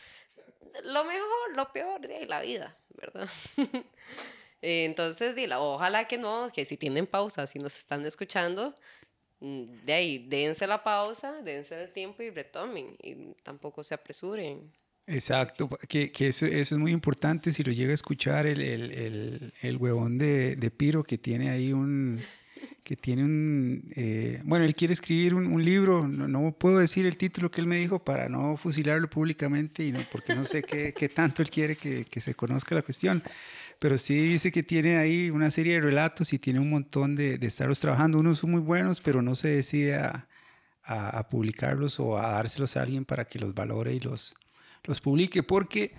Lo 0.85 1.05
mejor, 1.05 1.55
lo 1.55 1.71
peor, 1.71 2.01
de 2.01 2.17
ahí 2.17 2.27
la 2.27 2.41
vida, 2.41 2.75
¿verdad? 2.97 3.29
Entonces, 4.63 5.37
dila, 5.37 5.61
ojalá 5.61 6.09
que 6.09 6.17
no, 6.17 6.51
que 6.51 6.65
si 6.65 6.79
tienen 6.79 7.07
pausas, 7.07 7.51
si 7.51 7.59
nos 7.59 7.79
están 7.79 8.07
escuchando, 8.07 8.75
mm, 9.41 9.65
de 9.85 9.93
ahí, 9.93 10.19
dense 10.19 10.67
la 10.67 10.83
pausa, 10.83 11.43
dense 11.43 11.81
el 11.81 11.93
tiempo 11.93 12.23
y 12.23 12.31
retomen, 12.31 12.97
y 13.03 13.35
tampoco 13.43 13.85
se 13.85 13.95
apresuren. 13.95 14.73
Exacto, 15.07 15.69
que, 15.89 16.11
que 16.11 16.29
eso, 16.29 16.47
eso, 16.47 16.75
es 16.75 16.79
muy 16.79 16.93
importante 16.93 17.53
si 17.53 17.63
lo 17.63 17.73
llega 17.73 17.93
a 17.93 17.95
escuchar 17.95 18.47
el, 18.47 18.61
el, 18.61 18.93
el, 18.93 19.55
el 19.61 19.77
huevón 19.77 20.19
de, 20.19 20.57
de 20.57 20.71
Piro 20.71 21.03
que 21.05 21.19
tiene 21.19 21.51
ahí 21.51 21.73
un, 21.73 22.21
que 22.89 22.97
tiene 22.97 23.23
un, 23.23 23.85
eh, 23.97 24.41
bueno, 24.47 24.65
él 24.65 24.75
quiere 24.75 24.95
escribir 24.95 25.35
un, 25.35 25.63
libro, 25.63 26.09
no, 26.09 26.53
puedo 26.53 26.79
decir 26.79 27.05
el 27.05 27.19
título 27.19 27.51
que 27.51 27.61
él 27.61 27.67
me 27.67 27.77
dijo 27.77 27.99
para 27.99 28.31
no 28.31 28.57
fusilarlo 28.57 29.11
públicamente 29.11 29.85
y 29.85 29.93
no, 29.93 30.01
porque 30.11 30.35
no 30.35 30.43
sé 30.43 30.63
qué, 30.63 30.95
qué 30.95 31.11
tanto 31.11 31.43
él 31.43 31.51
quiere 31.51 31.77
que, 31.77 32.07
que, 32.07 32.23
se 32.23 32.35
conozca 32.35 32.75
la 32.75 32.81
cuestión, 32.81 33.23
pero 33.79 33.99
sí 33.99 34.15
dice 34.15 34.51
que 34.51 34.63
tiene 34.63 34.97
ahí 34.97 35.29
una 35.29 35.51
serie 35.51 35.75
de 35.75 35.81
relatos 35.83 36.33
y 36.33 36.39
tiene 36.39 36.61
un 36.61 36.71
montón 36.71 37.15
de, 37.15 37.37
de 37.37 37.47
estarlos 37.47 37.79
trabajando, 37.79 38.21
unos 38.21 38.39
son 38.39 38.53
muy 38.53 38.63
buenos, 38.63 39.03
pero 39.03 39.21
no 39.21 39.35
se 39.35 39.49
decide 39.49 39.97
a, 39.97 40.27
a, 40.83 41.29
publicarlos 41.29 42.01
o 42.01 42.17
a 42.17 42.31
dárselos 42.31 42.79
a 42.79 42.83
alguien 42.85 43.05
para 43.05 43.27
que 43.27 43.39
los 43.39 43.53
valore 43.53 43.93
y 43.93 44.01
los, 44.01 44.33
los 44.85 45.03
publique, 45.03 45.43
porque 45.43 45.93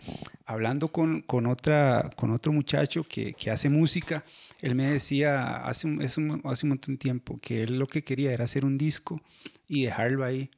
hablando 0.47 0.87
con, 0.87 1.21
con, 1.21 1.45
otra, 1.45 2.09
con 2.15 2.31
otro 2.31 2.51
muchacho 2.51 3.03
que, 3.03 3.33
que 3.33 3.51
hace 3.51 3.69
música, 3.69 4.23
él 4.61 4.75
me 4.75 4.85
decía 4.85 5.65
hace, 5.65 5.87
un, 5.87 6.01
hace 6.01 6.19
un 6.19 6.69
montón 6.69 6.95
de 6.95 6.97
tiempo 6.97 7.37
que 7.41 7.63
él 7.63 7.79
lo 7.79 7.87
que 7.87 8.03
quería 8.03 8.33
era 8.33 8.43
hacer 8.43 8.65
un 8.65 8.77
disco 8.77 9.21
y 9.67 9.83
dejarlo 9.83 10.25
ahí. 10.25 10.49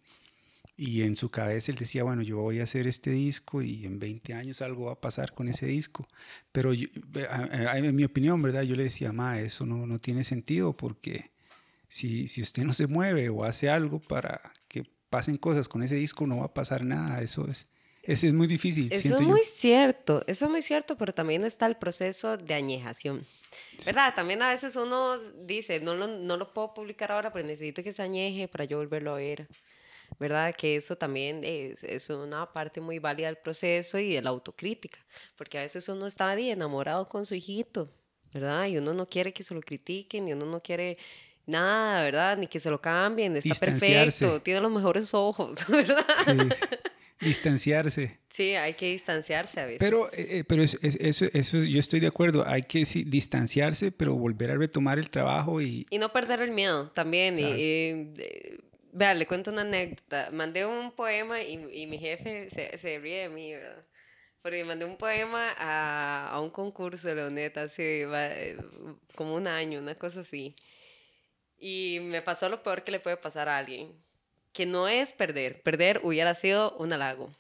Y 0.78 1.04
en 1.04 1.16
su 1.16 1.30
cabeza 1.30 1.72
él 1.72 1.78
decía, 1.78 2.04
bueno, 2.04 2.24
yo 2.24 2.38
voy 2.38 2.60
a 2.60 2.64
hacer 2.64 2.88
este 2.88 3.12
disco 3.12 3.62
y 3.62 3.86
en 3.86 4.00
20 4.00 4.34
años 4.34 4.64
algo 4.64 4.86
va 4.86 4.94
a 4.94 5.00
pasar 5.00 5.34
con 5.34 5.48
ese 5.48 5.68
disco. 5.68 6.08
Pero 6.52 6.74
en 6.74 7.96
mi 7.96 8.04
opinión, 8.04 8.42
¿verdad? 8.42 8.64
Yo 8.64 8.76
le 8.76 8.84
decía, 8.84 9.12
ma, 9.12 9.40
eso 9.40 9.68
no, 9.68 9.86
no 9.86 10.00
tiene 10.00 10.24
sentido 10.24 10.74
porque 10.74 11.30
si, 11.88 12.28
si 12.28 12.42
usted 12.42 12.64
no 12.64 12.74
se 12.74 12.88
mueve 12.88 13.30
o 13.30 13.44
hace 13.44 13.70
algo 13.70 14.00
para 14.00 14.42
que 14.68 14.84
pasen 15.12 15.38
cosas 15.38 15.68
con 15.68 15.84
ese 15.84 15.96
disco, 15.96 16.26
no 16.26 16.38
va 16.38 16.46
a 16.46 16.54
pasar 16.54 16.84
nada. 16.84 17.22
Eso 17.22 17.48
es, 17.48 17.68
eso 18.02 18.26
es 18.26 18.34
muy 18.34 18.48
difícil. 18.48 18.88
Eso 18.92 19.18
es 19.18 19.22
muy 19.22 19.44
cierto, 19.44 20.24
eso 20.26 20.46
es 20.46 20.52
muy 20.52 20.64
cierto, 20.64 20.98
pero 20.98 21.14
también 21.14 21.44
está 21.44 21.68
el 21.68 21.76
proceso 21.76 22.38
de 22.38 22.56
añejación. 22.56 23.28
¿Verdad? 23.86 24.14
También 24.16 24.42
a 24.42 24.50
veces 24.50 24.76
uno 24.76 25.18
dice, 25.18 25.80
no 25.80 25.96
lo, 25.96 26.08
no 26.08 26.38
lo 26.38 26.54
puedo 26.54 26.74
publicar 26.74 27.12
ahora, 27.12 27.32
pero 27.32 27.46
necesito 27.46 27.84
que 27.84 27.92
se 27.92 28.02
añeje 28.02 28.48
para 28.48 28.66
yo 28.66 28.78
volverlo 28.78 29.14
a 29.14 29.18
ver. 29.18 29.48
¿Verdad? 30.20 30.54
Que 30.54 30.76
eso 30.76 30.98
también 30.98 31.42
es, 31.44 31.84
es 31.84 32.10
una 32.10 32.52
parte 32.52 32.82
muy 32.82 33.00
válida 33.00 33.28
del 33.28 33.38
proceso 33.38 33.98
y 33.98 34.14
de 34.14 34.22
la 34.22 34.30
autocrítica, 34.30 35.00
porque 35.38 35.58
a 35.58 35.62
veces 35.62 35.88
uno 35.88 36.06
está 36.06 36.38
enamorado 36.38 37.08
con 37.08 37.26
su 37.26 37.34
hijito, 37.34 37.90
¿verdad? 38.34 38.68
Y 38.68 38.78
uno 38.78 38.94
no 38.94 39.08
quiere 39.08 39.34
que 39.34 39.42
se 39.42 39.56
lo 39.56 39.62
critiquen, 39.62 40.28
y 40.28 40.34
uno 40.34 40.46
no 40.46 40.62
quiere 40.62 40.98
nada, 41.46 42.04
¿verdad? 42.04 42.38
Ni 42.38 42.48
que 42.48 42.60
se 42.60 42.70
lo 42.70 42.82
cambien, 42.82 43.36
está 43.38 43.56
perfecto, 43.56 44.42
tiene 44.42 44.62
los 44.62 44.72
mejores 44.72 45.14
ojos, 45.14 45.66
¿verdad? 45.70 46.06
Sí, 46.26 46.32
Distanciarse. 47.22 48.20
Sí, 48.30 48.56
hay 48.56 48.74
que 48.74 48.88
distanciarse 48.88 49.60
a 49.60 49.66
veces. 49.66 49.80
Pero, 49.80 50.08
eh, 50.14 50.40
eh, 50.40 50.44
pero 50.44 50.64
eso, 50.64 50.78
eso, 50.82 51.26
eso, 51.32 51.58
yo 51.60 51.80
estoy 51.80 52.00
de 52.00 52.08
acuerdo, 52.08 52.46
hay 52.48 52.64
que 52.64 52.84
distanciarse, 53.06 53.92
pero 53.92 54.16
volver 54.16 54.52
a 54.52 54.56
retomar 54.56 54.98
el 54.98 55.10
trabajo 55.10 55.62
y... 55.62 55.86
Y 55.90 55.98
no 56.00 56.12
perder 56.12 56.42
el 56.42 56.52
miedo 56.52 56.90
también. 56.90 57.38
Y, 57.40 58.14
Vea, 58.94 59.14
le 59.14 59.26
cuento 59.26 59.52
una 59.52 59.62
anécdota. 59.62 60.30
Mandé 60.34 60.66
un 60.66 60.92
poema 60.92 61.42
y, 61.42 61.54
y 61.72 61.88
mi 61.88 61.98
jefe 61.98 62.50
se, 62.50 62.78
se, 62.78 63.00
ríe 63.00 63.22
de 63.22 63.30
mí, 63.30 63.54
¿verdad? 63.54 63.86
Porque 64.42 64.66
mandé 64.66 64.86
un 64.86 64.98
poema 64.98 65.54
a, 65.58 66.30
a 66.30 66.42
un 66.42 66.50
concurso 66.50 67.08
de 67.08 67.16
Leoneta 67.16 67.64
hace 67.64 68.08
eh, 68.12 68.58
como 69.16 69.36
un 69.36 69.48
año, 69.48 69.80
una 69.80 69.96
cosa 69.96 70.22
así. 70.22 70.56
Y 71.58 72.00
me 72.02 72.22
pasó 72.22 72.50
lo 72.50 72.64
peor 72.64 72.84
que 72.84 72.92
le 72.92 73.00
puede 73.00 73.18
pasar 73.18 73.48
a 73.48 73.58
alguien, 73.60 73.94
que 74.54 74.66
no 74.66 74.88
es 74.88 75.14
perder. 75.14 75.62
Perder 75.62 76.02
hubiera 76.04 76.34
sido 76.36 76.76
un 76.78 76.94
halago 76.94 77.32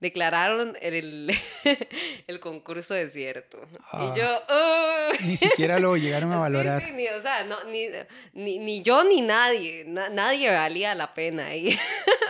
declararon 0.00 0.76
el, 0.82 1.30
el 2.26 2.40
concurso 2.40 2.94
desierto. 2.94 3.58
y 3.72 3.76
ah. 3.92 4.12
yo... 4.16 5.26
ni 5.26 5.36
siquiera 5.36 5.78
lo 5.78 5.96
llegaron 5.96 6.32
a 6.32 6.38
valorar. 6.40 6.92
ni, 6.92 7.06
o 7.08 7.20
sea, 7.20 7.44
no, 7.44 7.62
ni, 7.64 7.88
ni, 8.32 8.58
ni, 8.58 8.82
yo 8.82 9.04
ni 9.04 9.22
nadie, 9.22 9.84
nadie 9.86 10.50
valía 10.50 10.94
la 10.94 11.14
pena 11.14 11.46
ahí, 11.46 11.78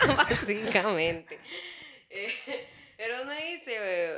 básicamente. 0.17 1.39
Eh, 2.11 2.33
pero 2.97 3.23
uno 3.23 3.33
dice, 3.33 4.15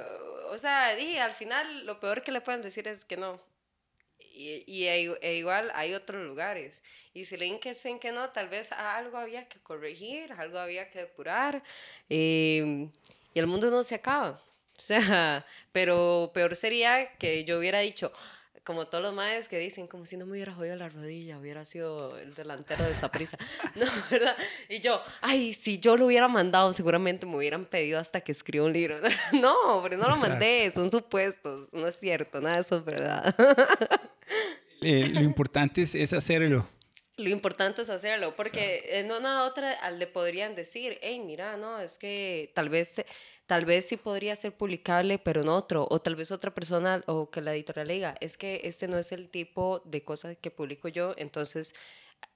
o 0.50 0.58
sea, 0.58 0.94
dije, 0.94 1.20
al 1.20 1.32
final 1.32 1.86
lo 1.86 2.00
peor 2.00 2.22
que 2.22 2.32
le 2.32 2.40
pueden 2.40 2.62
decir 2.62 2.86
es 2.86 3.04
que 3.04 3.16
no. 3.16 3.40
Y, 4.38 4.62
y 4.68 4.84
e, 4.86 5.18
e 5.20 5.34
igual 5.34 5.72
hay 5.74 5.94
otros 5.94 6.24
lugares. 6.24 6.84
Y 7.12 7.24
si 7.24 7.36
le 7.36 7.46
dicen 7.46 7.98
que 7.98 8.12
no, 8.12 8.30
tal 8.30 8.48
vez 8.48 8.70
algo 8.70 9.18
había 9.18 9.48
que 9.48 9.58
corregir, 9.58 10.32
algo 10.32 10.60
había 10.60 10.88
que 10.90 11.00
depurar. 11.00 11.64
Eh, 12.08 12.88
y 13.34 13.38
el 13.38 13.48
mundo 13.48 13.68
no 13.70 13.82
se 13.82 13.96
acaba. 13.96 14.40
O 14.78 14.80
sea, 14.80 15.44
pero 15.72 16.30
peor 16.32 16.54
sería 16.54 17.16
que 17.16 17.44
yo 17.44 17.58
hubiera 17.58 17.80
dicho, 17.80 18.12
como 18.68 18.86
todos 18.86 19.02
los 19.02 19.14
maes 19.14 19.48
que 19.48 19.58
dicen, 19.58 19.86
como 19.86 20.04
si 20.04 20.18
no 20.18 20.26
me 20.26 20.32
hubiera 20.32 20.52
jodido 20.52 20.76
la 20.76 20.90
rodilla, 20.90 21.38
hubiera 21.38 21.64
sido 21.64 22.18
el 22.18 22.34
delantero 22.34 22.84
del 22.84 22.94
Saprisa. 22.94 23.38
No, 23.74 23.86
¿verdad? 24.10 24.36
Y 24.68 24.80
yo, 24.80 25.02
ay, 25.22 25.54
si 25.54 25.78
yo 25.78 25.96
lo 25.96 26.04
hubiera 26.04 26.28
mandado, 26.28 26.74
seguramente 26.74 27.24
me 27.24 27.38
hubieran 27.38 27.64
pedido 27.64 27.98
hasta 27.98 28.20
que 28.20 28.30
escriba 28.30 28.66
un 28.66 28.74
libro. 28.74 29.00
No, 29.32 29.80
pero 29.82 29.96
no 29.96 30.06
lo 30.10 30.16
mandé, 30.18 30.70
son 30.70 30.90
supuestos, 30.90 31.72
no 31.72 31.86
es 31.86 31.98
cierto, 31.98 32.42
nada 32.42 32.56
de 32.56 32.60
eso 32.60 32.76
es 32.76 32.84
verdad. 32.84 33.34
Eh, 34.80 35.08
lo 35.12 35.22
importante 35.22 35.82
es, 35.82 35.96
es 35.96 36.12
hacerlo. 36.12 36.64
Lo 37.16 37.30
importante 37.30 37.82
es 37.82 37.90
hacerlo, 37.90 38.36
porque 38.36 39.00
en 39.00 39.10
una 39.10 39.42
otra 39.42 39.90
le 39.90 40.06
podrían 40.06 40.54
decir, 40.54 41.00
hey, 41.02 41.20
mira, 41.24 41.56
no, 41.56 41.80
es 41.80 41.98
que 41.98 42.52
tal 42.54 42.68
vez, 42.68 43.02
tal 43.48 43.64
vez 43.64 43.88
sí 43.88 43.96
podría 43.96 44.36
ser 44.36 44.52
publicable, 44.52 45.18
pero 45.18 45.40
en 45.40 45.48
otro, 45.48 45.88
o 45.90 46.00
tal 46.00 46.16
vez 46.16 46.30
otra 46.30 46.54
persona 46.54 47.02
o 47.06 47.30
que 47.30 47.40
la 47.40 47.54
editorial 47.54 47.88
le 47.88 47.94
diga, 47.94 48.14
es 48.20 48.36
que 48.36 48.60
este 48.64 48.88
no 48.88 48.98
es 48.98 49.10
el 49.10 49.30
tipo 49.30 49.80
de 49.86 50.04
cosas 50.04 50.36
que 50.38 50.50
publico 50.50 50.88
yo, 50.88 51.14
entonces 51.16 51.74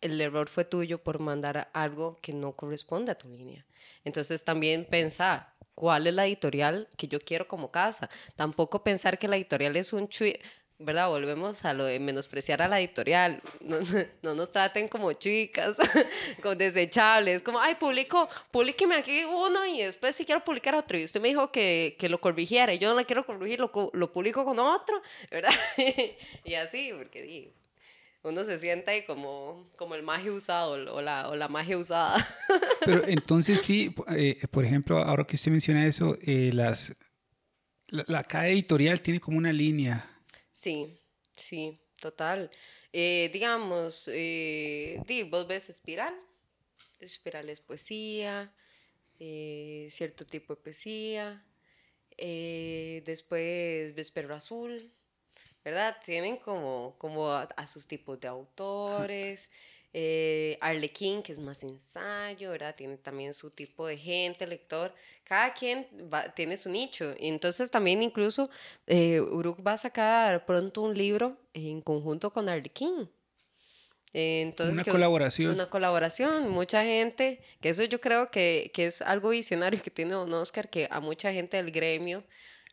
el 0.01 0.19
error 0.19 0.49
fue 0.49 0.65
tuyo 0.65 1.03
por 1.03 1.21
mandar 1.21 1.69
algo 1.75 2.19
que 2.23 2.33
no 2.33 2.53
corresponde 2.53 3.13
a 3.13 3.15
tu 3.15 3.29
línea. 3.29 3.67
Entonces 4.05 4.43
también 4.43 4.87
pensar 4.87 5.53
cuál 5.75 6.07
es 6.07 6.15
la 6.15 6.27
editorial 6.27 6.89
que 6.97 7.09
yo 7.09 7.21
quiero 7.21 7.47
como 7.47 7.71
casa. 7.71 8.09
Tampoco 8.35 8.83
pensar 8.83 9.19
que 9.19 9.29
la 9.29 9.37
editorial 9.37 9.77
es 9.77 9.93
un 9.93 10.09
chui 10.09 10.39
¿verdad? 10.85 11.09
Volvemos 11.09 11.65
a 11.65 11.73
lo 11.73 11.85
de 11.85 11.99
menospreciar 12.01 12.63
a 12.63 12.69
la 12.69 12.81
editorial. 12.81 13.43
No, 13.61 13.79
no 14.23 14.35
nos 14.35 14.53
traten 14.53 14.89
como 14.89 15.13
chicas, 15.13 15.77
con 16.43 16.59
desechables. 16.59 17.43
Como, 17.43 17.61
ay, 17.61 17.77
publico, 17.77 18.29
publíqueme 18.51 18.97
aquí 18.97 19.25
uno 19.25 19.67
y 19.67 19.83
después 19.83 20.17
si 20.17 20.25
quiero 20.25 20.45
publicar 20.45 20.75
otro. 20.75 20.99
Y 20.99 21.05
usted 21.05 21.21
me 21.21 21.29
dijo 21.29 21.51
que, 21.51 21.97
que 21.99 22.09
lo 22.09 22.21
corrigiera 22.21 22.73
y 22.75 22.79
yo 22.79 22.89
no 22.89 22.95
la 22.95 23.05
quiero 23.05 23.25
corregir, 23.25 23.61
lo, 23.61 23.71
lo 23.93 24.13
publico 24.13 24.45
con 24.45 24.59
otro, 24.59 25.03
¿verdad? 25.31 25.53
y 26.45 26.55
así, 26.55 26.93
porque 26.97 27.53
uno 28.25 28.45
se 28.45 28.59
siente 28.59 29.05
como, 29.05 29.71
como 29.77 29.95
el 29.95 30.03
magia 30.03 30.33
usado 30.33 30.95
o 30.95 31.01
la, 31.01 31.29
o 31.29 31.35
la 31.35 31.49
magia 31.49 31.77
usada. 31.77 32.25
Pero 32.85 33.07
entonces 33.07 33.61
sí, 33.61 33.95
eh, 34.17 34.39
por 34.51 34.65
ejemplo, 34.65 34.99
ahora 34.99 35.25
que 35.25 35.37
usted 35.37 35.51
menciona 35.51 35.87
eso, 35.87 36.17
eh, 36.23 36.51
las, 36.53 36.95
la, 37.89 38.05
la, 38.07 38.23
cada 38.25 38.49
editorial 38.49 39.01
tiene 39.01 39.21
como 39.21 39.39
una 39.39 39.53
línea 39.53 40.12
Sí, 40.53 40.99
sí, 41.37 41.81
total. 42.01 42.51
Eh, 42.93 43.31
digamos, 43.33 44.09
eh, 44.13 45.03
vos 45.31 45.47
ves 45.47 45.71
espiral, 45.71 46.15
espiral 47.01 47.49
es 47.51 47.61
poesía, 47.61 48.53
eh, 49.21 49.89
cierto 49.91 50.25
tipo 50.27 50.55
de 50.57 50.63
poesía, 50.63 51.45
después 53.05 53.95
ves 53.95 54.11
perro 54.11 54.35
azul, 54.35 54.93
¿verdad? 55.65 55.97
Tienen 56.05 56.39
como, 56.39 56.97
como 56.99 57.31
a 57.33 57.67
sus 57.67 57.87
tipos 57.89 58.21
de 58.21 58.29
autores. 58.29 59.51
Eh, 59.95 60.57
Arlequín, 60.63 61.23
que 61.23 61.33
es 61.33 61.39
más 61.39 61.63
ensayo, 61.63 62.53
¿verdad? 62.53 62.75
Tiene 62.75 62.97
también 62.97 63.35
su 63.35 63.51
tipo 63.51 63.87
de 63.87 63.99
gente, 63.99 64.47
lector. 64.47 64.95
Cada 65.23 65.53
quien 65.53 65.87
tiene 66.35 66.57
su 66.57 66.71
nicho. 66.71 67.15
Entonces 67.19 67.71
también 67.71 68.03
incluso 68.03 68.49
eh, 68.87 69.21
Uruk 69.21 69.67
va 69.67 69.73
a 69.73 69.77
sacar 69.77 70.47
pronto 70.47 70.81
un 70.81 70.97
libro 70.97 71.37
en 71.53 71.83
conjunto 71.83 72.33
con 72.33 72.49
Arlequín. 72.49 73.11
Entonces, 74.15 74.75
una 74.75 74.85
colaboración. 74.85 75.55
Una 75.55 75.71
colaboración. 75.71 76.49
Mucha 76.51 76.83
gente, 76.85 77.41
que 77.61 77.71
eso 77.71 77.85
yo 77.85 78.01
creo 78.01 78.31
que, 78.31 78.71
que 78.75 78.87
es 78.87 79.03
algo 79.03 79.31
visionario 79.31 79.83
que 79.83 79.91
tiene 79.91 80.13
Don 80.13 80.33
Oscar, 80.33 80.69
que 80.69 80.89
a 80.91 81.01
mucha 81.01 81.33
gente 81.33 81.57
del 81.59 81.71
gremio 81.71 82.25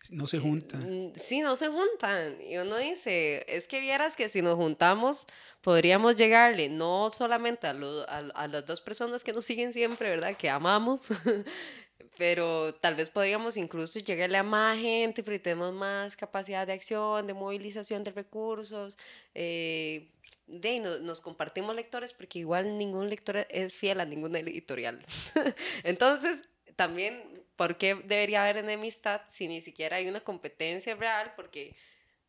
no 0.09 0.27
se 0.27 0.39
juntan. 0.39 1.09
Mm, 1.09 1.13
sí, 1.15 1.41
no 1.41 1.55
se 1.55 1.67
juntan. 1.67 2.41
Y 2.41 2.57
uno 2.57 2.77
dice, 2.77 3.45
es 3.47 3.67
que 3.67 3.79
vieras 3.79 4.15
que 4.15 4.29
si 4.29 4.41
nos 4.41 4.55
juntamos, 4.55 5.25
podríamos 5.61 6.15
llegarle 6.15 6.69
no 6.69 7.09
solamente 7.09 7.67
a, 7.67 7.71
a, 7.71 8.47
las 8.47 8.65
dos 8.65 8.81
personas 8.81 9.23
que 9.23 9.33
nos 9.33 9.45
siguen 9.45 9.73
siempre, 9.73 10.09
¿verdad? 10.09 10.35
Que 10.35 10.49
amamos, 10.49 11.09
pero 12.17 12.73
tal 12.75 12.95
vez 12.95 13.09
podríamos 13.09 13.57
incluso 13.57 13.99
llegarle 13.99 14.37
a 14.37 14.43
más 14.43 14.79
gente, 14.79 15.21
porque 15.23 15.39
tenemos 15.39 15.73
más 15.73 16.15
capacidad 16.15 16.65
de 16.65 16.73
acción, 16.73 17.27
de 17.27 17.33
movilización 17.33 18.03
de 18.03 18.11
recursos. 18.11 18.97
Eh, 19.35 20.09
de, 20.47 20.79
nos 20.79 21.21
compartimos 21.21 21.75
lectores 21.75 22.13
porque 22.13 22.39
igual 22.39 22.77
ningún 22.77 23.09
lector 23.09 23.45
es 23.49 23.75
fiel 23.75 23.99
a 23.99 24.05
ninguna 24.05 24.39
editorial. 24.39 25.05
Entonces, 25.83 26.43
también, 26.75 27.38
¿por 27.59 27.75
qué 27.75 27.93
debería 27.93 28.43
haber 28.43 28.55
enemistad 28.55 29.19
si 29.27 29.49
ni 29.49 29.59
siquiera 29.59 29.97
hay 29.97 30.07
una 30.07 30.21
competencia 30.21 30.95
real? 30.95 31.33
Porque 31.35 31.75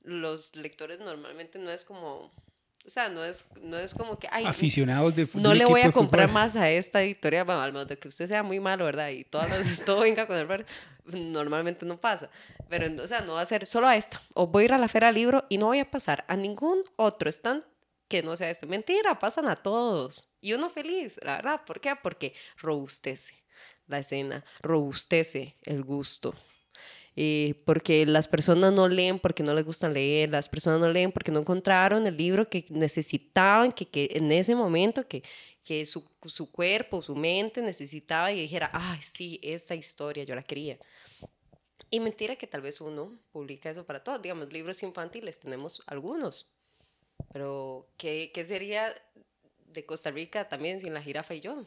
los 0.03 0.57
lectores 0.57 0.99
normalmente 0.99 1.57
no 1.61 1.70
es 1.70 1.85
como 1.85 2.33
o 2.85 2.89
sea, 2.89 3.11
no 3.11 3.22
es, 3.22 3.45
no 3.61 3.78
es 3.78 3.95
como 3.95 4.18
que... 4.18 4.26
Ay, 4.33 4.47
Aficionados 4.47 5.14
de 5.14 5.28
No 5.35 5.55
le 5.55 5.66
voy 5.66 5.83
a 5.83 5.93
comprar 5.93 6.33
más 6.33 6.57
a 6.57 6.68
esta 6.70 7.03
editorial, 7.03 7.45
bueno, 7.45 7.61
al 7.61 7.72
menos 7.72 7.87
de 7.87 7.99
que 7.99 8.09
usted 8.09 8.26
sea 8.26 8.43
muy 8.43 8.59
malo, 8.59 8.87
¿verdad? 8.87 9.11
Y 9.11 9.22
todo, 9.22 9.43
todo 9.87 10.01
venga 10.01 10.26
con 10.26 10.37
el 10.37 10.64
normalmente 11.05 11.87
no 11.87 12.01
pasa. 12.01 12.28
Pero, 12.68 13.01
o 13.01 13.07
sea, 13.07 13.20
no 13.20 13.35
va 13.35 13.43
a 13.43 13.47
ser 13.47 13.66
solo 13.66 13.87
a 13.87 13.97
esta. 13.97 14.20
O 14.35 14.49
voy 14.49 14.62
a 14.62 14.64
ir 14.64 14.72
a 14.72 14.78
la 14.78 14.89
feria 14.89 15.12
libro 15.12 15.45
y 15.49 15.59
no 15.59 15.66
voy 15.66 15.78
a 15.78 15.89
pasar 15.89 16.24
a 16.26 16.35
ningún 16.35 16.81
otro 16.97 17.31
stand 17.31 17.62
que 18.09 18.24
no 18.24 18.35
sea 18.35 18.51
este. 18.51 18.66
Mentira, 18.66 19.18
pasan 19.18 19.47
a 19.47 19.55
todos. 19.55 20.33
Y 20.41 20.55
uno 20.55 20.70
feliz, 20.70 21.20
la 21.22 21.37
verdad. 21.37 21.61
¿Por 21.64 21.81
qué? 21.81 21.95
Porque 22.03 22.35
robustece 22.57 23.41
la 23.91 23.99
escena, 23.99 24.45
robustece 24.62 25.57
el 25.62 25.82
gusto. 25.82 26.34
Eh, 27.16 27.55
porque 27.64 28.07
las 28.07 28.28
personas 28.28 28.72
no 28.72 28.88
leen 28.88 29.18
porque 29.18 29.43
no 29.43 29.53
les 29.53 29.64
gusta 29.64 29.88
leer, 29.88 30.30
las 30.30 30.49
personas 30.49 30.80
no 30.80 30.88
leen 30.88 31.11
porque 31.12 31.32
no 31.32 31.41
encontraron 31.41 32.07
el 32.07 32.16
libro 32.16 32.49
que 32.49 32.64
necesitaban, 32.70 33.72
que, 33.72 33.86
que 33.86 34.11
en 34.12 34.30
ese 34.30 34.55
momento 34.55 35.07
que, 35.07 35.22
que 35.64 35.84
su, 35.84 36.05
su, 36.24 36.51
cuerpo, 36.51 37.03
su 37.03 37.16
mente 37.16 37.61
necesitaba 37.62 38.32
y 38.32 38.41
dijera, 38.41 38.70
ay, 38.72 39.01
sí, 39.03 39.41
esta 39.43 39.74
historia 39.74 40.24
yo 40.24 40.34
la 40.34 40.43
quería. 40.43 40.78
Y 41.91 41.99
mentira 41.99 42.36
que 42.36 42.47
tal 42.47 42.62
vez 42.62 42.80
uno 42.80 43.18
publica 43.32 43.68
eso 43.68 43.84
para 43.84 44.03
todos, 44.05 44.22
digamos, 44.22 44.53
libros 44.53 44.82
infantiles 44.84 45.41
tenemos 45.41 45.82
algunos, 45.86 46.49
pero 47.32 47.88
¿qué, 47.97 48.30
qué 48.32 48.45
sería 48.45 48.95
de 49.66 49.84
Costa 49.84 50.11
Rica 50.11 50.49
también 50.49 50.78
sin 50.78 50.95
la 50.95 51.03
jirafa 51.03 51.34
y 51.34 51.41
yo? 51.41 51.66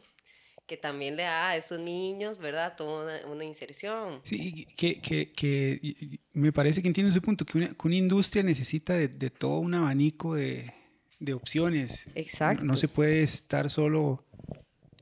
Que 0.66 0.76
también 0.76 1.16
le 1.16 1.24
da 1.24 1.50
a 1.50 1.56
esos 1.56 1.78
niños, 1.78 2.38
¿verdad? 2.38 2.74
Toda 2.76 3.26
una, 3.26 3.44
inserción. 3.44 4.20
Sí, 4.24 4.66
que, 4.76 5.00
que, 5.00 5.32
que, 5.32 6.18
me 6.32 6.52
parece 6.52 6.80
que 6.80 6.88
entiendo 6.88 7.10
ese 7.10 7.20
punto, 7.20 7.44
que 7.44 7.58
una, 7.58 7.68
que 7.68 7.86
una 7.86 7.96
industria 7.96 8.42
necesita 8.42 8.94
de, 8.94 9.08
de, 9.08 9.30
todo 9.30 9.58
un 9.58 9.74
abanico 9.74 10.34
de, 10.34 10.72
de 11.18 11.34
opciones. 11.34 12.06
Exacto. 12.14 12.64
No, 12.64 12.76
se 12.76 12.88
puede 12.88 13.22
estar 13.22 13.68
solo... 13.68 14.24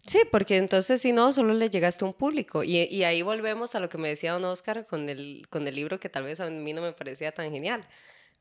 Sí, 0.04 0.22
porque 0.32 0.56
entonces 0.56 1.00
si 1.00 1.12
no, 1.12 1.32
solo 1.32 1.54
le 1.54 1.70
llegaste 1.70 2.04
a 2.04 2.08
un 2.08 2.14
público. 2.14 2.64
Y, 2.64 2.78
y, 2.90 3.04
ahí 3.04 3.22
volvemos 3.22 3.76
a 3.76 3.80
lo 3.80 3.88
que 3.88 3.98
me 3.98 4.08
decía 4.08 4.32
don 4.32 4.44
Oscar 4.44 4.84
con 4.84 5.08
el, 5.08 5.46
con 5.48 5.68
el 5.68 5.76
libro 5.76 6.00
que 6.00 6.08
tal 6.08 6.24
vez 6.24 6.40
a 6.40 6.50
mí 6.50 6.72
no 6.72 6.82
me 6.82 6.92
parecía 6.92 7.30
tan 7.30 7.52
genial. 7.52 7.86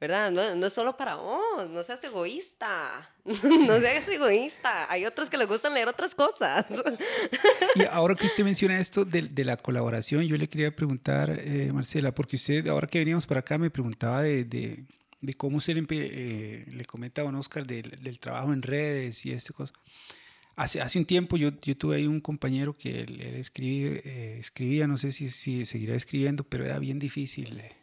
¿Verdad? 0.01 0.31
No, 0.31 0.55
no, 0.55 0.65
es 0.65 0.73
solo 0.73 0.97
para 0.97 1.15
vos, 1.15 1.69
no 1.69 1.83
seas 1.83 2.03
egoísta, 2.03 3.07
no 3.23 3.79
seas 3.79 4.07
egoísta, 4.07 4.91
hay 4.91 5.05
otros 5.05 5.29
que 5.29 5.37
les 5.37 5.47
gustan 5.47 5.75
leer 5.75 5.87
otras 5.87 6.15
cosas. 6.15 6.65
Y 7.75 7.83
ahora 7.83 8.15
que 8.15 8.25
usted 8.25 8.43
menciona 8.43 8.79
esto 8.79 9.05
de, 9.05 9.21
de 9.21 9.45
la 9.45 9.55
colaboración, 9.55 10.23
yo 10.23 10.35
le 10.37 10.49
quería 10.49 10.75
preguntar, 10.75 11.29
eh, 11.29 11.71
Marcela, 11.71 12.13
porque 12.13 12.35
usted, 12.35 12.67
ahora 12.67 12.87
que 12.87 12.97
veníamos 12.97 13.27
para 13.27 13.41
acá, 13.41 13.59
me 13.59 13.69
preguntaba 13.69 14.23
de, 14.23 14.43
de, 14.43 14.83
de 15.21 15.33
cómo 15.35 15.61
se 15.61 15.75
le, 15.75 15.85
eh, 15.91 16.65
le 16.67 16.85
comenta 16.85 17.21
a 17.21 17.25
don 17.25 17.35
Oscar 17.35 17.65
del, 17.67 17.91
del, 18.01 18.19
trabajo 18.19 18.51
en 18.51 18.63
redes 18.63 19.23
y 19.25 19.31
este 19.31 19.53
cosa. 19.53 19.71
hace, 20.55 20.81
hace 20.81 20.97
un 20.97 21.05
tiempo 21.05 21.37
yo, 21.37 21.51
yo 21.61 21.77
tuve 21.77 21.97
ahí 21.97 22.07
un 22.07 22.19
compañero 22.21 22.75
que 22.75 23.01
él, 23.01 23.21
escribe, 23.21 24.01
eh, 24.03 24.37
escribía, 24.39 24.87
no 24.87 24.97
sé 24.97 25.11
si, 25.11 25.29
si 25.29 25.65
seguirá 25.65 25.95
escribiendo, 25.95 26.43
pero 26.43 26.65
era 26.65 26.79
bien 26.79 26.97
difícil, 26.97 27.59
eh, 27.59 27.80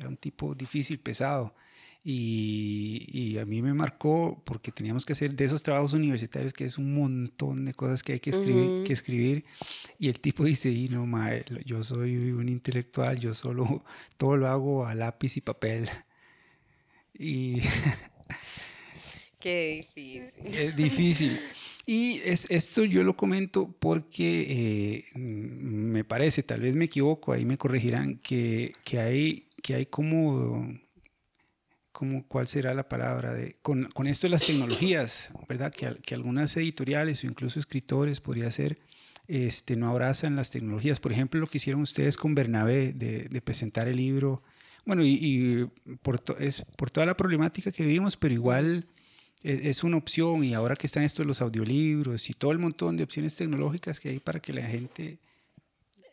era 0.00 0.08
un 0.08 0.16
tipo 0.16 0.54
difícil, 0.54 0.98
pesado. 0.98 1.54
Y, 2.02 3.04
y, 3.12 3.36
a 3.36 3.44
mí 3.44 3.60
me 3.60 3.74
marcó 3.74 4.42
porque 4.46 4.72
teníamos 4.72 5.04
que 5.04 5.12
hacer 5.12 5.34
de 5.36 5.44
esos 5.44 5.62
trabajos 5.62 5.92
universitarios 5.92 6.54
que 6.54 6.64
es 6.64 6.78
un 6.78 6.94
montón 6.94 7.66
de 7.66 7.74
cosas 7.74 8.02
que 8.02 8.14
hay 8.14 8.20
que 8.20 8.30
escribir, 8.30 8.84
que 8.84 8.94
escribir 8.94 9.44
y 9.98 10.08
el 10.08 10.18
tipo 10.18 10.44
dice, 10.44 10.70
y 10.70 10.88
no, 10.88 11.04
mae, 11.04 11.44
yo 11.66 11.82
soy 11.82 12.16
un 12.30 12.48
intelectual, 12.48 13.20
yo 13.20 13.34
solo 13.34 13.84
todo 14.16 14.38
lo 14.38 14.48
hago 14.48 14.86
a 14.86 14.94
lápiz 14.94 15.36
y 15.36 15.40
papel. 15.40 15.88
Y 17.22 17.60
Qué 19.40 19.82
difícil. 19.82 20.54
Es 20.54 20.76
difícil. 20.76 21.38
Y 21.86 22.20
es, 22.24 22.46
esto 22.50 22.84
yo 22.84 23.02
lo 23.02 23.16
comento 23.16 23.74
porque 23.78 25.06
eh, 25.14 25.18
me 25.18 26.04
parece, 26.04 26.42
tal 26.42 26.60
vez 26.60 26.76
me 26.76 26.84
equivoco, 26.84 27.32
ahí 27.32 27.44
me 27.44 27.58
corregirán, 27.58 28.18
que, 28.18 28.72
que 28.84 29.00
hay, 29.00 29.48
que 29.62 29.74
hay 29.74 29.86
como, 29.86 30.78
como, 31.92 32.26
¿cuál 32.26 32.48
será 32.48 32.74
la 32.74 32.88
palabra? 32.88 33.34
De, 33.34 33.56
con, 33.62 33.84
con 33.86 34.06
esto 34.06 34.26
de 34.26 34.32
las 34.32 34.44
tecnologías, 34.44 35.30
¿verdad? 35.48 35.72
Que, 35.72 35.94
que 36.02 36.14
algunas 36.14 36.56
editoriales 36.56 37.24
o 37.24 37.26
incluso 37.26 37.58
escritores 37.58 38.20
podría 38.20 38.50
ser, 38.50 38.78
este, 39.26 39.76
no 39.76 39.88
abrazan 39.88 40.36
las 40.36 40.50
tecnologías. 40.50 41.00
Por 41.00 41.12
ejemplo, 41.12 41.40
lo 41.40 41.46
que 41.46 41.58
hicieron 41.58 41.82
ustedes 41.82 42.16
con 42.16 42.34
Bernabé, 42.34 42.92
de, 42.92 43.28
de 43.28 43.40
presentar 43.40 43.88
el 43.88 43.96
libro. 43.96 44.42
Bueno, 44.84 45.04
y, 45.04 45.18
y 45.20 45.96
por, 46.02 46.22
es 46.38 46.64
por 46.76 46.90
toda 46.90 47.06
la 47.06 47.16
problemática 47.16 47.70
que 47.70 47.84
vivimos, 47.84 48.16
pero 48.16 48.34
igual 48.34 48.86
es, 49.42 49.84
una 49.84 49.96
opción 49.96 50.44
y 50.44 50.54
ahora 50.54 50.76
que 50.76 50.86
están 50.86 51.02
estos 51.02 51.26
los 51.26 51.40
audiolibros 51.40 52.28
y 52.28 52.34
todo 52.34 52.52
el 52.52 52.58
montón 52.58 52.96
de 52.96 53.04
opciones 53.04 53.34
tecnológicas 53.36 53.98
que 53.98 54.10
hay 54.10 54.18
para 54.18 54.40
que 54.40 54.52
la 54.52 54.62
gente 54.62 55.18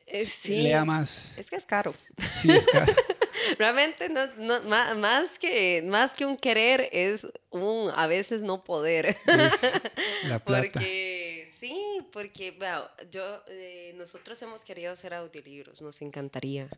eh, 0.05 0.25
lea 0.49 0.85
más. 0.85 1.37
Es 1.37 1.49
que 1.49 1.57
es 1.57 1.65
caro. 1.65 1.93
Sí, 2.35 2.49
es 2.51 2.65
caro. 2.67 2.93
Realmente 3.57 4.09
no, 4.09 4.27
no, 4.37 4.61
más, 4.95 5.39
que, 5.39 5.83
más 5.87 6.13
que 6.13 6.25
un 6.25 6.37
querer 6.37 6.89
es 6.91 7.27
un 7.49 7.91
a 7.95 8.07
veces 8.07 8.41
no 8.41 8.63
poder. 8.63 9.17
Es 9.25 9.71
la 10.27 10.39
plata. 10.39 10.69
Porque 10.71 11.51
sí, 11.59 11.99
porque 12.11 12.51
bueno, 12.51 12.83
yo, 13.11 13.41
eh, 13.47 13.93
nosotros 13.95 14.41
hemos 14.41 14.63
querido 14.63 14.91
hacer 14.91 15.13
audiolibros, 15.13 15.81
nos 15.81 16.01
encantaría. 16.01 16.69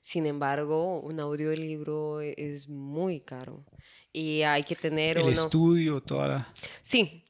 Sin 0.00 0.26
embargo, 0.26 1.00
un 1.00 1.20
audiolibro 1.20 2.20
es 2.20 2.68
muy 2.68 3.20
caro 3.20 3.64
y 4.12 4.42
hay 4.42 4.62
que 4.64 4.74
tener 4.74 5.18
el 5.18 5.28
estudio, 5.28 6.00
toda 6.00 6.28
la... 6.28 6.54
Sí, 6.80 7.24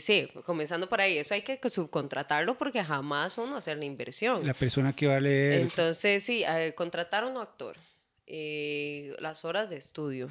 sí, 0.00 0.28
comenzando 0.44 0.88
por 0.88 1.00
ahí, 1.00 1.18
eso 1.18 1.34
hay 1.34 1.42
que 1.42 1.58
subcontratarlo 1.68 2.56
porque 2.56 2.82
jamás 2.82 3.38
uno 3.38 3.56
hace 3.56 3.74
la 3.74 3.84
inversión. 3.84 4.46
La 4.46 4.54
persona 4.54 4.94
que 4.94 5.06
va 5.06 5.16
a 5.16 5.20
leer. 5.20 5.60
Entonces, 5.60 6.22
sí, 6.22 6.44
eh, 6.46 6.72
contratar 6.74 7.24
a 7.24 7.26
un 7.26 7.36
actor, 7.36 7.76
eh, 8.30 9.16
las 9.18 9.44
horas 9.44 9.70
de 9.70 9.76
estudio, 9.76 10.28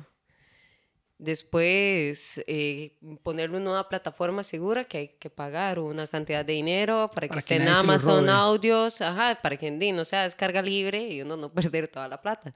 después 1.18 2.44
eh, 2.46 2.96
ponerlo 3.24 3.58
en 3.58 3.68
una 3.68 3.90
plataforma 3.90 4.44
segura 4.44 4.84
que 4.84 4.98
hay 4.98 5.08
que 5.08 5.30
pagar 5.30 5.80
una 5.80 6.08
cantidad 6.08 6.46
de 6.46 6.54
dinero 6.54 7.10
para, 7.14 7.28
que 7.28 7.40
esté 7.40 7.56
en 7.56 7.68
Amazon 7.68 8.30
Audios, 8.30 9.02
ajá, 9.02 9.40
para 9.42 9.58
que 9.58 9.72
no 9.72 10.06
sea 10.06 10.24
descarga 10.24 10.62
libre 10.62 11.02
y 11.02 11.22
uno 11.22 11.38
no 11.38 11.50
perder 11.54 11.88
toda 11.88 12.08
la 12.08 12.22
plata. 12.22 12.54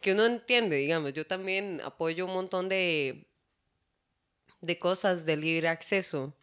Que 0.00 0.12
uno 0.12 0.26
entiende, 0.26 0.76
digamos, 0.76 1.14
yo 1.14 1.26
también 1.26 1.80
apoyo 1.82 2.26
un 2.26 2.34
montón 2.34 2.68
de, 2.68 3.28
de 4.60 4.78
cosas 4.78 5.24
de 5.24 5.36
libre 5.36 5.68
acceso. 5.68 6.36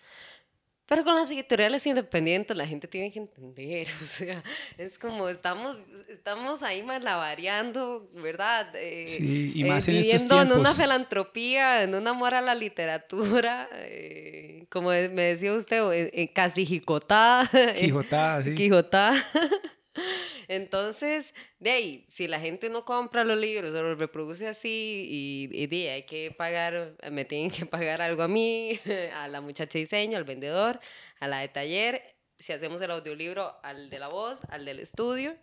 Pero 0.90 1.04
con 1.04 1.14
las 1.16 1.30
editoriales 1.30 1.86
independientes 1.86 2.58
la 2.58 2.66
gente 2.66 2.88
tiene 2.88 3.12
que 3.12 3.20
entender, 3.20 3.88
o 4.02 4.06
sea, 4.06 4.44
es 4.76 4.98
como 4.98 5.30
estamos, 5.30 5.78
estamos 6.10 6.64
ahí 6.64 6.82
malavariando, 6.82 8.10
¿verdad? 8.16 8.76
Eh, 8.76 9.06
sí, 9.06 9.52
y 9.54 9.64
más 9.66 9.88
en 9.88 9.98
viviendo 9.98 10.42
en 10.42 10.52
una 10.52 10.74
filantropía, 10.74 11.84
en 11.84 11.94
un 11.94 12.08
amor 12.08 12.34
a 12.34 12.42
la 12.42 12.56
literatura, 12.56 13.70
eh, 13.76 14.66
como 14.70 14.90
me 14.90 15.22
decía 15.22 15.54
usted, 15.54 16.10
casi 16.34 16.66
jicotada. 16.66 17.48
Quijotada, 17.78 18.42
sí. 18.42 18.56
Quijotada. 18.56 19.24
Entonces, 20.50 21.36
de 21.60 21.70
ahí, 21.70 22.06
si 22.10 22.28
la 22.28 22.40
gente 22.40 22.70
no 22.70 22.84
compra 22.84 23.24
los 23.24 23.38
libros 23.38 23.72
o 23.76 23.84
los 23.84 24.00
reproduce 24.00 24.48
así 24.48 25.06
y, 25.52 25.68
de 25.68 25.92
hay 25.92 26.04
que 26.08 26.32
pagar, 26.32 26.96
me 27.12 27.24
tienen 27.24 27.52
que 27.52 27.68
pagar 27.68 28.02
algo 28.02 28.24
a 28.24 28.28
mí, 28.28 28.80
a 29.14 29.28
la 29.28 29.42
muchacha 29.42 29.74
de 29.74 29.82
diseño, 29.82 30.18
al 30.18 30.24
vendedor, 30.24 30.80
a 31.20 31.28
la 31.28 31.42
de 31.42 31.50
taller, 31.50 32.16
si 32.36 32.52
hacemos 32.52 32.82
el 32.82 32.90
audiolibro, 32.90 33.60
al 33.62 33.92
de 33.92 34.00
la 34.00 34.08
voz, 34.08 34.42
al 34.50 34.66
del 34.66 34.80
estudio, 34.80 35.38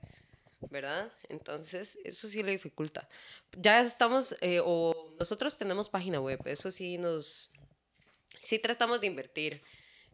¿verdad? 0.71 1.13
Entonces, 1.29 1.97
eso 2.03 2.27
sí 2.27 2.43
lo 2.43 2.51
dificulta. 2.51 3.09
Ya 3.57 3.83
estamos, 3.83 4.35
eh, 4.41 4.61
o 4.65 5.15
nosotros 5.21 5.57
tenemos 5.57 5.89
página 5.89 6.21
web, 6.21 6.41
eso 6.47 6.73
sí 6.73 6.99
nos, 6.99 7.53
sí 8.41 8.59
tratamos 8.59 9.01
de 9.01 9.07
invertir. 9.07 9.63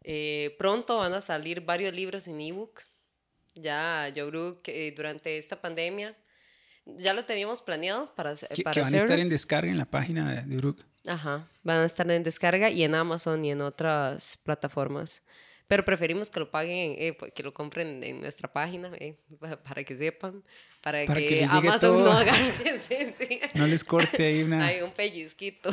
Eh, 0.04 0.54
pronto 0.58 0.98
van 0.98 1.14
a 1.14 1.22
salir 1.22 1.62
varios 1.62 1.94
libros 1.94 2.28
en 2.28 2.42
ebook 2.42 2.82
ya, 3.54 4.08
yo 4.14 4.28
creo 4.30 4.62
que 4.62 4.92
durante 4.96 5.38
esta 5.38 5.60
pandemia 5.60 6.16
ya 6.84 7.14
lo 7.14 7.24
teníamos 7.24 7.62
planeado 7.62 8.12
para, 8.14 8.34
que, 8.34 8.62
para 8.62 8.74
que 8.74 8.80
van 8.80 8.94
a 8.94 8.96
estar 8.96 9.18
en 9.18 9.28
descarga 9.28 9.70
en 9.70 9.78
la 9.78 9.84
página 9.84 10.42
de 10.42 10.56
Uruk. 10.56 10.84
Ajá, 11.06 11.48
van 11.62 11.78
a 11.78 11.84
estar 11.84 12.10
en 12.10 12.22
descarga 12.22 12.70
y 12.70 12.82
en 12.82 12.94
Amazon 12.94 13.44
y 13.44 13.50
en 13.50 13.60
otras 13.60 14.36
plataformas. 14.36 15.22
Pero 15.68 15.84
preferimos 15.84 16.28
que 16.28 16.38
lo 16.38 16.50
paguen, 16.50 16.96
eh, 16.98 17.14
pues, 17.18 17.32
que 17.32 17.42
lo 17.42 17.54
compren 17.54 18.04
en 18.04 18.20
nuestra 18.20 18.52
página, 18.52 18.90
eh, 18.98 19.16
para 19.66 19.82
que 19.84 19.96
sepan, 19.96 20.42
para, 20.82 21.06
que, 21.06 21.46
Amazon 21.48 22.04
no 22.04 22.12
agarre. 22.12 22.52
No 23.54 23.66
les 23.66 23.82
corte 23.82 24.26
ahí 24.26 24.42
una. 24.42 24.66
Hay 24.66 24.82
un 24.82 24.90
pellizquito. 24.90 25.70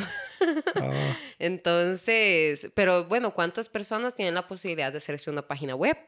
Oh. 0.76 0.92
Entonces, 1.38 2.70
pero 2.74 3.04
bueno, 3.04 3.34
¿cuántas 3.34 3.68
personas 3.68 4.14
tienen 4.14 4.32
la 4.32 4.48
posibilidad 4.48 4.90
de 4.90 4.98
hacerse 4.98 5.30
una 5.30 5.46
página 5.46 5.74
web? 5.74 5.98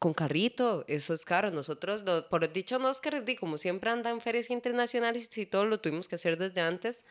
Con 0.00 0.14
carrito, 0.14 0.84
eso 0.88 1.12
es 1.12 1.24
caro. 1.24 1.50
Nosotros, 1.50 2.02
por 2.30 2.50
dicho 2.52 2.78
no 2.78 2.90
es 2.90 3.00
que, 3.00 3.36
como 3.36 3.58
siempre 3.58 3.90
andan 3.90 4.14
en 4.14 4.20
ferias 4.22 4.50
internacionales 4.50 5.28
y 5.36 5.46
todo 5.46 5.66
lo 5.66 5.78
tuvimos 5.78 6.08
que 6.08 6.14
hacer 6.16 6.38
desde 6.38 6.62
antes, 6.62 7.04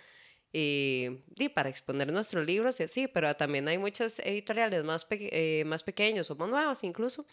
y, 0.52 1.10
para 1.54 1.70
exponer 1.70 2.12
nuestros 2.12 2.44
libros 2.44 2.80
y 2.80 2.84
así, 2.84 3.08
pero 3.08 3.34
también 3.36 3.68
hay 3.68 3.78
muchas 3.78 4.18
editoriales 4.18 4.84
más, 4.84 5.06
eh, 5.12 5.64
más 5.68 5.84
pequeños 5.84 6.32
o 6.32 6.36
más 6.36 6.50
nuevas 6.50 6.84
incluso, 6.84 7.28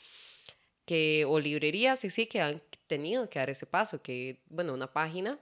que, 0.84 1.24
o 1.24 1.40
librerías 1.40 2.04
y 2.04 2.10
sí, 2.10 2.26
que 2.26 2.42
han 2.42 2.60
tenido 2.86 3.30
que 3.30 3.38
dar 3.38 3.48
ese 3.48 3.64
paso, 3.64 4.02
que, 4.02 4.42
bueno, 4.50 4.74
una 4.74 4.92
página 4.92 5.38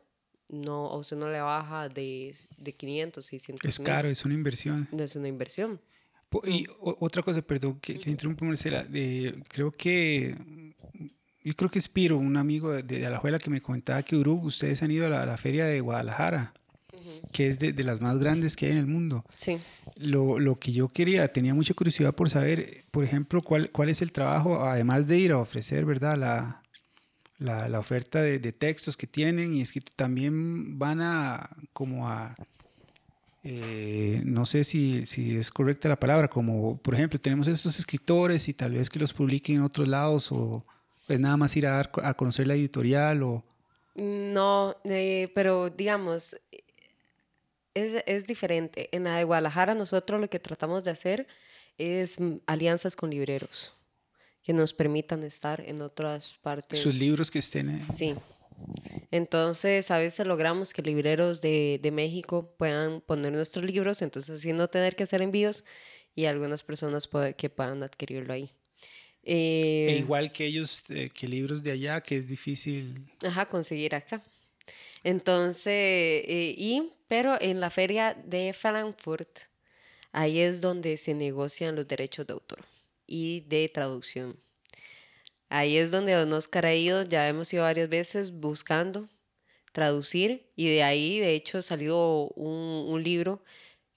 no, 0.49 0.85
o 0.93 1.03
sea, 1.03 1.19
no 1.19 1.29
le 1.29 1.41
baja 1.41 1.89
de, 1.89 2.37
de 2.57 2.73
500, 2.73 3.27
600. 3.27 3.65
Es 3.65 3.81
caro, 3.81 4.09
es 4.09 4.25
una 4.25 4.35
inversión. 4.35 4.89
Es 4.97 5.17
una 5.17 5.27
inversión. 5.27 5.81
Y 6.47 6.66
otra 6.80 7.22
cosa, 7.22 7.43
perdón, 7.43 7.78
que, 7.80 7.99
que 7.99 8.11
interrumpo, 8.11 8.45
Marcela, 8.45 8.82
de, 8.85 9.43
creo 9.49 9.70
que, 9.70 10.35
yo 11.43 11.55
creo 11.55 11.70
que 11.70 11.78
es 11.78 11.89
Piro, 11.89 12.18
un 12.18 12.37
amigo 12.37 12.72
de, 12.72 12.82
de 12.82 13.07
Alajuela 13.07 13.39
que 13.39 13.51
me 13.51 13.61
comentaba 13.61 14.03
que 14.03 14.16
Uruguay, 14.16 14.49
ustedes 14.49 14.82
han 14.82 14.91
ido 14.91 15.07
a 15.07 15.26
la, 15.26 15.37
feria 15.37 15.66
de 15.66 15.80
Guadalajara, 15.80 16.55
que 17.32 17.49
es 17.49 17.59
de, 17.59 17.72
de, 17.72 17.85
las 17.85 18.01
más 18.01 18.18
grandes 18.18 18.57
que 18.57 18.66
hay 18.66 18.72
en 18.72 18.78
el 18.78 18.87
mundo. 18.87 19.24
Sí. 19.35 19.59
Lo, 19.97 20.39
lo, 20.39 20.59
que 20.59 20.72
yo 20.72 20.89
quería, 20.89 21.32
tenía 21.32 21.55
mucha 21.55 21.74
curiosidad 21.74 22.14
por 22.14 22.30
saber, 22.30 22.85
por 22.91 23.05
ejemplo, 23.05 23.41
cuál, 23.41 23.70
cuál 23.70 23.89
es 23.89 24.03
el 24.03 24.12
trabajo, 24.12 24.64
además 24.64 25.07
de 25.07 25.18
ir 25.18 25.32
a 25.32 25.39
ofrecer, 25.39 25.85
¿verdad? 25.85 26.16
La, 26.16 26.62
la, 27.39 27.68
la 27.68 27.78
oferta 27.78 28.22
de, 28.22 28.39
de, 28.39 28.53
textos 28.53 28.97
que 28.97 29.07
tienen 29.07 29.55
y 29.55 29.61
es 29.61 29.72
que 29.72 29.80
también 29.80 30.78
van 30.78 31.01
a 31.03 31.51
como 31.72 32.09
a 32.09 32.37
eh, 33.47 34.22
no 34.24 34.47
sé 34.47 34.64
si, 34.64 35.05
si, 35.05 35.36
es 35.36 35.51
correcta 35.51 35.86
la 35.86 36.01
palabra, 36.01 36.28
como 36.28 36.78
por 36.78 36.95
ejemplo 36.95 37.20
tenemos 37.20 37.47
estos 37.47 37.78
escritores 37.78 38.49
y 38.49 38.55
tal 38.55 38.72
vez 38.72 38.88
que 38.88 38.99
los 38.99 39.12
publiquen 39.12 39.57
en 39.57 39.62
otros 39.62 39.86
lados 39.86 40.32
o 40.32 40.64
es 41.09 41.20
nada 41.20 41.36
más 41.36 41.55
ir 41.55 41.66
a, 41.66 41.72
dar, 41.72 41.92
a 42.03 42.14
conocer 42.14 42.47
la 42.47 42.55
editorial 42.55 43.22
o... 43.22 43.45
No, 43.97 44.74
eh, 44.84 45.30
pero 45.34 45.68
digamos, 45.68 46.36
es, 47.74 48.03
es, 48.07 48.26
diferente. 48.26 48.88
En 48.92 49.05
la 49.05 49.16
de 49.16 49.24
Guadalajara 49.24 49.74
nosotros 49.74 50.22
lo 50.22 50.30
que 50.30 50.40
tratamos 50.40 50.82
de 50.82 50.92
hacer 50.92 51.26
es 51.76 52.16
alianzas 52.47 52.97
con 52.97 53.11
libreros 53.11 53.74
que 54.42 54.55
nos 54.55 54.72
permitan 54.72 55.22
estar 55.22 55.61
en 55.61 55.82
otras 55.82 56.34
partes. 56.42 56.78
Sus 56.78 56.99
libros 56.99 57.30
que 57.30 57.38
estén. 57.38 57.84
Sí, 57.92 58.14
entonces, 59.11 59.91
a 59.91 59.99
veces 59.99 60.27
logramos 60.27 60.73
que 60.73 60.83
libreros 60.83 61.41
de, 61.41 61.79
de, 61.83 61.91
México 61.91 62.55
puedan 62.59 63.01
poner 63.01 63.33
nuestros 63.33 63.65
libros, 63.65 64.03
entonces 64.03 64.39
así 64.39 64.53
no 64.53 64.69
tener 64.69 64.97
que 64.97 65.05
hacer 65.05 65.23
envíos 65.23 65.65
y 66.15 66.27
algunas 66.27 66.63
personas 66.63 67.09
que 67.37 67.51
puedan 67.51 67.83
adquirirlo 67.83 68.33
ahí. 68.33 68.51
Eh, 69.23 69.87
e 69.89 69.99
igual 69.99 70.33
que 70.33 70.45
ellos, 70.45 70.85
eh, 70.91 71.11
que 71.13 71.27
libros 71.27 71.63
de 71.63 71.73
allá, 71.73 72.01
que 72.01 72.17
es 72.17 72.27
difícil. 72.29 73.07
Ajá, 73.23 73.47
conseguir 73.47 73.95
acá. 73.95 74.23
Entonces, 75.03 75.65
eh, 75.67 76.55
y, 76.57 76.93
pero 77.09 77.41
en 77.41 77.61
la 77.61 77.71
feria 77.71 78.15
de 78.15 78.53
Frankfurt, 78.53 79.39
ahí 80.13 80.41
es 80.41 80.61
donde 80.61 80.97
se 80.97 81.15
negocian 81.15 81.75
los 81.75 81.89
derechos 81.89 82.27
de 82.27 82.33
autor. 82.35 82.65
y 83.07 83.43
de 83.43 83.69
traducción. 83.69 84.35
Ahí 85.49 85.76
es 85.76 85.90
donde 85.90 86.12
don 86.12 86.32
Oscar 86.32 86.66
ha 86.66 86.74
ido, 86.74 87.03
ya 87.03 87.28
hemos 87.28 87.53
ido 87.53 87.62
varias 87.62 87.88
veces 87.88 88.32
buscando 88.32 89.09
traducir 89.72 90.49
y 90.57 90.68
de 90.68 90.82
ahí 90.82 91.18
de 91.18 91.34
hecho 91.34 91.61
salió 91.61 92.28
un, 92.36 92.86
un 92.88 93.03
libro 93.03 93.42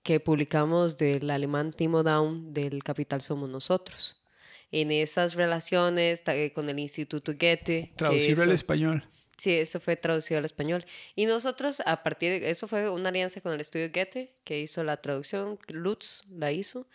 que 0.08 0.20
publicamos 0.22 0.98
del 0.98 1.30
alemán 1.30 1.74
Timo 1.74 2.02
Down 2.02 2.54
del 2.54 2.82
Capital 2.84 3.22
Somos 3.22 3.50
Nosotros. 3.50 4.24
En 4.72 4.90
esas 4.92 5.36
relaciones 5.36 6.24
con 6.54 6.70
el 6.70 6.80
Instituto 6.80 7.34
Goethe. 7.34 7.92
Traducirlo 7.96 8.44
al 8.44 8.52
español. 8.52 9.04
Sí, 9.38 9.54
eso 9.54 9.80
fue 9.80 9.96
traducido 9.98 10.40
al 10.40 10.46
español. 10.46 10.86
Y 11.16 11.26
nosotros, 11.26 11.82
a 11.86 12.04
partir 12.04 12.40
de 12.40 12.50
eso, 12.50 12.68
fue 12.68 12.90
una 12.90 13.10
alianza 13.10 13.40
con 13.42 13.54
el 13.54 13.60
estudio 13.62 13.92
Goethe, 13.94 14.34
que 14.44 14.62
hizo 14.62 14.84
la 14.84 14.98
traducción, 14.98 15.60
Lutz 15.68 16.24
la 16.32 16.52
hizo, 16.52 16.88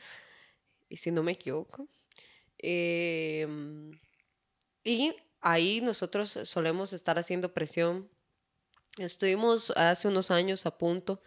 y 0.88 0.96
si 0.96 1.10
no 1.10 1.22
me 1.22 1.32
equivoco. 1.32 1.86
Em, 2.58 3.92
y 4.84 5.14
ahí 5.40 5.80
nosotros 5.80 6.38
solemos 6.44 6.92
estar 6.92 7.18
haciendo 7.18 7.52
presión. 7.52 8.08
Estuvimos 8.98 9.70
hace 9.70 10.08
unos 10.08 10.30
años 10.30 10.66
a 10.66 10.76
punto 10.76 11.22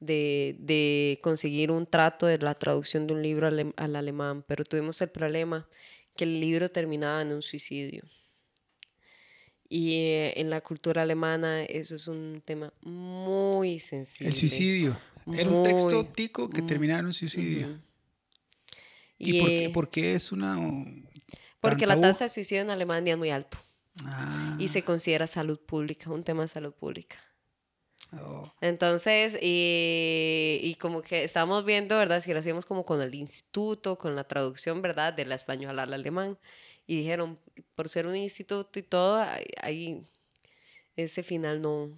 de, 0.00 0.56
de 0.58 1.20
conseguir 1.22 1.70
un 1.70 1.86
trato 1.86 2.26
de 2.26 2.38
la 2.38 2.54
traducción 2.54 3.06
de 3.06 3.14
un 3.14 3.22
libro 3.22 3.46
al, 3.46 3.72
al 3.76 3.96
alemán, 3.96 4.44
pero 4.46 4.64
tuvimos 4.64 5.00
el 5.00 5.10
problema 5.10 5.68
que 6.16 6.24
el 6.24 6.40
libro 6.40 6.68
terminaba 6.68 7.22
en 7.22 7.32
un 7.32 7.42
suicidio. 7.42 8.04
Y 9.68 9.94
eh, 9.94 10.40
en 10.40 10.50
la 10.50 10.60
cultura 10.60 11.02
alemana 11.02 11.64
eso 11.64 11.96
es 11.96 12.06
un 12.06 12.42
tema 12.44 12.72
muy 12.82 13.80
sensible. 13.80 14.30
El 14.30 14.36
suicidio. 14.36 14.96
Era 15.32 15.48
un 15.48 15.64
texto 15.64 16.04
tico 16.06 16.50
que 16.50 16.62
terminaba 16.62 17.00
en 17.00 17.06
un 17.06 17.14
suicidio. 17.14 17.80
¿Y, 19.18 19.40
por, 19.40 19.48
qué, 19.48 19.70
por, 19.70 19.90
qué, 19.90 20.14
es 20.14 20.32
una... 20.32 20.58
Porque 21.70 21.86
la 21.86 22.00
tasa 22.00 22.24
de 22.24 22.28
suicidio 22.30 22.62
en 22.62 22.70
Alemania 22.70 23.14
es 23.14 23.18
muy 23.18 23.30
alto. 23.30 23.58
Y 24.58 24.68
se 24.68 24.80
ah. 24.80 24.84
considera 24.84 25.26
salud 25.26 25.58
pública, 25.60 26.10
un 26.10 26.24
tema 26.24 26.42
de 26.42 26.48
salud 26.48 26.72
pública. 26.72 27.18
Oh. 28.12 28.52
Entonces, 28.60 29.38
y, 29.40 30.60
y, 30.62 30.74
como 30.76 31.02
que 31.02 31.24
estábamos 31.24 31.64
viendo, 31.64 31.96
¿verdad? 31.96 32.20
Si 32.20 32.32
lo 32.32 32.38
hacíamos 32.38 32.66
como 32.66 32.84
con 32.84 33.00
el 33.00 33.14
instituto, 33.14 33.98
con 33.98 34.14
la 34.14 34.24
traducción, 34.24 34.82
¿verdad? 34.82 35.14
De 35.14 35.24
la 35.24 35.34
española 35.34 35.84
al 35.84 35.94
alemán. 35.94 36.38
Y 36.86 36.96
dijeron, 36.96 37.38
por 37.74 37.88
ser 37.88 38.06
un 38.06 38.16
instituto 38.16 38.78
y 38.78 38.82
todo, 38.82 39.24
ahí 39.62 40.06
ese 40.96 41.22
final 41.22 41.62
no. 41.62 41.90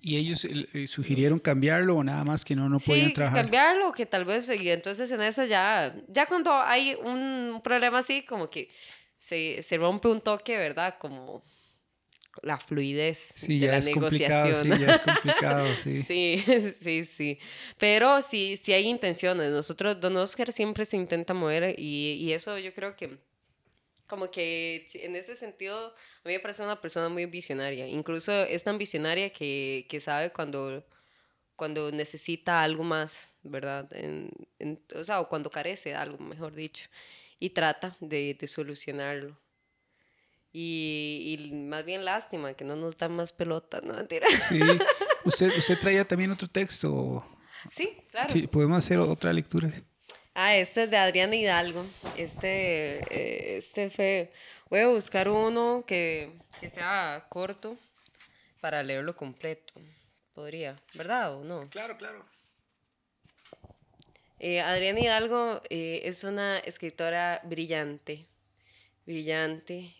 ¿Y 0.00 0.16
ellos 0.16 0.44
eh, 0.44 0.86
sugirieron 0.86 1.38
cambiarlo 1.38 1.96
o 1.96 2.04
nada 2.04 2.24
más 2.24 2.44
que 2.44 2.54
no, 2.54 2.68
no 2.68 2.78
podían 2.78 3.08
sí, 3.08 3.14
trabajar? 3.14 3.42
cambiarlo, 3.42 3.92
que 3.92 4.04
tal 4.04 4.24
vez, 4.26 4.50
y 4.50 4.70
entonces 4.70 5.10
en 5.10 5.22
esa 5.22 5.46
ya, 5.46 5.94
ya 6.08 6.26
cuando 6.26 6.52
hay 6.52 6.94
un 6.94 7.60
problema 7.64 7.98
así, 8.00 8.22
como 8.22 8.50
que 8.50 8.68
se, 9.18 9.62
se 9.62 9.78
rompe 9.78 10.08
un 10.08 10.20
toque, 10.20 10.58
¿verdad? 10.58 10.96
Como 10.98 11.42
la 12.42 12.58
fluidez 12.58 13.18
sí, 13.34 13.58
de 13.58 13.68
la 13.68 13.80
negociación. 13.80 14.76
Sí, 14.76 14.82
ya 14.82 14.94
es 14.94 15.00
complicado, 15.00 15.66
sí. 15.76 16.02
sí, 16.06 16.44
sí, 16.82 17.04
sí. 17.04 17.38
Pero 17.78 18.20
sí, 18.22 18.56
sí 18.56 18.72
hay 18.72 18.86
intenciones. 18.86 19.50
Nosotros, 19.50 20.00
Don 20.00 20.16
Oscar 20.16 20.52
siempre 20.52 20.84
se 20.84 20.96
intenta 20.96 21.32
mover 21.34 21.78
y, 21.78 22.14
y 22.14 22.32
eso 22.32 22.58
yo 22.58 22.74
creo 22.74 22.96
que 22.96 23.18
como 24.06 24.30
que 24.30 24.86
en 24.94 25.16
ese 25.16 25.34
sentido 25.34 25.94
a 26.24 26.28
mí 26.28 26.34
me 26.34 26.40
parece 26.40 26.62
una 26.62 26.80
persona 26.80 27.08
muy 27.10 27.26
visionaria. 27.26 27.86
Incluso 27.86 28.32
es 28.32 28.64
tan 28.64 28.78
visionaria 28.78 29.30
que, 29.30 29.86
que 29.88 30.00
sabe 30.00 30.32
cuando, 30.32 30.82
cuando 31.54 31.92
necesita 31.92 32.62
algo 32.62 32.82
más, 32.82 33.30
¿verdad? 33.42 33.86
En, 33.92 34.30
o 34.94 35.04
sea, 35.04 35.20
o 35.20 35.28
cuando 35.28 35.50
carece 35.50 35.90
de 35.90 35.96
algo, 35.96 36.18
mejor 36.18 36.54
dicho. 36.54 36.88
Y 37.38 37.50
trata 37.50 37.96
de, 38.00 38.34
de 38.40 38.46
solucionarlo. 38.46 39.38
Y, 40.50 41.36
y, 41.36 41.52
más 41.52 41.84
bien 41.84 42.04
lástima 42.04 42.54
que 42.54 42.64
no 42.64 42.76
nos 42.76 42.96
dan 42.96 43.12
más 43.12 43.32
pelota, 43.32 43.82
¿no? 43.82 43.92
Mentira. 43.94 44.26
Sí. 44.48 44.60
¿Usted, 45.24 45.52
usted 45.58 45.78
traía 45.78 46.06
también 46.06 46.30
otro 46.30 46.48
texto? 46.48 47.22
Sí, 47.70 47.98
claro. 48.10 48.32
Sí, 48.32 48.46
podemos 48.46 48.78
hacer 48.78 48.98
otra 48.98 49.32
lectura. 49.32 49.70
Ah, 50.36 50.56
este 50.56 50.82
es 50.82 50.90
de 50.90 50.96
Adriana 50.96 51.36
Hidalgo. 51.36 51.86
Este, 52.16 52.98
eh, 53.14 53.58
este 53.58 53.88
fue. 53.88 54.32
Voy 54.68 54.80
a 54.80 54.88
buscar 54.88 55.28
uno 55.28 55.84
que, 55.86 56.32
que, 56.58 56.68
sea 56.68 57.24
corto 57.28 57.78
para 58.60 58.82
leerlo 58.82 59.14
completo. 59.14 59.74
Podría, 60.34 60.82
¿verdad 60.94 61.36
o 61.36 61.44
no? 61.44 61.70
Claro, 61.70 61.96
claro. 61.96 62.26
Eh, 64.40 64.60
Adriana 64.60 64.98
Hidalgo 64.98 65.62
eh, 65.70 66.00
es 66.02 66.24
una 66.24 66.58
escritora 66.58 67.40
brillante. 67.44 68.26
Brillante. 69.06 69.94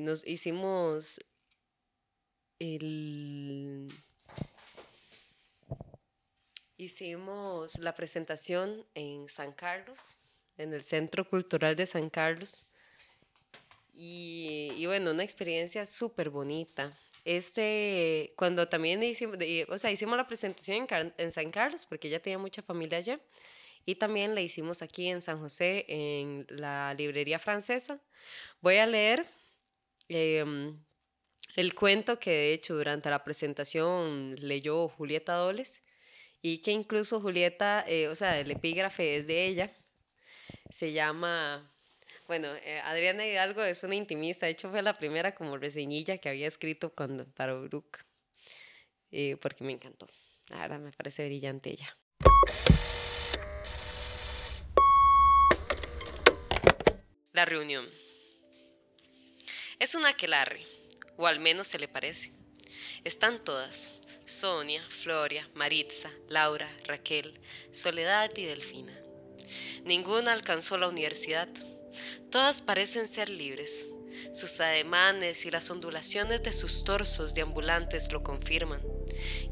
nos 0.00 0.26
hicimos 0.26 1.20
el 2.58 3.88
Hicimos 6.78 7.78
la 7.78 7.94
presentación 7.94 8.84
en 8.94 9.30
San 9.30 9.52
Carlos, 9.52 10.18
en 10.58 10.74
el 10.74 10.82
Centro 10.82 11.26
Cultural 11.26 11.74
de 11.74 11.86
San 11.86 12.10
Carlos. 12.10 12.64
Y, 13.94 14.84
bueno, 14.84 15.12
una 15.12 15.22
experiencia 15.22 15.86
súper 15.86 16.28
bonita. 16.28 16.92
Este, 17.24 18.34
cuando 18.36 18.68
también 18.68 19.02
hicimos, 19.02 19.38
o 19.68 19.78
sea, 19.78 19.90
hicimos 19.90 20.18
la 20.18 20.26
presentación 20.26 20.86
en, 21.16 21.32
San 21.32 21.50
Carlos, 21.50 21.86
porque 21.86 22.08
ella 22.08 22.20
tenía 22.20 22.38
mucha 22.38 22.60
familia 22.60 22.98
allá, 22.98 23.20
y 23.86 23.94
también 23.94 24.34
la 24.34 24.42
hicimos 24.42 24.82
aquí 24.82 25.08
en 25.08 25.22
San 25.22 25.40
José, 25.40 25.86
en 25.88 26.46
la 26.50 26.92
librería 26.92 27.38
francesa. 27.38 28.02
Voy 28.60 28.76
a 28.76 28.86
leer 28.86 29.26
em, 30.08 30.78
el 31.56 31.74
cuento 31.74 32.18
que 32.20 32.30
de 32.30 32.52
hecho 32.52 32.74
durante 32.74 33.08
la 33.08 33.24
presentación 33.24 34.36
leyó 34.36 34.88
Julieta 34.88 35.34
Doles 35.34 35.82
y 36.48 36.58
que 36.58 36.70
incluso 36.70 37.20
Julieta, 37.20 37.84
eh, 37.88 38.06
o 38.06 38.14
sea, 38.14 38.38
el 38.38 38.48
epígrafe 38.52 39.16
es 39.16 39.26
de 39.26 39.46
ella, 39.46 39.74
se 40.70 40.92
llama, 40.92 41.68
bueno, 42.28 42.46
eh, 42.62 42.78
Adriana 42.84 43.26
Hidalgo 43.26 43.64
es 43.64 43.82
una 43.82 43.96
intimista, 43.96 44.46
de 44.46 44.52
hecho 44.52 44.70
fue 44.70 44.80
la 44.80 44.94
primera 44.94 45.34
como 45.34 45.56
reseñilla 45.56 46.18
que 46.18 46.28
había 46.28 46.46
escrito 46.46 46.94
cuando, 46.94 47.26
para 47.32 47.56
Uruk, 47.56 47.98
eh, 49.10 49.36
porque 49.38 49.64
me 49.64 49.72
encantó, 49.72 50.06
verdad 50.48 50.78
me 50.78 50.92
parece 50.92 51.24
brillante 51.26 51.70
ella. 51.70 51.92
La 57.32 57.44
reunión. 57.44 57.84
Es 59.80 59.96
una 59.96 60.10
aquelarre, 60.10 60.62
o 61.16 61.26
al 61.26 61.40
menos 61.40 61.66
se 61.66 61.80
le 61.80 61.88
parece. 61.88 62.30
Están 63.02 63.42
todas, 63.42 64.00
Sonia, 64.28 64.82
Floria, 64.88 65.48
Maritza, 65.54 66.10
Laura, 66.28 66.68
Raquel, 66.88 67.32
Soledad 67.70 68.28
y 68.36 68.44
Delfina. 68.44 68.92
Ninguna 69.84 70.32
alcanzó 70.32 70.76
la 70.76 70.88
universidad. 70.88 71.48
Todas 72.28 72.60
parecen 72.60 73.06
ser 73.06 73.28
libres. 73.28 73.86
Sus 74.32 74.58
ademanes 74.58 75.46
y 75.46 75.52
las 75.52 75.70
ondulaciones 75.70 76.42
de 76.42 76.52
sus 76.52 76.82
torsos 76.82 77.34
deambulantes 77.34 78.10
lo 78.10 78.24
confirman. 78.24 78.80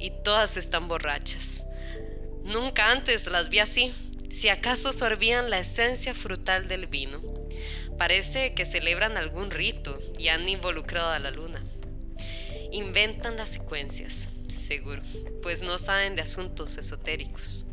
Y 0.01 0.11
todas 0.25 0.57
están 0.57 0.89
borrachas. 0.89 1.63
Nunca 2.43 2.91
antes 2.91 3.29
las 3.29 3.51
vi 3.51 3.61
así, 3.61 3.93
si 4.29 4.49
acaso 4.49 4.93
sorbían 4.93 5.51
la 5.51 5.61
esencia 5.61 6.15
frutal 6.15 6.67
del 6.67 6.89
vino. 6.89 7.23
Parece 7.97 8.55
que 8.55 8.65
celebran 8.65 9.17
algún 9.19 9.53
rito 9.53 9.97
y 10.19 10.29
han 10.29 10.49
involucrado 10.49 11.11
a 11.11 11.21
la 11.21 11.31
luna. 11.31 11.63
Inventan 12.73 13.37
las 13.37 13.51
secuencias, 13.51 14.31
seguro, 14.55 15.03
pues 15.43 15.63
no 15.63 15.79
saben 15.79 16.15
de 16.15 16.23
asuntos 16.23 16.79
esotéricos. 16.79 17.67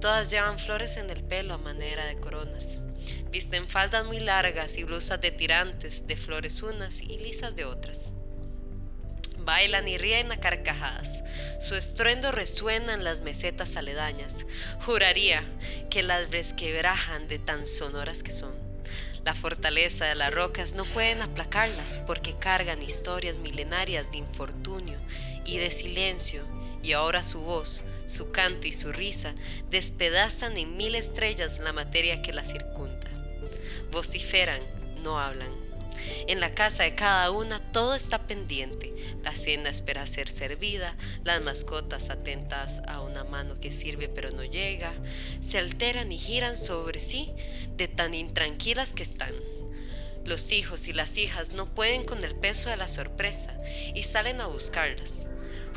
Todas 0.00 0.30
llevan 0.30 0.58
flores 0.58 0.96
en 0.96 1.10
el 1.10 1.22
pelo 1.22 1.54
a 1.54 1.58
manera 1.58 2.06
de 2.06 2.16
coronas. 2.16 2.80
Visten 3.30 3.68
faldas 3.68 4.06
muy 4.06 4.18
largas 4.18 4.78
y 4.78 4.84
blusas 4.84 5.20
de 5.20 5.30
tirantes 5.30 6.06
de 6.06 6.16
flores 6.16 6.62
unas 6.62 7.02
y 7.02 7.18
lisas 7.18 7.54
de 7.54 7.64
otras. 7.64 8.12
Bailan 9.38 9.88
y 9.88 9.98
ríen 9.98 10.32
a 10.32 10.38
carcajadas. 10.38 11.22
Su 11.60 11.74
estruendo 11.74 12.32
resuena 12.32 12.94
en 12.94 13.04
las 13.04 13.20
mesetas 13.20 13.76
aledañas. 13.76 14.46
Juraría 14.84 15.42
que 15.90 16.02
las 16.02 16.30
resquebrajan 16.30 17.28
de 17.28 17.38
tan 17.38 17.66
sonoras 17.66 18.22
que 18.22 18.32
son. 18.32 18.54
La 19.24 19.34
fortaleza 19.34 20.06
de 20.06 20.14
las 20.14 20.32
rocas 20.32 20.74
no 20.74 20.84
pueden 20.84 21.20
aplacarlas 21.20 21.98
porque 22.06 22.38
cargan 22.38 22.82
historias 22.82 23.38
milenarias 23.38 24.10
de 24.10 24.18
infortunio 24.18 24.98
y 25.50 25.58
de 25.58 25.70
silencio, 25.70 26.44
y 26.82 26.92
ahora 26.92 27.22
su 27.22 27.40
voz, 27.40 27.82
su 28.06 28.30
canto 28.30 28.66
y 28.66 28.72
su 28.72 28.92
risa 28.92 29.34
despedazan 29.70 30.56
en 30.56 30.76
mil 30.76 30.94
estrellas 30.94 31.58
la 31.58 31.72
materia 31.72 32.22
que 32.22 32.32
la 32.32 32.44
circunda. 32.44 33.08
Vociferan, 33.90 34.62
no 35.02 35.18
hablan. 35.18 35.50
En 36.28 36.40
la 36.40 36.54
casa 36.54 36.84
de 36.84 36.94
cada 36.94 37.30
una 37.30 37.58
todo 37.72 37.94
está 37.94 38.26
pendiente. 38.26 38.94
La 39.22 39.32
cena 39.32 39.68
espera 39.68 40.06
ser 40.06 40.28
servida, 40.28 40.96
las 41.24 41.42
mascotas 41.42 42.10
atentas 42.10 42.80
a 42.86 43.02
una 43.02 43.24
mano 43.24 43.60
que 43.60 43.70
sirve 43.70 44.08
pero 44.08 44.30
no 44.30 44.44
llega, 44.44 44.92
se 45.40 45.58
alteran 45.58 46.10
y 46.12 46.16
giran 46.16 46.56
sobre 46.56 47.00
sí 47.00 47.30
de 47.76 47.88
tan 47.88 48.14
intranquilas 48.14 48.92
que 48.92 49.02
están. 49.02 49.34
Los 50.24 50.52
hijos 50.52 50.86
y 50.88 50.92
las 50.92 51.16
hijas 51.18 51.54
no 51.54 51.66
pueden 51.74 52.04
con 52.04 52.22
el 52.24 52.34
peso 52.34 52.70
de 52.70 52.76
la 52.76 52.88
sorpresa 52.88 53.58
y 53.94 54.02
salen 54.02 54.40
a 54.40 54.46
buscarlas, 54.46 55.26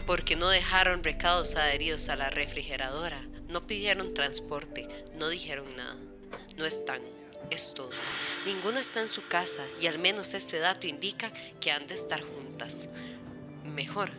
porque 0.05 0.35
no 0.35 0.49
dejaron 0.49 1.03
recados 1.03 1.55
adheridos 1.55 2.09
a 2.09 2.15
la 2.15 2.29
refrigeradora, 2.29 3.21
no 3.49 3.65
pidieron 3.65 4.13
transporte, 4.13 4.87
no 5.15 5.29
dijeron 5.29 5.75
nada, 5.75 5.97
no 6.57 6.65
están, 6.65 7.01
es 7.49 7.73
todo. 7.73 7.89
Ninguna 8.45 8.79
está 8.79 9.01
en 9.01 9.07
su 9.07 9.25
casa 9.27 9.63
y 9.81 9.87
al 9.87 9.99
menos 9.99 10.33
este 10.33 10.59
dato 10.59 10.87
indica 10.87 11.31
que 11.59 11.71
han 11.71 11.87
de 11.87 11.95
estar 11.95 12.21
juntas. 12.21 12.89
Mejor, 13.63 14.11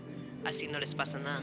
así 0.45 0.68
no 0.68 0.78
les 0.78 0.95
pasa 0.95 1.18
nada. 1.18 1.43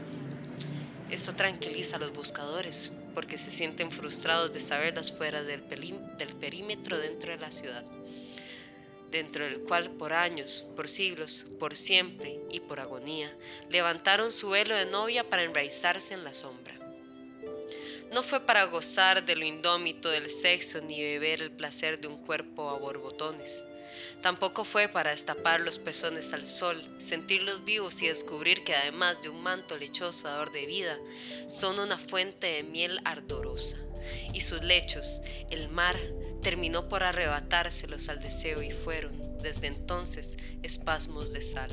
Esto 1.10 1.34
tranquiliza 1.34 1.96
a 1.96 2.00
los 2.00 2.12
buscadores 2.12 2.92
porque 3.14 3.38
se 3.38 3.50
sienten 3.50 3.90
frustrados 3.90 4.52
de 4.52 4.60
saberlas 4.60 5.12
fuera 5.12 5.42
del, 5.42 5.62
del 5.68 6.36
perímetro 6.36 6.98
dentro 6.98 7.32
de 7.32 7.38
la 7.38 7.52
ciudad 7.52 7.84
dentro 9.12 9.44
del 9.44 9.60
cual 9.60 9.90
por 9.90 10.12
años, 10.12 10.64
por 10.74 10.88
siglos, 10.88 11.44
por 11.60 11.76
siempre 11.76 12.40
y 12.50 12.58
por 12.58 12.80
agonía, 12.80 13.32
levantaron 13.68 14.32
su 14.32 14.48
velo 14.48 14.74
de 14.74 14.86
novia 14.86 15.22
para 15.22 15.44
enraizarse 15.44 16.14
en 16.14 16.24
la 16.24 16.32
sombra. 16.32 16.74
No 18.12 18.22
fue 18.22 18.40
para 18.40 18.64
gozar 18.64 19.24
de 19.24 19.36
lo 19.36 19.44
indómito 19.44 20.10
del 20.10 20.28
sexo 20.28 20.80
ni 20.80 21.00
beber 21.00 21.40
el 21.40 21.50
placer 21.50 22.00
de 22.00 22.08
un 22.08 22.18
cuerpo 22.18 22.68
a 22.70 22.78
borbotones. 22.78 23.64
Tampoco 24.22 24.64
fue 24.64 24.88
para 24.88 25.10
destapar 25.10 25.60
los 25.60 25.78
pezones 25.78 26.32
al 26.32 26.46
sol, 26.46 26.82
sentirlos 26.98 27.64
vivos 27.64 28.02
y 28.02 28.08
descubrir 28.08 28.64
que 28.64 28.74
además 28.74 29.20
de 29.20 29.28
un 29.28 29.42
manto 29.42 29.76
lechoso 29.76 30.28
dador 30.28 30.52
de 30.52 30.66
vida, 30.66 30.98
son 31.46 31.78
una 31.78 31.98
fuente 31.98 32.46
de 32.46 32.62
miel 32.62 33.00
ardorosa. 33.04 33.78
Y 34.32 34.40
sus 34.40 34.62
lechos, 34.62 35.22
el 35.50 35.68
mar, 35.68 35.98
terminó 36.42 36.88
por 36.88 37.04
arrebatárselos 37.04 38.08
al 38.08 38.20
deseo 38.20 38.62
y 38.62 38.72
fueron, 38.72 39.38
desde 39.40 39.68
entonces, 39.68 40.38
espasmos 40.62 41.32
de 41.32 41.40
sal. 41.40 41.70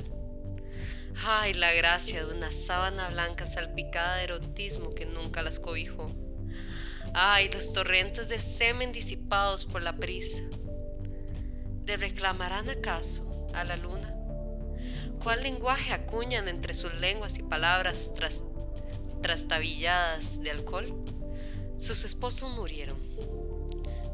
Ay, 1.25 1.53
la 1.53 1.73
gracia 1.73 2.25
de 2.25 2.33
una 2.33 2.51
sábana 2.51 3.09
blanca 3.09 3.45
salpicada 3.45 4.17
de 4.17 4.25
erotismo 4.25 4.91
que 4.91 5.05
nunca 5.05 5.41
las 5.41 5.59
cobijó. 5.59 6.11
Ay, 7.13 7.49
los 7.49 7.73
torrentes 7.73 8.29
de 8.29 8.39
semen 8.39 8.91
disipados 8.91 9.65
por 9.65 9.81
la 9.81 9.97
prisa. 9.97 10.43
¿Le 11.85 11.97
reclamarán 11.97 12.69
acaso 12.69 13.47
a 13.53 13.63
la 13.63 13.75
luna? 13.75 14.15
¿Cuál 15.23 15.43
lenguaje 15.43 15.91
acuñan 15.91 16.47
entre 16.47 16.73
sus 16.73 16.93
lenguas 16.93 17.39
y 17.39 17.43
palabras 17.43 18.11
trastabilladas 19.21 20.41
de 20.41 20.51
alcohol? 20.51 21.03
Sus 21.77 22.05
esposos 22.05 22.51
murieron 22.51 22.97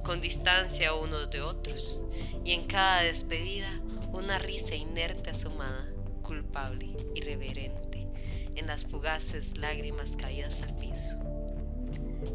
con 0.05 0.21
distancia 0.21 0.93
unos 0.93 1.31
de 1.31 1.41
otros, 1.41 1.99
y 2.43 2.51
en 2.51 2.65
cada 2.65 3.01
despedida 3.01 3.81
una 4.13 4.37
risa 4.37 4.75
inerte 4.75 5.31
asomada, 5.31 5.89
culpable, 6.21 6.95
irreverente, 7.15 8.07
en 8.55 8.67
las 8.67 8.85
fugaces 8.85 9.57
lágrimas 9.57 10.15
caídas 10.15 10.61
al 10.61 10.77
piso. 10.77 11.17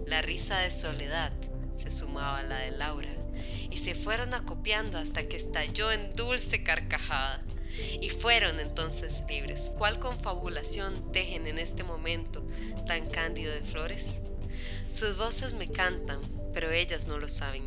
La 0.06 0.20
risa 0.20 0.58
de 0.58 0.70
soledad 0.72 1.32
se 1.72 1.90
sumaba 1.90 2.40
a 2.40 2.42
la 2.42 2.58
de 2.58 2.72
Laura, 2.72 3.14
y 3.70 3.76
se 3.76 3.94
fueron 3.94 4.34
acopiando 4.34 4.98
hasta 4.98 5.28
que 5.28 5.36
estalló 5.36 5.92
en 5.92 6.10
dulce 6.16 6.64
carcajada. 6.64 7.40
Y 8.00 8.08
fueron 8.08 8.58
entonces 8.58 9.22
libres. 9.28 9.70
¿Cuál 9.78 10.00
confabulación 10.00 11.12
tejen 11.12 11.46
en 11.46 11.58
este 11.58 11.84
momento 11.84 12.44
tan 12.84 13.06
cándido 13.06 13.54
de 13.54 13.62
flores? 13.62 14.22
Sus 14.90 15.16
voces 15.16 15.54
me 15.54 15.68
cantan, 15.68 16.20
pero 16.52 16.72
ellas 16.72 17.06
no 17.06 17.16
lo 17.18 17.28
saben. 17.28 17.62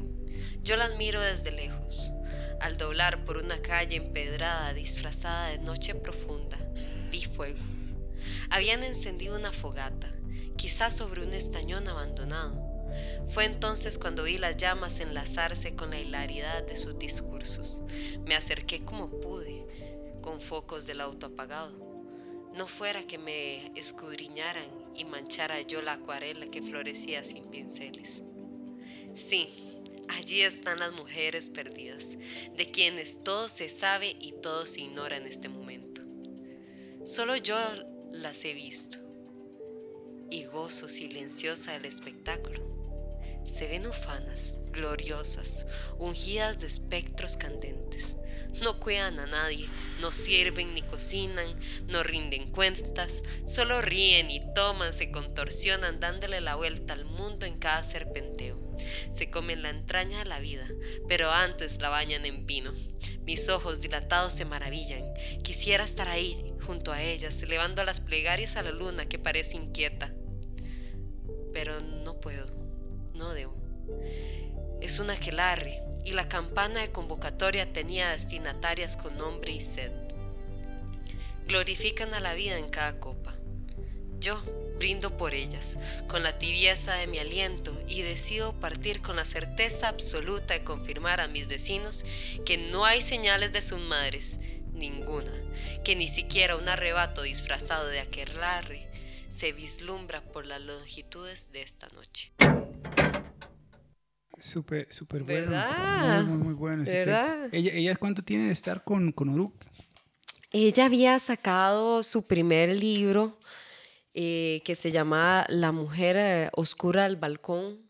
Yo 0.62 0.76
las 0.76 0.98
miro 0.98 1.22
desde 1.22 1.54
lejos. 1.54 2.12
Al 2.60 2.78
doblar 2.78 3.24
por 3.24 3.38
una 3.38 3.62
calle 3.62 3.96
empedrada 3.96 4.74
disfrazada 4.74 5.48
de 5.48 5.60
noche 5.60 5.96
profunda, 5.96 6.58
vi 7.12 7.24
fuego. 7.24 7.64
Habían 8.50 8.84
encendido 8.84 9.38
una 9.38 9.54
fogata, 9.54 10.14
quizás 10.58 10.98
sobre 10.98 11.26
un 11.26 11.34
estañón 11.34 11.88
abandonado. 11.88 12.62
Fue 13.26 13.46
entonces 13.46 13.98
cuando 13.98 14.24
vi 14.24 14.38
las 14.38 14.58
llamas 14.58 15.00
enlazarse 15.00 15.78
con 15.78 15.92
la 15.92 16.02
hilaridad 16.02 16.64
de 16.64 16.76
sus 16.76 17.00
discursos. 17.00 17.84
Me 18.26 18.36
acerqué 18.36 18.84
como 18.84 19.10
pude, 19.22 19.66
con 20.22 20.42
focos 20.42 20.86
del 20.88 21.00
auto 21.00 21.28
apagado. 21.28 21.72
No 22.54 22.68
fuera 22.68 23.08
que 23.08 23.18
me 23.18 23.68
escudriñaran 23.80 24.83
y 24.96 25.06
manchara 25.06 25.62
yo 25.62 25.82
la 25.82 25.94
acuarela 25.94 26.48
que 26.48 26.62
florecía 26.62 27.24
sin 27.24 27.46
pinceles. 27.46 28.24
Sí, 29.16 29.50
allí 30.10 30.42
están 30.42 30.80
las 30.80 30.94
mujeres 30.94 31.50
perdidas, 31.50 32.18
de 32.56 32.72
quienes 32.72 33.24
todo 33.24 33.48
se 33.48 33.70
sabe 33.70 34.16
y 34.20 34.34
todo 34.42 34.66
se 34.66 34.82
ignora 34.82 35.18
en 35.18 35.26
este 35.26 35.50
momento. 35.50 36.02
Solo 37.06 37.36
yo 37.36 37.58
las 38.10 38.46
he 38.46 38.54
visto 38.54 39.00
y 40.30 40.46
gozo 40.46 40.88
silenciosa 40.88 41.74
del 41.74 41.86
espectáculo. 41.86 42.60
Se 43.46 43.68
ven 43.68 43.86
ufanas, 43.86 44.56
gloriosas, 44.72 45.68
ungidas 46.00 46.60
de 46.60 46.68
espectros 46.68 47.38
candentes. 47.38 48.18
No 48.62 48.80
cuidan 48.80 49.20
a 49.20 49.26
nadie, 49.26 49.68
no 50.02 50.12
sirven 50.12 50.74
ni 50.74 50.82
cocinan, 50.82 51.56
no 51.88 52.04
rinden 52.04 52.52
cuentas, 52.52 53.24
solo 53.46 53.82
ríen 53.82 54.30
y 54.32 54.42
toman, 54.54 54.94
se 54.94 55.12
contorsionan 55.12 56.00
dándole 56.00 56.40
la 56.42 56.56
vuelta 56.56 56.94
al 56.94 57.06
mundo 57.06 57.46
en 57.46 57.58
cada 57.58 57.84
serpenteo 57.84 58.64
se 59.10 59.30
comen 59.30 59.62
la 59.62 59.70
entraña 59.70 60.20
de 60.20 60.26
la 60.26 60.40
vida, 60.40 60.68
pero 61.08 61.32
antes 61.32 61.82
la 61.82 61.90
bañan 61.90 62.26
en 62.26 62.46
vino. 62.46 62.74
Mis 63.26 63.50
ojos 63.50 63.82
dilatados 63.82 64.34
se 64.34 64.46
maravillan. 64.46 65.04
Quisiera 65.44 65.84
estar 65.84 66.08
ahí, 66.08 66.54
junto 66.66 66.92
a 66.92 67.02
ellas, 67.02 67.42
elevando 67.44 67.84
las 67.84 68.00
plegarias 68.00 68.56
a 68.56 68.64
la 68.64 68.72
luna 68.72 69.08
que 69.08 69.20
parece 69.20 69.58
inquieta. 69.58 70.14
Pero 71.54 71.80
no 71.80 72.20
puedo, 72.20 72.46
no 73.14 73.34
debo. 73.34 73.56
Es 74.82 75.00
una 75.00 75.14
aquelarre, 75.14 75.82
y 76.06 76.12
la 76.12 76.28
campana 76.28 76.82
de 76.82 76.92
convocatoria 76.92 77.72
tenía 77.72 78.12
destinatarias 78.12 78.98
con 78.98 79.18
nombre 79.18 79.52
y 79.52 79.62
sed. 79.62 79.92
Glorifican 81.48 82.14
a 82.14 82.20
la 82.20 82.34
vida 82.34 82.58
en 82.58 82.70
cada 82.70 83.00
copa. 83.00 83.34
Yo, 84.20 84.42
brindo 84.80 85.16
por 85.18 85.34
ellas, 85.34 85.80
con 86.08 86.24
la 86.24 86.38
tibieza 86.40 86.96
de 86.96 87.08
mi 87.08 87.20
aliento 87.20 87.78
y 87.88 88.02
decido 88.02 88.54
partir 88.60 89.02
con 89.02 89.16
la 89.16 89.26
certeza 89.26 89.90
absoluta 89.90 90.54
de 90.54 90.64
confirmar 90.64 91.20
a 91.20 91.28
mis 91.28 91.48
vecinos 91.48 92.06
que 92.46 92.58
no 92.58 92.86
hay 92.86 93.02
señales 93.02 93.52
de 93.52 93.62
sus 93.62 93.82
madres, 93.82 94.40
ninguna, 94.72 95.32
que 95.84 95.96
ni 95.96 96.08
siquiera 96.08 96.56
un 96.56 96.70
arrebato 96.70 97.24
disfrazado 97.24 97.88
de 97.88 98.00
aquelarre 98.00 98.88
se 99.30 99.52
vislumbra 99.52 100.22
por 100.22 100.46
las 100.46 100.62
longitudes 100.62 101.52
de 101.52 101.64
esta 101.64 101.88
noche. 101.96 102.32
Súper, 104.40 104.92
súper 104.92 105.24
bueno. 105.24 105.52
¿verdad? 105.52 106.24
Muy, 106.24 106.38
muy, 106.38 106.54
bueno 106.54 106.84
ese 106.84 107.06
texto. 107.06 107.34
¿Ella, 107.52 107.74
¿Ella 107.74 107.96
cuánto 107.96 108.24
tiene 108.24 108.48
de 108.48 108.54
estar 108.54 108.84
con, 108.84 109.12
con 109.12 109.30
Uruk? 109.30 109.54
Ella 110.52 110.86
había 110.86 111.18
sacado 111.20 112.04
su 112.04 112.28
primer 112.28 112.76
libro 112.76 113.40
eh, 114.14 114.62
que 114.64 114.76
se 114.76 114.92
llama 114.92 115.46
La 115.50 115.72
mujer 115.72 116.16
eh, 116.18 116.50
oscura 116.54 117.06
al 117.06 117.18
balcón. 117.18 117.90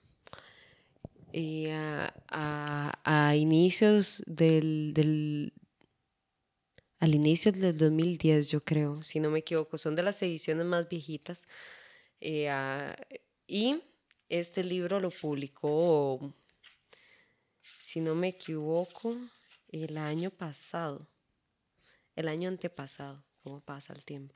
Y 1.34 1.68
a, 1.70 3.34
inicios 3.36 4.24
del, 4.28 4.94
del, 4.94 5.54
al 7.00 7.16
inicio 7.16 7.52
del 7.52 7.76
2010 7.76 8.50
yo 8.52 8.64
creo, 8.64 9.02
si 9.02 9.20
no 9.20 9.32
me 9.32 9.40
equivoco, 9.40 9.78
son 9.80 9.96
de 9.96 10.04
las 10.04 10.22
ediciones 10.22 10.66
más 10.66 10.88
viejitas. 10.88 11.48
Eh, 12.22 12.50
y 13.48 13.82
este 14.30 14.64
libro 14.64 15.00
lo 15.00 15.10
publicó, 15.10 16.34
si 17.80 18.02
no 18.02 18.16
me 18.16 18.30
equivoco, 18.30 19.16
el 19.70 19.98
año 19.98 20.30
pasado, 20.30 21.08
el 22.16 22.28
año 22.28 22.50
antepasado, 22.50 23.24
cómo 23.44 23.60
pasa 23.60 23.94
el 23.94 24.04
tiempo 24.04 24.36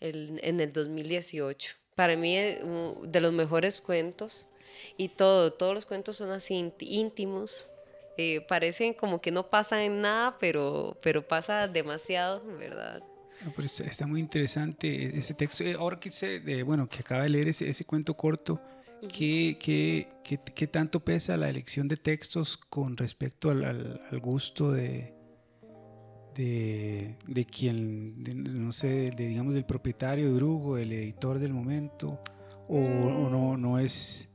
en 0.00 0.60
el 0.60 0.72
2018. 0.72 1.76
Para 1.94 2.16
mí 2.16 2.36
es 2.36 2.60
de 3.02 3.20
los 3.20 3.32
mejores 3.32 3.80
cuentos 3.80 4.48
y 4.96 5.08
todo, 5.08 5.52
todos 5.52 5.74
los 5.74 5.86
cuentos 5.86 6.16
son 6.16 6.30
así 6.30 6.72
íntimos. 6.80 7.68
Eh, 8.16 8.40
parecen 8.42 8.92
como 8.92 9.20
que 9.20 9.30
no 9.30 9.48
pasa 9.48 9.84
en 9.84 10.00
nada, 10.02 10.38
pero, 10.38 10.98
pero 11.02 11.26
pasa 11.26 11.68
demasiado, 11.68 12.44
¿verdad? 12.58 13.02
está 13.58 14.06
muy 14.06 14.20
interesante 14.20 15.18
ese 15.18 15.32
texto. 15.32 15.64
Eh, 15.64 15.74
ahora 15.78 15.98
que 15.98 16.10
sé, 16.10 16.62
bueno, 16.62 16.86
que 16.86 16.98
acaba 16.98 17.22
de 17.22 17.30
leer 17.30 17.48
ese, 17.48 17.68
ese 17.68 17.84
cuento 17.84 18.14
corto, 18.14 18.60
¿qué, 19.08 19.56
qué, 19.58 20.08
qué, 20.54 20.66
tanto 20.66 21.00
pesa 21.00 21.36
la 21.36 21.48
elección 21.48 21.88
de 21.88 21.96
textos 21.96 22.56
con 22.56 22.96
respecto 22.96 23.50
al, 23.50 23.64
al, 23.64 24.20
gusto 24.20 24.72
de, 24.72 25.14
de, 26.34 27.16
de 27.26 27.44
quien, 27.44 28.22
de, 28.22 28.34
no 28.34 28.72
sé, 28.72 29.10
de, 29.10 29.28
digamos 29.28 29.54
del 29.54 29.64
propietario 29.64 30.26
de 30.26 30.32
Brugo, 30.32 30.78
el 30.78 30.92
editor 30.92 31.38
del 31.38 31.52
momento, 31.52 32.20
o, 32.68 32.76
o 32.76 33.30
no, 33.30 33.56
no 33.56 33.78
es... 33.78 34.28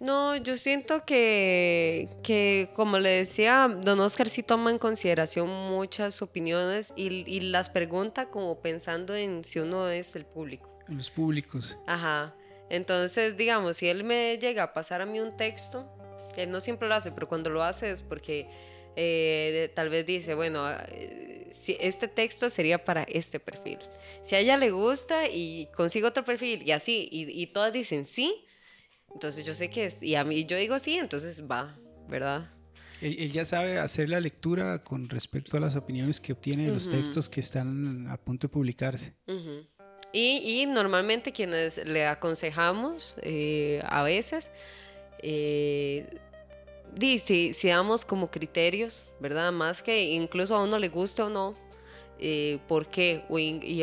No, 0.00 0.34
yo 0.34 0.56
siento 0.56 1.04
que, 1.04 2.08
que, 2.24 2.70
como 2.74 2.98
le 2.98 3.10
decía, 3.10 3.68
don 3.68 4.00
Oscar 4.00 4.28
sí 4.28 4.42
toma 4.42 4.72
en 4.72 4.78
consideración 4.78 5.48
muchas 5.48 6.22
opiniones 6.22 6.92
y, 6.96 7.24
y 7.32 7.40
las 7.40 7.70
pregunta 7.70 8.28
como 8.28 8.60
pensando 8.60 9.14
en 9.14 9.44
si 9.44 9.60
uno 9.60 9.88
es 9.88 10.16
el 10.16 10.26
público. 10.26 10.76
Los 10.88 11.08
públicos. 11.08 11.78
Ajá. 11.86 12.34
Entonces, 12.72 13.36
digamos, 13.36 13.76
si 13.76 13.88
él 13.88 14.02
me 14.02 14.38
llega 14.38 14.62
a 14.62 14.72
pasar 14.72 15.02
a 15.02 15.06
mí 15.06 15.20
un 15.20 15.36
texto, 15.36 15.86
él 16.38 16.48
no 16.50 16.58
siempre 16.58 16.88
lo 16.88 16.94
hace, 16.94 17.12
pero 17.12 17.28
cuando 17.28 17.50
lo 17.50 17.62
hace 17.62 17.90
es 17.90 18.00
porque 18.00 18.48
eh, 18.96 19.70
tal 19.74 19.90
vez 19.90 20.06
dice, 20.06 20.34
bueno, 20.34 20.66
eh, 20.88 21.48
si 21.50 21.76
este 21.78 22.08
texto 22.08 22.48
sería 22.48 22.82
para 22.82 23.02
este 23.02 23.38
perfil. 23.38 23.78
Si 24.22 24.36
a 24.36 24.38
ella 24.38 24.56
le 24.56 24.70
gusta 24.70 25.28
y 25.28 25.68
consigo 25.76 26.08
otro 26.08 26.24
perfil 26.24 26.62
y 26.62 26.70
así, 26.70 27.10
y, 27.12 27.42
y 27.42 27.46
todas 27.48 27.74
dicen 27.74 28.06
sí, 28.06 28.46
entonces 29.12 29.44
yo 29.44 29.52
sé 29.52 29.68
que 29.68 29.84
es, 29.84 30.02
y 30.02 30.14
a 30.14 30.24
mí 30.24 30.46
yo 30.46 30.56
digo 30.56 30.78
sí, 30.78 30.96
entonces 30.96 31.46
va, 31.46 31.78
¿verdad? 32.08 32.50
Él, 33.02 33.16
él 33.18 33.32
ya 33.32 33.44
sabe 33.44 33.80
hacer 33.80 34.08
la 34.08 34.18
lectura 34.18 34.82
con 34.82 35.10
respecto 35.10 35.58
a 35.58 35.60
las 35.60 35.76
opiniones 35.76 36.20
que 36.20 36.32
obtiene 36.32 36.64
de 36.64 36.72
los 36.72 36.88
textos 36.88 37.28
que 37.28 37.40
están 37.40 38.06
a 38.08 38.16
punto 38.16 38.46
de 38.46 38.52
publicarse. 38.52 39.14
Ujú. 39.26 39.66
Y, 40.12 40.66
normalmente 40.66 41.32
quienes 41.32 41.78
le 41.86 42.06
aconsejamos 42.06 43.16
eh, 43.22 43.82
a 43.86 44.02
veces, 44.02 44.52
eh, 45.20 46.06
si, 47.18 47.68
damos 47.68 48.04
como 48.04 48.30
criterios, 48.30 49.06
¿verdad? 49.20 49.52
Más 49.52 49.82
que 49.82 50.02
incluso 50.02 50.56
a 50.56 50.62
uno 50.62 50.78
le 50.78 50.88
guste 50.88 51.22
o 51.22 51.30
no, 51.30 51.56
eh, 52.18 52.58
¿por 52.68 52.88
qué? 52.88 53.24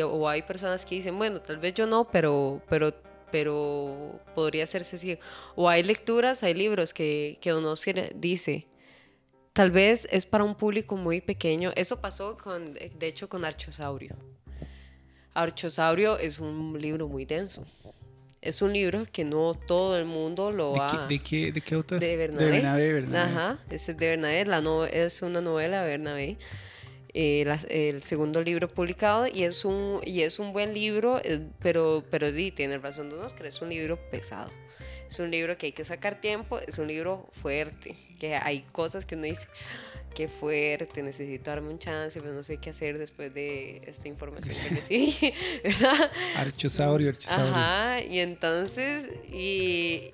O, 0.04 0.28
hay 0.28 0.42
personas 0.42 0.84
que 0.84 0.94
dicen, 0.94 1.18
bueno, 1.18 1.40
tal 1.40 1.58
vez 1.58 1.74
yo 1.74 1.86
no, 1.86 2.08
pero, 2.08 2.62
pero, 2.68 2.94
pero 3.32 4.20
podría 4.34 4.64
hacerse 4.64 4.96
así. 4.96 5.18
O 5.56 5.68
hay 5.68 5.82
lecturas, 5.82 6.42
hay 6.44 6.54
libros 6.54 6.94
que, 6.94 7.38
que 7.40 7.52
uno 7.52 7.74
dice, 8.14 8.68
tal 9.52 9.72
vez 9.72 10.06
es 10.12 10.26
para 10.26 10.44
un 10.44 10.54
público 10.54 10.96
muy 10.96 11.20
pequeño. 11.20 11.72
Eso 11.74 12.00
pasó, 12.00 12.36
con, 12.36 12.72
de 12.74 13.06
hecho, 13.06 13.28
con 13.28 13.44
Archosaurio. 13.44 14.16
Archosaurio 15.34 16.18
es 16.18 16.38
un 16.38 16.76
libro 16.80 17.08
muy 17.08 17.24
denso. 17.24 17.64
Es 18.42 18.62
un 18.62 18.72
libro 18.72 19.06
que 19.12 19.24
no 19.24 19.52
todo 19.54 19.98
el 19.98 20.06
mundo 20.06 20.50
lo 20.50 20.72
¿De 20.72 20.78
va 20.80 21.06
qué, 21.08 21.14
de 21.14 21.22
qué, 21.22 21.52
de 21.52 21.60
qué 21.60 21.74
autor? 21.74 22.00
de 22.00 22.16
Bernabé. 22.16 22.44
De 22.46 22.50
Bernabé, 22.52 22.92
Bernabé. 22.94 23.18
Ajá, 23.18 23.58
ese 23.68 23.92
es 23.92 23.98
de 23.98 24.06
Bernabé. 24.08 24.44
La 24.46 24.60
no, 24.62 24.84
es 24.86 25.20
una 25.22 25.40
novela 25.40 25.82
de 25.82 25.88
Bernabé. 25.88 26.36
eh, 27.12 27.42
la- 27.44 27.58
el 27.68 28.02
segundo 28.04 28.40
libro 28.40 28.68
publicado 28.68 29.26
y 29.26 29.42
es 29.42 29.64
un, 29.64 30.00
y 30.06 30.22
es 30.22 30.38
un 30.38 30.52
buen 30.52 30.72
libro, 30.72 31.20
eh, 31.24 31.40
pero, 31.58 32.04
pero 32.08 32.30
di, 32.30 32.52
tiene 32.52 32.78
razón 32.78 33.10
Don 33.10 33.20
Oscar, 33.24 33.46
es 33.46 33.60
un 33.60 33.68
libro 33.68 33.98
pesado. 34.10 34.48
Es 35.08 35.18
un 35.18 35.28
libro 35.32 35.58
que 35.58 35.66
hay 35.66 35.72
que 35.72 35.84
sacar 35.84 36.20
tiempo, 36.20 36.60
es 36.60 36.78
un 36.78 36.86
libro 36.86 37.28
fuerte, 37.32 37.96
que 38.20 38.36
hay 38.36 38.60
cosas 38.70 39.06
que 39.06 39.16
uno 39.16 39.24
dice, 39.24 39.48
qué 40.14 40.28
fuerte, 40.28 41.02
necesito 41.02 41.50
darme 41.50 41.70
un 41.70 41.78
chance, 41.78 42.20
pero 42.20 42.32
no 42.32 42.42
sé 42.42 42.58
qué 42.58 42.70
hacer 42.70 42.98
después 42.98 43.32
de 43.32 43.82
esta 43.86 44.08
información 44.08 44.56
que 44.56 44.74
recibí, 44.76 45.16
¿verdad? 45.64 46.10
Archosaurio, 46.36 47.10
Archosaurio. 47.10 47.54
Ajá, 47.54 48.00
y 48.02 48.18
entonces, 48.18 49.08
y, 49.32 50.12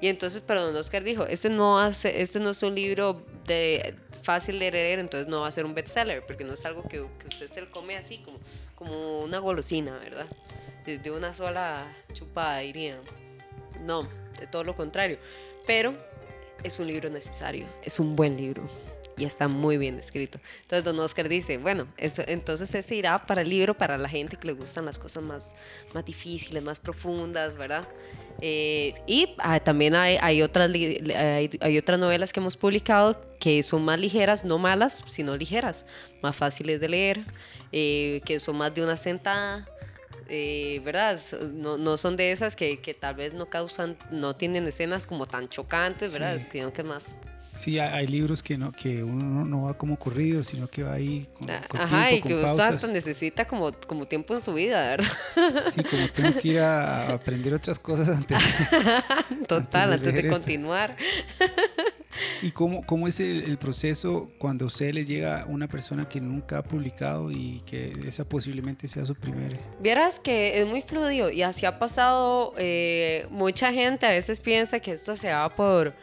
y 0.00 0.08
entonces, 0.08 0.42
pero 0.46 0.62
don 0.66 0.76
Oscar 0.76 1.04
dijo, 1.04 1.26
este 1.26 1.50
no, 1.50 1.78
hace, 1.78 2.22
este 2.22 2.40
no 2.40 2.50
es 2.50 2.62
un 2.62 2.74
libro 2.74 3.24
de 3.46 3.94
fácil 4.22 4.58
de 4.58 4.70
leer, 4.70 4.98
entonces 4.98 5.28
no 5.28 5.42
va 5.42 5.48
a 5.48 5.52
ser 5.52 5.64
un 5.64 5.74
bestseller, 5.74 6.24
porque 6.24 6.44
no 6.44 6.54
es 6.54 6.64
algo 6.64 6.82
que, 6.84 7.06
que 7.18 7.28
usted 7.28 7.48
se 7.48 7.60
lo 7.60 7.70
come 7.70 7.96
así, 7.96 8.18
como, 8.18 8.38
como 8.74 9.20
una 9.20 9.38
golosina, 9.38 9.98
¿verdad? 9.98 10.26
De, 10.86 10.98
de 10.98 11.10
una 11.10 11.34
sola 11.34 11.94
chupada, 12.12 12.58
dirían. 12.58 12.98
No, 13.84 14.08
de 14.38 14.46
todo 14.46 14.64
lo 14.64 14.76
contrario. 14.76 15.18
Pero 15.66 15.94
es 16.64 16.78
un 16.78 16.86
libro 16.86 17.10
necesario, 17.10 17.66
es 17.82 18.00
un 18.00 18.16
buen 18.16 18.36
libro 18.36 18.62
y 19.16 19.24
está 19.24 19.46
muy 19.48 19.76
bien 19.76 19.98
escrito. 19.98 20.38
Entonces 20.62 20.84
don 20.84 20.98
Oscar 21.00 21.28
dice, 21.28 21.58
bueno, 21.58 21.86
esto- 21.96 22.22
entonces 22.26 22.74
ese 22.74 22.94
irá 22.94 23.26
para 23.26 23.42
el 23.42 23.48
libro 23.50 23.74
para 23.76 23.98
la 23.98 24.08
gente 24.08 24.36
que 24.36 24.46
le 24.46 24.52
gustan 24.54 24.84
las 24.86 24.98
cosas 24.98 25.22
más, 25.22 25.54
más 25.94 26.04
difíciles, 26.04 26.62
más 26.62 26.80
profundas, 26.80 27.56
¿verdad? 27.56 27.86
Eh, 28.40 28.94
y 29.06 29.34
ah, 29.38 29.60
también 29.60 29.94
hay, 29.94 30.16
hay, 30.20 30.42
otras, 30.42 30.70
hay, 30.72 31.50
hay 31.60 31.78
otras 31.78 31.98
novelas 31.98 32.32
que 32.32 32.40
hemos 32.40 32.56
publicado 32.56 33.20
que 33.38 33.62
son 33.62 33.84
más 33.84 34.00
ligeras, 34.00 34.44
no 34.44 34.58
malas, 34.58 35.04
sino 35.08 35.36
ligeras, 35.36 35.84
más 36.22 36.34
fáciles 36.34 36.80
de 36.80 36.88
leer, 36.88 37.20
eh, 37.72 38.20
que 38.24 38.38
son 38.40 38.56
más 38.56 38.74
de 38.74 38.82
una 38.82 38.96
sentada. 38.96 39.68
eh, 40.28 40.80
¿Verdad? 40.84 41.18
No, 41.52 41.76
no 41.76 41.96
son 41.98 42.16
de 42.16 42.30
esas 42.32 42.56
que, 42.56 42.80
que 42.80 42.94
tal 42.94 43.14
vez 43.16 43.34
no 43.34 43.50
causan, 43.50 43.98
no 44.10 44.34
tienen 44.34 44.66
escenas 44.66 45.06
como 45.06 45.26
tan 45.26 45.48
chocantes, 45.50 46.12
¿verdad? 46.14 46.38
Sí. 46.38 46.48
Sino 46.52 46.72
que 46.72 46.82
más 46.82 47.16
Sí, 47.54 47.78
hay, 47.78 48.06
libros 48.06 48.42
que 48.42 48.56
no 48.56 48.72
que 48.72 49.02
uno 49.04 49.44
no, 49.44 49.64
va 49.64 49.74
como 49.74 49.98
corrido, 49.98 50.42
sino 50.42 50.68
que 50.68 50.82
va 50.82 50.94
ahí 50.94 51.28
con, 51.38 51.46
con 51.68 51.80
Ajá, 51.80 52.08
tiempo, 52.08 52.28
y 52.28 52.30
que 52.30 52.44
usted 52.44 52.62
hasta 52.62 52.86
necesita 52.86 53.44
como, 53.44 53.72
como 53.86 54.06
tiempo 54.06 54.34
en 54.34 54.40
su 54.40 54.54
vida, 54.54 54.88
¿verdad? 54.88 55.08
Sí, 55.72 55.82
como 55.82 56.08
tengo 56.08 56.38
que 56.38 56.48
ir 56.48 56.60
a, 56.60 57.12
aprender 57.12 57.52
otras 57.52 57.78
cosas 57.78 58.08
antes. 58.08 58.38
Total, 59.48 59.92
Antes 59.92 60.12
de 60.12 60.20
antes 60.20 60.22
de 60.22 60.28
continuar. 60.28 60.96
¿Y 62.42 62.50
cómo, 62.50 62.84
cómo 62.86 63.08
es 63.08 63.20
el, 63.20 63.44
el 63.44 63.58
proceso 63.58 64.30
cuando 64.38 64.64
a 64.64 64.68
usted 64.68 64.92
le 64.92 65.04
llega 65.04 65.46
una 65.48 65.68
persona 65.68 66.08
que 66.08 66.20
nunca 66.20 66.58
ha 66.58 66.62
publicado 66.62 67.30
y 67.30 67.62
que 67.66 67.92
esa 68.06 68.24
posiblemente 68.24 68.88
sea 68.88 69.04
su 69.04 69.14
primer... 69.14 69.58
Vieras 69.80 70.18
que 70.18 70.60
es 70.60 70.66
muy 70.66 70.82
fluido 70.82 71.30
y 71.30 71.42
así 71.42 71.66
ha 71.66 71.78
pasado. 71.78 72.52
eh, 72.58 73.26
mucha 73.30 73.72
gente 73.72 74.06
a 74.06 74.10
veces 74.10 74.40
piensa 74.40 74.80
que 74.80 74.92
esto 74.92 75.16
se 75.16 75.32
va 75.32 75.48
por, 75.54 75.94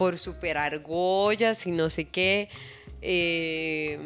por 0.00 0.16
super 0.16 0.56
argollas 0.56 1.66
y 1.66 1.72
no 1.72 1.90
sé 1.90 2.06
qué. 2.06 2.48
eh, 3.02 3.98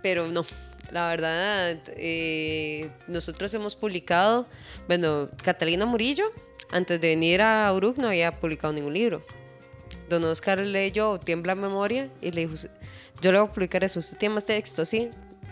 pero 0.00 0.28
no, 0.28 0.44
la 0.92 1.08
verdad, 1.08 1.76
eh, 1.96 2.88
nosotros 3.08 3.52
hemos 3.54 3.74
publicado, 3.74 4.46
bueno, 4.86 5.28
Catalina 5.42 5.86
Murillo, 5.86 6.26
antes 6.70 7.00
de 7.00 7.08
venir 7.08 7.40
a 7.42 7.72
Uruk 7.74 7.98
no 7.98 8.08
había 8.08 8.30
publicado 8.30 8.72
ningún 8.72 8.94
libro. 8.94 9.24
Don 10.08 10.22
Oscar 10.24 10.58
leyó 10.60 11.18
Tiembla 11.18 11.54
Memoria 11.56 12.08
y 12.20 12.30
le 12.30 12.46
dijo, 12.46 12.54
yo 13.20 13.32
le 13.32 13.40
voy 13.40 13.48
a 13.48 13.52
publicar 13.52 13.82
eso, 13.82 13.98
usted 13.98 14.18
tiene 14.18 14.34
más 14.36 14.44
texto, 14.44 14.84
sí, 14.84 15.08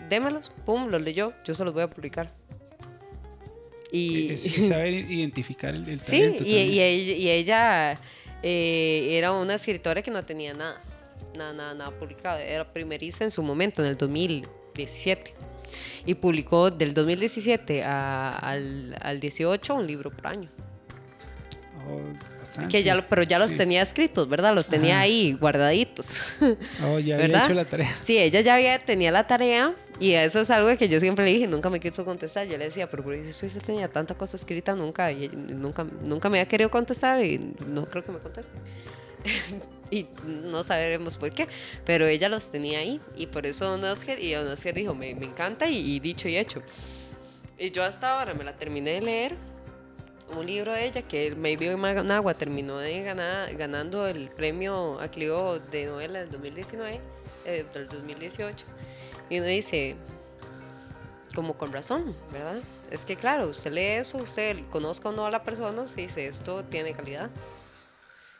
démelos, 0.09 0.51
pum, 0.65 0.87
los 0.89 1.01
leyó, 1.01 1.33
yo 1.45 1.53
se 1.53 1.65
los 1.65 1.73
voy 1.73 1.83
a 1.83 1.87
publicar. 1.89 2.31
Y, 3.91 4.31
Es, 4.31 4.45
es 4.45 4.67
saber 4.69 4.93
identificar 4.93 5.75
el, 5.75 5.87
el 5.89 5.99
sí, 5.99 6.11
talento. 6.19 6.43
y, 6.45 6.47
también. 6.47 6.71
y 6.71 6.79
ella, 6.81 7.13
y 7.17 7.29
ella, 7.29 7.99
eh, 8.43 9.09
era 9.17 9.31
una 9.31 9.55
escritora 9.55 10.01
que 10.01 10.11
no 10.11 10.23
tenía 10.25 10.53
nada, 10.53 10.81
nada, 11.37 11.53
nada, 11.53 11.73
nada 11.73 11.91
publicado. 11.91 12.39
Era 12.39 12.71
primeriza 12.71 13.23
en 13.23 13.31
su 13.31 13.43
momento, 13.43 13.81
en 13.83 13.89
el 13.89 13.97
2017. 13.97 15.33
Y 16.05 16.15
publicó 16.15 16.71
del 16.71 16.93
2017 16.93 17.83
a- 17.83 18.29
al, 18.31 18.95
al 19.01 19.19
18 19.19 19.75
un 19.75 19.87
libro 19.87 20.09
por 20.11 20.27
año. 20.27 20.49
Oh. 21.87 22.67
Que 22.69 22.83
ya, 22.83 22.95
lo- 22.95 23.07
pero 23.07 23.23
ya 23.23 23.39
los 23.39 23.51
Sí. 23.51 23.57
tenía 23.57 23.81
escritos, 23.81 24.27
¿verdad? 24.27 24.53
Los 24.53 24.67
tenía 24.69 24.95
Ajá. 24.95 25.03
ahí 25.03 25.33
guardaditos. 25.33 26.19
Oh, 26.83 26.99
ya 26.99 27.15
había 27.15 27.17
¿verdad? 27.17 27.45
hecho 27.45 27.53
la 27.53 27.63
tarea. 27.65 27.95
Sí, 28.01 28.17
ella 28.17 28.41
ya 28.41 28.55
había, 28.55 28.77
tenía 28.79 29.11
la 29.11 29.25
tarea 29.25 29.73
y 30.01 30.11
eso 30.13 30.41
es 30.41 30.49
algo 30.49 30.75
que 30.77 30.89
yo 30.89 30.99
siempre 30.99 31.23
le 31.23 31.31
dije, 31.31 31.47
nunca 31.47 31.69
me 31.69 31.79
quiso 31.79 32.03
contestar. 32.03 32.47
Yo 32.47 32.57
le 32.57 32.65
decía, 32.65 32.89
pero 32.91 33.03
por 33.03 33.13
eso 33.13 33.45
usted 33.45 33.61
tenía 33.61 33.87
tanta 33.87 34.15
cosa 34.15 34.35
escrita 34.35 34.75
nunca 34.75 35.11
y 35.13 35.29
nunca, 35.29 35.85
nunca 36.03 36.29
me 36.29 36.39
había 36.39 36.47
querido 36.49 36.69
contestar 36.69 37.23
y 37.23 37.53
no 37.67 37.85
creo 37.85 38.03
que 38.03 38.11
me 38.11 38.19
conteste. 38.19 38.51
y 39.91 40.07
no 40.25 40.63
sabremos 40.63 41.17
por 41.17 41.31
qué, 41.31 41.47
pero 41.85 42.05
ella 42.07 42.27
los 42.27 42.51
tenía 42.51 42.79
ahí 42.79 42.99
y 43.15 43.27
por 43.27 43.45
eso 43.45 43.65
Don 43.69 43.83
Oscar, 43.85 44.19
y 44.19 44.33
Don 44.33 44.47
Oscar 44.47 44.73
dijo, 44.73 44.93
me, 44.95 45.13
me 45.15 45.25
encanta 45.27 45.69
y, 45.69 45.77
y 45.95 45.99
dicho 46.01 46.27
y 46.27 46.35
hecho. 46.37 46.61
Y 47.57 47.71
yo 47.71 47.83
hasta 47.83 48.17
ahora 48.19 48.33
me 48.33 48.43
la 48.43 48.57
terminé 48.57 48.91
de 48.91 49.01
leer, 49.01 49.35
un 50.37 50.45
libro 50.45 50.73
de 50.73 50.85
ella 50.85 51.01
que 51.01 51.35
Maybe 51.35 51.75
Managua 51.75 52.33
terminó 52.33 52.77
ganando 52.77 54.07
el 54.07 54.29
premio 54.29 54.99
a 54.99 55.07
Clio 55.07 55.59
de 55.71 55.85
novela 55.85 56.19
del 56.19 56.31
2019, 56.31 56.99
eh, 57.45 57.65
del 57.73 57.87
2018. 57.87 58.65
Y 59.29 59.39
uno 59.39 59.47
dice, 59.47 59.95
como 61.33 61.57
con 61.57 61.71
razón, 61.71 62.15
¿verdad? 62.31 62.61
Es 62.89 63.05
que 63.05 63.15
claro, 63.15 63.47
usted 63.47 63.71
lee 63.71 63.99
eso, 63.99 64.17
usted 64.17 64.57
conozca 64.69 65.09
o 65.09 65.11
no 65.11 65.25
a 65.25 65.31
la 65.31 65.43
persona, 65.43 65.87
se 65.87 66.01
dice, 66.01 66.27
esto 66.27 66.63
tiene 66.65 66.93
calidad. 66.93 67.29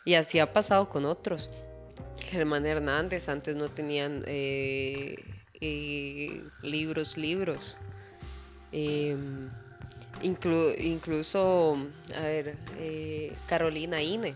Y 0.03 0.15
así 0.15 0.39
ha 0.39 0.51
pasado 0.51 0.89
con 0.89 1.05
otros. 1.05 1.49
Germán 2.19 2.65
Hernández 2.65 3.29
antes 3.29 3.55
no 3.55 3.69
tenían 3.69 4.23
eh, 4.27 5.15
eh, 5.61 6.43
libros, 6.63 7.17
libros. 7.17 7.77
Eh, 8.71 9.15
inclu- 10.23 10.75
incluso, 10.79 11.77
a 12.15 12.21
ver, 12.21 12.55
eh, 12.77 13.33
Carolina 13.47 14.01
Ine, 14.01 14.35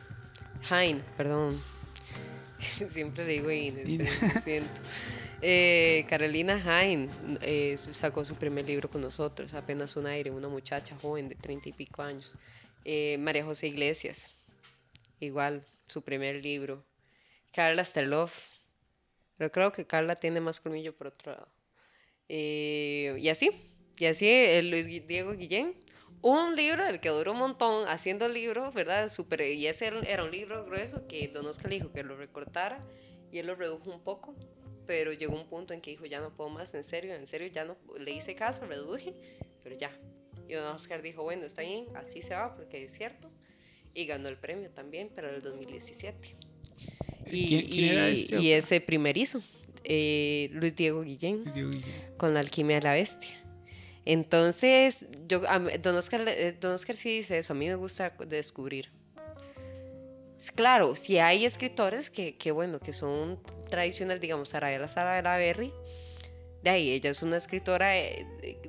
Hein, 0.69 1.03
perdón. 1.15 1.61
Siempre 2.59 3.25
le 3.25 3.33
digo 3.33 3.51
Ine, 3.51 3.83
Ine. 3.85 4.09
lo 4.33 4.41
siento. 4.41 4.69
Eh, 5.41 6.05
Carolina 6.09 6.55
Hain 6.65 7.07
eh, 7.41 7.75
sacó 7.77 8.25
su 8.25 8.35
primer 8.35 8.65
libro 8.65 8.89
con 8.89 9.01
nosotros, 9.01 9.53
apenas 9.53 9.95
un 9.95 10.07
aire, 10.07 10.31
una 10.31 10.47
muchacha 10.47 10.95
joven 11.01 11.29
de 11.29 11.35
treinta 11.35 11.69
y 11.69 11.73
pico 11.73 12.01
años. 12.01 12.33
María 13.19 13.43
José 13.43 13.67
Iglesias, 13.67 14.31
igual, 15.19 15.65
su 15.87 16.01
primer 16.03 16.43
libro. 16.43 16.83
Carla 17.51 17.83
Sterloff, 17.83 18.47
pero 19.37 19.51
creo 19.51 19.71
que 19.71 19.85
Carla 19.85 20.15
tiene 20.15 20.39
más 20.41 20.59
colmillo 20.59 20.95
por 20.95 21.07
otro 21.07 21.31
lado. 21.33 21.47
y 22.27 23.27
así, 23.29 23.64
y 23.97 24.05
así 24.05 24.61
Luis 24.63 24.87
Diego 25.07 25.33
Guillén, 25.33 25.75
un 26.21 26.55
libro, 26.55 26.85
el 26.87 26.99
que 26.99 27.09
duró 27.09 27.33
un 27.33 27.37
montón 27.37 27.87
haciendo 27.87 28.25
el 28.25 28.33
libro, 28.33 28.71
¿verdad? 28.71 29.09
Super, 29.09 29.41
y 29.41 29.67
ese 29.67 29.91
era 30.07 30.23
un 30.23 30.31
libro 30.31 30.65
grueso 30.65 31.07
que 31.07 31.27
Don 31.27 31.45
Oscar 31.45 31.69
le 31.69 31.75
dijo 31.75 31.91
que 31.91 32.01
lo 32.01 32.17
recortara 32.17 32.83
y 33.31 33.37
él 33.37 33.45
lo 33.45 33.55
redujo 33.55 33.91
un 33.91 34.01
poco, 34.01 34.35
pero 34.87 35.13
llegó 35.13 35.35
un 35.35 35.47
punto 35.47 35.73
en 35.73 35.81
que 35.81 35.91
dijo, 35.91 36.05
ya 36.05 36.21
no 36.21 36.35
puedo 36.35 36.49
más, 36.49 36.73
en 36.73 36.83
serio, 36.83 37.13
en 37.13 37.27
serio, 37.27 37.47
ya 37.47 37.65
no, 37.65 37.77
le 37.99 38.11
hice 38.11 38.33
caso, 38.33 38.65
reduje, 38.65 39.13
pero 39.63 39.77
ya. 39.77 39.91
Y 40.47 40.53
Don 40.53 40.73
Oscar 40.73 41.01
dijo, 41.01 41.21
bueno, 41.23 41.45
está 41.45 41.61
bien, 41.61 41.85
así 41.95 42.21
se 42.21 42.33
va, 42.33 42.55
porque 42.55 42.83
es 42.83 42.91
cierto. 42.91 43.29
Y 43.93 44.05
ganó 44.05 44.27
el 44.27 44.37
premio 44.37 44.71
también, 44.71 45.11
pero 45.13 45.29
en 45.29 45.35
el 45.35 45.41
2017. 45.41 46.35
Y, 47.31 47.67
¿Quién, 47.67 47.91
era 47.91 48.09
este? 48.09 48.39
y 48.39 48.51
ese 48.51 48.81
primerizo, 48.81 49.43
eh, 49.83 50.49
Luis 50.53 50.75
Diego 50.75 51.01
Guillén, 51.03 51.43
Diego 51.53 51.69
Guillén, 51.69 52.17
con 52.17 52.33
la 52.33 52.39
alquimia 52.39 52.77
de 52.77 52.81
la 52.81 52.93
bestia. 52.93 53.44
Entonces, 54.05 55.05
yo, 55.27 55.41
don, 55.81 55.95
Oscar, 55.95 56.27
eh, 56.27 56.55
don 56.59 56.73
Oscar 56.73 56.95
sí 56.95 57.17
dice 57.17 57.39
eso, 57.39 57.53
a 57.53 57.55
mí 57.55 57.67
me 57.67 57.75
gusta 57.75 58.13
descubrir. 58.27 58.91
Claro, 60.53 60.95
si 60.95 61.17
hay 61.17 61.43
escritores 61.43 62.11
que, 62.11 62.37
que 62.37 62.51
bueno, 62.51 62.79
que 62.79 62.93
son 62.93 63.39
tradicionales, 63.67 64.21
digamos, 64.21 64.53
Arabella 64.53 64.87
Sara 64.87 65.37
Berry, 65.37 65.73
de 66.65 66.69
ahí 66.69 66.91
ella 66.91 67.09
es 67.09 67.23
una 67.23 67.37
escritora 67.37 67.97
eh, 67.97 68.25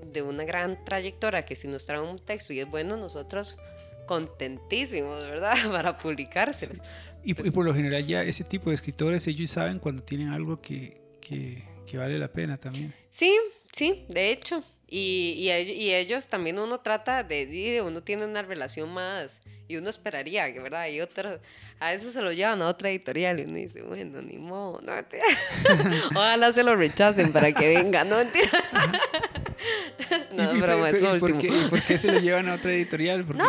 de, 0.06 0.22
una 0.22 0.44
gran 0.44 0.82
trayectoria 0.84 1.44
que 1.44 1.54
si 1.54 1.68
nos 1.68 1.84
trae 1.84 2.00
un 2.00 2.18
texto 2.18 2.52
y 2.52 2.60
es 2.60 2.70
bueno, 2.70 2.96
nosotros 2.96 3.58
contentísimos, 4.06 5.22
¿verdad? 5.22 5.54
Para 5.70 5.98
publicárselos. 5.98 6.80
Y, 7.24 7.30
y, 7.30 7.50
por 7.50 7.64
lo 7.64 7.74
general 7.74 8.06
ya 8.06 8.22
ese 8.22 8.44
tipo 8.44 8.70
de 8.70 8.76
escritores, 8.76 9.26
ellos 9.26 9.50
saben 9.50 9.78
cuando 9.78 10.02
tienen 10.02 10.28
algo 10.28 10.60
que, 10.60 11.00
que, 11.20 11.64
que 11.86 11.98
vale 11.98 12.18
la 12.18 12.28
pena 12.28 12.56
también. 12.56 12.94
Sí, 13.08 13.36
sí, 13.72 14.04
de 14.08 14.30
hecho, 14.30 14.62
y, 14.88 15.50
y, 15.50 15.92
ellos 15.94 16.28
también 16.28 16.58
uno 16.58 16.78
trata 16.80 17.24
de, 17.24 17.82
uno 17.84 18.02
tiene 18.02 18.24
una 18.24 18.42
relación 18.42 18.92
más, 18.92 19.40
y 19.68 19.76
uno 19.76 19.90
esperaría, 19.90 20.52
que 20.52 20.60
verdad, 20.60 20.86
y 20.88 21.00
otros, 21.00 21.40
a 21.80 21.90
veces 21.90 22.12
se 22.12 22.22
lo 22.22 22.32
llevan 22.32 22.62
a 22.62 22.68
otra 22.68 22.88
editorial 22.90 23.40
y 23.40 23.42
uno 23.42 23.56
dice, 23.56 23.82
bueno, 23.82 24.22
ni 24.22 24.38
modo, 24.38 24.80
no 24.82 24.92
Ojalá 26.14 26.52
se 26.52 26.62
lo 26.62 26.76
rechacen 26.76 27.32
para 27.32 27.52
que 27.52 27.74
venga, 27.74 28.04
no 28.04 28.16
mentira. 28.16 28.48
no, 30.32 30.50
pero 30.60 30.86
es 30.86 31.02
último. 31.02 31.18
¿por 31.18 31.38
qué, 31.38 31.50
¿Por 31.68 31.82
qué 31.82 31.98
se 31.98 32.12
lo 32.12 32.20
llevan 32.20 32.48
a 32.48 32.54
otra 32.54 32.72
editorial? 32.72 33.26
No, 33.34 33.44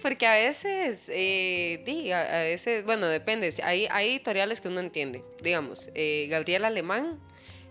porque 0.00 0.26
a 0.26 0.34
veces, 0.34 1.10
eh, 1.12 2.12
a, 2.14 2.38
veces, 2.38 2.84
bueno, 2.84 3.06
depende, 3.06 3.52
hay, 3.62 3.86
hay 3.90 4.08
editoriales 4.08 4.62
que 4.62 4.68
uno 4.68 4.80
entiende, 4.80 5.22
digamos, 5.42 5.90
eh, 5.94 6.28
Gabriel 6.30 6.64
Alemán 6.64 7.18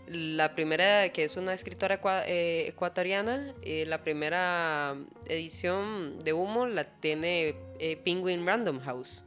la 0.08 0.56
primera, 0.56 1.10
que 1.10 1.24
es 1.24 1.36
una 1.38 1.54
escritora 1.54 2.00
eh, 2.26 2.66
ecuatoriana, 2.68 3.54
eh, 3.62 3.86
la 3.88 4.04
primera 4.04 4.96
edición 5.28 6.24
de 6.24 6.34
Humo 6.34 6.66
la 6.66 6.86
tiene 6.86 7.56
eh, 7.80 7.98
Penguin 8.04 8.46
Random 8.46 8.80
House. 8.80 9.26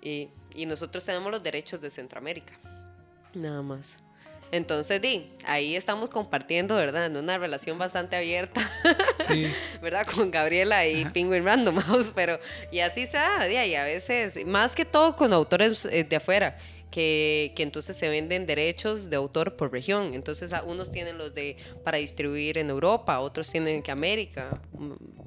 Y, 0.00 0.28
y, 0.54 0.66
nosotros 0.66 1.04
tenemos 1.04 1.30
los 1.30 1.42
derechos 1.42 1.80
de 1.80 1.90
Centroamérica. 1.90 2.58
Nada 3.34 3.62
más. 3.62 4.00
Entonces, 4.50 5.00
di, 5.00 5.30
ahí 5.46 5.76
estamos 5.76 6.10
compartiendo, 6.10 6.74
¿verdad? 6.74 7.06
En 7.06 7.16
una 7.16 7.38
relación 7.38 7.78
bastante 7.78 8.16
abierta, 8.16 8.60
sí. 9.26 9.46
¿verdad? 9.80 10.06
Con 10.06 10.30
Gabriela 10.30 10.86
y 10.86 11.04
Penguin 11.06 11.44
Random 11.44 11.76
House, 11.76 12.12
pero 12.14 12.38
y 12.70 12.80
así 12.80 13.06
se 13.06 13.16
da, 13.16 13.48
y 13.48 13.74
a 13.74 13.84
veces, 13.84 14.44
más 14.44 14.74
que 14.74 14.84
todo 14.84 15.16
con 15.16 15.32
autores 15.32 15.84
de 15.84 16.16
afuera 16.16 16.58
que, 16.92 17.52
que, 17.56 17.62
entonces 17.64 17.96
se 17.96 18.08
venden 18.08 18.46
derechos 18.46 19.10
de 19.10 19.16
autor 19.16 19.56
por 19.56 19.72
región. 19.72 20.14
Entonces 20.14 20.52
unos 20.64 20.92
tienen 20.92 21.18
los 21.18 21.34
de 21.34 21.56
para 21.82 21.98
distribuir 21.98 22.58
en 22.58 22.70
Europa, 22.70 23.18
otros 23.18 23.50
tienen 23.50 23.82
que 23.82 23.90
América. 23.90 24.60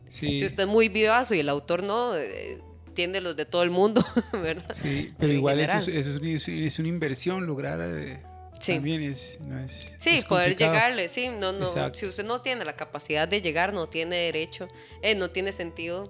Si 0.08 0.46
usted 0.46 0.64
es 0.64 0.70
muy 0.70 0.88
vivazo 0.88 1.34
y 1.34 1.40
el 1.40 1.50
autor 1.50 1.84
no, 1.84 2.16
eh, 2.16 2.62
tiene 2.94 3.20
los 3.20 3.36
de 3.36 3.46
todo 3.46 3.64
el 3.64 3.72
mundo, 3.72 4.06
¿verdad? 4.32 4.74
Sí, 4.80 5.14
pero 5.18 5.34
igual 5.34 5.60
eso 5.60 5.78
es, 5.78 5.88
eso 5.88 6.24
es, 6.24 6.80
una 6.80 6.88
inversión 6.88 7.46
lograr... 7.46 7.82
Eh, 7.82 8.22
también 8.66 9.02
es, 9.04 9.38
no 9.42 9.60
es, 9.60 9.94
sí, 9.98 10.24
poder 10.30 10.56
llegarle, 10.56 11.10
sí, 11.10 11.28
no, 11.28 11.52
no, 11.52 11.68
si 11.94 12.06
usted 12.06 12.24
no 12.24 12.42
tiene 12.42 12.64
la 12.64 12.78
capacidad 12.78 13.28
de 13.28 13.42
llegar, 13.42 13.74
no 13.74 13.90
tiene 13.90 14.16
derecho, 14.16 14.70
eh, 15.02 15.14
no 15.14 15.30
tiene 15.30 15.52
sentido 15.52 16.10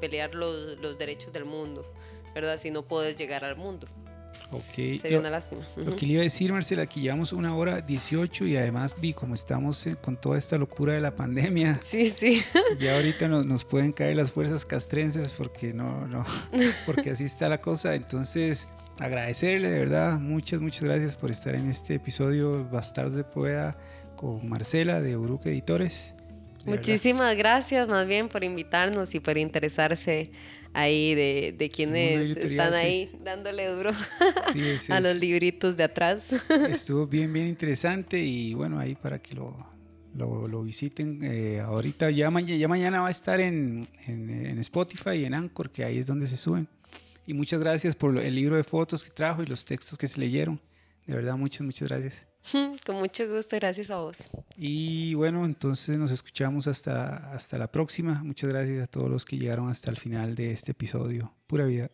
pelear 0.00 0.36
los, 0.36 0.78
los 0.78 0.96
derechos 0.96 1.32
del 1.32 1.44
mundo, 1.44 1.92
¿verdad? 2.36 2.56
Si 2.56 2.70
no 2.70 2.82
puedes 2.82 3.16
llegar 3.16 3.44
al 3.44 3.56
mundo. 3.56 3.88
Ok. 4.50 5.00
Sería 5.00 5.18
una 5.18 5.30
lástima. 5.30 5.62
Lo 5.76 5.96
que 5.96 6.06
le 6.06 6.12
iba 6.12 6.20
a 6.20 6.24
decir, 6.24 6.52
Marcela, 6.52 6.82
aquí 6.82 7.00
llevamos 7.00 7.32
una 7.32 7.54
hora 7.54 7.80
18 7.80 8.46
y 8.46 8.56
además, 8.56 8.96
vi 9.00 9.12
como 9.12 9.34
estamos 9.34 9.86
eh, 9.86 9.96
con 9.96 10.16
toda 10.16 10.38
esta 10.38 10.56
locura 10.56 10.92
de 10.92 11.00
la 11.00 11.14
pandemia. 11.14 11.80
Sí, 11.86 12.08
sí. 12.10 12.42
Ya 12.80 12.96
ahorita 12.96 13.28
nos, 13.28 13.46
nos 13.46 13.64
pueden 13.64 13.92
caer 13.92 14.16
las 14.16 14.32
fuerzas 14.32 14.64
castrenses 14.64 15.32
porque 15.32 15.72
no, 15.72 16.06
no, 16.06 16.24
porque 16.86 17.10
así 17.10 17.24
está 17.24 17.48
la 17.48 17.60
cosa. 17.60 17.94
Entonces, 17.94 18.68
agradecerle 18.98 19.70
de 19.70 19.78
verdad, 19.78 20.18
muchas, 20.18 20.60
muchas 20.60 20.84
gracias 20.84 21.16
por 21.16 21.30
estar 21.30 21.54
en 21.54 21.68
este 21.68 21.94
episodio 21.94 22.68
Bastardo 22.68 23.16
de 23.16 23.24
Poeda 23.24 23.76
con 24.16 24.48
Marcela 24.48 25.00
de 25.00 25.16
Uruque 25.16 25.50
Editores. 25.50 26.14
Muchísimas 26.64 27.36
gracias 27.36 27.86
más 27.86 28.06
bien 28.08 28.28
por 28.28 28.42
invitarnos 28.42 29.14
y 29.14 29.20
por 29.20 29.38
interesarse 29.38 30.32
ahí 30.76 31.14
de, 31.14 31.54
de 31.56 31.70
quienes 31.70 32.36
están 32.36 32.74
ahí 32.74 33.10
dándole 33.24 33.66
duro 33.68 33.92
a 34.90 35.00
los 35.00 35.16
libritos 35.16 35.76
de 35.76 35.84
atrás. 35.84 36.32
Estuvo 36.68 37.06
bien, 37.06 37.32
bien 37.32 37.48
interesante 37.48 38.22
y 38.22 38.52
bueno, 38.52 38.78
ahí 38.78 38.94
para 38.94 39.18
que 39.18 39.34
lo, 39.34 39.56
lo, 40.14 40.62
visiten. 40.62 41.20
Eh, 41.22 41.60
ahorita 41.60 42.10
ya, 42.10 42.30
ya, 42.40 42.68
mañana 42.68 43.00
va 43.00 43.08
a 43.08 43.10
estar 43.10 43.40
en, 43.40 43.88
en, 44.06 44.28
en, 44.28 44.58
Spotify 44.58 45.16
y 45.16 45.24
en 45.24 45.34
Anchor, 45.34 45.70
que 45.70 45.82
ahí 45.82 45.98
es 45.98 46.06
donde 46.06 46.26
se 46.26 46.36
suben. 46.36 46.68
Y 47.26 47.32
muchas 47.32 47.58
gracias 47.58 47.96
por 47.96 48.16
el 48.18 48.34
libro 48.34 48.56
de 48.56 48.62
fotos 48.62 49.02
que 49.02 49.10
trajo 49.10 49.42
y 49.42 49.46
los 49.46 49.64
textos 49.64 49.96
que 49.96 50.06
se 50.06 50.20
leyeron. 50.20 50.60
De 51.06 51.14
verdad, 51.14 51.36
muchas, 51.36 51.62
muchas 51.62 51.88
gracias. 51.88 52.26
Con 52.86 52.96
mucho 52.96 53.28
gusto, 53.28 53.56
gracias 53.56 53.90
a 53.90 53.96
vos. 53.96 54.30
Y 54.56 55.14
bueno, 55.14 55.44
entonces 55.44 55.98
nos 55.98 56.10
escuchamos 56.10 56.66
hasta, 56.66 57.32
hasta 57.32 57.58
la 57.58 57.70
próxima. 57.70 58.22
Muchas 58.24 58.50
gracias 58.50 58.84
a 58.84 58.86
todos 58.86 59.10
los 59.10 59.24
que 59.24 59.38
llegaron 59.38 59.68
hasta 59.68 59.90
el 59.90 59.96
final 59.96 60.34
de 60.34 60.52
este 60.52 60.72
episodio. 60.72 61.32
Pura 61.46 61.64
vida. 61.64 61.90